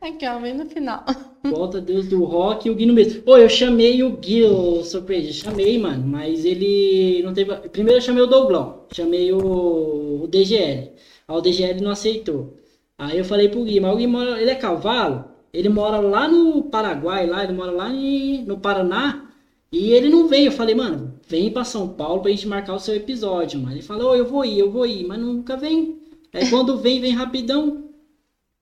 Aqui, 0.00 0.26
ó, 0.26 0.38
bem 0.40 0.54
no 0.54 0.66
final. 0.66 1.04
Volta 1.44 1.80
Deus 1.80 2.08
do 2.08 2.24
Rock 2.24 2.68
e 2.68 2.70
o 2.70 2.74
Gui 2.74 2.86
no 2.86 2.92
mesmo. 2.94 3.22
Pô, 3.22 3.36
eu 3.36 3.48
chamei 3.48 4.02
o 4.02 4.16
Gui, 4.16 4.44
o 4.44 4.82
So 4.84 5.02
Crazy. 5.02 5.32
Chamei, 5.32 5.78
mano, 5.78 6.06
mas 6.06 6.44
ele 6.44 7.22
não 7.22 7.32
teve. 7.32 7.54
Primeiro 7.68 7.98
eu 7.98 8.02
chamei 8.02 8.22
o 8.22 8.26
Douglão. 8.26 8.84
Chamei 8.92 9.32
o, 9.32 10.22
o 10.24 10.26
DGL. 10.28 10.92
Aí 11.28 11.36
o 11.36 11.40
DGL 11.40 11.80
não 11.80 11.90
aceitou. 11.90 12.56
Aí 12.98 13.18
eu 13.18 13.24
falei 13.24 13.48
pro 13.48 13.64
Gui, 13.64 13.80
mas 13.80 13.92
o 13.92 13.96
Gui 13.96 14.06
mora. 14.06 14.40
Ele 14.40 14.50
é 14.50 14.54
cavalo? 14.54 15.24
Ele 15.52 15.68
mora 15.68 15.98
lá 15.98 16.28
no 16.28 16.64
Paraguai, 16.64 17.26
lá, 17.26 17.42
ele 17.42 17.52
mora 17.52 17.72
lá 17.72 17.90
em, 17.90 18.44
no 18.44 18.58
Paraná. 18.58 19.29
E 19.72 19.92
ele 19.92 20.08
não 20.08 20.26
veio. 20.28 20.46
Eu 20.46 20.52
falei, 20.52 20.74
mano, 20.74 21.14
vem 21.28 21.50
para 21.52 21.64
São 21.64 21.88
Paulo 21.88 22.22
pra 22.22 22.30
gente 22.30 22.46
marcar 22.46 22.74
o 22.74 22.80
seu 22.80 22.94
episódio, 22.94 23.60
mano. 23.60 23.74
Ele 23.74 23.82
falou, 23.82 24.12
oh, 24.12 24.14
eu 24.16 24.26
vou 24.26 24.44
ir, 24.44 24.58
eu 24.58 24.70
vou 24.70 24.86
ir, 24.86 25.06
mas 25.06 25.18
nunca 25.18 25.56
vem. 25.56 26.00
Aí 26.32 26.48
quando 26.50 26.78
vem, 26.78 27.00
vem 27.00 27.12
rapidão. 27.12 27.90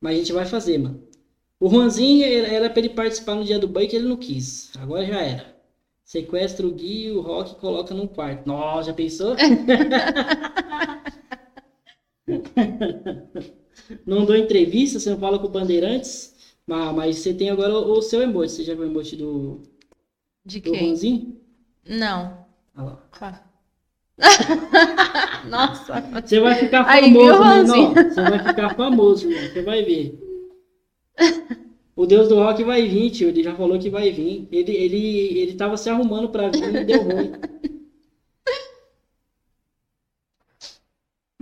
Mas 0.00 0.14
a 0.14 0.18
gente 0.18 0.32
vai 0.32 0.44
fazer, 0.46 0.78
mano. 0.78 1.02
O 1.60 1.68
Juanzinho 1.68 2.24
era 2.24 2.70
pra 2.70 2.78
ele 2.78 2.90
participar 2.90 3.34
no 3.34 3.44
dia 3.44 3.58
do 3.58 3.66
banho 3.66 3.88
que 3.88 3.96
ele 3.96 4.08
não 4.08 4.16
quis. 4.16 4.70
Agora 4.78 5.04
já 5.04 5.20
era. 5.20 5.56
Sequestra 6.04 6.66
o 6.66 6.70
Gui 6.70 7.06
e 7.06 7.10
o 7.10 7.20
Rock 7.20 7.56
coloca 7.56 7.94
num 7.94 8.06
quarto. 8.06 8.46
Nossa, 8.46 8.88
já 8.88 8.94
pensou? 8.94 9.34
não 14.06 14.24
dou 14.24 14.36
entrevista, 14.36 14.98
você 15.00 15.10
não 15.10 15.18
fala 15.18 15.38
com 15.38 15.46
o 15.46 15.50
Bandeirantes. 15.50 16.34
Mas, 16.66 16.94
mas 16.94 17.18
você 17.18 17.34
tem 17.34 17.50
agora 17.50 17.74
o, 17.74 17.98
o 17.98 18.02
seu 18.02 18.22
emoji. 18.22 18.52
Você 18.52 18.64
já 18.64 18.74
viu 18.74 18.84
o 18.84 18.86
emoji 18.86 19.16
do, 19.16 19.62
de 20.48 20.60
do 20.60 20.72
quem? 20.72 20.86
Juanzinho? 20.88 21.36
Não. 21.86 22.46
Olha 22.76 22.98
lá. 23.20 23.44
Nossa. 25.48 26.00
Você 26.00 26.40
vai 26.40 26.54
ficar 26.56 26.84
famoso, 26.84 27.72
Aí, 27.74 27.94
Você 27.94 28.22
vai 28.22 28.38
ficar 28.42 28.74
famoso, 28.74 29.30
irmão. 29.30 29.52
Você 29.52 29.62
vai 29.62 29.84
ver. 29.84 30.18
O 31.94 32.06
Deus 32.06 32.28
do 32.28 32.36
Rock 32.36 32.64
vai 32.64 32.88
vir, 32.88 33.10
tio. 33.10 33.28
Ele 33.28 33.42
já 33.42 33.54
falou 33.54 33.78
que 33.78 33.90
vai 33.90 34.10
vir. 34.10 34.48
Ele, 34.50 34.72
ele, 34.72 35.38
ele 35.38 35.54
tava 35.54 35.76
se 35.76 35.90
arrumando 35.90 36.30
pra 36.30 36.48
vir 36.48 36.74
e 36.74 36.84
deu 36.84 37.02
ruim. 37.02 37.32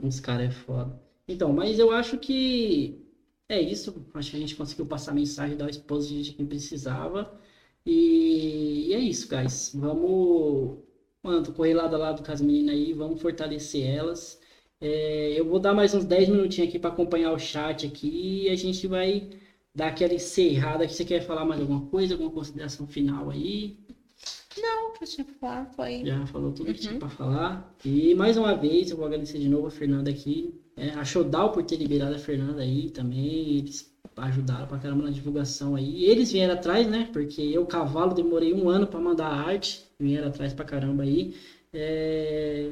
Esse 0.02 0.20
cara 0.20 0.42
é 0.44 0.50
foda. 0.50 1.00
Então, 1.28 1.52
mas 1.52 1.78
eu 1.78 1.90
acho 1.90 2.18
que 2.18 3.00
é 3.48 3.60
isso. 3.60 4.06
Acho 4.14 4.30
que 4.30 4.36
a 4.36 4.40
gente 4.40 4.56
conseguiu 4.56 4.86
passar 4.86 5.12
a 5.12 5.14
mensagem, 5.14 5.56
dar 5.56 5.66
o 5.66 5.70
esposo 5.70 6.22
de 6.22 6.32
quem 6.32 6.46
precisava. 6.46 7.38
E, 7.86 8.88
e 8.88 8.94
é 8.94 8.98
isso, 8.98 9.28
guys. 9.28 9.70
Vamos, 9.72 10.78
mano, 11.22 11.52
correr 11.52 11.74
lado 11.74 11.94
a 11.94 11.98
lado 11.98 12.24
com 12.24 12.32
as 12.32 12.40
meninas 12.40 12.74
aí, 12.74 12.92
vamos 12.92 13.22
fortalecer 13.22 13.86
elas. 13.88 14.40
É, 14.80 15.38
eu 15.38 15.46
vou 15.46 15.58
dar 15.58 15.72
mais 15.72 15.94
uns 15.94 16.04
10 16.04 16.28
minutinhos 16.28 16.68
aqui 16.68 16.78
para 16.78 16.90
acompanhar 16.90 17.32
o 17.32 17.38
chat 17.38 17.86
aqui 17.86 18.44
e 18.44 18.50
a 18.50 18.56
gente 18.56 18.86
vai 18.86 19.30
dar 19.74 19.88
aquela 19.88 20.14
encerrada 20.14 20.84
aqui. 20.84 20.94
Você 20.94 21.04
quer 21.04 21.20
falar 21.24 21.44
mais 21.44 21.60
alguma 21.60 21.86
coisa, 21.86 22.14
alguma 22.14 22.30
consideração 22.30 22.86
final 22.86 23.30
aí? 23.30 23.78
Não, 24.58 24.92
que 24.92 25.04
eu 25.04 25.08
tinha 25.08 25.24
pra 25.24 25.34
falar 25.34 25.66
foi. 25.66 26.04
Já 26.04 26.26
falou 26.26 26.52
tudo 26.52 26.72
que 26.72 26.80
tinha 26.80 26.94
uhum. 26.94 26.98
pra 26.98 27.08
falar. 27.08 27.76
E 27.84 28.14
mais 28.14 28.36
uma 28.36 28.54
vez 28.54 28.90
eu 28.90 28.96
vou 28.96 29.06
agradecer 29.06 29.38
de 29.38 29.48
novo 29.48 29.68
a 29.68 29.70
Fernanda 29.70 30.10
aqui. 30.10 30.60
É, 30.76 30.90
a 30.90 31.04
Showdown 31.04 31.52
por 31.52 31.62
ter 31.62 31.76
liberado 31.76 32.14
a 32.14 32.18
Fernanda 32.18 32.62
aí 32.62 32.90
também. 32.90 33.58
Eles 33.58 33.95
ajudaram 34.16 34.66
pra 34.66 34.78
caramba 34.78 35.04
na 35.04 35.10
divulgação 35.10 35.74
aí. 35.74 36.04
Eles 36.04 36.32
vieram 36.32 36.54
atrás, 36.54 36.86
né? 36.86 37.08
Porque 37.12 37.40
eu, 37.40 37.64
cavalo, 37.66 38.14
demorei 38.14 38.52
um 38.52 38.68
ano 38.68 38.86
para 38.86 39.00
mandar 39.00 39.26
a 39.26 39.40
arte. 39.40 39.84
Vieram 39.98 40.28
atrás 40.28 40.52
pra 40.52 40.64
caramba 40.64 41.02
aí. 41.02 41.34
É... 41.72 42.70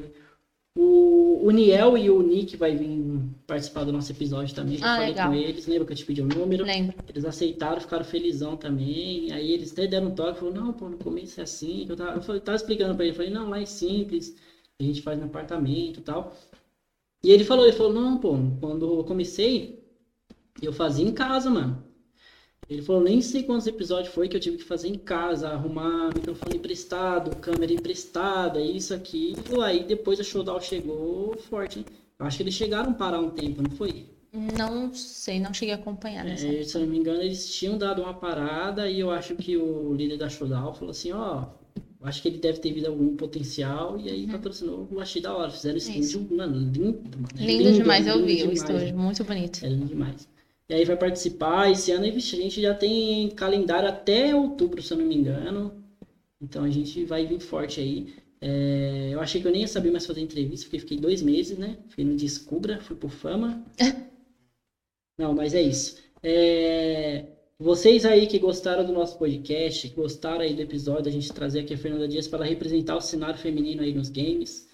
O, 0.77 1.47
o 1.47 1.51
Niel 1.51 1.97
e 1.97 2.09
o 2.09 2.21
Nick 2.21 2.57
vai 2.57 2.75
vir 2.75 3.21
participar 3.47 3.85
do 3.85 3.93
nosso 3.93 4.11
episódio 4.11 4.53
também. 4.53 4.77
Já 4.77 4.85
ah, 4.85 4.95
falei 4.95 5.09
legal. 5.09 5.29
com 5.29 5.35
eles. 5.35 5.67
Lembra 5.67 5.85
que 5.85 5.93
eu 5.93 5.97
te 5.97 6.05
pedi 6.05 6.21
o 6.21 6.27
número? 6.27 6.65
Lembro. 6.65 6.95
Eles 7.07 7.23
aceitaram, 7.23 7.79
ficaram 7.79 8.03
felizão 8.03 8.57
também. 8.57 9.31
Aí 9.31 9.53
eles 9.53 9.71
até 9.71 9.87
deram 9.87 10.07
um 10.07 10.15
toque. 10.15 10.39
Falaram, 10.39 10.65
não, 10.65 10.73
pô, 10.73 10.89
no 10.89 10.97
começo 10.97 11.39
é 11.39 11.43
assim. 11.43 11.85
Eu 11.87 11.95
tava, 11.95 12.17
eu 12.17 12.21
falei, 12.21 12.41
tava 12.41 12.57
explicando 12.57 12.93
pra 12.93 13.05
ele. 13.05 13.13
Eu 13.13 13.15
falei, 13.15 13.31
não, 13.31 13.49
lá 13.49 13.61
é 13.61 13.65
simples. 13.65 14.35
A 14.77 14.83
gente 14.83 15.01
faz 15.01 15.17
no 15.17 15.25
apartamento 15.25 16.01
e 16.01 16.03
tal. 16.03 16.35
E 17.23 17.31
ele 17.31 17.45
falou, 17.45 17.65
ele 17.65 17.75
falou, 17.75 17.93
não, 17.93 18.17
pô, 18.17 18.37
quando 18.59 18.99
eu 18.99 19.03
comecei, 19.05 19.84
eu 20.61 20.73
fazia 20.73 21.05
em 21.05 21.11
casa, 21.11 21.49
mano. 21.49 21.83
Ele 22.67 22.81
falou, 22.81 23.03
nem 23.03 23.21
sei 23.21 23.43
quantos 23.43 23.67
episódios 23.67 24.13
foi 24.13 24.27
que 24.27 24.35
eu 24.35 24.39
tive 24.39 24.57
que 24.57 24.63
fazer 24.63 24.87
em 24.87 24.97
casa, 24.97 25.49
arrumar 25.49 26.07
microfone 26.15 26.57
emprestado, 26.57 27.35
câmera 27.35 27.71
emprestada, 27.71 28.59
isso, 28.59 28.93
aquilo. 28.93 29.61
Aí 29.61 29.83
depois 29.83 30.19
a 30.19 30.23
Showdown 30.23 30.59
chegou 30.59 31.37
forte, 31.37 31.79
hein? 31.79 31.85
Eu 32.17 32.25
acho 32.25 32.37
que 32.37 32.43
eles 32.43 32.55
chegaram 32.55 32.91
a 32.91 32.93
parar 32.93 33.19
um 33.19 33.29
tempo, 33.29 33.61
não 33.61 33.69
foi? 33.69 34.07
Não 34.33 34.93
sei, 34.93 35.39
não 35.39 35.53
cheguei 35.53 35.75
a 35.75 35.77
acompanhar. 35.77 36.27
É, 36.27 36.35
se 36.35 36.75
eu 36.75 36.81
não 36.81 36.87
me 36.87 36.97
engano, 36.97 37.21
eles 37.21 37.53
tinham 37.53 37.77
dado 37.77 38.01
uma 38.01 38.13
parada 38.13 38.89
e 38.89 38.99
eu 38.99 39.11
acho 39.11 39.35
que 39.35 39.55
o 39.55 39.93
líder 39.93 40.17
da 40.17 40.27
Showdown 40.27 40.73
falou 40.73 40.91
assim, 40.91 41.11
ó, 41.11 41.45
acho 42.01 42.21
que 42.21 42.27
ele 42.27 42.37
deve 42.37 42.59
ter 42.59 42.73
vindo 42.73 42.87
algum 42.87 43.15
potencial 43.15 43.99
e 43.99 44.09
aí 44.09 44.25
uhum. 44.25 44.31
patrocinou, 44.31 44.87
eu 44.91 44.99
achei 44.99 45.21
da 45.21 45.35
hora, 45.35 45.51
fizeram 45.51 45.77
esse 45.77 45.97
estúdio, 45.99 46.35
mano, 46.35 46.57
lindo, 46.57 46.81
mano. 46.81 47.27
É 47.37 47.45
lindo, 47.45 47.63
lindo, 47.63 47.77
demais, 47.77 48.05
lindo 48.05 48.19
eu 48.19 48.25
vi 48.25 48.35
demais, 48.37 48.49
o 48.49 48.63
estúdio, 48.63 48.97
muito 48.97 49.23
bonito. 49.23 49.65
É 49.65 49.69
lindo 49.69 49.85
demais. 49.85 50.34
E 50.69 50.73
aí 50.73 50.85
vai 50.85 50.97
participar. 50.97 51.71
Esse 51.71 51.91
ano 51.91 52.05
a 52.05 52.09
gente 52.09 52.61
já 52.61 52.73
tem 52.73 53.29
calendário 53.29 53.87
até 53.89 54.35
outubro, 54.35 54.81
se 54.81 54.91
eu 54.93 54.97
não 54.97 55.05
me 55.05 55.15
engano. 55.15 55.83
Então 56.41 56.63
a 56.63 56.69
gente 56.69 57.03
vai 57.05 57.25
vir 57.25 57.39
forte 57.39 57.79
aí. 57.79 58.13
É, 58.41 59.09
eu 59.11 59.19
achei 59.19 59.41
que 59.41 59.47
eu 59.47 59.51
nem 59.51 59.61
ia 59.61 59.67
saber 59.67 59.91
mais 59.91 60.05
fazer 60.05 60.21
entrevista, 60.21 60.65
porque 60.65 60.79
fiquei 60.79 60.97
dois 60.97 61.21
meses, 61.21 61.57
né? 61.57 61.77
Fiquei 61.89 62.05
no 62.05 62.15
Descubra, 62.15 62.79
fui 62.81 62.95
por 62.95 63.09
fama. 63.09 63.63
não, 65.17 65.33
mas 65.33 65.53
é 65.53 65.61
isso. 65.61 65.97
É, 66.21 67.25
vocês 67.57 68.05
aí 68.05 68.27
que 68.27 68.37
gostaram 68.37 68.85
do 68.85 68.91
nosso 68.91 69.17
podcast, 69.17 69.87
que 69.87 69.95
gostaram 69.95 70.41
aí 70.41 70.53
do 70.53 70.61
episódio, 70.61 71.07
a 71.07 71.11
gente 71.11 71.31
trazer 71.31 71.61
aqui 71.61 71.73
a 71.73 71.77
Fernanda 71.77 72.07
Dias 72.07 72.27
para 72.27 72.43
representar 72.43 72.97
o 72.97 73.01
cenário 73.01 73.39
feminino 73.39 73.81
aí 73.81 73.93
nos 73.93 74.09
games. 74.09 74.67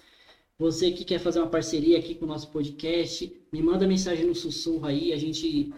Você 0.62 0.92
que 0.92 1.04
quer 1.04 1.18
fazer 1.18 1.40
uma 1.40 1.48
parceria 1.48 1.98
aqui 1.98 2.14
com 2.14 2.24
o 2.24 2.28
nosso 2.28 2.48
podcast, 2.48 3.36
me 3.52 3.60
manda 3.60 3.84
mensagem 3.84 4.24
no 4.24 4.32
sussurro 4.32 4.86
aí, 4.86 5.12
a 5.12 5.16
gente 5.16 5.74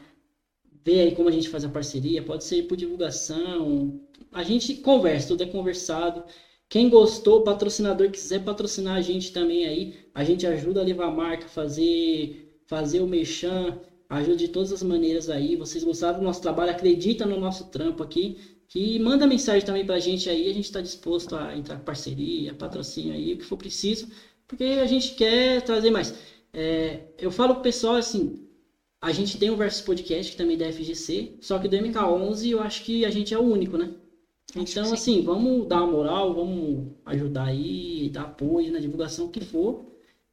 vê 0.84 1.00
aí 1.00 1.14
como 1.14 1.26
a 1.26 1.32
gente 1.32 1.48
faz 1.48 1.64
a 1.64 1.70
parceria, 1.70 2.22
pode 2.22 2.44
ser 2.44 2.64
por 2.64 2.76
divulgação, 2.76 3.98
a 4.30 4.42
gente 4.42 4.74
conversa, 4.74 5.28
tudo 5.28 5.42
é 5.42 5.46
conversado. 5.46 6.22
Quem 6.68 6.90
gostou, 6.90 7.42
patrocinador 7.42 8.10
quiser 8.10 8.44
patrocinar 8.44 8.96
a 8.96 9.00
gente 9.00 9.32
também 9.32 9.64
aí, 9.66 9.94
a 10.14 10.22
gente 10.22 10.46
ajuda 10.46 10.82
a 10.82 10.84
levar 10.84 11.06
a 11.06 11.10
marca, 11.10 11.48
fazer, 11.48 12.54
fazer 12.66 13.00
o 13.00 13.06
merchan, 13.06 13.80
ajuda 14.06 14.36
de 14.36 14.48
todas 14.48 14.70
as 14.70 14.82
maneiras 14.82 15.30
aí. 15.30 15.56
Vocês 15.56 15.82
gostaram 15.82 16.18
do 16.18 16.24
nosso 16.26 16.42
trabalho, 16.42 16.72
acredita 16.72 17.24
no 17.24 17.40
nosso 17.40 17.70
trampo 17.70 18.02
aqui, 18.02 18.36
que 18.68 18.98
manda 18.98 19.26
mensagem 19.26 19.64
também 19.64 19.86
pra 19.86 19.98
gente 19.98 20.28
aí, 20.28 20.46
a 20.50 20.52
gente 20.52 20.66
está 20.66 20.82
disposto 20.82 21.34
a 21.36 21.56
entrar 21.56 21.78
com 21.78 21.84
parceria, 21.84 22.52
patrocínio 22.52 23.14
aí, 23.14 23.32
o 23.32 23.38
que 23.38 23.44
for 23.46 23.56
preciso 23.56 24.08
porque 24.46 24.64
a 24.64 24.86
gente 24.86 25.14
quer 25.14 25.62
trazer 25.62 25.90
mais. 25.90 26.14
É, 26.52 27.00
eu 27.18 27.30
falo 27.30 27.54
pro 27.54 27.62
pessoal 27.62 27.96
assim, 27.96 28.46
a 29.00 29.12
gente 29.12 29.38
tem 29.38 29.50
o 29.50 29.56
Versus 29.56 29.82
Podcast, 29.82 30.32
que 30.32 30.38
também 30.38 30.56
é 30.56 30.60
da 30.60 30.72
FGC, 30.72 31.36
só 31.40 31.58
que 31.58 31.68
do 31.68 31.76
MK11 31.76 32.50
eu 32.50 32.60
acho 32.60 32.84
que 32.84 33.04
a 33.04 33.10
gente 33.10 33.34
é 33.34 33.38
o 33.38 33.42
único, 33.42 33.76
né? 33.76 33.94
Então, 34.56 34.92
assim, 34.92 35.20
vamos 35.22 35.66
dar 35.66 35.82
uma 35.82 35.92
moral, 35.92 36.32
vamos 36.32 36.92
ajudar 37.06 37.44
aí, 37.46 38.08
dar 38.10 38.22
apoio 38.22 38.72
na 38.72 38.78
divulgação 38.78 39.28
que 39.28 39.44
for. 39.44 39.84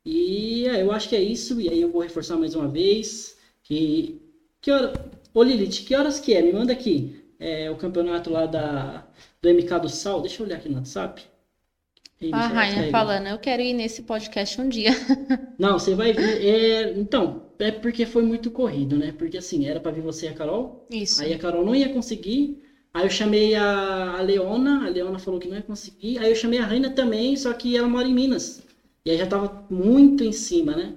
E 0.05 0.67
é, 0.67 0.81
eu 0.81 0.91
acho 0.91 1.09
que 1.09 1.15
é 1.15 1.21
isso, 1.21 1.59
e 1.59 1.69
aí 1.69 1.81
eu 1.81 1.91
vou 1.91 2.01
reforçar 2.01 2.37
mais 2.37 2.55
uma 2.55 2.67
vez 2.67 3.37
que... 3.63 4.21
Que 4.61 4.71
hora... 4.71 4.93
Ô 5.33 5.43
Lilith, 5.43 5.85
que 5.85 5.95
horas 5.95 6.19
que 6.19 6.33
é? 6.33 6.41
Me 6.41 6.53
manda 6.53 6.71
aqui. 6.71 7.23
É, 7.39 7.71
o 7.71 7.77
campeonato 7.77 8.29
lá 8.29 8.45
da, 8.45 9.07
do 9.41 9.49
MK 9.49 9.79
do 9.81 9.89
Sal. 9.89 10.21
Deixa 10.21 10.41
eu 10.41 10.45
olhar 10.45 10.57
aqui 10.57 10.69
no 10.69 10.75
WhatsApp 10.75 11.23
a 12.31 12.47
Rainha 12.47 12.91
falando, 12.91 13.27
eu 13.27 13.39
quero 13.39 13.61
ir 13.61 13.73
nesse 13.73 14.03
podcast 14.03 14.61
um 14.61 14.69
dia. 14.69 14.91
Não, 15.57 15.79
você 15.79 15.95
vai 15.95 16.13
ver. 16.13 16.45
É, 16.45 16.99
então, 16.99 17.47
é 17.57 17.71
porque 17.71 18.05
foi 18.05 18.21
muito 18.21 18.51
corrido, 18.51 18.97
né? 18.97 19.13
Porque 19.17 19.37
assim, 19.37 19.65
era 19.65 19.79
para 19.79 19.91
vir 19.91 20.01
você 20.01 20.27
e 20.27 20.29
a 20.29 20.33
Carol. 20.33 20.85
Isso. 20.91 21.23
Aí 21.23 21.33
a 21.33 21.39
Carol 21.39 21.65
não 21.65 21.75
ia 21.75 21.89
conseguir. 21.89 22.61
Aí 22.93 23.05
eu 23.05 23.09
chamei 23.09 23.55
a, 23.55 24.17
a 24.17 24.21
Leona, 24.21 24.85
a 24.85 24.89
Leona 24.89 25.17
falou 25.17 25.39
que 25.39 25.47
não 25.47 25.55
ia 25.55 25.63
conseguir. 25.63 26.19
Aí 26.19 26.29
eu 26.29 26.35
chamei 26.35 26.59
a 26.59 26.65
Raina 26.65 26.89
também, 26.89 27.35
só 27.35 27.51
que 27.53 27.75
ela 27.75 27.87
mora 27.87 28.07
em 28.07 28.13
Minas. 28.13 28.61
E 29.03 29.09
aí 29.09 29.17
já 29.17 29.25
tava 29.25 29.65
muito 29.69 30.23
em 30.23 30.31
cima, 30.31 30.75
né? 30.75 30.93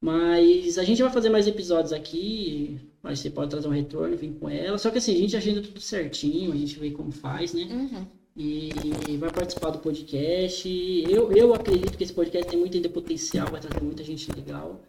Mas 0.00 0.78
a 0.78 0.84
gente 0.84 1.02
vai 1.02 1.12
fazer 1.12 1.28
mais 1.28 1.46
episódios 1.46 1.92
aqui. 1.92 2.80
Mas 3.02 3.20
você 3.20 3.30
pode 3.30 3.50
trazer 3.50 3.68
um 3.68 3.72
retorno, 3.72 4.16
vir 4.16 4.32
com 4.32 4.48
ela. 4.48 4.78
Só 4.78 4.90
que 4.90 4.98
assim, 4.98 5.14
a 5.14 5.18
gente 5.18 5.36
agenda 5.36 5.62
tudo 5.62 5.80
certinho, 5.80 6.52
a 6.52 6.56
gente 6.56 6.78
vê 6.78 6.90
como 6.90 7.12
faz, 7.12 7.54
né? 7.54 7.68
Uhum 7.70 8.19
e 8.36 9.16
vai 9.18 9.30
participar 9.30 9.70
do 9.70 9.78
podcast. 9.78 10.68
Eu, 11.08 11.32
eu 11.32 11.54
acredito 11.54 11.96
que 11.96 12.04
esse 12.04 12.12
podcast 12.12 12.48
tem 12.48 12.58
muito 12.58 12.76
ainda 12.76 12.88
potencial, 12.88 13.50
vai 13.50 13.60
trazer 13.60 13.82
muita 13.82 14.04
gente 14.04 14.30
legal. 14.32 14.80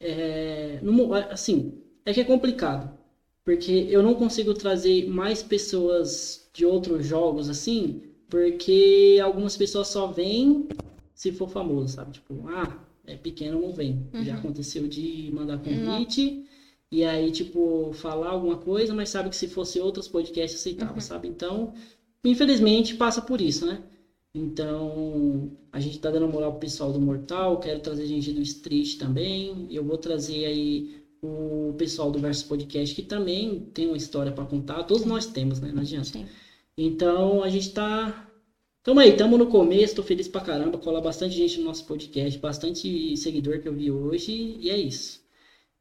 É, 0.00 0.78
no, 0.82 1.12
assim, 1.14 1.74
é 2.04 2.12
que 2.12 2.20
é 2.20 2.24
complicado, 2.24 2.90
porque 3.44 3.86
eu 3.90 4.02
não 4.02 4.14
consigo 4.14 4.54
trazer 4.54 5.08
mais 5.08 5.42
pessoas 5.42 6.48
de 6.52 6.64
outros 6.64 7.06
jogos 7.06 7.48
assim, 7.48 8.02
porque 8.28 9.18
algumas 9.22 9.56
pessoas 9.56 9.88
só 9.88 10.06
vêm 10.06 10.68
se 11.14 11.32
for 11.32 11.48
famoso, 11.48 11.94
sabe? 11.94 12.12
Tipo, 12.12 12.48
ah, 12.48 12.78
é 13.06 13.16
pequeno, 13.16 13.60
não 13.60 13.72
vem. 13.72 14.06
Uhum. 14.14 14.24
Já 14.24 14.36
aconteceu 14.36 14.86
de 14.86 15.30
mandar 15.32 15.58
convite. 15.58 16.28
Uhum. 16.28 16.44
E 16.90 17.04
aí, 17.04 17.30
tipo, 17.30 17.92
falar 17.92 18.30
alguma 18.30 18.56
coisa, 18.56 18.94
mas 18.94 19.10
sabe 19.10 19.28
que 19.28 19.36
se 19.36 19.48
fosse 19.48 19.78
outros 19.80 20.08
podcasts 20.08 20.60
aceitava, 20.60 20.94
uhum. 20.94 21.00
sabe? 21.00 21.28
Então, 21.28 21.74
infelizmente 22.30 22.94
passa 22.94 23.20
por 23.22 23.40
isso, 23.40 23.66
né? 23.66 23.82
Então, 24.34 25.50
a 25.72 25.80
gente 25.80 25.98
tá 25.98 26.10
dando 26.10 26.28
moral 26.28 26.52
pro 26.52 26.60
pessoal 26.60 26.92
do 26.92 27.00
Mortal, 27.00 27.58
quero 27.60 27.80
trazer 27.80 28.06
gente 28.06 28.32
do 28.32 28.42
Street 28.42 28.96
também. 28.96 29.66
Eu 29.70 29.84
vou 29.84 29.98
trazer 29.98 30.44
aí 30.44 31.02
o 31.22 31.74
pessoal 31.76 32.10
do 32.10 32.18
Versus 32.18 32.44
Podcast, 32.44 32.94
que 32.94 33.02
também 33.02 33.60
tem 33.74 33.86
uma 33.86 33.96
história 33.96 34.30
para 34.30 34.44
contar. 34.44 34.84
Todos 34.84 35.04
nós 35.04 35.26
temos, 35.26 35.60
né? 35.60 35.72
Não 35.72 35.82
adianta. 35.82 36.06
Sim. 36.06 36.26
Então, 36.76 37.42
a 37.42 37.48
gente 37.48 37.72
tá. 37.72 38.26
Tamo 38.82 39.00
aí, 39.00 39.16
tamo 39.16 39.36
no 39.36 39.48
começo, 39.48 39.96
tô 39.96 40.02
feliz 40.02 40.28
pra 40.28 40.40
caramba. 40.40 40.78
Cola 40.78 41.00
bastante 41.00 41.34
gente 41.34 41.58
no 41.58 41.64
nosso 41.64 41.84
podcast, 41.84 42.38
bastante 42.38 43.16
seguidor 43.16 43.60
que 43.60 43.68
eu 43.68 43.74
vi 43.74 43.90
hoje, 43.90 44.32
e 44.60 44.70
é 44.70 44.76
isso. 44.76 45.20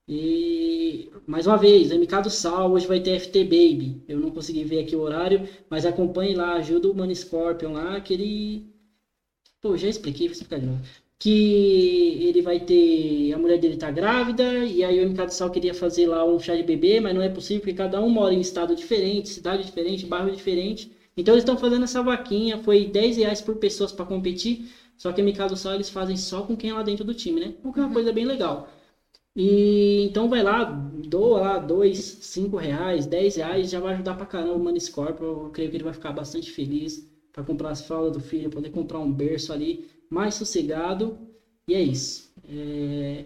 E 0.07 1.11
mais 1.27 1.45
uma 1.47 1.57
vez, 1.57 1.91
MK 1.91 2.21
do 2.23 2.29
Sal, 2.29 2.71
hoje 2.71 2.87
vai 2.87 2.99
ter 2.99 3.19
FT 3.19 3.43
Baby. 3.43 4.01
Eu 4.07 4.19
não 4.19 4.31
consegui 4.31 4.63
ver 4.63 4.79
aqui 4.79 4.95
o 4.95 5.01
horário, 5.01 5.47
mas 5.69 5.85
acompanhe 5.85 6.33
lá, 6.33 6.53
ajuda 6.53 6.89
o 6.89 6.95
Mano 6.95 7.13
Scorpion 7.13 7.73
lá, 7.73 7.99
que 7.99 8.13
ele. 8.13 8.65
Pô, 9.61 9.75
já 9.75 9.89
expliquei, 9.89 10.27
vou 10.27 10.33
explicar 10.33 10.59
de 10.59 10.65
novo. 10.67 10.81
Que 11.19 12.23
ele 12.23 12.41
vai 12.41 12.59
ter. 12.59 13.33
A 13.33 13.37
mulher 13.37 13.59
dele 13.59 13.75
tá 13.75 13.91
grávida, 13.91 14.63
e 14.65 14.83
aí 14.83 14.99
o 15.03 15.09
MK 15.09 15.25
do 15.25 15.33
Sal 15.33 15.51
queria 15.51 15.73
fazer 15.73 16.07
lá 16.07 16.23
um 16.25 16.39
chá 16.39 16.55
de 16.55 16.63
bebê, 16.63 16.99
mas 17.01 17.13
não 17.13 17.21
é 17.21 17.29
possível, 17.29 17.61
porque 17.61 17.73
cada 17.75 18.01
um 18.01 18.09
mora 18.09 18.33
em 18.33 18.39
estado 18.39 18.75
diferente, 18.75 19.29
cidade 19.29 19.65
diferente, 19.65 20.05
bairro 20.05 20.31
diferente. 20.31 20.91
Então 21.17 21.33
eles 21.33 21.43
estão 21.43 21.57
fazendo 21.57 21.83
essa 21.83 22.01
vaquinha, 22.01 22.59
foi 22.59 22.85
10 22.85 23.17
reais 23.17 23.41
por 23.41 23.55
pessoas 23.57 23.91
para 23.91 24.05
competir. 24.05 24.69
Só 24.97 25.11
que 25.11 25.21
MK 25.21 25.49
do 25.49 25.57
Sal 25.57 25.75
eles 25.75 25.89
fazem 25.89 26.15
só 26.15 26.43
com 26.43 26.55
quem 26.55 26.69
é 26.69 26.73
lá 26.73 26.83
dentro 26.83 27.03
do 27.03 27.13
time, 27.13 27.39
né? 27.41 27.53
O 27.63 27.73
que 27.73 27.79
é 27.79 27.81
uma 27.81 27.87
uhum. 27.89 27.93
coisa 27.93 28.11
bem 28.13 28.25
legal. 28.25 28.69
E 29.37 30.03
então 30.05 30.29
vai 30.29 30.41
lá, 30.43 30.63
doa 30.65 31.39
lá 31.41 31.59
dois, 31.59 31.99
cinco 32.21 32.57
reais, 32.57 33.05
dez 33.05 33.35
reais, 33.37 33.69
já 33.69 33.79
vai 33.79 33.93
ajudar 33.93 34.15
pra 34.15 34.25
caramba 34.25 34.55
o 34.55 34.59
Maniscorp. 34.63 35.21
Eu 35.21 35.51
creio 35.51 35.69
que 35.69 35.77
ele 35.77 35.83
vai 35.83 35.93
ficar 35.93 36.11
bastante 36.11 36.51
feliz 36.51 37.07
para 37.31 37.43
comprar 37.43 37.69
as 37.71 37.81
fraldas 37.83 38.13
do 38.13 38.19
filho, 38.19 38.49
poder 38.49 38.71
comprar 38.71 38.99
um 38.99 39.11
berço 39.13 39.53
ali 39.53 39.85
mais 40.09 40.35
sossegado. 40.35 41.19
E 41.69 41.75
é 41.75 41.81
isso. 41.81 42.33
É... 42.49 43.25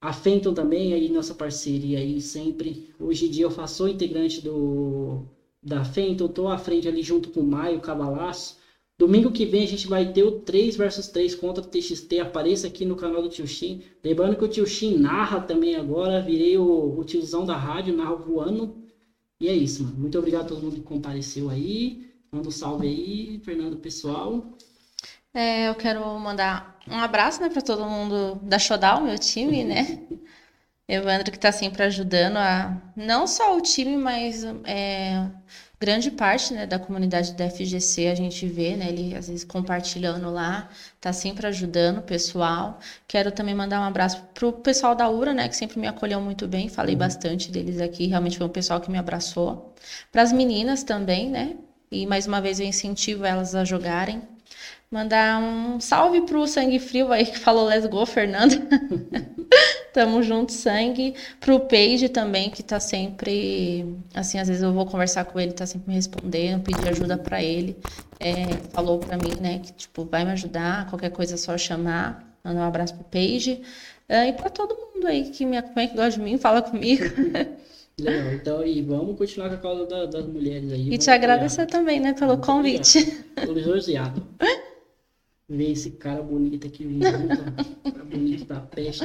A 0.00 0.12
Fenton 0.12 0.54
também, 0.54 0.92
aí 0.94 1.08
nossa 1.10 1.34
parceria 1.34 1.98
aí 2.00 2.20
sempre. 2.20 2.94
Hoje 3.00 3.26
em 3.26 3.30
dia 3.30 3.44
eu 3.46 3.50
faço 3.50 3.88
integrante 3.88 4.40
do 4.42 5.24
da 5.62 5.84
Fenton, 5.84 6.28
tô 6.28 6.48
à 6.48 6.58
frente 6.58 6.88
ali 6.88 7.02
junto 7.02 7.30
com 7.30 7.40
o 7.40 7.46
Maio 7.46 7.80
Cavalaço. 7.80 8.57
Domingo 8.98 9.30
que 9.30 9.46
vem 9.46 9.62
a 9.62 9.66
gente 9.68 9.86
vai 9.86 10.12
ter 10.12 10.24
o 10.24 10.40
3 10.40 10.76
versus 10.76 11.06
3 11.06 11.36
contra 11.36 11.62
o 11.62 11.66
TXT. 11.66 12.18
Apareça 12.20 12.66
aqui 12.66 12.84
no 12.84 12.96
canal 12.96 13.22
do 13.22 13.28
Tio 13.28 13.46
Shin. 13.46 13.84
Lembrando 14.02 14.36
que 14.36 14.44
o 14.44 14.48
Tio 14.48 14.66
Shin 14.66 14.98
narra 14.98 15.40
também 15.40 15.76
agora. 15.76 16.20
Virei 16.20 16.58
o, 16.58 16.98
o 16.98 17.04
tiozão 17.04 17.46
da 17.46 17.56
rádio, 17.56 17.96
narro 17.96 18.18
voando. 18.18 18.76
E 19.40 19.48
é 19.48 19.52
isso, 19.52 19.84
mano. 19.84 19.96
Muito 19.96 20.18
obrigado 20.18 20.42
a 20.42 20.48
todo 20.48 20.62
mundo 20.62 20.74
que 20.74 20.80
compareceu 20.80 21.48
aí. 21.48 22.10
Manda 22.32 22.48
um 22.48 22.50
salve 22.50 22.88
aí, 22.88 23.40
Fernando, 23.44 23.76
pessoal. 23.76 24.44
É, 25.32 25.68
eu 25.68 25.76
quero 25.76 26.04
mandar 26.18 26.80
um 26.88 26.98
abraço 26.98 27.40
né, 27.40 27.48
para 27.48 27.62
todo 27.62 27.84
mundo 27.84 28.40
da 28.42 28.58
Showdown, 28.58 29.04
meu 29.04 29.18
time, 29.18 29.62
né? 29.62 30.02
Evandro 30.88 31.30
que 31.30 31.36
está 31.36 31.52
sempre 31.52 31.82
ajudando 31.84 32.38
a 32.38 32.82
não 32.96 33.26
só 33.26 33.56
o 33.56 33.60
time, 33.60 33.96
mas 33.96 34.42
é, 34.64 35.30
grande 35.80 36.10
parte 36.10 36.52
né, 36.52 36.66
da 36.66 36.78
comunidade 36.78 37.34
da 37.34 37.48
FGC 37.48 38.08
a 38.08 38.14
gente 38.14 38.46
vê, 38.46 38.76
né, 38.76 38.88
ele 38.88 39.14
às 39.14 39.28
vezes 39.28 39.44
compartilhando 39.44 40.30
lá, 40.30 40.68
tá 41.00 41.12
sempre 41.12 41.46
ajudando 41.46 41.98
o 41.98 42.02
pessoal. 42.02 42.80
Quero 43.06 43.30
também 43.30 43.54
mandar 43.54 43.80
um 43.80 43.84
abraço 43.84 44.22
pro 44.34 44.52
pessoal 44.52 44.94
da 44.94 45.08
URA, 45.08 45.32
né, 45.32 45.48
que 45.48 45.56
sempre 45.56 45.78
me 45.78 45.86
acolheu 45.86 46.20
muito 46.20 46.48
bem, 46.48 46.68
falei 46.68 46.94
uhum. 46.94 46.98
bastante 46.98 47.50
deles 47.50 47.80
aqui, 47.80 48.06
realmente 48.06 48.38
foi 48.38 48.46
um 48.46 48.50
pessoal 48.50 48.80
que 48.80 48.90
me 48.90 48.98
abraçou. 48.98 49.74
Para 50.10 50.22
as 50.22 50.32
meninas 50.32 50.82
também, 50.82 51.30
né, 51.30 51.56
e 51.90 52.06
mais 52.06 52.26
uma 52.26 52.40
vez 52.40 52.60
eu 52.60 52.66
incentivo 52.66 53.24
elas 53.24 53.54
a 53.54 53.64
jogarem. 53.64 54.22
Mandar 54.90 55.38
um 55.38 55.78
salve 55.78 56.22
pro 56.22 56.46
Sangue 56.46 56.78
Frio 56.78 57.12
aí 57.12 57.26
que 57.26 57.38
falou 57.38 57.66
Let's 57.66 57.84
Go, 57.86 58.06
Fernando. 58.06 58.54
Tamo 59.92 60.22
junto, 60.22 60.50
sangue. 60.50 61.14
Pro 61.40 61.60
Page 61.60 62.08
também, 62.08 62.48
que 62.48 62.62
tá 62.62 62.80
sempre. 62.80 63.84
Assim, 64.14 64.38
às 64.38 64.48
vezes 64.48 64.62
eu 64.62 64.72
vou 64.72 64.86
conversar 64.86 65.26
com 65.26 65.38
ele, 65.38 65.52
tá 65.52 65.66
sempre 65.66 65.88
me 65.88 65.94
respondendo, 65.94 66.62
pedir 66.62 66.88
ajuda 66.88 67.18
para 67.18 67.42
ele. 67.42 67.76
É, 68.18 68.46
falou 68.72 68.98
para 68.98 69.18
mim, 69.18 69.34
né, 69.40 69.58
que 69.58 69.72
tipo, 69.72 70.06
vai 70.06 70.24
me 70.24 70.30
ajudar, 70.32 70.88
qualquer 70.88 71.10
coisa 71.10 71.34
é 71.34 71.36
só 71.36 71.58
chamar. 71.58 72.26
Manda 72.42 72.60
um 72.60 72.64
abraço 72.64 72.94
pro 72.94 73.04
Page. 73.04 73.60
É, 74.08 74.28
e 74.28 74.32
para 74.32 74.48
todo 74.48 74.74
mundo 74.74 75.06
aí 75.06 75.30
que 75.30 75.44
me 75.44 75.58
acompanha, 75.58 75.88
que 75.88 75.96
gosta 75.96 76.12
de 76.12 76.20
mim, 76.20 76.38
fala 76.38 76.62
comigo. 76.62 77.04
Legal, 78.00 78.32
então 78.32 78.64
e 78.64 78.80
vamos 78.80 79.18
continuar 79.18 79.48
com 79.48 79.56
a 79.56 79.58
causa 79.58 79.86
da, 79.86 80.06
das 80.06 80.24
mulheres 80.24 80.72
aí. 80.72 80.88
E 80.94 80.96
te 80.96 81.10
agradecer 81.10 81.66
também, 81.66 82.00
né, 82.00 82.14
pelo 82.14 82.38
convite. 82.38 83.04
Tô 83.44 83.52
lisonjeado. 83.52 84.26
Ver 85.48 85.72
esse 85.72 85.92
cara 85.92 86.22
bonito 86.22 86.66
aqui 86.66 86.84
cara 87.90 88.04
bonito 88.04 88.44
da 88.44 88.60
peste. 88.60 89.04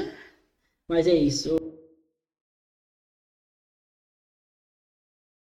Mas 0.87 1.07
é 1.07 1.13
isso. 1.13 1.62